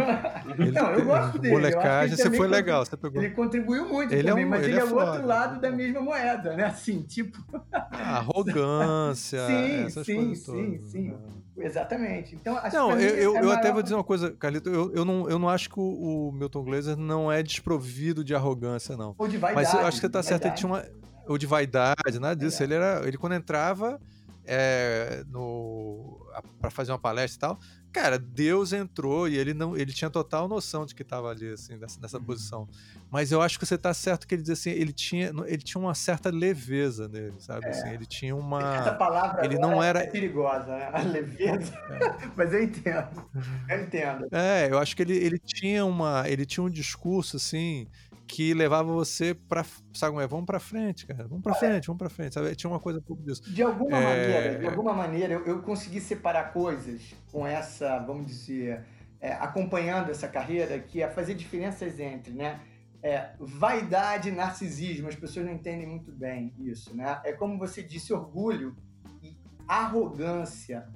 Ele, 0.58 0.72
não, 0.72 0.92
eu 0.92 1.04
gosto 1.04 1.38
dele. 1.38 1.54
Molecagem, 1.54 2.16
você 2.16 2.30
foi 2.30 2.48
legal, 2.48 2.84
você 2.84 2.96
pegou. 2.96 3.22
Ele 3.22 3.34
contribuiu 3.34 3.88
muito 3.88 4.12
ele 4.12 4.28
também, 4.28 4.44
é 4.44 4.46
um, 4.46 4.50
mas 4.50 4.64
ele, 4.64 4.76
é, 4.76 4.80
é 4.80 4.84
o 4.84 4.94
outro 4.94 5.26
lado 5.26 5.60
da 5.60 5.70
mesma 5.70 6.00
moeda, 6.00 6.56
né? 6.56 6.64
Assim, 6.64 7.02
tipo... 7.02 7.38
Arrogância, 7.90 9.40
sim, 9.46 9.84
essas 9.86 10.06
sim, 10.06 10.16
coisas 10.16 10.38
sim, 10.38 10.52
todas. 10.52 10.90
sim. 10.90 11.08
Né? 11.10 11.39
Exatamente. 11.60 12.34
Então, 12.34 12.58
não, 12.72 12.92
eu, 12.98 13.16
eu, 13.16 13.36
é 13.36 13.44
eu 13.44 13.50
até 13.52 13.72
vou 13.72 13.82
dizer 13.82 13.94
uma 13.94 14.04
coisa, 14.04 14.30
Carlito. 14.32 14.68
Eu, 14.68 14.92
eu, 14.94 15.04
não, 15.04 15.28
eu 15.28 15.38
não 15.38 15.48
acho 15.48 15.68
que 15.70 15.78
o, 15.78 16.28
o 16.28 16.32
Milton 16.32 16.64
Glaser 16.64 16.96
não 16.96 17.30
é 17.30 17.42
desprovido 17.42 18.24
de 18.24 18.34
arrogância, 18.34 18.96
não. 18.96 19.14
Ou 19.18 19.28
de 19.28 19.36
vaidade. 19.36 19.66
Mas 19.66 19.74
eu 19.74 19.86
acho 19.86 19.96
que 19.98 20.06
você 20.06 20.10
tá 20.10 20.22
certo, 20.22 20.46
ele 20.46 20.54
tinha 20.54 20.70
uma. 20.70 20.84
Ou 21.26 21.38
de 21.38 21.46
vaidade, 21.46 22.18
nada 22.18 22.36
disso. 22.36 22.62
Ele 22.62 22.74
era. 22.74 23.06
Ele 23.06 23.16
quando 23.16 23.34
entrava 23.34 24.00
é, 24.46 25.22
no. 25.28 26.26
para 26.60 26.70
fazer 26.70 26.92
uma 26.92 26.98
palestra 26.98 27.36
e 27.36 27.40
tal, 27.40 27.58
cara, 27.92 28.18
Deus 28.18 28.72
entrou 28.72 29.28
e 29.28 29.36
ele 29.36 29.52
não, 29.52 29.76
ele 29.76 29.92
tinha 29.92 30.10
total 30.10 30.48
noção 30.48 30.86
de 30.86 30.94
que 30.94 31.02
estava 31.02 31.28
ali, 31.28 31.52
assim, 31.52 31.76
nessa, 31.76 32.00
nessa 32.00 32.18
uhum. 32.18 32.24
posição. 32.24 32.68
Mas 33.10 33.32
eu 33.32 33.42
acho 33.42 33.58
que 33.58 33.66
você 33.66 33.74
está 33.74 33.92
certo 33.92 34.26
que 34.26 34.34
ele 34.34 34.42
diz 34.42 34.50
assim, 34.50 34.70
ele 34.70 34.92
tinha, 34.92 35.32
ele 35.46 35.62
tinha 35.62 35.80
uma 35.80 35.94
certa 35.94 36.30
leveza 36.30 37.08
nele, 37.08 37.34
sabe? 37.38 37.66
É. 37.66 37.70
Assim, 37.70 37.88
ele 37.90 38.06
tinha 38.06 38.34
uma. 38.34 38.76
Essa 38.76 38.94
palavra 38.94 39.44
ele 39.44 39.58
não 39.58 39.82
era 39.82 40.00
é 40.00 40.06
perigosa, 40.06 40.66
né? 40.66 40.90
A 40.92 41.02
leveza. 41.02 41.74
É. 41.90 42.28
Mas 42.36 42.52
eu 42.52 42.62
entendo. 42.62 43.28
Eu 43.68 43.82
entendo. 43.82 44.28
É, 44.30 44.68
eu 44.70 44.78
acho 44.78 44.94
que 44.94 45.02
ele, 45.02 45.16
ele 45.16 45.38
tinha 45.38 45.84
uma, 45.84 46.24
ele 46.28 46.46
tinha 46.46 46.62
um 46.62 46.70
discurso 46.70 47.36
assim 47.36 47.86
que 48.30 48.54
levava 48.54 48.92
você 48.92 49.34
para, 49.34 49.64
sabe 49.92 50.12
como 50.12 50.20
é? 50.20 50.26
Vamos 50.26 50.46
para 50.46 50.60
frente, 50.60 51.04
cara. 51.04 51.26
Vamos 51.26 51.42
para 51.42 51.54
frente, 51.54 51.88
vamos 51.88 51.98
para 51.98 52.08
frente, 52.08 52.34
sabe? 52.34 52.54
Tinha 52.54 52.70
uma 52.70 52.78
coisa 52.78 53.00
um 53.00 53.02
pouco 53.02 53.22
disso. 53.24 53.42
De 53.52 53.60
alguma 53.60 53.98
é... 53.98 54.04
maneira, 54.04 54.58
de 54.60 54.66
alguma 54.66 54.92
maneira 54.94 55.34
eu, 55.34 55.46
eu, 55.46 55.62
consegui 55.62 56.00
separar 56.00 56.52
coisas 56.52 57.12
com 57.32 57.44
essa, 57.44 57.98
vamos 57.98 58.26
dizer, 58.28 58.84
é, 59.20 59.32
acompanhando 59.32 60.10
essa 60.10 60.28
carreira, 60.28 60.78
que 60.78 61.02
é 61.02 61.08
fazer 61.08 61.34
diferenças 61.34 61.98
entre, 61.98 62.32
né? 62.32 62.60
É, 63.02 63.30
vaidade 63.40 64.28
e 64.28 64.32
narcisismo, 64.32 65.08
as 65.08 65.16
pessoas 65.16 65.46
não 65.46 65.52
entendem 65.52 65.86
muito 65.86 66.12
bem 66.12 66.54
isso, 66.60 66.94
né? 66.94 67.20
É 67.24 67.32
como 67.32 67.58
você 67.58 67.82
disse, 67.82 68.12
orgulho 68.12 68.76
e 69.22 69.36
arrogância. 69.66 70.86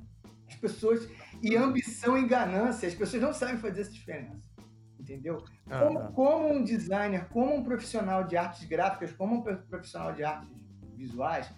As 0.46 0.54
pessoas 0.54 1.08
e 1.42 1.56
ambição 1.56 2.16
e 2.16 2.28
ganância, 2.28 2.86
as 2.86 2.94
pessoas 2.94 3.20
não 3.20 3.32
sabem 3.32 3.56
fazer 3.56 3.80
essa 3.80 3.90
diferença 3.90 4.43
entendeu? 5.04 5.44
Como, 5.68 6.12
como, 6.12 6.48
um 6.48 6.64
designer, 6.64 7.28
como 7.28 7.54
um 7.54 7.62
profissional 7.62 8.24
de 8.24 8.36
artes 8.36 8.64
gráficas, 8.64 9.12
como 9.12 9.36
um 9.36 9.42
profissional 9.42 10.12
de 10.14 10.24
artes 10.24 10.50
visuais, 10.96 11.50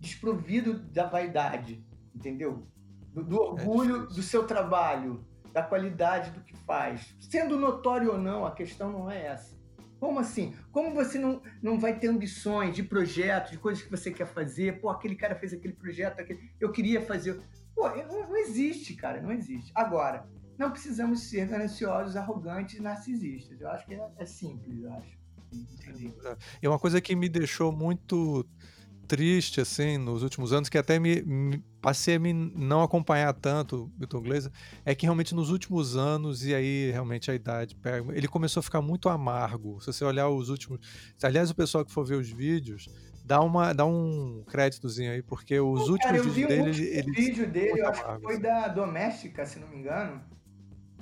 desprovido 0.00 0.74
da 0.74 1.06
vaidade, 1.06 1.84
entendeu? 2.14 2.66
Do, 3.14 3.24
do 3.24 3.40
orgulho 3.40 4.04
é 4.04 4.06
do 4.06 4.22
seu 4.22 4.46
trabalho, 4.46 5.24
da 5.52 5.62
qualidade 5.62 6.30
do 6.32 6.40
que 6.40 6.56
faz. 6.56 7.16
Sendo 7.20 7.58
notório 7.58 8.12
ou 8.12 8.18
não, 8.18 8.44
a 8.44 8.50
questão 8.50 8.90
não 8.90 9.10
é 9.10 9.26
essa. 9.26 9.58
Como 9.98 10.18
assim? 10.18 10.54
Como 10.72 10.94
você 10.94 11.18
não, 11.18 11.42
não 11.62 11.78
vai 11.78 11.98
ter 11.98 12.08
ambições 12.08 12.74
de 12.74 12.82
projetos, 12.82 13.52
de 13.52 13.58
coisas 13.58 13.82
que 13.82 13.90
você 13.90 14.10
quer 14.10 14.26
fazer? 14.26 14.80
Pô, 14.80 14.88
aquele 14.88 15.14
cara 15.14 15.34
fez 15.34 15.52
aquele 15.52 15.74
projeto, 15.74 16.20
aquele... 16.20 16.50
eu 16.58 16.72
queria 16.72 17.02
fazer. 17.02 17.38
Pô, 17.74 17.88
não, 17.88 18.28
não 18.28 18.36
existe, 18.36 18.94
cara, 18.94 19.20
não 19.20 19.30
existe. 19.30 19.70
Agora, 19.74 20.26
não 20.60 20.70
precisamos 20.70 21.20
ser 21.22 21.48
gananciosos, 21.48 22.16
arrogantes 22.16 22.78
e 22.78 22.82
narcisistas. 22.82 23.58
Eu 23.58 23.70
acho 23.70 23.86
que 23.86 23.94
é, 23.94 24.10
é 24.18 24.26
simples, 24.26 24.82
eu 24.82 24.92
acho. 24.92 25.18
É 26.60 26.68
uma 26.68 26.78
coisa 26.78 27.00
que 27.00 27.16
me 27.16 27.28
deixou 27.28 27.72
muito 27.72 28.46
triste 29.08 29.60
assim 29.60 29.98
nos 29.98 30.22
últimos 30.22 30.52
anos 30.52 30.68
que 30.68 30.78
até 30.78 31.00
me, 31.00 31.20
me, 31.22 31.58
passei 31.82 32.14
a 32.14 32.20
me 32.20 32.32
não 32.32 32.80
acompanhar 32.80 33.32
tanto 33.32 33.90
Milton 33.98 34.22
Glaser 34.22 34.52
é 34.84 34.94
que 34.94 35.04
realmente 35.04 35.34
nos 35.34 35.50
últimos 35.50 35.96
anos 35.96 36.46
e 36.46 36.54
aí 36.54 36.92
realmente 36.92 37.28
a 37.28 37.34
idade 37.34 37.74
pega 37.74 38.16
ele 38.16 38.28
começou 38.28 38.60
a 38.60 38.62
ficar 38.62 38.80
muito 38.80 39.08
amargo 39.08 39.80
se 39.80 39.92
você 39.92 40.04
olhar 40.04 40.28
os 40.28 40.48
últimos 40.48 40.78
aliás 41.20 41.50
o 41.50 41.56
pessoal 41.56 41.84
que 41.84 41.90
for 41.90 42.04
ver 42.04 42.14
os 42.14 42.30
vídeos 42.30 42.88
dá 43.24 43.40
uma 43.40 43.72
dá 43.72 43.84
um 43.84 44.44
créditozinho 44.46 45.10
aí 45.10 45.22
porque 45.22 45.58
os 45.58 45.86
Pô, 45.86 45.92
últimos 45.94 46.20
cara, 46.20 46.22
vídeos 46.22 46.48
dele 46.48 46.70
ele, 46.70 46.98
ele 46.98 47.10
vídeo 47.10 47.50
dele 47.50 47.80
eu 47.80 47.88
acho 47.88 48.04
que 48.04 48.22
foi 48.22 48.38
da 48.38 48.68
doméstica 48.68 49.44
se 49.44 49.58
não 49.58 49.66
me 49.66 49.74
engano 49.78 50.22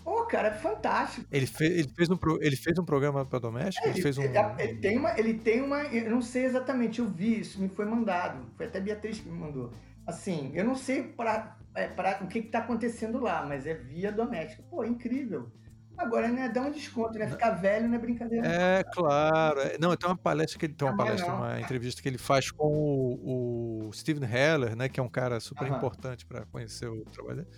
Pô, 0.09 0.25
cara, 0.25 0.49
é 0.49 0.53
fantástico. 0.53 1.27
Ele 1.31 1.47
fez, 1.47 1.71
ele 1.71 1.89
fez, 1.95 2.09
um, 2.09 2.19
ele 2.41 2.57
fez 2.57 2.79
um 2.79 2.85
programa 2.85 3.27
para 3.27 3.39
doméstico? 3.39 3.87
É, 3.87 3.91
ele, 3.91 4.01
fez 4.01 4.17
um... 4.17 4.23
ele, 4.23 4.75
tem 4.77 4.99
uma, 4.99 5.19
ele 5.19 5.35
tem 5.35 5.61
uma. 5.61 5.83
Eu 5.83 6.11
não 6.11 6.23
sei 6.23 6.47
exatamente, 6.47 6.99
eu 7.01 7.07
vi 7.07 7.41
isso, 7.41 7.61
me 7.61 7.69
foi 7.69 7.85
mandado. 7.85 8.47
Foi 8.57 8.65
até 8.65 8.79
a 8.79 8.81
Beatriz 8.81 9.21
que 9.21 9.29
me 9.29 9.37
mandou. 9.39 9.71
Assim, 10.07 10.51
eu 10.55 10.65
não 10.65 10.75
sei 10.75 11.03
pra, 11.03 11.59
é, 11.75 11.89
pra, 11.89 12.21
o 12.23 12.27
que, 12.27 12.39
está 12.39 12.61
acontecendo 12.61 13.21
lá, 13.21 13.45
mas 13.45 13.67
é 13.67 13.75
via 13.75 14.11
doméstica. 14.11 14.63
Pô, 14.71 14.83
incrível. 14.83 15.53
Agora, 15.95 16.29
né, 16.29 16.49
dá 16.49 16.63
um 16.63 16.71
desconto, 16.71 17.19
né? 17.19 17.29
Ficar 17.29 17.51
velho 17.51 17.87
não 17.87 17.97
é 17.97 17.99
brincadeira. 17.99 18.47
É, 18.47 18.85
claro. 18.85 19.61
É, 19.61 19.77
não, 19.79 19.95
tem 19.95 20.09
uma 20.09 20.17
palestra 20.17 20.59
que 20.59 20.65
ele 20.65 20.73
tem 20.73 20.89
uma 20.89 20.97
palestra, 20.97 21.35
uma 21.35 21.61
entrevista 21.61 22.01
que 22.01 22.09
ele 22.09 22.17
faz 22.17 22.51
com 22.51 22.67
o, 22.67 23.89
o 23.89 23.93
Steven 23.93 24.27
Heller, 24.27 24.75
né? 24.75 24.89
Que 24.89 25.01
é 25.01 25.03
um 25.03 25.09
cara 25.09 25.39
super 25.39 25.67
Aham. 25.67 25.77
importante 25.77 26.25
para 26.25 26.47
conhecer 26.47 26.87
o 26.89 27.05
trabalho 27.05 27.45
dele. 27.45 27.49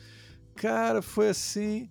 Cara, 0.56 1.00
foi 1.00 1.28
assim 1.28 1.88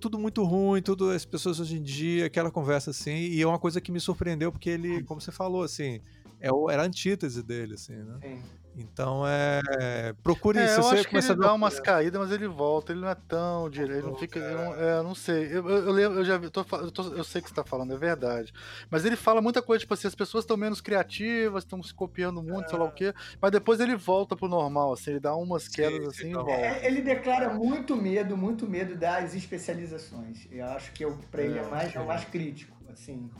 tudo, 0.00 0.18
muito 0.18 0.42
ruim, 0.44 0.82
tudo 0.82 1.10
as 1.10 1.24
pessoas 1.24 1.60
hoje 1.60 1.76
em 1.76 1.82
dia, 1.82 2.26
aquela 2.26 2.50
conversa 2.50 2.90
assim, 2.90 3.14
e 3.14 3.40
é 3.40 3.46
uma 3.46 3.58
coisa 3.58 3.80
que 3.80 3.92
me 3.92 4.00
surpreendeu 4.00 4.50
porque 4.50 4.70
ele, 4.70 5.02
como 5.04 5.20
você 5.20 5.32
falou, 5.32 5.62
assim, 5.62 6.00
é, 6.40 6.48
era 6.70 6.82
a 6.82 6.86
antítese 6.86 7.42
dele, 7.42 7.74
assim, 7.74 7.94
né? 7.94 8.18
Sim. 8.22 8.42
Então 8.76 9.24
é. 9.26 10.14
Procure 10.22 10.58
é, 10.58 10.64
isso. 10.64 10.80
Eu 10.80 10.88
acho 10.88 11.08
que 11.08 11.16
ele 11.16 11.34
dá 11.34 11.52
umas 11.52 11.78
caídas, 11.78 12.20
mas 12.20 12.32
ele 12.32 12.48
volta. 12.48 12.92
Ele 12.92 13.00
não 13.00 13.08
é 13.08 13.14
tão 13.14 13.68
direito. 13.68 13.98
Ele 13.98 14.06
não 14.06 14.16
fica. 14.16 14.38
Ele 14.38 14.54
não, 14.54 14.74
é, 14.74 15.02
não 15.02 15.14
sei. 15.14 15.44
Eu, 15.46 15.68
eu, 15.68 15.98
eu, 15.98 16.12
eu 16.14 16.24
já 16.24 16.38
vi. 16.38 16.50
Tô, 16.50 16.64
eu, 16.72 16.90
tô, 16.90 17.02
eu, 17.14 17.24
sei 17.24 17.42
que 17.42 17.48
você 17.48 17.54
tá 17.54 17.64
falando, 17.64 17.92
é 17.92 17.96
verdade. 17.96 18.52
Mas 18.90 19.04
ele 19.04 19.16
fala 19.16 19.42
muita 19.42 19.60
coisa, 19.60 19.80
tipo 19.80 19.92
assim, 19.92 20.08
as 20.08 20.14
pessoas 20.14 20.44
estão 20.44 20.56
menos 20.56 20.80
criativas, 20.80 21.64
estão 21.64 21.82
se 21.82 21.92
copiando 21.92 22.42
muito, 22.42 22.66
é. 22.66 22.68
sei 22.68 22.78
lá 22.78 22.84
o 22.86 22.88
é. 22.88 22.92
quê. 22.92 23.14
Mas 23.40 23.50
depois 23.50 23.80
ele 23.80 23.96
volta 23.96 24.34
pro 24.34 24.48
normal, 24.48 24.92
assim, 24.92 25.10
ele 25.10 25.20
dá 25.20 25.34
umas 25.36 25.68
quedas 25.68 26.16
sim, 26.16 26.22
assim 26.22 26.30
e 26.30 26.34
volta. 26.34 26.52
É, 26.52 26.86
ele 26.86 27.02
declara 27.02 27.52
muito 27.52 27.94
medo, 27.96 28.36
muito 28.36 28.66
medo 28.66 28.96
das 28.96 29.34
especializações. 29.34 30.46
Eu 30.50 30.66
acho 30.66 30.92
que 30.92 31.04
eu, 31.04 31.18
pra 31.30 31.42
ele 31.42 31.58
é, 31.58 31.62
é 31.62 31.66
mais, 31.66 31.94
é 31.94 32.00
o 32.00 32.06
mais 32.06 32.24
crítico, 32.24 32.76
assim 32.90 33.30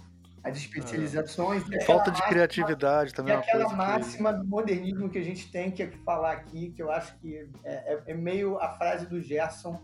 as 0.45 0.57
especializações. 0.57 1.63
É. 1.71 1.81
Falta 1.85 2.11
de 2.11 2.19
máxima, 2.19 2.29
criatividade 2.29 3.15
também. 3.15 3.35
E 3.35 3.37
é 3.37 3.41
aquela 3.41 3.69
máxima 3.75 4.33
que... 4.33 4.41
do 4.41 4.47
modernismo 4.47 5.09
que 5.09 5.19
a 5.19 5.25
gente 5.25 5.51
tem 5.51 5.71
que 5.71 5.87
falar 6.05 6.33
aqui, 6.33 6.71
que 6.71 6.83
eu 6.83 6.91
acho 6.91 7.17
que 7.19 7.49
é, 7.65 7.95
é, 7.95 8.03
é 8.09 8.15
meio 8.15 8.59
a 8.59 8.71
frase 8.71 9.07
do 9.07 9.21
Gerson 9.21 9.81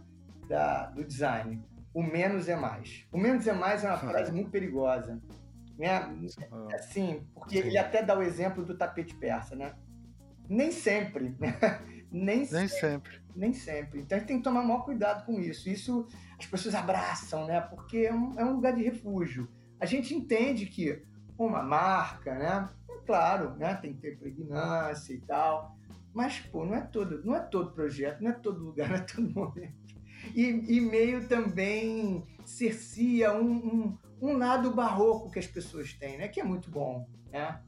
da, 0.49 0.87
do 0.87 1.05
design. 1.05 1.63
O 1.95 2.03
menos 2.03 2.49
é 2.49 2.57
mais. 2.57 3.07
O 3.13 3.19
menos 3.19 3.47
é 3.47 3.53
mais 3.53 3.85
é 3.85 3.89
uma 3.89 3.99
frase 3.99 4.33
muito 4.33 4.51
perigosa. 4.51 5.21
Né? 5.79 5.91
Assim, 6.75 7.25
porque 7.35 7.59
ele 7.59 7.79
até 7.79 8.03
dá 8.03 8.19
o 8.19 8.23
exemplo 8.23 8.65
do 8.65 8.77
tapete 8.77 9.15
persa, 9.15 9.55
né? 9.55 9.75
Nem 10.49 10.73
sempre, 10.73 11.37
né? 11.39 11.57
Nem, 12.11 12.39
nem 12.39 12.47
sempre, 12.47 12.69
sempre. 12.69 13.21
Nem 13.37 13.53
sempre. 13.53 14.01
Então 14.01 14.17
a 14.17 14.19
gente 14.19 14.29
tem 14.29 14.39
que 14.39 14.43
tomar 14.43 14.63
maior 14.63 14.85
cuidado 14.85 15.25
com 15.25 15.39
isso. 15.39 15.69
Isso 15.69 16.09
as 16.37 16.47
pessoas 16.47 16.75
abraçam, 16.75 17.47
né? 17.47 17.61
Porque 17.61 17.99
é 17.99 18.13
um, 18.13 18.41
é 18.41 18.45
um 18.45 18.55
lugar 18.55 18.75
de 18.75 18.83
refúgio 18.83 19.49
a 19.81 19.87
gente 19.87 20.15
entende 20.15 20.67
que 20.67 21.03
uma 21.39 21.63
marca, 21.63 22.35
né? 22.35 22.69
É 22.91 23.07
claro, 23.07 23.57
né? 23.57 23.75
Tem 23.75 23.95
que 23.95 24.01
ter 24.01 24.19
pregnância 24.19 25.13
e 25.13 25.21
tal. 25.21 25.77
Mas, 26.13 26.41
pô, 26.41 26.65
não 26.65 26.75
é 26.75 26.81
todo, 26.81 27.25
não 27.25 27.37
é 27.37 27.41
todo 27.41 27.73
projeto, 27.73 28.21
não 28.21 28.31
é 28.31 28.35
todo 28.35 28.65
lugar, 28.65 28.89
não 28.91 28.97
é 28.97 29.01
todo 29.01 29.31
momento. 29.31 29.89
E, 30.35 30.77
e 30.77 30.81
meio 30.81 31.29
também 31.29 32.27
cercia 32.45 33.33
um, 33.33 33.53
um, 33.53 33.99
um, 34.21 34.37
lado 34.37 34.73
barroco 34.73 35.31
que 35.31 35.39
as 35.39 35.47
pessoas 35.47 35.93
têm, 35.93 36.19
né? 36.19 36.29
Que 36.29 36.41
é 36.41 36.45
muito 36.45 36.71
bom, 36.71 37.09
né? 37.31 37.61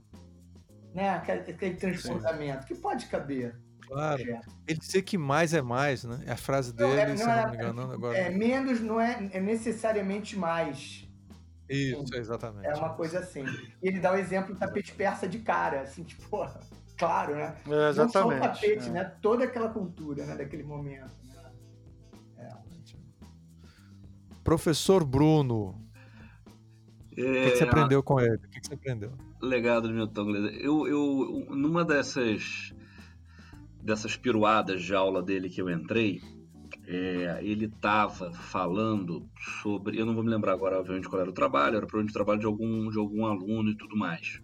né? 0.92 1.10
Aquele, 1.10 1.40
aquele 1.40 1.76
transbordamento 1.76 2.66
que 2.66 2.74
pode 2.74 3.06
caber. 3.06 3.56
Claro. 3.86 4.22
Ele 4.66 4.78
dizer 4.78 5.02
que 5.02 5.18
mais 5.18 5.52
é 5.52 5.62
mais, 5.62 6.04
né? 6.04 6.22
É 6.26 6.32
a 6.32 6.36
frase 6.36 6.72
dele, 6.72 6.90
não, 6.90 6.98
é, 6.98 7.08
não 7.08 7.16
se 7.16 7.24
não 7.24 7.32
é, 7.32 7.50
me 7.50 7.56
engano. 7.56 7.92
Agora... 7.92 8.18
É, 8.18 8.30
menos 8.30 8.80
não 8.80 9.00
é, 9.00 9.30
é 9.32 9.40
necessariamente 9.40 10.36
mais. 10.38 11.09
Isso, 11.70 12.16
exatamente. 12.16 12.66
É 12.66 12.74
uma 12.74 12.94
coisa 12.94 13.20
assim. 13.20 13.44
E 13.82 13.88
ele 13.88 14.00
dá 14.00 14.12
o 14.12 14.16
exemplo 14.16 14.54
do 14.54 14.58
tapete 14.58 14.92
persa 14.92 15.28
de 15.28 15.38
cara, 15.38 15.82
assim, 15.82 16.02
tipo, 16.04 16.28
claro, 16.98 17.36
né? 17.36 17.56
É, 17.66 17.90
exatamente. 17.90 17.96
Não 17.96 18.08
só 18.08 18.28
o 18.28 18.40
tapete, 18.40 18.88
é. 18.88 18.90
né? 18.90 19.04
Toda 19.22 19.44
aquela 19.44 19.68
cultura, 19.68 20.26
né, 20.26 20.36
daquele 20.36 20.64
momento. 20.64 21.14
Né? 21.24 21.52
É. 22.38 22.48
Professor 24.42 25.04
Bruno. 25.04 25.80
É... 27.16 27.22
O 27.22 27.50
que, 27.50 27.56
você 27.56 27.64
aprendeu 27.64 28.02
com 28.02 28.20
ele? 28.20 28.36
O 28.36 28.48
que, 28.48 28.60
que 28.60 28.66
você 28.66 28.74
aprendeu? 28.74 29.12
Legado 29.40 29.88
do 29.88 29.94
Milton 29.94 30.24
Glaser. 30.24 30.60
Eu, 30.60 30.86
eu, 30.86 31.46
numa 31.50 31.84
dessas 31.84 32.74
dessas 33.82 34.16
piruadas 34.16 34.82
de 34.82 34.94
aula 34.94 35.22
dele 35.22 35.48
que 35.48 35.60
eu 35.60 35.70
entrei, 35.70 36.20
é, 36.92 37.38
ele 37.40 37.66
estava 37.66 38.32
falando 38.32 39.24
sobre, 39.62 40.00
eu 40.00 40.04
não 40.04 40.12
vou 40.12 40.24
me 40.24 40.30
lembrar 40.30 40.54
agora, 40.54 40.80
obviamente, 40.80 41.08
qual 41.08 41.22
era 41.22 41.30
o 41.30 41.32
trabalho, 41.32 41.76
era 41.76 41.86
o 41.86 42.12
trabalho 42.12 42.40
de 42.40 42.46
algum, 42.46 42.90
de 42.90 42.98
algum 42.98 43.24
aluno 43.24 43.70
e 43.70 43.76
tudo 43.76 43.96
mais, 43.96 44.42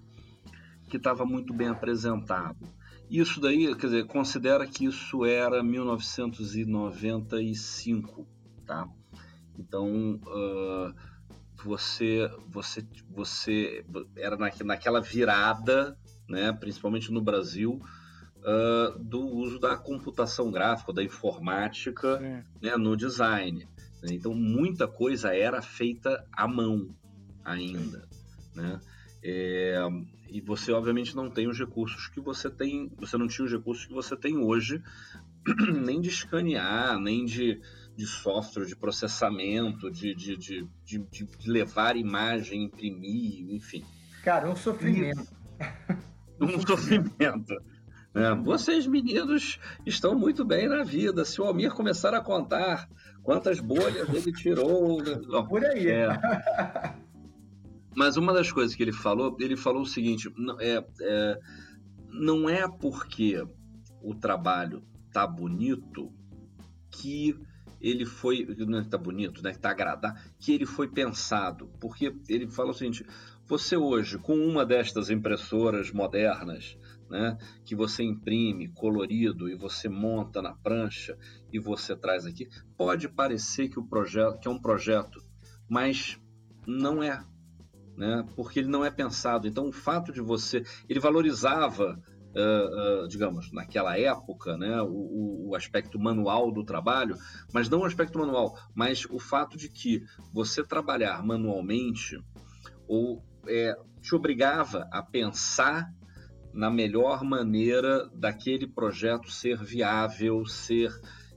que 0.88 0.96
estava 0.96 1.26
muito 1.26 1.52
bem 1.52 1.66
apresentado. 1.66 2.68
Isso 3.10 3.40
daí, 3.40 3.74
quer 3.74 3.86
dizer, 3.86 4.06
considera 4.06 4.64
que 4.64 4.84
isso 4.84 5.24
era 5.24 5.60
1995, 5.60 8.24
tá? 8.64 8.88
Então, 9.58 10.20
uh, 10.26 10.94
você, 11.64 12.30
você, 12.48 12.86
você 13.10 13.84
era 14.16 14.36
naquela 14.36 15.00
virada, 15.00 15.98
né, 16.28 16.52
principalmente 16.52 17.10
no 17.10 17.20
Brasil, 17.20 17.82
uh, 18.46 18.98
do 18.98 19.26
uso 19.26 19.58
da 19.58 19.76
computação 19.76 20.50
gráfica, 20.50 20.92
da 20.92 21.02
informática 21.02 22.18
né, 22.62 22.76
no 22.76 22.96
design. 22.96 23.68
Então, 24.04 24.32
muita 24.34 24.86
coisa 24.86 25.34
era 25.34 25.60
feita 25.60 26.24
à 26.32 26.46
mão 26.46 26.94
ainda. 27.44 28.08
Né? 28.54 28.80
É, 29.22 29.78
e 30.28 30.40
você, 30.40 30.70
obviamente, 30.72 31.16
não 31.16 31.28
tem 31.28 31.48
os 31.48 31.58
recursos 31.58 32.06
que 32.08 32.20
você 32.20 32.48
tem, 32.48 32.90
você 32.96 33.16
não 33.16 33.26
tinha 33.26 33.44
os 33.44 33.52
recursos 33.52 33.84
que 33.84 33.92
você 33.92 34.16
tem 34.16 34.36
hoje, 34.36 34.80
nem 35.84 36.00
de 36.00 36.08
escanear, 36.08 36.98
nem 37.00 37.24
de, 37.24 37.60
de 37.96 38.06
software, 38.06 38.66
de 38.66 38.76
processamento, 38.76 39.90
de, 39.90 40.14
de, 40.14 40.36
de, 40.36 40.68
de, 40.84 40.98
de 40.98 41.50
levar 41.50 41.96
imagem, 41.96 42.64
imprimir, 42.64 43.50
enfim. 43.50 43.84
Cara, 44.22 44.48
um 44.48 44.56
sofrimento. 44.56 45.26
um 46.40 46.60
sofrimento. 46.60 47.54
É, 48.16 48.34
vocês, 48.34 48.86
meninos, 48.86 49.60
estão 49.84 50.18
muito 50.18 50.42
bem 50.42 50.66
na 50.66 50.82
vida. 50.82 51.22
Se 51.22 51.38
o 51.38 51.44
Almir 51.44 51.74
começar 51.74 52.14
a 52.14 52.20
contar 52.22 52.88
quantas 53.22 53.60
bolhas 53.60 54.08
ele 54.08 54.32
tirou. 54.32 55.02
Por 55.46 55.62
aí. 55.62 55.86
É. 55.88 56.08
Mas 57.94 58.16
uma 58.16 58.32
das 58.32 58.50
coisas 58.50 58.74
que 58.74 58.82
ele 58.82 58.92
falou, 58.92 59.36
ele 59.38 59.54
falou 59.54 59.82
o 59.82 59.86
seguinte: 59.86 60.32
não 60.34 60.58
é, 60.58 60.82
é, 61.02 61.40
não 62.08 62.48
é 62.48 62.66
porque 62.66 63.46
o 64.02 64.14
trabalho 64.14 64.82
tá 65.12 65.26
bonito 65.26 66.10
que 66.90 67.38
ele 67.78 68.06
foi. 68.06 68.46
Não 68.66 68.78
é 68.78 68.82
que 68.82 68.88
tá 68.88 68.96
bonito, 68.96 69.42
né? 69.42 69.52
Que 69.52 69.58
tá 69.58 69.72
agradável, 69.72 70.18
que 70.38 70.54
ele 70.54 70.64
foi 70.64 70.88
pensado. 70.88 71.70
Porque 71.78 72.16
ele 72.30 72.48
fala 72.48 72.70
o 72.70 72.74
seguinte: 72.74 73.04
você 73.46 73.76
hoje, 73.76 74.16
com 74.16 74.34
uma 74.36 74.64
destas 74.64 75.10
impressoras 75.10 75.92
modernas, 75.92 76.78
né, 77.08 77.36
que 77.64 77.74
você 77.74 78.02
imprime 78.02 78.68
colorido 78.68 79.48
e 79.48 79.54
você 79.54 79.88
monta 79.88 80.42
na 80.42 80.54
prancha 80.54 81.16
e 81.52 81.58
você 81.58 81.96
traz 81.96 82.26
aqui, 82.26 82.48
pode 82.76 83.08
parecer 83.08 83.68
que 83.68 83.78
o 83.78 83.86
projeto 83.86 84.38
que 84.38 84.48
é 84.48 84.50
um 84.50 84.60
projeto, 84.60 85.20
mas 85.68 86.18
não 86.66 87.02
é, 87.02 87.24
né, 87.96 88.26
porque 88.34 88.60
ele 88.60 88.68
não 88.68 88.84
é 88.84 88.90
pensado. 88.90 89.46
Então, 89.46 89.68
o 89.68 89.72
fato 89.72 90.12
de 90.12 90.20
você, 90.20 90.62
ele 90.88 91.00
valorizava 91.00 92.00
Uh, 92.38 93.04
uh, 93.04 93.08
digamos, 93.08 93.50
naquela 93.50 93.98
época, 93.98 94.58
né, 94.58 94.82
o, 94.82 95.48
o, 95.48 95.54
aspecto 95.56 95.98
manual 95.98 96.52
do 96.52 96.66
trabalho, 96.66 97.16
mas 97.50 97.66
não 97.66 97.78
o 97.78 97.84
aspecto 97.86 98.18
manual, 98.18 98.54
mas 98.74 99.06
o 99.06 99.18
fato 99.18 99.56
de 99.56 99.70
que 99.70 100.04
você 100.34 100.62
trabalhar 100.62 101.24
manualmente 101.24 102.22
ou 102.86 103.24
é, 103.48 103.74
te 104.02 104.14
obrigava 104.14 104.86
a 104.92 105.02
pensar 105.02 105.90
na 106.56 106.70
melhor 106.70 107.22
maneira 107.22 108.08
daquele 108.14 108.66
projeto 108.66 109.30
ser 109.30 109.62
viável, 109.62 110.44
ser 110.46 110.90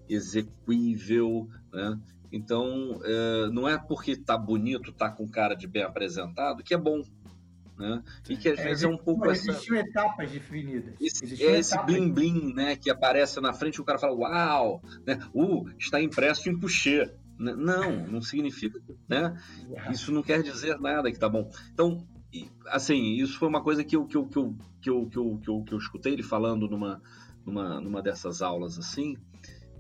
execuível, 0.07 1.47
né? 1.71 1.99
Então, 2.31 2.99
é, 3.03 3.49
não 3.51 3.67
é 3.67 3.77
porque 3.77 4.15
tá 4.15 4.37
bonito, 4.37 4.93
tá 4.93 5.09
com 5.09 5.27
cara 5.27 5.55
de 5.55 5.67
bem 5.67 5.83
apresentado, 5.83 6.63
que 6.63 6.73
é 6.73 6.77
bom, 6.77 7.01
né? 7.77 8.01
E 8.29 8.37
que 8.37 8.47
às 8.47 8.59
é, 8.59 8.63
vezes 8.63 8.83
é 8.83 8.87
um 8.87 8.97
pouco 8.97 9.25
não, 9.25 9.31
Existiam 9.31 9.77
etapas 9.77 10.31
definidas. 10.31 10.95
Esse, 11.01 11.43
é 11.43 11.59
esse 11.59 11.77
blim 11.85 12.11
blim, 12.11 12.53
né, 12.53 12.75
que 12.75 12.89
aparece 12.89 13.41
na 13.41 13.51
frente, 13.51 13.81
o 13.81 13.85
cara 13.85 13.99
fala, 13.99 14.15
uau, 14.15 14.81
né? 15.05 15.19
Uh, 15.33 15.69
está 15.77 16.01
impresso 16.01 16.49
em 16.49 16.57
coucher. 16.57 17.13
Não, 17.37 18.05
não 18.05 18.21
significa, 18.21 18.81
né? 19.07 19.33
Isso 19.89 20.11
não 20.11 20.21
quer 20.21 20.43
dizer 20.43 20.77
nada 20.77 21.09
que 21.09 21.17
tá 21.17 21.29
bom. 21.29 21.49
Então, 21.71 22.05
assim, 22.67 23.15
isso 23.15 23.37
foi 23.37 23.47
uma 23.47 23.63
coisa 23.63 23.83
que 23.83 23.95
eu, 23.95 24.05
que 24.05 24.15
eu, 24.15 24.27
que 24.27 24.37
eu, 24.37 24.55
que 24.81 24.89
eu, 24.89 25.09
que 25.09 25.17
eu, 25.17 25.39
que 25.39 25.49
eu, 25.49 25.63
que 25.63 25.73
eu 25.73 25.77
escutei 25.77 26.13
ele 26.13 26.23
falando 26.23 26.67
numa, 26.67 27.01
numa, 27.45 27.81
numa 27.81 28.01
dessas 28.01 28.41
aulas 28.41 28.77
assim, 28.77 29.17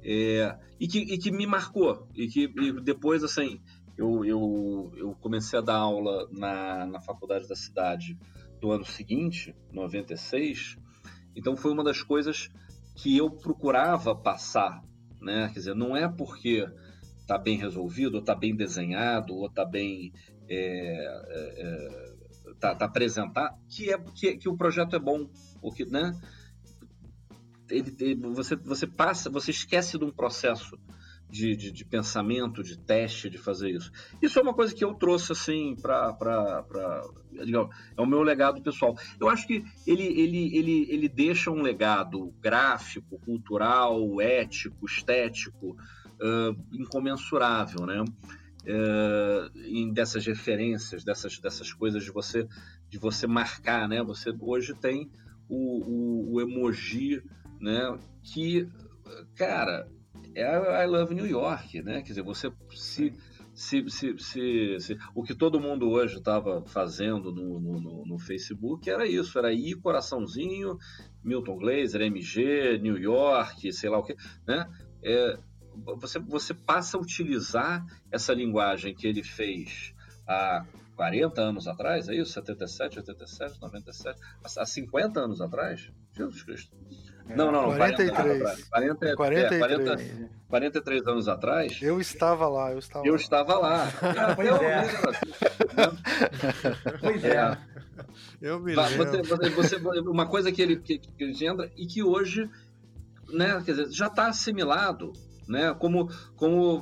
é, 0.03 0.57
e, 0.79 0.87
que, 0.87 0.99
e 0.99 1.17
que 1.17 1.31
me 1.31 1.45
marcou. 1.45 2.07
E 2.15 2.27
que 2.27 2.43
e 2.43 2.81
depois, 2.81 3.23
assim, 3.23 3.61
eu, 3.97 4.23
eu, 4.25 4.91
eu 4.95 5.15
comecei 5.21 5.59
a 5.59 5.61
dar 5.61 5.77
aula 5.77 6.27
na, 6.31 6.85
na 6.87 7.01
faculdade 7.01 7.47
da 7.47 7.55
cidade 7.55 8.17
do 8.59 8.71
ano 8.71 8.85
seguinte, 8.85 9.55
96, 9.71 10.77
então 11.35 11.55
foi 11.55 11.71
uma 11.71 11.83
das 11.83 12.01
coisas 12.01 12.49
que 12.95 13.15
eu 13.15 13.29
procurava 13.29 14.15
passar, 14.15 14.81
né? 15.21 15.49
Quer 15.53 15.59
dizer, 15.59 15.75
não 15.75 15.95
é 15.95 16.07
porque 16.09 16.67
está 17.21 17.37
bem 17.37 17.57
resolvido, 17.57 18.15
ou 18.15 18.19
está 18.19 18.35
bem 18.35 18.55
desenhado, 18.55 19.33
ou 19.35 19.47
está 19.47 19.63
bem 19.63 20.11
é, 20.49 20.57
é, 20.57 21.61
é 21.61 22.08
tá, 22.59 22.75
tá 22.75 22.85
apresentar 22.85 23.57
que 23.67 23.91
é 23.91 23.97
que, 23.97 24.37
que 24.37 24.49
o 24.49 24.57
projeto 24.57 24.95
é 24.95 24.99
bom, 24.99 25.29
porque, 25.61 25.85
né? 25.85 26.19
Ele, 27.69 27.95
ele, 27.99 28.15
você, 28.15 28.55
você 28.55 28.87
passa, 28.87 29.29
você 29.29 29.51
esquece 29.51 29.97
de 29.97 30.03
um 30.03 30.11
processo 30.11 30.77
de, 31.29 31.55
de, 31.55 31.71
de, 31.71 31.85
pensamento, 31.85 32.63
de 32.63 32.77
teste, 32.77 33.29
de 33.29 33.37
fazer 33.37 33.69
isso. 33.69 33.91
Isso 34.21 34.39
é 34.39 34.41
uma 34.41 34.53
coisa 34.53 34.73
que 34.73 34.83
eu 34.83 34.95
trouxe 34.95 35.31
assim 35.31 35.75
para 35.79 36.17
é 37.95 38.01
o 38.01 38.05
meu 38.05 38.23
legado 38.23 38.61
pessoal. 38.61 38.97
Eu 39.19 39.29
acho 39.29 39.45
que 39.45 39.63
ele, 39.85 40.03
ele, 40.03 40.57
ele, 40.57 40.87
ele 40.89 41.07
deixa 41.07 41.51
um 41.51 41.61
legado 41.61 42.33
gráfico, 42.41 43.19
cultural, 43.19 44.19
ético, 44.19 44.87
estético 44.87 45.77
uh, 46.19 46.57
incomensurável, 46.73 47.85
né? 47.85 48.03
Uh, 48.69 49.59
em 49.65 49.91
dessas 49.91 50.25
referências, 50.25 51.03
dessas, 51.03 51.39
dessas 51.39 51.73
coisas 51.73 52.03
de 52.03 52.11
você 52.11 52.47
de 52.89 52.97
você 52.97 53.27
marcar, 53.27 53.87
né? 53.87 54.03
Você 54.03 54.33
hoje 54.39 54.73
tem 54.73 55.11
o, 55.47 56.33
o, 56.33 56.33
o 56.33 56.41
emoji, 56.41 57.23
né? 57.59 57.97
Que, 58.23 58.67
cara, 59.35 59.87
é 60.35 60.83
I 60.83 60.87
Love 60.87 61.15
New 61.15 61.27
York, 61.27 61.81
né? 61.81 62.01
Quer 62.01 62.09
dizer, 62.09 62.23
você 62.23 62.51
se 62.75 63.13
se, 63.59 63.89
se, 63.89 64.17
se, 64.17 64.79
se, 64.79 64.97
o 65.13 65.21
que 65.21 65.35
todo 65.35 65.59
mundo 65.59 65.89
hoje 65.89 66.17
estava 66.17 66.63
fazendo 66.65 67.29
no, 67.29 67.59
no, 67.59 68.05
no, 68.05 68.17
Facebook 68.17 68.89
era 68.89 69.05
isso, 69.05 69.37
era 69.37 69.51
ir 69.51 69.75
coraçãozinho, 69.81 70.77
Milton 71.21 71.57
Glaser, 71.57 72.03
MG, 72.03 72.79
New 72.81 72.97
York, 72.97 73.73
sei 73.73 73.89
lá 73.89 73.99
o 73.99 74.03
que, 74.03 74.15
né? 74.47 74.65
É, 75.03 75.37
você, 75.97 76.19
você 76.19 76.53
passa 76.53 76.97
a 76.97 76.99
utilizar 76.99 77.85
essa 78.11 78.33
linguagem 78.33 78.93
que 78.93 79.07
ele 79.07 79.23
fez 79.23 79.93
há 80.27 80.65
40 80.95 81.41
anos 81.41 81.67
atrás, 81.67 82.09
é 82.09 82.15
isso? 82.15 82.33
77, 82.33 82.99
87, 82.99 83.61
97, 83.61 84.19
há 84.57 84.65
50 84.65 85.19
anos 85.19 85.41
atrás? 85.41 85.89
Jesus 86.13 86.43
Cristo. 86.43 86.75
É, 87.29 87.35
não, 87.35 87.51
não, 87.51 87.69
não, 87.69 87.77
43. 87.77 88.67
40 88.69 89.05
anos 89.05 89.15
40, 89.15 89.15
43. 89.15 89.51
É, 89.51 89.59
40, 89.59 90.29
43 90.49 91.07
anos 91.07 91.27
atrás. 91.27 91.81
Eu 91.81 92.01
estava 92.01 92.47
lá, 92.47 92.71
eu 92.71 92.79
estava 92.79 93.05
eu 93.07 93.13
lá. 93.13 93.19
estava 93.19 93.57
lá. 93.57 93.87
Ah, 94.01 94.35
pois 94.35 94.51
é. 94.61 94.83
pois 96.99 97.23
é. 97.23 97.57
Eu 98.41 98.59
me 98.59 98.75
lembro. 98.75 98.97
Você, 98.97 99.21
você, 99.21 99.77
você, 99.77 99.99
uma 100.01 100.27
coisa 100.27 100.51
que 100.51 100.61
ele, 100.61 100.77
que, 100.77 100.97
que 100.97 101.23
ele 101.23 101.45
entra 101.45 101.71
e 101.77 101.85
que 101.85 102.03
hoje 102.03 102.49
né, 103.31 103.61
quer 103.63 103.71
dizer, 103.71 103.91
já 103.91 104.07
está 104.07 104.27
assimilado 104.27 105.13
né? 105.49 105.73
Como, 105.73 106.09
como 106.35 106.77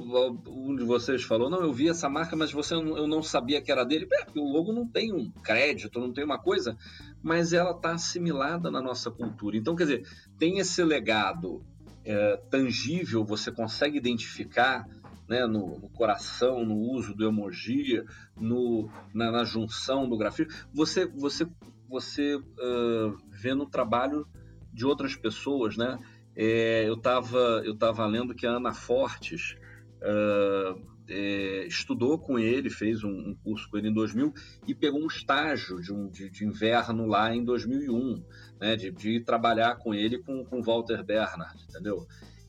um 0.48 0.76
de 0.76 0.84
vocês 0.84 1.24
falou, 1.24 1.50
não, 1.50 1.62
eu 1.62 1.72
vi 1.72 1.88
essa 1.88 2.10
marca, 2.10 2.36
mas 2.36 2.52
você 2.52 2.76
eu 2.76 3.08
não 3.08 3.24
sabia 3.24 3.62
que 3.62 3.72
era 3.72 3.86
dele. 3.86 4.08
É, 4.14 4.40
o 4.40 4.52
logo 4.52 4.74
não 4.74 4.86
tem 4.86 5.14
um 5.14 5.32
crédito, 5.32 6.00
não 6.00 6.12
tem 6.12 6.24
uma 6.24 6.38
coisa, 6.38 6.78
mas 7.24 7.54
ela 7.54 7.72
está 7.72 7.94
assimilada 7.94 8.70
na 8.70 8.82
nossa 8.82 9.10
cultura. 9.10 9.56
Então, 9.56 9.76
quer 9.76 9.86
dizer, 9.86 10.08
tem 10.38 10.60
esse 10.60 10.84
legado 10.84 11.64
é, 12.04 12.38
tangível, 12.50 13.24
você 13.24 13.52
consegue 13.52 13.98
identificar 13.98 14.86
né, 15.28 15.46
no, 15.46 15.80
no, 15.80 15.90
coração, 15.90 16.66
no 16.66 16.76
uso 16.76 17.14
do 17.14 17.26
emoji, 17.26 18.04
no, 18.36 18.90
na, 19.14 19.32
na 19.32 19.44
junção 19.44 20.08
do 20.08 20.18
grafismo, 20.18 20.54
você, 20.74 21.06
você, 21.06 21.46
você 21.90 22.36
uh, 22.36 23.18
vê 23.30 23.54
no 23.54 23.66
trabalho 23.66 24.26
de 24.74 24.86
outras 24.86 25.16
pessoas, 25.16 25.76
né? 25.76 26.00
É, 26.40 26.88
eu 26.88 26.94
estava 26.94 27.64
eu 27.66 27.76
tava 27.76 28.06
lendo 28.06 28.36
que 28.36 28.46
a 28.46 28.52
Ana 28.52 28.72
Fortes 28.72 29.56
uh, 30.04 30.80
é, 31.10 31.66
estudou 31.66 32.20
com 32.20 32.38
ele, 32.38 32.70
fez 32.70 33.04
um, 33.04 33.10
um, 33.10 33.36
curso 33.44 33.68
com 33.70 33.78
ele 33.78 33.90
em 33.90 33.94
2000 33.94 34.32
e 34.68 34.76
pegou 34.76 35.02
um 35.02 35.08
estágio 35.08 35.82
de, 35.82 35.92
um, 35.92 36.08
de, 36.10 36.30
de 36.30 36.46
inverno 36.46 37.08
lá 37.08 37.34
em 37.34 37.44
2001, 37.44 38.24
né, 38.60 38.76
de, 38.76 38.92
de 38.92 39.20
trabalhar 39.22 39.78
com 39.78 39.96
ele 39.96 40.20
com, 40.20 40.46
com 40.46 40.62
Walter 40.62 41.04
Bernard, 41.04 41.64
entendeu? 41.68 42.06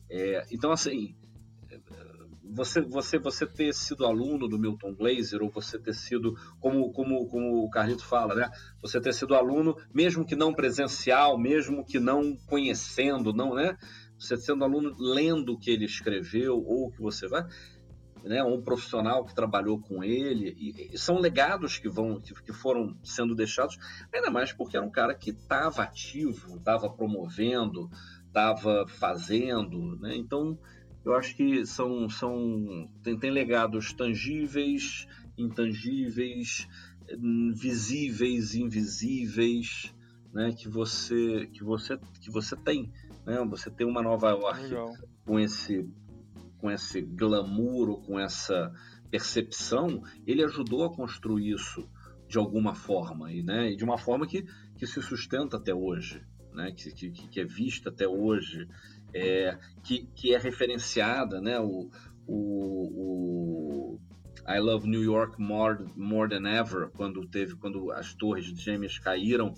É, 0.07 0.45
então, 0.51 0.71
assim, 0.71 1.15
você, 2.51 2.81
você, 2.81 3.19
você 3.19 3.45
ter 3.45 3.73
sido 3.73 4.05
aluno 4.05 4.47
do 4.47 4.57
Milton 4.57 4.93
Glaser, 4.95 5.41
ou 5.41 5.49
você 5.49 5.77
ter 5.77 5.93
sido, 5.93 6.35
como, 6.59 6.91
como, 6.91 7.27
como 7.27 7.63
o 7.63 7.69
Carlito 7.69 8.05
fala, 8.05 8.33
né? 8.33 8.49
Você 8.81 8.99
ter 8.99 9.13
sido 9.13 9.35
aluno, 9.35 9.75
mesmo 9.93 10.25
que 10.25 10.35
não 10.35 10.53
presencial, 10.53 11.37
mesmo 11.37 11.85
que 11.85 11.99
não 11.99 12.35
conhecendo, 12.47 13.31
não, 13.31 13.53
né? 13.53 13.77
Você 14.17 14.35
sendo 14.35 14.63
aluno 14.63 14.95
lendo 14.99 15.53
o 15.53 15.59
que 15.59 15.71
ele 15.71 15.85
escreveu, 15.85 16.57
ou 16.57 16.87
o 16.87 16.91
que 16.91 17.01
você 17.01 17.27
vai, 17.27 17.45
né, 18.23 18.43
um 18.43 18.61
profissional 18.61 19.23
que 19.23 19.33
trabalhou 19.33 19.79
com 19.79 20.03
ele, 20.03 20.53
e, 20.57 20.93
e 20.93 20.97
são 20.97 21.19
legados 21.19 21.77
que 21.77 21.87
vão 21.87 22.19
que, 22.19 22.33
que, 22.43 22.51
foram 22.51 22.97
sendo 23.01 23.33
deixados, 23.33 23.77
ainda 24.13 24.29
mais 24.29 24.51
porque 24.51 24.75
era 24.75 24.85
um 24.85 24.91
cara 24.91 25.15
que 25.15 25.29
estava 25.29 25.83
ativo, 25.83 26.57
estava 26.57 26.89
promovendo, 26.89 27.89
estava 28.27 28.85
fazendo, 28.87 29.97
né? 29.99 30.15
Então 30.17 30.59
eu 31.05 31.13
acho 31.13 31.35
que 31.35 31.65
são 31.65 32.09
são 32.09 32.89
tem, 33.03 33.17
tem 33.17 33.31
legados 33.31 33.93
tangíveis, 33.93 35.07
intangíveis, 35.37 36.67
visíveis, 37.55 38.55
invisíveis, 38.55 39.93
né? 40.33 40.51
Que 40.51 40.67
você 40.67 41.47
que 41.47 41.63
você 41.63 41.97
que 42.21 42.31
você 42.31 42.55
tem, 42.55 42.91
né? 43.25 43.43
Você 43.49 43.69
tem 43.69 43.87
uma 43.87 44.01
Nova 44.01 44.29
York 44.29 44.61
Legal. 44.63 44.93
com 45.25 45.39
esse 45.39 45.87
com 46.59 46.69
esse 46.69 47.01
glamour 47.01 47.89
ou 47.89 48.01
com 48.01 48.19
essa 48.19 48.71
percepção, 49.09 50.03
ele 50.27 50.43
ajudou 50.43 50.83
a 50.85 50.93
construir 50.93 51.53
isso 51.53 51.89
de 52.27 52.37
alguma 52.37 52.75
forma, 52.75 53.31
e, 53.31 53.41
né, 53.41 53.71
e 53.71 53.75
de 53.75 53.83
uma 53.83 53.97
forma 53.97 54.27
que, 54.27 54.45
que 54.77 54.85
se 54.85 55.01
sustenta 55.01 55.57
até 55.57 55.73
hoje, 55.73 56.21
né, 56.53 56.71
que, 56.71 56.91
que, 56.91 57.09
que 57.09 57.39
é 57.39 57.43
vista 57.43 57.89
até 57.89 58.07
hoje, 58.07 58.67
é, 59.13 59.57
que, 59.83 60.07
que 60.15 60.33
é 60.33 60.37
referenciada, 60.37 61.41
né, 61.41 61.59
o, 61.59 61.89
o, 62.27 63.95
o 63.95 63.99
I 64.47 64.59
Love 64.59 64.89
New 64.89 65.03
York 65.03 65.39
More, 65.39 65.85
More 65.95 66.29
Than 66.29 66.47
Ever, 66.47 66.89
quando 66.89 67.27
teve, 67.27 67.55
quando 67.55 67.91
as 67.91 68.13
torres 68.13 68.45
gêmeas 68.45 68.97
caíram 68.97 69.53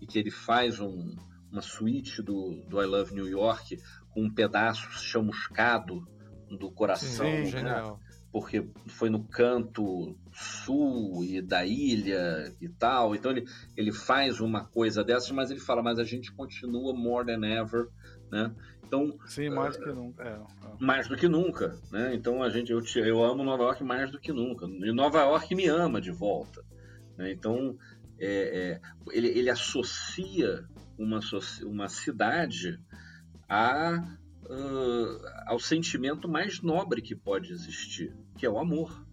e 0.00 0.06
que 0.06 0.18
ele 0.18 0.30
faz 0.30 0.78
um, 0.80 1.16
uma 1.50 1.62
suíte 1.62 2.22
do, 2.22 2.62
do 2.68 2.80
I 2.80 2.86
Love 2.86 3.14
New 3.14 3.28
York 3.28 3.78
com 4.10 4.22
um 4.22 4.32
pedaço 4.32 4.90
chamuscado 4.92 6.06
do 6.48 6.70
coração, 6.70 7.26
Sim, 7.44 7.62
né? 7.62 7.82
porque 8.30 8.68
foi 8.86 9.10
no 9.10 9.24
canto 9.24 10.16
sul 10.32 11.24
e 11.24 11.40
da 11.40 11.64
ilha 11.64 12.52
e 12.60 12.68
tal. 12.68 13.14
Então 13.14 13.30
ele, 13.30 13.44
ele 13.76 13.92
faz 13.92 14.40
uma 14.40 14.64
coisa 14.64 15.02
dessas, 15.02 15.30
mas 15.30 15.50
ele 15.50 15.60
fala, 15.60 15.82
mas 15.82 15.98
a 15.98 16.04
gente 16.04 16.32
continua 16.32 16.94
more 16.94 17.26
than 17.26 17.46
ever, 17.46 17.88
né? 18.30 18.54
Então, 18.88 19.18
Sim, 19.26 19.50
mais 19.50 19.76
do 19.76 19.84
que 19.84 19.92
nunca. 19.92 20.24
É, 20.24 20.28
é. 20.28 20.40
Mais 20.80 21.08
do 21.08 21.16
que 21.16 21.28
nunca, 21.28 21.78
né? 21.92 22.14
Então 22.14 22.42
a 22.42 22.48
gente, 22.48 22.72
eu, 22.72 22.82
eu 22.96 23.22
amo 23.22 23.44
Nova 23.44 23.64
York 23.64 23.84
mais 23.84 24.10
do 24.10 24.18
que 24.18 24.32
nunca. 24.32 24.66
E 24.66 24.92
Nova 24.92 25.20
York 25.20 25.54
me 25.54 25.66
ama 25.66 26.00
de 26.00 26.10
volta. 26.10 26.64
Né? 27.18 27.30
Então 27.30 27.76
é, 28.18 28.80
é, 28.80 28.80
ele, 29.12 29.28
ele 29.28 29.50
associa 29.50 30.64
uma, 30.98 31.20
uma 31.64 31.88
cidade 31.88 32.80
a 33.46 34.02
uh, 34.44 35.28
ao 35.46 35.58
sentimento 35.58 36.28
mais 36.28 36.62
nobre 36.62 37.02
que 37.02 37.14
pode 37.14 37.52
existir, 37.52 38.14
que 38.36 38.46
é 38.46 38.50
o 38.50 38.58
amor. 38.58 39.06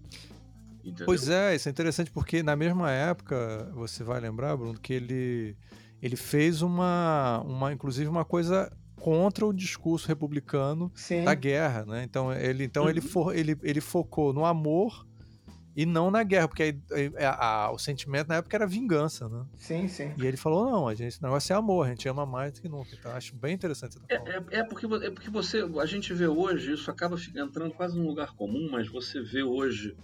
Entendeu? 0.80 1.06
Pois 1.06 1.30
é, 1.30 1.56
isso 1.56 1.68
é 1.68 1.72
interessante 1.72 2.12
porque 2.12 2.42
na 2.42 2.56
mesma 2.56 2.92
época, 2.92 3.70
você 3.74 4.04
vai 4.04 4.20
lembrar, 4.20 4.56
Bruno, 4.56 4.80
que 4.80 4.94
ele, 4.94 5.58
ele 6.02 6.16
fez 6.16 6.62
uma, 6.62 7.42
uma, 7.46 7.74
inclusive 7.74 8.08
uma 8.08 8.24
coisa 8.24 8.72
contra 8.96 9.46
o 9.46 9.54
discurso 9.54 10.08
republicano 10.08 10.92
Sim. 10.96 11.24
da 11.24 11.34
guerra, 11.34 11.86
né? 11.86 12.04
Então 12.04 12.32
ele, 12.34 12.64
então 12.64 12.84
uhum. 12.84 12.90
ele, 12.90 13.02
for, 13.02 13.36
ele, 13.36 13.58
ele 13.62 13.82
focou 13.82 14.34
no 14.34 14.46
amor 14.46 15.06
e 15.76 15.86
não 15.86 16.10
na 16.10 16.24
guerra, 16.24 16.48
porque 16.48 16.78
a, 17.20 17.28
a, 17.28 17.66
a, 17.66 17.72
o 17.72 17.78
sentimento 17.78 18.30
na 18.30 18.36
época 18.36 18.56
era 18.56 18.66
vingança, 18.66 19.28
né? 19.28 19.46
Sim, 19.58 19.88
sim. 19.90 20.14
E 20.18 20.26
ele 20.26 20.38
falou: 20.38 20.72
não, 20.72 20.88
a 20.88 20.96
gente, 20.96 21.20
o 21.20 21.24
negócio 21.24 21.52
é 21.52 21.56
amor, 21.56 21.86
a 21.86 21.90
gente 21.90 22.08
ama 22.08 22.26
mais 22.26 22.54
do 22.54 22.62
que 22.62 22.70
nunca. 22.70 22.92
Então 22.98 23.12
acho 23.12 23.36
bem 23.36 23.54
interessante. 23.54 23.98
É, 24.08 24.16
é, 24.16 24.44
é, 24.52 24.64
porque, 24.64 24.86
é 24.86 25.12
porque 25.12 25.30
você, 25.30 25.68
a 25.80 25.86
gente 25.86 26.14
vê 26.14 26.28
hoje, 26.28 26.74
isso 26.74 26.90
acaba 26.90 27.18
entrando 27.36 27.74
quase 27.74 27.98
num 27.98 28.08
lugar 28.08 28.34
comum, 28.36 28.70
mas 28.72 28.88
você 28.88 29.22
vê 29.22 29.44
hoje 29.44 29.98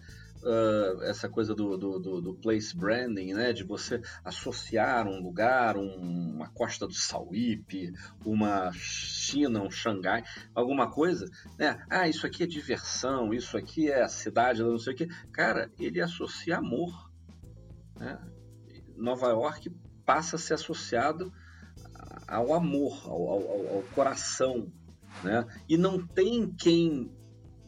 uh, 0.43 1.03
essa 1.03 1.29
coisa 1.29 1.53
do, 1.53 1.77
do, 1.77 1.99
do, 1.99 2.21
do, 2.21 2.33
place 2.35 2.75
branding, 2.75 3.33
né? 3.33 3.53
De 3.53 3.63
você 3.63 4.01
associar 4.23 5.07
um 5.07 5.21
lugar, 5.21 5.77
um, 5.77 6.35
uma 6.35 6.49
costa 6.49 6.87
do 6.87 6.93
Sauípe, 6.93 7.91
uma 8.25 8.71
China, 8.73 9.61
um 9.61 9.71
Xangai, 9.71 10.23
alguma 10.53 10.89
coisa, 10.89 11.25
né? 11.57 11.83
Ah, 11.89 12.07
isso 12.07 12.25
aqui 12.25 12.43
é 12.43 12.47
diversão, 12.47 13.33
isso 13.33 13.57
aqui 13.57 13.89
é 13.89 14.01
a 14.01 14.09
cidade, 14.09 14.63
não 14.63 14.77
sei 14.77 14.93
o 14.93 14.95
quê. 14.95 15.07
Cara, 15.31 15.71
ele 15.79 16.01
associa 16.01 16.57
amor. 16.57 17.11
Né? 17.97 18.19
Nova 18.95 19.27
York 19.27 19.69
passa 20.05 20.35
a 20.35 20.39
ser 20.39 20.55
associado 20.55 21.31
ao 22.27 22.53
amor, 22.53 23.03
ao, 23.05 23.29
ao, 23.29 23.75
ao 23.75 23.83
coração, 23.93 24.71
né? 25.23 25.45
E 25.67 25.77
não 25.77 26.05
tem 26.05 26.49
quem 26.53 27.11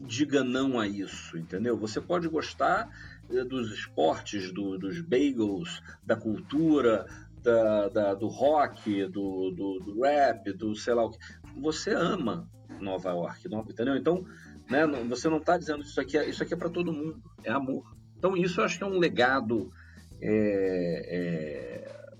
diga 0.06 0.44
não 0.44 0.78
a 0.78 0.86
isso, 0.86 1.36
entendeu? 1.38 1.76
Você 1.78 2.00
pode 2.00 2.28
gostar 2.28 2.88
eh, 3.30 3.44
dos 3.44 3.72
esportes, 3.72 4.52
do, 4.52 4.78
dos 4.78 5.00
bagels, 5.00 5.82
da 6.04 6.16
cultura, 6.16 7.06
da, 7.42 7.88
da, 7.88 8.14
do 8.14 8.26
rock, 8.26 9.06
do, 9.06 9.50
do, 9.50 9.78
do, 9.80 10.00
rap, 10.02 10.52
do 10.52 10.74
sei 10.74 10.94
lá 10.94 11.04
o 11.04 11.10
que. 11.10 11.18
Você 11.60 11.92
ama 11.92 12.48
Nova 12.80 13.10
York, 13.10 13.46
entendeu? 13.46 13.96
Então, 13.96 14.24
né, 14.68 14.86
você 15.08 15.28
não 15.28 15.38
está 15.38 15.56
dizendo 15.58 15.82
isso 15.82 16.00
aqui, 16.00 16.16
é, 16.16 16.28
isso 16.28 16.42
aqui 16.42 16.54
é 16.54 16.56
para 16.56 16.70
todo 16.70 16.92
mundo, 16.92 17.22
é 17.42 17.52
amor. 17.52 17.94
Então, 18.16 18.36
isso 18.36 18.60
eu 18.60 18.64
acho 18.64 18.78
que 18.78 18.84
é 18.84 18.86
um 18.86 18.98
legado 18.98 19.70
é, 20.20 21.06
é, 21.06 22.14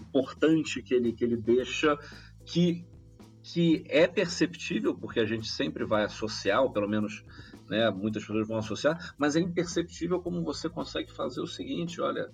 importante 0.00 0.82
que 0.82 0.94
ele, 0.94 1.12
que 1.12 1.24
ele 1.24 1.36
deixa, 1.36 1.96
que 2.44 2.84
que 3.52 3.82
é 3.88 4.06
perceptível, 4.06 4.94
porque 4.94 5.20
a 5.20 5.24
gente 5.24 5.48
sempre 5.48 5.84
vai 5.84 6.04
associar, 6.04 6.62
ou 6.62 6.70
pelo 6.70 6.86
menos 6.86 7.24
né, 7.68 7.90
muitas 7.90 8.22
pessoas 8.22 8.46
vão 8.46 8.58
associar, 8.58 9.14
mas 9.16 9.36
é 9.36 9.40
imperceptível 9.40 10.20
como 10.20 10.44
você 10.44 10.68
consegue 10.68 11.10
fazer 11.10 11.40
o 11.40 11.46
seguinte: 11.46 11.98
olha, 12.00 12.30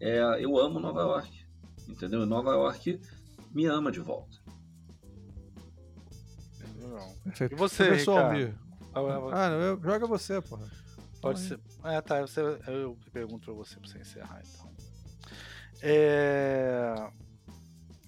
é, 0.00 0.44
eu 0.44 0.58
amo 0.58 0.80
Nova 0.80 1.00
York, 1.02 1.46
entendeu? 1.88 2.22
E 2.22 2.26
Nova 2.26 2.50
York 2.50 3.00
me 3.52 3.66
ama 3.66 3.92
de 3.92 4.00
volta. 4.00 4.36
Perfeito. 7.22 7.54
E 7.54 7.56
você, 7.56 7.84
Professor? 7.86 8.18
Ah, 9.32 9.50
não, 9.50 9.60
eu, 9.60 9.80
joga 9.80 10.06
você, 10.06 10.40
porra. 10.40 10.68
Pode 11.20 11.40
ser. 11.40 11.60
Ah, 11.82 12.02
tá. 12.02 12.20
Você, 12.22 12.40
eu 12.40 12.98
pergunto 13.12 13.44
pra 13.44 13.54
você 13.54 13.78
pra 13.78 13.88
você 13.88 13.98
encerrar, 13.98 14.42
então. 14.44 14.72
É... 15.82 16.94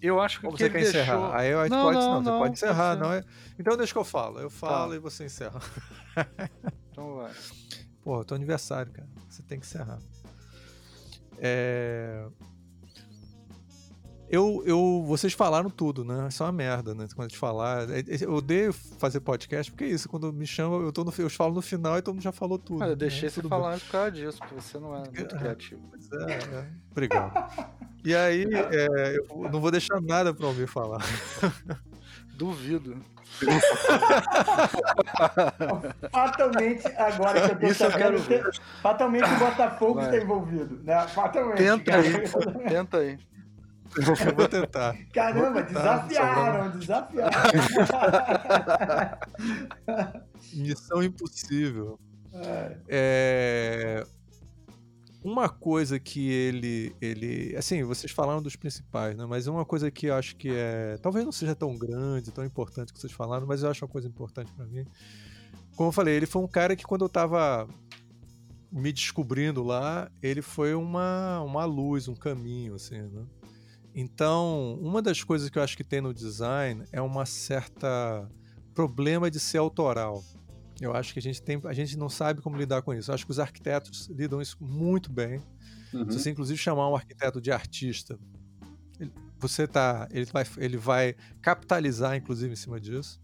Eu 0.00 0.20
acho 0.20 0.40
que 0.40 0.46
Ou 0.46 0.52
você 0.52 0.70
quer 0.70 0.82
deixou... 0.82 1.00
encerrar? 1.00 1.36
Aí 1.36 1.52
gente 1.52 1.70
não, 1.70 1.82
pode, 1.82 1.98
não, 1.98 2.14
não, 2.14 2.22
você 2.22 2.38
pode 2.38 2.52
encerrar, 2.52 2.96
não 2.96 3.12
é? 3.12 3.24
Então 3.58 3.76
deixa 3.76 3.92
que 3.92 3.98
eu 3.98 4.04
falo. 4.04 4.38
Eu 4.38 4.50
falo 4.50 4.90
tá. 4.90 4.96
e 4.96 4.98
você 4.98 5.24
encerra. 5.24 5.60
então 6.92 7.16
vai. 7.16 7.32
Pô, 8.02 8.24
teu 8.24 8.36
aniversário, 8.36 8.92
cara. 8.92 9.08
Você 9.28 9.42
tem 9.42 9.58
que 9.58 9.66
encerrar. 9.66 9.98
É... 11.38 12.26
Eu, 14.30 14.62
eu, 14.66 15.04
vocês 15.06 15.32
falaram 15.32 15.70
tudo, 15.70 16.04
né? 16.04 16.28
Isso 16.28 16.42
é 16.42 16.46
uma 16.46 16.52
merda, 16.52 16.94
né? 16.94 17.06
Quando 17.14 17.26
a 17.26 17.28
gente 17.28 17.38
falar. 17.38 17.88
É, 17.88 18.00
é, 18.00 18.04
eu 18.20 18.34
odeio 18.34 18.72
fazer 18.72 19.20
podcast, 19.20 19.72
porque 19.72 19.84
é 19.84 19.88
isso. 19.88 20.08
Quando 20.08 20.30
me 20.32 20.46
chamam, 20.46 20.82
eu, 20.82 20.92
tô 20.92 21.02
no, 21.02 21.12
eu 21.16 21.30
falo 21.30 21.54
no 21.54 21.62
final 21.62 21.96
e 21.96 22.02
todo 22.02 22.14
mundo 22.14 22.22
já 22.22 22.32
falou 22.32 22.58
tudo. 22.58 22.84
eu 22.84 22.94
deixei 22.94 23.24
né? 23.24 23.30
você 23.30 23.42
falar 23.42 23.78
por 23.78 23.90
causa 23.90 24.10
disso, 24.10 24.38
porque 24.38 24.54
você 24.54 24.78
não 24.78 24.94
é 24.94 24.98
muito 24.98 25.34
é, 25.34 25.38
criativo. 25.38 25.80
Pois 25.90 26.12
é, 26.12 26.32
é. 26.32 26.66
Obrigado. 26.90 27.68
e 28.04 28.14
aí, 28.14 28.44
é, 28.52 29.16
eu 29.16 29.50
não 29.50 29.60
vou 29.60 29.70
deixar 29.70 29.98
nada 30.02 30.34
pra 30.34 30.46
ouvir 30.46 30.66
falar. 30.66 31.02
Duvido. 32.36 32.98
fatalmente, 36.10 36.86
agora 36.96 37.40
que 37.40 37.52
eu 37.52 37.60
tô 37.60 37.66
Isso 37.66 37.78
sabendo, 37.78 38.16
eu 38.16 38.24
quero 38.24 38.42
ver. 38.42 38.60
fatalmente 38.82 39.24
o 39.24 39.38
Botafogo 39.38 40.00
está 40.00 40.16
envolvido, 40.16 40.80
né? 40.82 41.06
Fatalmente. 41.08 41.58
Tenta 41.58 41.96
aí, 41.96 42.12
tenta 42.68 42.98
aí. 42.98 43.18
Eu 43.96 44.34
vou 44.34 44.48
tentar. 44.48 44.96
Caramba, 45.12 45.52
vou 45.52 45.62
tentar, 45.62 46.06
desafiaram, 46.06 46.78
desafiaram. 46.78 47.30
Missão 50.54 51.02
impossível. 51.02 51.98
É. 52.32 52.76
é... 52.88 54.06
Uma 55.22 55.48
coisa 55.48 55.98
que 55.98 56.30
ele, 56.30 56.94
ele. 57.00 57.54
Assim, 57.56 57.82
vocês 57.82 58.12
falaram 58.12 58.40
dos 58.40 58.54
principais, 58.54 59.16
né? 59.16 59.26
Mas 59.26 59.46
uma 59.46 59.64
coisa 59.64 59.90
que 59.90 60.06
eu 60.06 60.14
acho 60.14 60.36
que 60.36 60.48
é. 60.50 60.96
Talvez 61.02 61.24
não 61.24 61.32
seja 61.32 61.54
tão 61.54 61.76
grande, 61.76 62.30
tão 62.30 62.44
importante 62.44 62.92
que 62.92 63.00
vocês 63.00 63.12
falaram, 63.12 63.46
mas 63.46 63.62
eu 63.62 63.70
acho 63.70 63.84
uma 63.84 63.90
coisa 63.90 64.06
importante 64.06 64.52
para 64.52 64.64
mim. 64.66 64.86
Como 65.76 65.88
eu 65.88 65.92
falei, 65.92 66.14
ele 66.14 66.26
foi 66.26 66.40
um 66.42 66.48
cara 66.48 66.76
que 66.76 66.84
quando 66.84 67.04
eu 67.04 67.08
tava 67.08 67.68
me 68.70 68.92
descobrindo 68.92 69.62
lá, 69.62 70.10
ele 70.22 70.42
foi 70.42 70.74
uma, 70.74 71.40
uma 71.40 71.64
luz, 71.64 72.06
um 72.06 72.14
caminho, 72.14 72.74
assim, 72.74 73.00
né? 73.00 73.24
Então, 74.00 74.78
uma 74.80 75.02
das 75.02 75.24
coisas 75.24 75.50
que 75.50 75.58
eu 75.58 75.62
acho 75.62 75.76
que 75.76 75.82
tem 75.82 76.00
no 76.00 76.14
design 76.14 76.84
é 76.92 77.02
uma 77.02 77.26
certa 77.26 78.30
problema 78.72 79.28
de 79.28 79.40
ser 79.40 79.58
autoral. 79.58 80.22
Eu 80.80 80.94
acho 80.94 81.12
que 81.12 81.18
a 81.18 81.22
gente 81.22 81.42
tem, 81.42 81.60
a 81.64 81.72
gente 81.72 81.98
não 81.98 82.08
sabe 82.08 82.40
como 82.40 82.56
lidar 82.56 82.80
com 82.82 82.94
isso. 82.94 83.10
Eu 83.10 83.16
acho 83.16 83.24
que 83.24 83.32
os 83.32 83.40
arquitetos 83.40 84.06
lidam 84.06 84.40
isso 84.40 84.56
muito 84.60 85.10
bem. 85.10 85.42
Uhum. 85.92 86.08
Se 86.08 86.20
você 86.20 86.30
inclusive 86.30 86.56
chamar 86.56 86.88
um 86.88 86.94
arquiteto 86.94 87.40
de 87.40 87.50
artista, 87.50 88.16
você 89.36 89.66
tá, 89.66 90.08
ele 90.12 90.26
vai, 90.26 90.46
ele 90.58 90.76
vai 90.76 91.16
capitalizar 91.42 92.14
inclusive 92.14 92.52
em 92.52 92.56
cima 92.56 92.78
disso. 92.78 93.20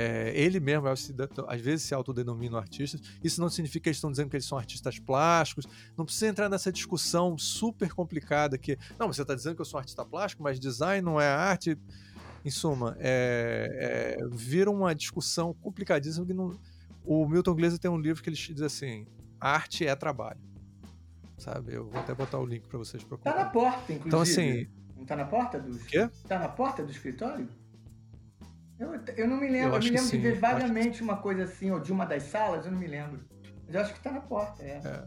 É, 0.00 0.30
ele 0.32 0.60
mesmo, 0.60 0.86
às 0.86 1.60
vezes, 1.60 1.82
se 1.82 1.92
autodenomina 1.92 2.56
artistas. 2.56 3.00
Isso 3.22 3.40
não 3.40 3.48
significa 3.48 3.82
que 3.82 3.88
eles 3.88 3.96
estão 3.96 4.12
dizendo 4.12 4.30
que 4.30 4.36
eles 4.36 4.46
são 4.46 4.56
artistas 4.56 4.96
plásticos. 5.00 5.66
Não 5.96 6.04
precisa 6.04 6.28
entrar 6.28 6.48
nessa 6.48 6.70
discussão 6.70 7.36
super 7.36 7.92
complicada 7.92 8.56
que, 8.56 8.78
não, 8.96 9.08
você 9.08 9.22
está 9.22 9.34
dizendo 9.34 9.56
que 9.56 9.60
eu 9.60 9.64
sou 9.64 9.78
um 9.78 9.80
artista 9.80 10.04
plástico, 10.04 10.40
mas 10.40 10.60
design 10.60 11.02
não 11.02 11.20
é 11.20 11.26
arte. 11.26 11.76
Em 12.44 12.50
suma, 12.50 12.96
é, 13.00 14.16
é, 14.20 14.28
vira 14.30 14.70
uma 14.70 14.94
discussão 14.94 15.52
complicadíssima 15.54 16.24
que 16.24 16.32
não, 16.32 16.56
o 17.04 17.28
Milton 17.28 17.56
Glaser 17.56 17.80
tem 17.80 17.90
um 17.90 17.98
livro 17.98 18.22
que 18.22 18.30
ele 18.30 18.36
diz 18.36 18.62
assim: 18.62 19.04
arte 19.40 19.84
é 19.84 19.94
trabalho. 19.96 20.38
Sabe? 21.36 21.74
Eu 21.74 21.88
vou 21.88 22.00
até 22.00 22.14
botar 22.14 22.38
o 22.38 22.46
link 22.46 22.68
para 22.68 22.78
vocês 22.78 23.02
procurar. 23.02 23.32
Tá 23.32 23.44
na 23.44 23.50
porta, 23.50 23.92
inclusive. 23.92 24.06
Então, 24.06 24.20
assim. 24.20 24.68
Não 24.96 25.04
tá 25.04 25.16
na 25.16 25.24
porta 25.24 25.58
do. 25.58 25.76
Quê? 25.80 26.08
Tá 26.28 26.38
na 26.38 26.48
porta 26.48 26.84
do 26.84 26.92
escritório? 26.92 27.48
Eu, 28.78 28.94
eu 29.16 29.28
não 29.28 29.36
me 29.36 29.48
lembro. 29.48 29.70
Eu, 29.70 29.74
eu 29.74 29.80
me 29.80 29.90
lembro 29.90 30.10
de 30.10 30.18
ver 30.18 30.38
vagamente 30.38 31.02
uma 31.02 31.16
coisa 31.16 31.44
assim, 31.44 31.70
ou 31.70 31.80
de 31.80 31.92
uma 31.92 32.06
das 32.06 32.24
salas, 32.24 32.64
eu 32.64 32.72
não 32.72 32.78
me 32.78 32.86
lembro. 32.86 33.20
Mas 33.66 33.74
eu 33.74 33.80
acho 33.80 33.94
que 33.94 34.00
tá 34.00 34.12
na 34.12 34.20
porta, 34.20 34.62
é. 34.62 34.80
é. 34.84 35.06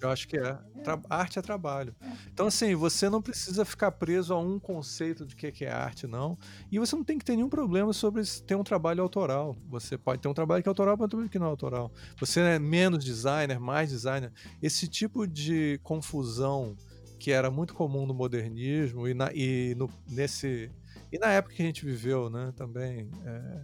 Eu 0.00 0.10
acho 0.10 0.28
que 0.28 0.36
é. 0.36 0.58
Tra 0.82 1.00
arte 1.08 1.38
é 1.38 1.42
trabalho. 1.42 1.94
Então, 2.30 2.48
assim, 2.48 2.74
você 2.74 3.08
não 3.08 3.22
precisa 3.22 3.64
ficar 3.64 3.90
preso 3.92 4.34
a 4.34 4.38
um 4.38 4.58
conceito 4.58 5.24
de 5.24 5.34
que 5.34 5.64
é 5.64 5.70
arte, 5.70 6.06
não. 6.06 6.36
E 6.70 6.78
você 6.78 6.94
não 6.94 7.04
tem 7.04 7.16
que 7.16 7.24
ter 7.24 7.36
nenhum 7.36 7.48
problema 7.48 7.92
sobre 7.92 8.22
ter 8.46 8.54
um 8.54 8.64
trabalho 8.64 9.02
autoral. 9.02 9.56
Você 9.68 9.96
pode 9.96 10.20
ter 10.20 10.28
um 10.28 10.34
trabalho 10.34 10.62
que 10.62 10.68
é 10.68 10.70
autoral, 10.70 10.96
mas 10.98 11.14
um 11.14 11.26
que 11.26 11.38
não 11.38 11.46
é 11.46 11.50
autoral. 11.50 11.90
Você 12.18 12.40
é 12.40 12.58
menos 12.58 13.02
designer, 13.02 13.58
mais 13.58 13.88
designer. 13.88 14.30
Esse 14.60 14.86
tipo 14.88 15.26
de 15.26 15.80
confusão 15.82 16.76
que 17.18 17.30
era 17.30 17.50
muito 17.50 17.72
comum 17.72 18.04
no 18.04 18.12
modernismo 18.12 19.08
e, 19.08 19.14
na, 19.14 19.30
e 19.32 19.74
no, 19.78 19.88
nesse 20.10 20.70
e 21.14 21.18
na 21.18 21.28
época 21.28 21.54
que 21.54 21.62
a 21.62 21.66
gente 21.66 21.84
viveu, 21.84 22.28
né, 22.28 22.52
também. 22.56 23.08
É, 23.24 23.62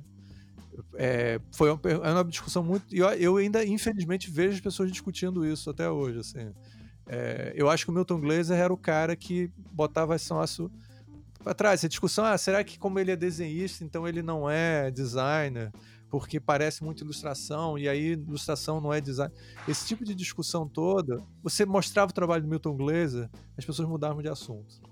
é, 0.94 1.40
foi 1.50 1.68
uma, 1.68 1.80
uma, 2.12 2.24
discussão 2.24 2.62
muito. 2.62 2.94
Eu, 2.94 3.08
eu 3.14 3.36
ainda, 3.38 3.64
infelizmente, 3.66 4.30
vejo 4.30 4.54
as 4.54 4.60
pessoas 4.60 4.92
discutindo 4.92 5.44
isso 5.44 5.68
até 5.68 5.90
hoje. 5.90 6.20
Assim. 6.20 6.54
É, 7.08 7.52
eu 7.56 7.68
acho 7.68 7.84
que 7.84 7.90
o 7.90 7.94
Milton 7.94 8.20
Glaser 8.20 8.56
era 8.56 8.72
o 8.72 8.76
cara 8.76 9.16
que 9.16 9.50
botava 9.72 10.14
esse 10.14 10.30
nosso 10.30 10.70
para 11.42 11.52
trás. 11.52 11.80
Essa 11.80 11.88
discussão, 11.88 12.24
ah, 12.24 12.38
será 12.38 12.62
que 12.62 12.78
como 12.78 13.00
ele 13.00 13.10
é 13.10 13.16
desenhista, 13.16 13.82
então 13.82 14.06
ele 14.06 14.22
não 14.22 14.48
é 14.48 14.92
designer? 14.92 15.72
Porque 16.08 16.38
parece 16.38 16.84
muito 16.84 17.02
ilustração, 17.02 17.76
e 17.76 17.88
aí 17.88 18.12
ilustração 18.12 18.80
não 18.80 18.92
é 18.92 19.00
design. 19.00 19.34
Esse 19.66 19.88
tipo 19.88 20.04
de 20.04 20.14
discussão 20.14 20.68
toda, 20.68 21.20
você 21.42 21.66
mostrava 21.66 22.12
o 22.12 22.14
trabalho 22.14 22.44
do 22.44 22.48
Milton 22.48 22.76
Glaser, 22.76 23.28
as 23.58 23.64
pessoas 23.64 23.88
mudavam 23.88 24.22
de 24.22 24.28
assunto. 24.28 24.89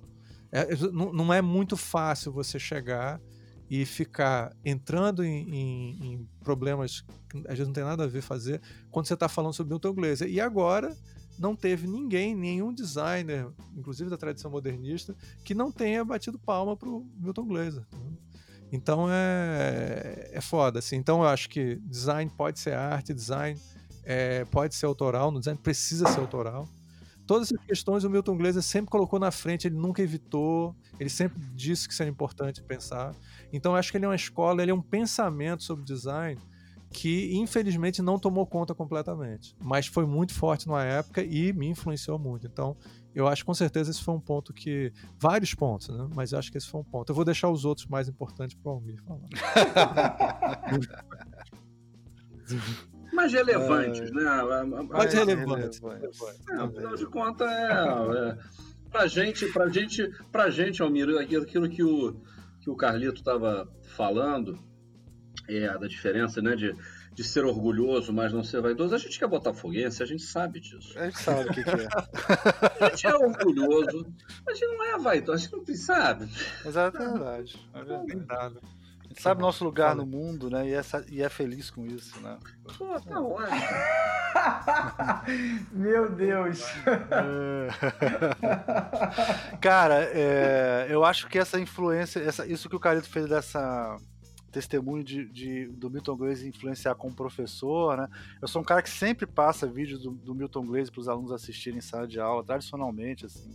É, 0.50 0.66
não, 0.92 1.32
é 1.32 1.42
muito 1.42 1.76
fácil 1.76 2.32
você 2.32 2.58
chegar 2.58 3.20
e 3.70 3.84
ficar 3.84 4.56
entrando 4.64 5.22
em, 5.22 5.48
em, 5.50 6.12
em, 6.12 6.28
problemas 6.42 7.04
que 7.28 7.38
às 7.40 7.50
vezes 7.50 7.66
não 7.66 7.72
tem 7.74 7.84
nada 7.84 8.04
a 8.04 8.06
ver 8.06 8.22
fazer 8.22 8.62
quando 8.90 9.06
você 9.06 9.14
está 9.14 9.28
falando 9.28 9.52
sobre 9.52 9.70
Milton 9.70 9.92
Glaser. 9.92 10.28
E 10.28 10.40
agora 10.40 10.96
não 11.38 11.54
teve 11.54 11.86
ninguém, 11.86 12.34
nenhum 12.34 12.72
designer, 12.72 13.46
inclusive 13.76 14.08
da 14.08 14.16
tradição 14.16 14.50
modernista, 14.50 15.14
que 15.44 15.54
não 15.54 15.70
tenha 15.70 16.04
batido 16.04 16.38
palma 16.38 16.76
para 16.76 16.88
o 16.88 17.06
Milton 17.18 17.46
Glaser. 17.46 17.84
Então 18.72 19.06
é, 19.10 20.30
é 20.32 20.40
foda. 20.40 20.78
Assim. 20.78 20.96
Então 20.96 21.20
eu 21.22 21.28
acho 21.28 21.48
que 21.50 21.76
design 21.84 22.30
pode 22.36 22.58
ser 22.58 22.72
arte, 22.72 23.12
design 23.12 23.60
é, 24.02 24.46
pode 24.46 24.74
ser 24.74 24.86
autoral, 24.86 25.30
no 25.30 25.40
design 25.40 25.60
precisa 25.62 26.08
ser 26.08 26.20
autoral 26.20 26.66
todas 27.28 27.52
essas 27.52 27.64
questões 27.66 28.02
o 28.04 28.10
Milton 28.10 28.38
Glaser 28.38 28.62
sempre 28.62 28.90
colocou 28.90 29.20
na 29.20 29.30
frente, 29.30 29.68
ele 29.68 29.76
nunca 29.76 30.02
evitou, 30.02 30.74
ele 30.98 31.10
sempre 31.10 31.38
disse 31.54 31.86
que 31.86 31.92
isso 31.92 32.02
era 32.02 32.10
importante 32.10 32.62
pensar. 32.62 33.14
Então 33.52 33.76
acho 33.76 33.90
que 33.90 33.98
ele 33.98 34.06
é 34.06 34.08
uma 34.08 34.16
escola, 34.16 34.62
ele 34.62 34.70
é 34.70 34.74
um 34.74 34.80
pensamento 34.80 35.62
sobre 35.62 35.84
design 35.84 36.40
que 36.90 37.36
infelizmente 37.36 38.00
não 38.00 38.18
tomou 38.18 38.46
conta 38.46 38.74
completamente, 38.74 39.54
mas 39.60 39.86
foi 39.86 40.06
muito 40.06 40.32
forte 40.32 40.66
numa 40.66 40.82
época 40.82 41.22
e 41.22 41.52
me 41.52 41.68
influenciou 41.68 42.18
muito. 42.18 42.46
Então, 42.46 42.74
eu 43.14 43.28
acho 43.28 43.44
com 43.44 43.52
certeza 43.52 43.90
esse 43.90 44.02
foi 44.02 44.14
um 44.14 44.20
ponto 44.20 44.54
que 44.54 44.90
vários 45.18 45.54
pontos, 45.54 45.90
né? 45.90 46.08
Mas 46.14 46.32
eu 46.32 46.38
acho 46.38 46.50
que 46.50 46.56
esse 46.56 46.66
foi 46.66 46.80
um 46.80 46.84
ponto. 46.84 47.10
Eu 47.10 47.14
vou 47.14 47.26
deixar 47.26 47.50
os 47.50 47.66
outros 47.66 47.86
mais 47.86 48.08
importantes 48.08 48.56
para 48.56 48.72
o 48.72 48.76
Almir 48.76 49.02
falar. 49.02 49.28
mais 53.18 53.32
relevantes, 53.32 54.10
é... 54.10 54.14
né? 54.14 54.84
Mais 54.88 55.12
relevantes. 55.12 55.80
É, 55.82 56.54
afinal 56.54 56.94
de 56.94 57.06
contas, 57.06 57.50
é, 57.50 57.64
é, 57.64 58.38
pra 58.90 59.06
gente, 59.08 59.46
pra 59.52 59.68
gente, 59.68 60.08
pra 60.30 60.50
gente, 60.50 60.80
Almir, 60.80 61.08
aquilo 61.18 61.68
que 61.68 61.82
o, 61.82 62.16
que 62.60 62.70
o 62.70 62.76
Carlito 62.76 63.16
estava 63.16 63.68
falando, 63.96 64.56
é, 65.48 65.66
da 65.76 65.88
diferença, 65.88 66.40
né, 66.40 66.54
de, 66.54 66.72
de 67.12 67.24
ser 67.24 67.44
orgulhoso, 67.44 68.12
mas 68.12 68.32
não 68.32 68.44
ser 68.44 68.60
vaidoso, 68.60 68.94
a 68.94 68.98
gente 68.98 69.18
quer 69.18 69.26
botar 69.26 69.52
foguense, 69.52 70.00
a 70.00 70.06
gente 70.06 70.22
sabe 70.22 70.60
disso. 70.60 70.96
A 70.96 71.06
gente 71.06 71.18
sabe 71.18 71.48
o 71.48 71.52
que, 71.52 71.64
que 71.64 71.70
é. 71.70 71.88
a 72.84 72.88
gente 72.90 73.06
é 73.06 73.16
orgulhoso, 73.16 74.06
mas 74.46 74.56
a 74.56 74.60
gente 74.60 74.76
não 74.76 74.84
é 74.84 74.98
vaidoso, 74.98 75.32
a 75.32 75.36
gente 75.38 75.68
não 75.68 75.76
sabe. 75.76 76.28
Exato, 76.64 76.96
é 76.98 77.10
verdade. 77.10 77.70
É 77.74 77.82
verdade 77.82 78.58
sabe 79.20 79.40
nosso 79.40 79.64
lugar 79.64 79.94
no 79.94 80.06
mundo, 80.06 80.50
né? 80.50 80.68
E 80.68 80.74
é, 80.74 80.82
e 81.10 81.22
é 81.22 81.28
feliz 81.28 81.70
com 81.70 81.86
isso, 81.86 82.20
né? 82.20 82.38
Pô, 82.76 83.00
tá 83.00 83.20
ótimo. 83.20 83.56
Meu 85.72 86.10
Deus. 86.10 86.62
É. 86.86 87.68
Cara, 89.60 90.04
é, 90.12 90.86
eu 90.88 91.04
acho 91.04 91.28
que 91.28 91.38
essa 91.38 91.58
influência, 91.60 92.20
essa, 92.20 92.46
isso 92.46 92.68
que 92.68 92.76
o 92.76 92.80
Carito 92.80 93.08
fez 93.08 93.28
dessa 93.28 93.96
testemunho 94.50 95.04
de, 95.04 95.26
de, 95.26 95.66
do 95.66 95.90
Milton 95.90 96.16
Glaze 96.16 96.48
influenciar 96.48 96.94
como 96.94 97.14
professor, 97.14 97.96
né? 97.96 98.08
Eu 98.40 98.48
sou 98.48 98.62
um 98.62 98.64
cara 98.64 98.82
que 98.82 98.90
sempre 98.90 99.26
passa 99.26 99.66
vídeos 99.66 100.02
do, 100.02 100.10
do 100.10 100.34
Milton 100.34 100.64
Glaze 100.64 100.90
para 100.90 101.00
os 101.00 101.08
alunos 101.08 101.32
assistirem 101.32 101.78
em 101.78 101.82
sala 101.82 102.06
de 102.06 102.18
aula, 102.18 102.42
tradicionalmente, 102.42 103.26
assim. 103.26 103.54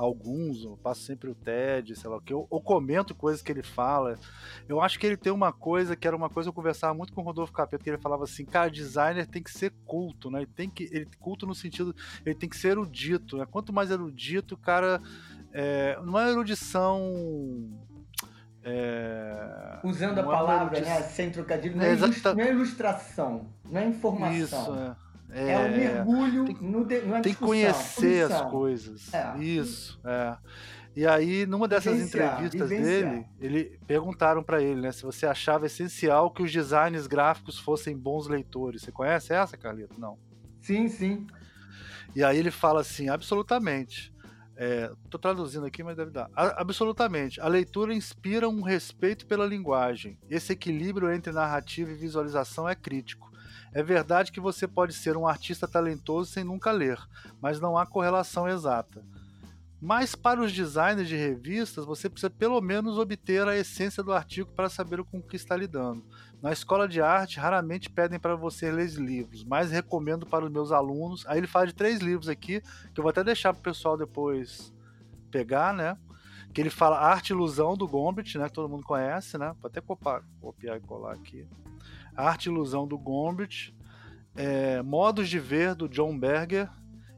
Alguns, 0.00 0.64
eu 0.64 0.78
passo 0.78 1.02
sempre 1.02 1.28
o 1.28 1.34
TED, 1.34 1.94
sei 1.94 2.08
lá 2.08 2.16
o 2.16 2.20
que, 2.22 2.32
eu, 2.32 2.48
eu 2.50 2.58
comento 2.58 3.14
coisas 3.14 3.42
que 3.42 3.52
ele 3.52 3.62
fala. 3.62 4.18
Eu 4.66 4.80
acho 4.80 4.98
que 4.98 5.06
ele 5.06 5.16
tem 5.16 5.30
uma 5.30 5.52
coisa 5.52 5.94
que 5.94 6.06
era 6.06 6.16
uma 6.16 6.30
coisa 6.30 6.46
que 6.46 6.50
eu 6.50 6.54
conversava 6.54 6.94
muito 6.94 7.12
com 7.12 7.20
o 7.20 7.24
Rodolfo 7.24 7.52
Capeta, 7.52 7.84
que 7.84 7.90
ele 7.90 7.98
falava 7.98 8.24
assim, 8.24 8.46
cara, 8.46 8.70
designer 8.70 9.26
tem 9.26 9.42
que 9.42 9.50
ser 9.50 9.74
culto, 9.84 10.30
né? 10.30 10.38
Ele 10.38 10.46
tem 10.46 10.70
que, 10.70 10.84
ele, 10.84 11.06
culto 11.18 11.46
no 11.46 11.54
sentido, 11.54 11.94
ele 12.24 12.34
tem 12.34 12.48
que 12.48 12.56
ser 12.56 12.68
erudito, 12.68 13.36
né? 13.36 13.44
Quanto 13.44 13.72
mais 13.72 13.90
erudito, 13.90 14.54
o 14.54 14.58
cara... 14.58 15.02
É, 15.52 15.98
não 16.04 16.16
é 16.16 16.30
erudição 16.30 17.12
é... 18.62 19.80
Usando 19.82 20.18
a 20.18 20.22
palavra, 20.22 20.80
né, 20.80 21.02
sem 21.02 21.30
trocadilho, 21.30 21.76
não 21.76 21.84
é, 21.84 21.92
é 21.92 21.96
não 21.96 22.44
é, 22.44 22.50
ilustração, 22.50 23.46
não 23.64 23.80
é 23.80 23.86
informação. 23.86 24.62
Isso, 24.62 24.74
é. 24.74 25.09
É, 25.32 25.52
é 25.52 25.58
um 25.58 25.76
mergulho 25.76 26.44
tem, 26.44 26.56
no 26.60 26.84
de, 26.84 26.96
é 26.96 27.20
Tem 27.20 27.34
que 27.34 27.40
conhecer 27.40 28.30
as 28.30 28.42
coisas. 28.50 29.12
É. 29.14 29.38
Isso, 29.38 30.00
é. 30.04 30.36
E 30.94 31.06
aí, 31.06 31.46
numa 31.46 31.68
dessas 31.68 31.94
vivenciar, 31.94 32.44
entrevistas 32.44 32.68
vivenciar. 32.68 33.12
dele, 33.12 33.26
ele 33.40 33.78
perguntaram 33.86 34.42
para 34.42 34.60
ele, 34.60 34.80
né, 34.80 34.90
se 34.90 35.02
você 35.04 35.24
achava 35.24 35.66
essencial 35.66 36.30
que 36.32 36.42
os 36.42 36.52
designs 36.52 37.06
gráficos 37.06 37.58
fossem 37.58 37.96
bons 37.96 38.26
leitores. 38.26 38.82
Você 38.82 38.90
conhece 38.90 39.32
essa, 39.32 39.56
Carlito? 39.56 39.98
Não. 40.00 40.18
Sim, 40.60 40.88
sim. 40.88 41.26
E 42.14 42.24
aí 42.24 42.36
ele 42.36 42.50
fala 42.50 42.80
assim, 42.80 43.08
absolutamente. 43.08 44.12
Estou 45.04 45.18
é, 45.18 45.22
traduzindo 45.22 45.64
aqui, 45.64 45.82
mas 45.82 45.96
deve 45.96 46.10
dar. 46.10 46.28
A, 46.34 46.60
absolutamente. 46.60 47.40
A 47.40 47.48
leitura 47.48 47.94
inspira 47.94 48.48
um 48.48 48.60
respeito 48.60 49.26
pela 49.26 49.46
linguagem. 49.46 50.18
Esse 50.28 50.52
equilíbrio 50.52 51.10
entre 51.10 51.32
narrativa 51.32 51.90
e 51.90 51.94
visualização 51.94 52.68
é 52.68 52.74
crítico. 52.74 53.29
É 53.72 53.82
verdade 53.82 54.32
que 54.32 54.40
você 54.40 54.66
pode 54.66 54.92
ser 54.92 55.16
um 55.16 55.26
artista 55.26 55.68
talentoso 55.68 56.32
sem 56.32 56.42
nunca 56.42 56.72
ler, 56.72 56.98
mas 57.40 57.60
não 57.60 57.78
há 57.78 57.86
correlação 57.86 58.48
exata. 58.48 59.04
Mas 59.80 60.14
para 60.14 60.42
os 60.42 60.52
designers 60.52 61.08
de 61.08 61.16
revistas, 61.16 61.86
você 61.86 62.10
precisa 62.10 62.28
pelo 62.28 62.60
menos 62.60 62.98
obter 62.98 63.48
a 63.48 63.56
essência 63.56 64.02
do 64.02 64.12
artigo 64.12 64.50
para 64.52 64.68
saber 64.68 65.02
com 65.04 65.18
o 65.18 65.22
que 65.22 65.36
está 65.36 65.56
lidando. 65.56 66.04
Na 66.42 66.52
escola 66.52 66.86
de 66.86 67.00
arte, 67.00 67.40
raramente 67.40 67.88
pedem 67.88 68.18
para 68.18 68.34
você 68.34 68.70
ler 68.70 68.90
livros, 68.90 69.42
mas 69.42 69.70
recomendo 69.70 70.26
para 70.26 70.44
os 70.44 70.50
meus 70.50 70.70
alunos. 70.70 71.24
Aí 71.26 71.38
ele 71.38 71.46
fala 71.46 71.66
de 71.66 71.74
três 71.74 72.00
livros 72.00 72.28
aqui, 72.28 72.60
que 72.92 73.00
eu 73.00 73.02
vou 73.02 73.10
até 73.10 73.24
deixar 73.24 73.54
para 73.54 73.60
o 73.60 73.62
pessoal 73.62 73.96
depois 73.96 74.70
pegar, 75.30 75.72
né? 75.72 75.96
Que 76.52 76.60
ele 76.60 76.70
fala 76.70 76.98
Arte 76.98 77.30
e 77.30 77.32
Ilusão 77.32 77.74
do 77.74 77.88
Gombrich, 77.88 78.36
né? 78.36 78.48
Que 78.48 78.54
todo 78.54 78.68
mundo 78.68 78.82
conhece, 78.82 79.38
né? 79.38 79.54
Vou 79.60 79.68
até 79.68 79.80
copiar, 79.80 80.22
copiar 80.40 80.76
e 80.76 80.80
colar 80.80 81.14
aqui. 81.14 81.46
Arte 82.20 82.46
e 82.46 82.52
Ilusão 82.52 82.86
do 82.86 82.98
Gombrich. 82.98 83.74
É, 84.34 84.80
Modos 84.82 85.28
de 85.28 85.38
Ver 85.38 85.74
do 85.74 85.88
John 85.88 86.16
Berger 86.18 86.70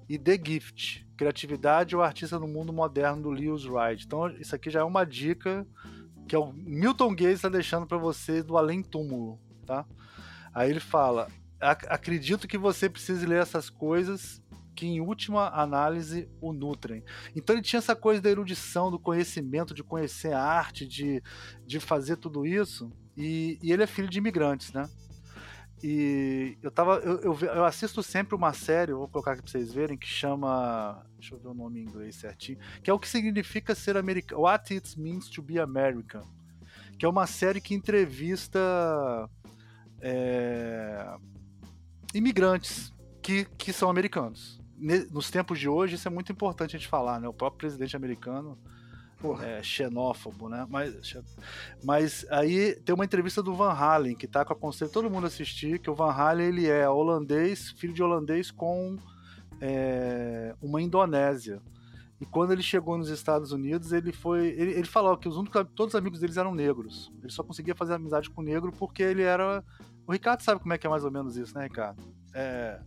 e 0.09 0.19
The 0.19 0.41
Gift, 0.43 1.07
Criatividade 1.16 1.95
ou 1.95 2.03
Artista 2.03 2.39
no 2.39 2.49
Mundo 2.49 2.73
Moderno 2.73 3.23
do 3.23 3.31
Lewis 3.31 3.65
Wright. 3.65 4.05
Então, 4.05 4.29
isso 4.31 4.55
aqui 4.55 4.70
já 4.70 4.81
é 4.81 4.85
uma 4.85 5.05
dica 5.05 5.66
que 6.27 6.35
é 6.35 6.39
o 6.39 6.53
Milton 6.53 7.11
Gates 7.11 7.35
está 7.35 7.49
deixando 7.49 7.87
para 7.87 7.99
você 7.99 8.43
do 8.43 8.57
além 8.57 8.83
túmulo, 8.83 9.39
tá? 9.66 9.85
Aí 10.55 10.70
ele 10.70 10.81
fala: 10.81 11.29
acredito 11.61 12.49
que 12.49 12.59
você 12.59 12.89
precise 12.89 13.27
ler 13.27 13.43
essas 13.43 13.69
coisas 13.69 14.43
que 14.74 14.87
em 14.87 15.01
última 15.01 15.49
análise 15.51 16.29
o 16.41 16.53
nutrem. 16.53 17.05
Então 17.37 17.55
ele 17.55 17.62
tinha 17.62 17.79
essa 17.79 17.95
coisa 17.95 18.20
da 18.20 18.31
erudição, 18.31 18.91
do 18.91 18.99
conhecimento, 18.99 19.74
de 19.74 19.85
conhecer 19.85 20.33
a 20.33 20.43
arte, 20.43 20.87
de, 20.87 21.23
de 21.66 21.79
fazer 21.79 22.16
tudo 22.16 22.47
isso. 22.47 22.91
E, 23.16 23.59
e 23.62 23.72
ele 23.72 23.82
é 23.82 23.86
filho 23.86 24.09
de 24.09 24.18
imigrantes, 24.18 24.72
né? 24.72 24.89
E 25.82 26.56
eu 26.62 26.70
tava. 26.70 26.94
Eu, 26.98 27.20
eu, 27.20 27.39
eu, 27.40 27.64
assisto 27.64 28.02
sempre 28.02 28.36
uma 28.36 28.52
série, 28.52 28.93
vou 28.93 29.09
colocar 29.09 29.32
aqui 29.32 29.43
pra 29.43 29.51
vocês 29.51 29.72
verem, 29.72 29.98
que 29.98 30.06
chama. 30.06 31.05
Deixa 31.18 31.34
eu 31.34 31.40
ver 31.40 31.48
o 31.48 31.55
nome 31.55 31.80
em 31.80 31.82
inglês 31.82 32.14
certinho. 32.14 32.59
Que 32.82 32.89
é 32.89 32.94
o 32.94 32.98
que 32.98 33.09
significa 33.09 33.74
ser 33.74 33.97
americano. 33.97 34.43
What 34.43 34.72
it 34.72 34.98
means 34.98 35.28
to 35.30 35.43
be 35.43 35.59
American. 35.59 36.22
Que 36.97 37.05
é 37.05 37.09
uma 37.09 37.26
série 37.26 37.60
que 37.60 37.74
entrevista. 37.74 38.60
É, 40.01 41.14
imigrantes 42.14 42.93
que, 43.20 43.44
que 43.56 43.72
são 43.72 43.90
americanos. 43.90 44.60
Nos 45.10 45.30
tempos 45.30 45.59
de 45.59 45.68
hoje, 45.68 45.94
isso 45.94 46.09
é 46.09 46.10
muito 46.10 46.30
importante 46.32 46.76
a 46.76 46.78
gente 46.78 46.89
falar, 46.89 47.20
né? 47.20 47.28
O 47.28 47.32
próprio 47.32 47.59
presidente 47.59 47.97
americano 47.97 48.59
é, 49.40 49.62
xenófobo, 49.62 50.49
né? 50.49 50.66
Mas, 50.69 51.16
mas 51.82 52.27
aí 52.31 52.74
tem 52.85 52.94
uma 52.94 53.05
entrevista 53.05 53.43
do 53.43 53.55
Van 53.55 53.73
Halen, 53.73 54.15
que 54.15 54.27
tá 54.27 54.44
com 54.44 54.53
a 54.53 54.57
conselho 54.57 54.90
todo 54.90 55.11
mundo 55.11 55.27
assistir, 55.27 55.78
que 55.78 55.90
o 55.90 55.94
Van 55.94 56.11
Halen 56.11 56.47
ele 56.47 56.66
é 56.69 56.89
holandês, 56.89 57.70
filho 57.70 57.93
de 57.93 58.03
holandês 58.03 58.51
com 58.51 58.97
é, 59.61 60.55
uma 60.61 60.82
Indonésia. 60.82 61.61
E 62.20 62.27
quando 62.27 62.53
ele 62.53 62.62
chegou 62.62 62.97
nos 62.97 63.09
Estados 63.09 63.51
Unidos, 63.53 63.93
ele 63.93 64.12
foi. 64.12 64.49
Ele, 64.49 64.73
ele 64.73 64.86
falou 64.86 65.16
que 65.16 65.28
os 65.28 65.36
únicos, 65.36 65.66
todos 65.74 65.94
os 65.94 65.99
amigos 65.99 66.20
deles 66.20 66.36
eram 66.36 66.55
negros. 66.55 67.12
Ele 67.20 67.32
só 67.32 67.43
conseguia 67.43 67.74
fazer 67.74 67.94
amizade 67.94 68.31
com 68.31 68.43
negro 68.43 68.73
porque 68.73 69.03
ele 69.03 69.23
era. 69.23 69.65
O 70.07 70.12
Ricardo 70.12 70.40
sabe 70.40 70.61
como 70.61 70.73
é 70.73 70.78
que 70.78 70.86
é 70.86 70.90
mais 70.90 71.05
ou 71.05 71.11
menos 71.11 71.36
isso, 71.36 71.55
né, 71.57 71.65
Ricardo? 71.65 72.03
É 72.32 72.81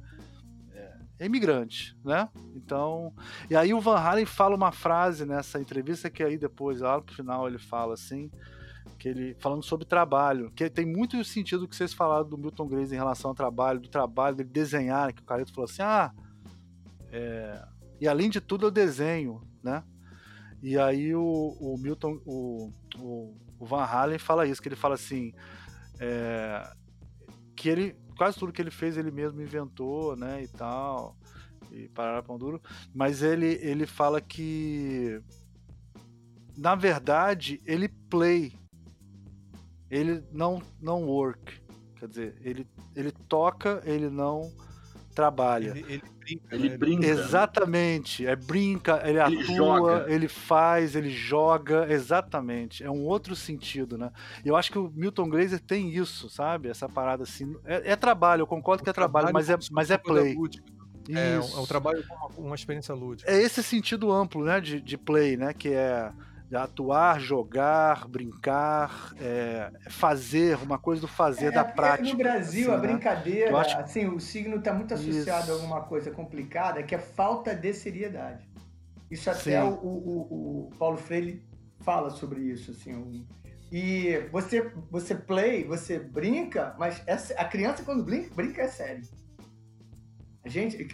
é 1.19 1.25
imigrante, 1.25 1.97
né? 2.03 2.29
Então, 2.55 3.13
e 3.49 3.55
aí 3.55 3.73
o 3.73 3.79
Van 3.79 3.97
Halen 3.97 4.25
fala 4.25 4.55
uma 4.55 4.71
frase 4.71 5.25
nessa 5.25 5.59
entrevista 5.59 6.09
que 6.09 6.23
aí 6.23 6.37
depois, 6.37 6.81
lá 6.81 6.97
no 6.97 7.11
final, 7.11 7.47
ele 7.47 7.57
fala 7.57 7.93
assim, 7.93 8.29
que 8.99 9.07
ele 9.07 9.35
falando 9.39 9.63
sobre 9.63 9.85
trabalho, 9.85 10.51
que 10.51 10.69
tem 10.69 10.85
muito 10.85 11.23
sentido 11.23 11.67
que 11.67 11.75
vocês 11.75 11.93
falaram 11.93 12.27
do 12.27 12.37
Milton 12.37 12.67
Glaze 12.67 12.93
em 12.93 12.97
relação 12.97 13.31
ao 13.31 13.35
trabalho, 13.35 13.79
do 13.79 13.89
trabalho 13.89 14.35
dele 14.35 14.49
desenhar, 14.49 15.13
que 15.13 15.21
o 15.21 15.25
Carito 15.25 15.53
falou 15.53 15.69
assim, 15.69 15.81
ah, 15.81 16.11
é, 17.11 17.65
e 17.99 18.07
além 18.07 18.29
de 18.29 18.41
tudo 18.41 18.65
eu 18.65 18.71
desenho, 18.71 19.41
né? 19.63 19.83
E 20.61 20.77
aí 20.77 21.13
o, 21.13 21.55
o 21.59 21.77
Milton, 21.77 22.19
o, 22.25 22.73
o, 22.97 23.37
o, 23.59 23.65
Van 23.65 23.83
Halen 23.83 24.17
fala 24.17 24.47
isso, 24.47 24.61
que 24.61 24.67
ele 24.67 24.75
fala 24.75 24.95
assim, 24.95 25.33
é, 25.99 26.67
que 27.55 27.69
ele 27.69 27.95
quase 28.15 28.37
tudo 28.37 28.51
que 28.51 28.61
ele 28.61 28.71
fez 28.71 28.97
ele 28.97 29.11
mesmo 29.11 29.41
inventou, 29.41 30.15
né, 30.15 30.43
e 30.43 30.47
tal, 30.47 31.17
e 31.71 31.87
parar 31.89 32.23
pão 32.23 32.37
duro, 32.37 32.61
mas 32.93 33.21
ele 33.21 33.59
ele 33.61 33.85
fala 33.85 34.21
que 34.21 35.21
na 36.57 36.75
verdade 36.75 37.61
ele 37.65 37.89
play, 38.09 38.53
ele 39.89 40.23
não 40.31 40.61
não 40.81 41.03
work, 41.03 41.61
quer 41.97 42.07
dizer, 42.07 42.35
ele 42.41 42.67
ele 42.95 43.11
toca, 43.11 43.81
ele 43.85 44.09
não 44.09 44.51
trabalha. 45.13 45.69
Ele, 45.69 45.93
ele 45.93 46.14
brinca. 46.25 46.55
Ele 46.55 46.69
né? 46.69 46.77
brinca. 46.77 47.05
Exatamente. 47.05 48.25
É 48.25 48.35
brinca, 48.35 49.01
ele, 49.03 49.19
ele 49.19 49.41
atua, 49.41 49.55
joga. 49.55 50.05
ele 50.07 50.27
faz, 50.27 50.95
ele 50.95 51.09
joga. 51.09 51.91
Exatamente. 51.91 52.83
É 52.83 52.89
um 52.89 53.05
outro 53.05 53.35
sentido, 53.35 53.97
né? 53.97 54.11
E 54.43 54.47
eu 54.47 54.55
acho 54.55 54.71
que 54.71 54.79
o 54.79 54.91
Milton 54.95 55.29
Glaser 55.29 55.59
tem 55.59 55.89
isso, 55.89 56.29
sabe? 56.29 56.69
Essa 56.69 56.89
parada 56.89 57.23
assim. 57.23 57.55
É, 57.63 57.91
é 57.91 57.95
trabalho, 57.95 58.41
eu 58.41 58.47
concordo 58.47 58.81
o 58.81 58.83
que 58.83 58.89
é 58.89 58.93
trabalho, 58.93 59.29
mas 59.31 59.49
é, 59.49 59.57
mas 59.71 59.91
é 59.91 59.97
play. 59.97 60.35
É, 61.09 61.35
é, 61.35 61.39
um 61.39 61.65
trabalho 61.67 62.03
com 62.07 62.15
uma, 62.15 62.47
uma, 62.47 62.55
experiência 62.55 62.95
lúdica. 62.95 63.29
É 63.29 63.39
esse 63.39 63.61
sentido 63.61 64.11
amplo, 64.11 64.43
né, 64.43 64.59
de, 64.59 64.81
de 64.81 64.97
play, 64.97 65.37
né, 65.37 65.53
que 65.53 65.69
é 65.69 66.11
atuar, 66.53 67.19
jogar, 67.19 68.07
brincar, 68.07 69.13
é, 69.19 69.71
fazer, 69.89 70.57
uma 70.61 70.77
coisa 70.77 71.01
do 71.01 71.07
fazer, 71.07 71.47
é, 71.47 71.51
da 71.51 71.63
prática. 71.63 72.09
No 72.09 72.17
Brasil, 72.17 72.71
assim, 72.71 72.71
a 72.71 72.81
né? 72.81 72.87
brincadeira, 72.87 73.57
acho... 73.57 73.77
assim, 73.77 74.07
o 74.07 74.19
signo 74.19 74.57
está 74.57 74.73
muito 74.73 74.93
associado 74.93 75.43
Isso. 75.43 75.51
a 75.51 75.55
alguma 75.55 75.81
coisa 75.81 76.11
complicada, 76.11 76.83
que 76.83 76.93
é 76.93 76.99
falta 76.99 77.55
de 77.55 77.73
seriedade. 77.73 78.47
Isso 79.09 79.29
até 79.29 79.63
o, 79.63 79.73
o, 79.73 80.67
o, 80.67 80.69
Paulo 80.77 80.97
Freire 80.97 81.43
fala 81.79 82.09
sobre 82.09 82.41
isso, 82.41 82.71
assim. 82.71 83.25
e 83.71 84.27
você, 84.31 84.71
você 84.89 85.15
play, 85.15 85.63
você 85.63 85.99
brinca, 85.99 86.75
mas 86.77 87.03
a 87.37 87.45
criança 87.45 87.83
quando 87.83 88.03
brinca, 88.03 88.33
brinca 88.35 88.61
é 88.63 88.67
sério. 88.67 89.03
A 90.43 90.49
gente, 90.49 90.87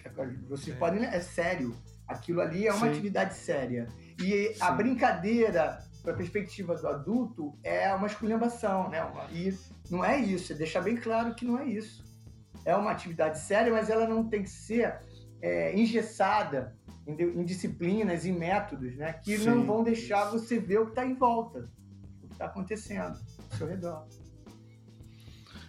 vocês 0.48 0.76
podem, 0.78 1.04
é 1.04 1.20
sério. 1.20 1.76
Aquilo 2.08 2.42
ali 2.42 2.68
é 2.68 2.74
uma 2.74 2.88
Sim. 2.88 2.92
atividade 2.92 3.34
séria. 3.34 3.88
E 4.22 4.54
Sim. 4.54 4.64
a 4.64 4.72
brincadeira, 4.72 5.80
para 6.04 6.14
a 6.14 6.16
perspectiva 6.16 6.76
do 6.76 6.88
adulto, 6.88 7.58
é 7.64 7.94
uma 7.94 8.08
esculhambação, 8.08 8.90
né? 8.90 9.00
E 9.32 9.54
não 9.90 10.04
é 10.04 10.18
isso, 10.18 10.54
é 10.54 10.56
deixar 10.56 10.82
bem 10.82 10.96
claro 10.96 11.34
que 11.36 11.46
não 11.46 11.60
é 11.60 11.66
isso. 11.66 12.04
É 12.64 12.76
uma 12.76 12.92
atividade 12.92 13.40
séria, 13.40 13.72
mas 13.72 13.90
ela 13.90 14.08
não 14.08 14.28
tem 14.28 14.44
que 14.44 14.50
ser 14.50 15.00
é, 15.42 15.76
engessada 15.76 16.76
em, 17.08 17.14
em, 17.14 17.44
disciplinas, 17.44 18.26
em 18.26 18.32
métodos, 18.32 18.96
né? 18.96 19.14
Que 19.14 19.38
Sim. 19.38 19.46
não 19.46 19.66
vão 19.66 19.84
deixar 19.84 20.26
você 20.26 20.60
ver 20.60 20.80
o 20.80 20.86
que 20.86 20.92
está 20.92 21.06
em 21.06 21.16
volta, 21.16 21.70
o 22.24 22.28
que 22.28 22.34
está 22.34 22.46
acontecendo 22.46 23.18
ao 23.52 23.58
seu 23.58 23.68
redor. 23.68 24.08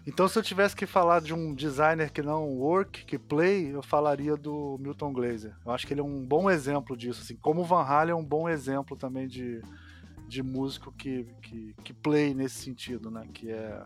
Então, 0.06 0.26
se 0.26 0.36
eu 0.36 0.42
tivesse 0.42 0.74
que 0.74 0.84
falar 0.84 1.20
de 1.20 1.32
um 1.32 1.54
designer 1.54 2.10
que 2.10 2.22
não 2.22 2.48
work, 2.58 3.04
que 3.04 3.18
play, 3.18 3.72
eu 3.72 3.82
falaria 3.82 4.36
do 4.36 4.76
Milton 4.80 5.12
Glaser. 5.12 5.54
Eu 5.64 5.70
acho 5.70 5.86
que 5.86 5.94
ele 5.94 6.00
é 6.00 6.04
um 6.04 6.26
bom 6.26 6.50
exemplo 6.50 6.96
disso. 6.96 7.22
Assim, 7.22 7.36
como 7.36 7.60
o 7.60 7.64
Van 7.64 7.82
Halen 7.82 8.12
é 8.12 8.16
um 8.16 8.24
bom 8.24 8.48
exemplo 8.48 8.96
também 8.96 9.28
de, 9.28 9.62
de 10.26 10.42
músico 10.42 10.90
que, 10.92 11.24
que, 11.40 11.74
que 11.84 11.92
play 11.92 12.34
nesse 12.34 12.56
sentido, 12.56 13.10
né? 13.10 13.28
Que 13.32 13.50
é 13.50 13.84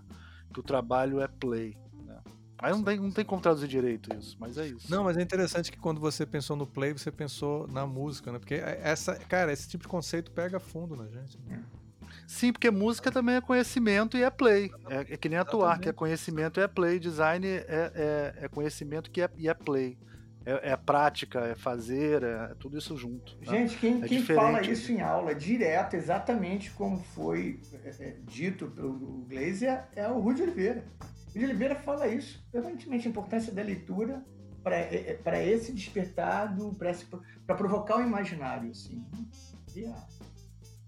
que 0.55 0.61
o 0.61 0.63
trabalho 0.63 1.21
é 1.21 1.29
play. 1.29 1.77
Né? 2.03 2.19
Aí 2.59 2.73
não 2.73 2.83
tem, 2.83 2.99
não 2.99 3.11
tem 3.11 3.25
como 3.25 3.43
traduzir 3.43 3.69
direito 3.69 4.09
isso, 4.17 4.39
mas 4.41 4.57
é 4.57 4.67
isso. 4.67 4.91
Não, 4.91 5.05
mas 5.05 5.19
é 5.19 5.23
interessante 5.23 5.71
que 5.71 5.79
quando 5.79 6.01
você 6.01 6.25
pensou 6.25 6.57
no 6.57 6.67
play, 6.67 6.95
você 6.95 7.13
pensou 7.13 7.69
na 7.69 7.87
música, 7.87 8.33
né? 8.33 8.39
Porque 8.39 8.55
essa, 8.55 9.17
cara, 9.17 9.53
esse 9.53 9.69
tipo 9.69 9.83
de 9.83 9.89
conceito 9.89 10.31
pega 10.31 10.59
fundo 10.59 10.97
na 10.97 11.07
gente. 11.09 11.39
Né? 11.41 11.63
Sim, 12.27 12.53
porque 12.53 12.71
música 12.71 13.11
também 13.11 13.37
é 13.37 13.41
conhecimento 13.41 14.17
e 14.17 14.23
é 14.23 14.31
play. 14.31 14.71
É, 14.89 15.15
é 15.15 15.17
que 15.17 15.29
nem 15.29 15.39
atuar, 15.39 15.61
Exatamente. 15.61 15.83
que 15.83 15.89
é 15.89 15.93
conhecimento 15.93 16.61
e 16.61 16.63
é 16.63 16.69
play. 16.69 16.99
Design 16.99 17.47
é, 17.47 17.65
é, 17.69 18.35
é 18.43 18.49
conhecimento 18.49 19.11
que 19.11 19.23
é, 19.23 19.31
e 19.37 19.49
é 19.49 19.55
play. 19.55 19.97
É, 20.45 20.71
é, 20.71 20.77
prática, 20.77 21.41
é 21.41 21.57
fazer, 21.57 22.23
é, 22.23 22.55
tudo 22.61 22.79
isso 22.79 22.97
junto. 22.97 23.37
Tá? 23.39 23.51
Gente, 23.51 23.77
quem, 23.79 24.01
é 24.01 24.07
quem 24.07 24.23
fala 24.23 24.61
isso 24.63 24.93
em 24.93 25.01
aula 25.01 25.35
direto, 25.35 25.95
exatamente 25.95 26.71
como 26.71 26.99
foi 26.99 27.61
é, 27.85 27.89
é, 27.99 28.17
dito 28.23 28.69
pelo 28.69 29.27
Glazer, 29.29 29.83
é 29.97 30.09
o 30.09 30.21
Rudy 30.21 30.43
Oliveira. 30.43 30.85
O 31.01 31.33
Rudy 31.33 31.47
Oliveira 31.47 31.75
fala 31.75 32.07
isso, 32.07 32.41
permanentemente, 32.53 33.09
a 33.09 33.11
importância 33.11 33.53
da 33.53 33.61
leitura 33.61 34.25
para 34.63 35.43
esse 35.45 35.73
despertado, 35.73 36.77
para 37.45 37.57
provocar 37.57 37.99
o 37.99 38.03
imaginário. 38.03 38.71
Assim. 38.71 39.05
E, 39.75 39.85
ah, 39.85 40.07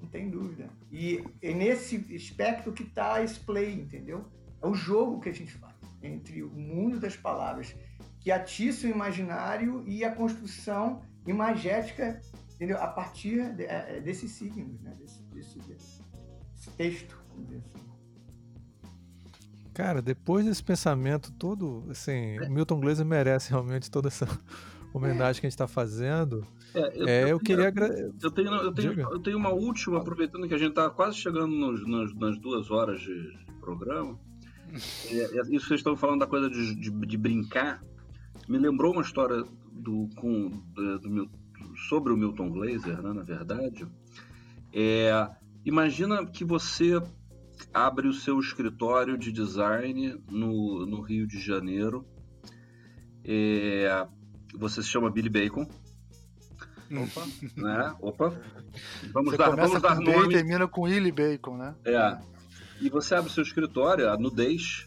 não 0.09 0.11
tem 0.11 0.31
dúvida. 0.31 0.71
E 0.91 1.23
é 1.43 1.53
nesse 1.53 1.97
espectro 2.15 2.73
que 2.73 2.83
está 2.83 3.23
esse 3.23 3.39
play, 3.39 3.75
entendeu? 3.75 4.25
É 4.63 4.67
o 4.67 4.75
jogo 4.75 5.21
que 5.21 5.29
a 5.29 5.33
gente 5.33 5.53
faz 5.53 5.75
entre 6.03 6.43
o 6.43 6.51
mundo 6.51 6.99
das 6.99 7.17
palavras, 7.17 7.75
que 8.21 8.31
atiça 8.31 8.87
o 8.87 8.91
imaginário 8.91 9.85
e 9.87 10.05
a 10.05 10.13
construção 10.13 11.03
imagética, 11.27 12.21
entendeu? 12.55 12.81
A 12.81 12.87
partir 12.87 13.53
de, 13.55 13.65
é, 13.65 13.99
é 13.99 14.01
desses 14.01 14.31
signos, 14.33 14.81
né? 14.81 14.95
Desse, 14.99 15.23
desse, 15.25 15.59
desse 15.59 16.71
texto, 16.77 17.19
assim. 17.35 17.63
Cara, 19.75 20.03
depois 20.03 20.45
desse 20.45 20.63
pensamento 20.63 21.31
todo, 21.33 21.85
assim, 21.89 22.39
o 22.41 22.51
Milton 22.51 22.81
Glaser 22.81 23.07
merece 23.07 23.51
realmente 23.51 23.89
toda 23.89 24.09
essa 24.09 24.27
homenagem 24.93 25.41
que 25.41 25.47
a 25.47 25.51
gente 25.51 25.55
está 25.55 25.69
fazendo. 25.69 26.45
É, 26.75 26.93
eu, 26.95 27.09
é, 27.09 27.23
eu, 27.25 27.29
eu 27.29 27.41
queria. 27.41 27.73
Eu 28.23 28.31
tenho, 28.31 28.53
eu, 28.53 28.73
tenho, 28.73 29.01
eu 29.01 29.19
tenho 29.19 29.37
uma 29.37 29.51
última, 29.51 29.99
aproveitando 29.99 30.47
que 30.47 30.55
a 30.55 30.59
gente 30.59 30.71
está 30.71 30.91
quase 30.91 31.17
chegando 31.17 31.55
nos, 31.55 31.87
nas, 31.87 32.15
nas, 32.15 32.39
duas 32.39 32.71
horas 32.71 33.01
de, 33.01 33.15
de 33.15 33.53
programa. 33.61 34.19
É, 35.11 35.17
é, 35.17 35.41
isso 35.49 35.67
vocês 35.67 35.81
estão 35.81 35.97
falando 35.97 36.21
da 36.21 36.27
coisa 36.27 36.51
de, 36.51 36.75
de, 36.75 36.91
de, 36.91 37.17
brincar, 37.17 37.83
me 38.47 38.59
lembrou 38.59 38.93
uma 38.93 39.01
história 39.01 39.43
do, 39.73 40.11
com, 40.15 40.51
do, 40.75 40.99
do, 40.99 41.31
sobre 41.89 42.13
o 42.13 42.17
Milton 42.19 42.51
Glaser, 42.51 43.01
né, 43.01 43.15
na 43.15 43.23
verdade. 43.23 43.89
É, 44.71 45.27
imagina 45.65 46.27
que 46.27 46.45
você 46.45 47.01
abre 47.73 48.09
o 48.09 48.13
seu 48.13 48.39
escritório 48.39 49.17
de 49.17 49.33
design 49.33 50.21
no, 50.31 50.85
no 50.85 51.01
Rio 51.01 51.27
de 51.27 51.41
Janeiro. 51.41 52.07
É, 53.25 54.07
você 54.55 54.83
se 54.83 54.89
chama 54.89 55.11
Billy 55.11 55.29
Bacon. 55.29 55.67
Opa. 56.91 57.27
Né? 57.57 57.95
Opa. 58.01 58.41
Vamos 59.13 59.31
você 59.33 59.37
dar, 59.37 59.55
vamos 59.55 59.83
dar 59.83 60.01
nome. 60.01 60.27
e 60.27 60.37
termina 60.37 60.67
com 60.67 60.83
Willy 60.83 61.13
Bacon, 61.13 61.57
né? 61.57 61.75
É. 61.85 62.19
E 62.81 62.89
você 62.89 63.15
abre 63.15 63.31
seu 63.31 63.43
escritório, 63.43 64.09
a 64.09 64.17
nudez, 64.17 64.87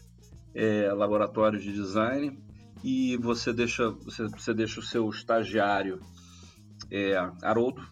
é, 0.54 0.92
laboratórios 0.92 1.62
de 1.62 1.72
design 1.72 2.38
e 2.82 3.16
você 3.18 3.52
deixa, 3.52 3.90
você, 3.90 4.26
você 4.28 4.54
deixa 4.54 4.80
o 4.80 4.82
seu 4.82 5.08
estagiário 5.08 6.00
é, 6.90 7.16
Haroldo, 7.42 7.82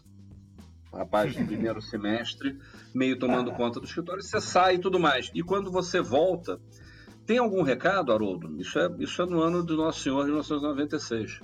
rapaz 0.93 1.35
do 1.37 1.45
primeiro 1.47 1.81
semestre, 1.81 2.59
meio 2.95 3.19
tomando 3.19 3.53
conta 3.53 3.79
do 3.79 3.87
escritório, 3.87 4.23
você 4.23 4.41
sai 4.41 4.77
e 4.77 4.79
tudo 4.79 4.99
mais. 4.99 5.31
E 5.35 5.43
quando 5.43 5.71
você 5.71 6.01
volta, 6.01 6.61
tem 7.27 7.39
algum 7.39 7.63
recado, 7.63 8.13
Haroldo? 8.13 8.61
Isso 8.61 8.79
é, 8.79 8.91
isso 8.99 9.23
é 9.23 9.27
no 9.27 9.41
ano 9.41 9.63
do 9.63 9.77
Nosso 9.77 10.01
Senhor 10.01 10.21
de 10.25 10.31
1996. 10.31 11.41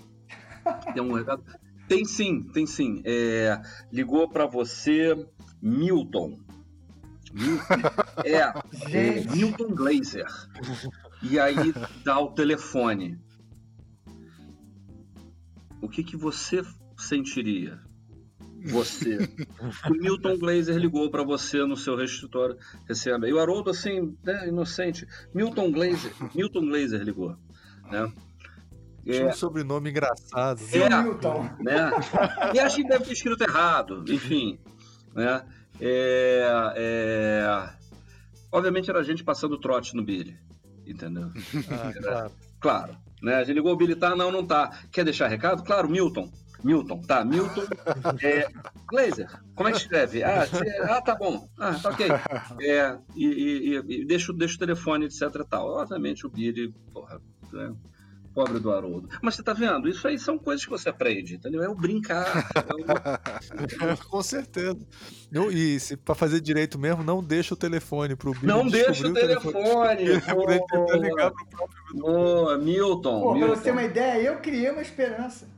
Tem 0.92 0.98
algum 0.98 1.14
recado? 1.14 1.44
Tem 1.88 2.04
sim, 2.04 2.42
tem 2.52 2.66
sim. 2.66 3.02
É, 3.04 3.60
ligou 3.92 4.28
para 4.28 4.46
você 4.46 5.14
Milton. 5.62 6.38
Milton. 7.32 7.64
É, 8.24 8.40
é, 8.96 9.24
Milton 9.34 9.74
Glazer. 9.74 10.26
E 11.22 11.38
aí 11.38 11.72
dá 12.02 12.18
o 12.18 12.32
telefone. 12.32 13.18
O 15.82 15.88
que, 15.88 16.02
que 16.02 16.16
você 16.16 16.62
sentiria? 16.96 17.80
Você. 18.64 19.18
o 19.88 19.92
Milton 19.92 20.38
Glazer 20.38 20.76
ligou 20.76 21.10
para 21.10 21.22
você 21.22 21.64
no 21.64 21.76
seu 21.76 21.96
restritório 21.96 22.56
recebe. 22.88 23.28
E 23.28 23.32
o 23.32 23.38
Haroldo, 23.38 23.70
assim, 23.70 24.16
né, 24.24 24.48
inocente. 24.48 25.06
Milton 25.34 25.70
Glazer, 25.70 26.12
Milton 26.34 26.66
Glazer 26.66 27.02
ligou. 27.02 27.36
Né? 27.90 28.12
Tinha 29.06 29.22
é, 29.22 29.28
um 29.28 29.32
sobrenome 29.32 29.90
engraçado. 29.90 30.60
É, 30.72 31.02
Milton. 31.02 31.48
Né? 31.60 31.90
E 32.52 32.58
a 32.58 32.68
gente 32.68 32.88
deve 32.88 33.04
ter 33.04 33.12
escrito 33.12 33.42
errado, 33.42 34.04
enfim. 34.08 34.58
Né? 35.14 35.42
É, 35.80 36.74
é... 36.76 37.70
Obviamente 38.50 38.90
era 38.90 38.98
a 38.98 39.04
gente 39.04 39.22
passando 39.22 39.58
trote 39.58 39.94
no 39.94 40.04
Billy, 40.04 40.36
entendeu? 40.84 41.30
Ah, 41.70 41.92
claro. 42.02 42.32
Claro. 42.58 42.96
Né? 43.22 43.36
A 43.36 43.44
gente 43.44 43.54
ligou 43.54 43.72
o 43.72 43.76
Billy, 43.76 43.94
tá? 43.94 44.16
Não, 44.16 44.32
não 44.32 44.44
tá. 44.44 44.76
Quer 44.90 45.04
deixar 45.04 45.28
recado? 45.28 45.62
Claro, 45.62 45.88
Milton. 45.88 46.28
Milton, 46.64 47.00
tá, 47.02 47.24
Milton. 47.24 47.62
É, 48.20 48.48
Glazer, 48.88 49.30
como 49.54 49.68
é 49.68 49.72
que 49.72 49.78
escreve? 49.78 50.24
Ah, 50.24 50.48
ah, 50.88 51.00
tá 51.00 51.14
bom. 51.14 51.48
Ah, 51.58 51.74
tá 51.74 51.90
ok. 51.90 52.08
É, 52.60 52.98
e, 53.14 53.26
e, 53.26 53.76
e 53.76 54.04
deixa, 54.04 54.32
deixa 54.32 54.56
o 54.56 54.58
telefone, 54.58 55.06
etc 55.06 55.30
tal. 55.48 55.68
Obviamente 55.68 56.26
o 56.26 56.30
Billy, 56.30 56.74
porra, 56.92 57.20
né? 57.52 57.72
Pobre 58.36 58.60
do 58.60 58.70
Haroldo. 58.70 59.08
Mas 59.22 59.34
você 59.34 59.42
tá 59.42 59.54
vendo? 59.54 59.88
Isso 59.88 60.06
aí 60.06 60.18
são 60.18 60.38
coisas 60.38 60.62
que 60.62 60.70
você 60.70 60.90
aprende, 60.90 61.36
entendeu? 61.36 61.62
É 61.62 61.68
o 61.70 61.74
brincar. 61.74 62.46
É 62.54 63.94
o... 63.94 63.96
Com 64.10 64.22
certeza. 64.22 64.78
Não, 65.32 65.50
e 65.50 65.80
se 65.80 65.96
para 65.96 66.14
fazer 66.14 66.42
direito 66.42 66.78
mesmo, 66.78 67.02
não 67.02 67.24
deixa 67.24 67.54
o 67.54 67.56
telefone 67.56 68.14
pro 68.14 68.32
Billy. 68.32 68.46
Não 68.46 68.68
deixa 68.68 69.08
o 69.08 69.14
telefone. 69.14 70.04
telefone. 70.04 70.20
Pô, 70.68 70.96
ligar 70.96 71.30
pro 71.30 71.46
próprio. 71.46 71.98
Pô, 71.98 72.58
Milton. 72.58 73.22
Pô, 73.22 73.32
Milton. 73.32 73.46
pra 73.46 73.56
você 73.56 73.62
ter 73.64 73.70
uma 73.70 73.82
ideia, 73.84 74.22
eu 74.22 74.36
criei 74.36 74.70
uma 74.70 74.82
esperança. 74.82 75.48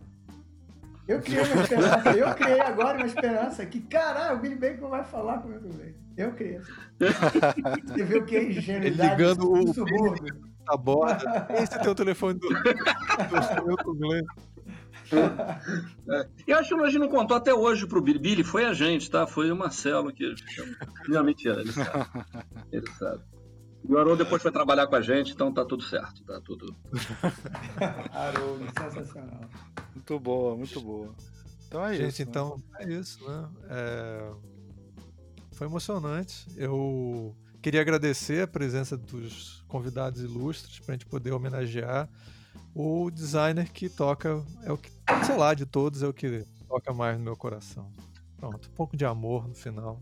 Eu 1.08 1.20
criei 1.20 1.42
uma 1.42 1.62
esperança. 1.62 2.10
eu 2.10 2.34
criei 2.34 2.60
agora 2.60 2.96
uma 2.96 3.06
esperança 3.06 3.66
que, 3.66 3.80
caralho, 3.80 4.36
o 4.36 4.40
Billy 4.40 4.54
Bacon 4.54 4.88
vai 4.88 5.02
falar 5.02 5.38
comigo 5.38 5.68
também. 5.68 5.96
Eu 6.16 6.32
criei. 6.32 6.60
Você 7.86 8.04
vê 8.04 8.18
o 8.18 8.24
que 8.24 8.36
é 8.36 8.44
ingenuidade 8.44 9.10
Ligando 9.10 9.52
o 9.52 9.74
subúrbio 9.74 10.47
a 10.68 10.76
borda. 10.76 11.46
Esse 11.50 11.74
é 11.74 11.90
o 11.90 11.94
telefone 11.94 12.38
do, 12.38 12.48
do, 12.48 13.94
Glenn. 13.94 14.22
É. 15.10 16.28
Eu 16.46 16.58
acho 16.58 16.76
que 16.76 16.82
a 16.82 16.86
gente 16.86 16.98
não 16.98 17.08
contou 17.08 17.36
até 17.36 17.52
hoje 17.54 17.86
pro 17.86 18.02
Billy. 18.02 18.18
Billy 18.18 18.44
foi 18.44 18.64
a 18.64 18.74
gente, 18.74 19.10
tá? 19.10 19.26
Foi 19.26 19.50
o 19.50 19.56
Marcelo 19.56 20.12
que. 20.12 20.34
Não, 21.08 21.24
mentira, 21.24 21.60
ele 21.60 21.72
sabe. 21.72 22.10
Ele 22.70 22.90
sabe. 22.92 23.22
E 23.88 23.92
o 23.92 23.98
Haroldo 23.98 24.24
depois 24.24 24.42
foi 24.42 24.50
trabalhar 24.50 24.86
com 24.86 24.96
a 24.96 25.00
gente, 25.00 25.32
então 25.32 25.52
tá 25.52 25.64
tudo 25.64 25.82
certo. 25.82 26.22
Tá 26.24 26.40
tudo. 26.44 26.74
Haroldo, 28.12 28.66
sensacional. 28.78 29.40
Muito 29.94 30.20
boa, 30.20 30.56
muito 30.56 30.80
boa. 30.80 31.14
Então 31.66 31.84
é 31.84 31.94
gente, 31.94 32.08
isso. 32.08 32.18
Gente, 32.18 32.28
então 32.28 32.56
né? 32.72 32.78
é 32.80 32.92
isso, 32.92 33.26
né? 33.26 33.48
É... 33.70 34.30
Foi 35.52 35.66
emocionante. 35.66 36.46
Eu 36.56 37.34
Queria 37.60 37.80
agradecer 37.80 38.42
a 38.42 38.46
presença 38.46 38.96
dos 38.96 39.57
convidados 39.68 40.20
ilustres 40.20 40.80
para 40.80 40.94
a 40.94 40.96
gente 40.96 41.06
poder 41.06 41.32
homenagear 41.32 42.08
o 42.74 43.10
designer 43.10 43.70
que 43.72 43.88
toca, 43.88 44.42
é 44.62 44.72
o 44.72 44.76
que, 44.76 44.90
sei 45.24 45.36
lá, 45.36 45.54
de 45.54 45.66
todos, 45.66 46.02
é 46.02 46.06
o 46.06 46.12
que 46.12 46.44
toca 46.68 46.92
mais 46.92 47.18
no 47.18 47.24
meu 47.24 47.36
coração. 47.36 47.90
Pronto, 48.36 48.68
um 48.68 48.74
pouco 48.74 48.96
de 48.96 49.04
amor 49.04 49.48
no 49.48 49.54
final. 49.54 50.00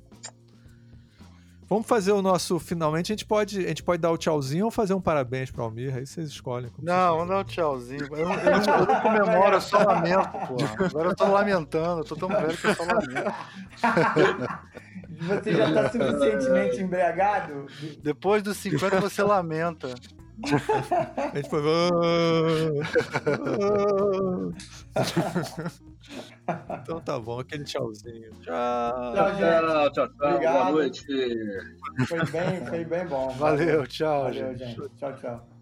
Vamos 1.68 1.86
fazer 1.86 2.12
o 2.12 2.22
nosso 2.22 2.60
finalmente. 2.60 3.12
A 3.12 3.14
gente 3.14 3.24
pode, 3.24 3.64
a 3.64 3.68
gente 3.68 3.82
pode 3.82 4.01
dar 4.01 4.12
o 4.12 4.16
tchauzinho 4.16 4.66
ou 4.66 4.70
fazer 4.70 4.94
um 4.94 5.01
parabéns 5.01 5.51
para 5.51 5.64
Almir, 5.64 5.97
aí 5.97 6.06
vocês 6.06 6.28
escolhem. 6.28 6.70
Não, 6.80 7.16
vamos 7.16 7.28
dar 7.28 7.38
o 7.40 7.44
tchauzinho. 7.44 8.06
Eu, 8.06 8.16
eu, 8.18 8.28
eu, 8.28 8.52
eu 8.52 8.86
não 8.86 9.01
comemoro, 9.01 9.56
eu 9.56 9.60
só 9.60 9.78
lamento, 9.78 10.30
pô. 10.47 10.84
Agora 10.84 11.09
eu 11.09 11.16
tô 11.16 11.26
lamentando, 11.26 12.01
eu 12.02 12.05
tô 12.05 12.14
tão 12.14 12.28
velho 12.28 12.56
que 12.56 12.66
eu 12.66 12.74
só 12.74 12.84
lamento. 12.84 13.34
Você 15.20 15.52
já 15.52 15.68
está 15.68 15.90
suficientemente 15.90 16.82
embriagado? 16.82 17.66
Depois 18.02 18.43
dos 18.43 18.56
50 18.59 19.01
você 19.01 19.22
lamenta. 19.22 19.94
A 20.44 21.36
gente 21.36 21.48
foi. 21.48 21.60
então 26.82 27.01
tá 27.01 27.18
bom, 27.18 27.40
aquele 27.40 27.64
tchauzinho. 27.64 28.30
Tchau. 28.43 29.14
Tchau, 29.14 29.28
gente. 29.30 29.40
Tchau, 29.40 29.90
tchau, 29.93 30.09
Obrigado. 30.20 30.52
Boa 30.52 30.70
noite. 30.72 31.06
Foi 32.06 32.24
bem, 32.26 32.66
foi 32.66 32.84
bem 32.84 33.06
bom. 33.06 33.30
Valeu, 33.30 33.86
tchau. 33.86 34.24
Valeu, 34.24 34.55
gente. 34.56 34.76
Tchau, 34.97 35.16
tchau. 35.16 35.55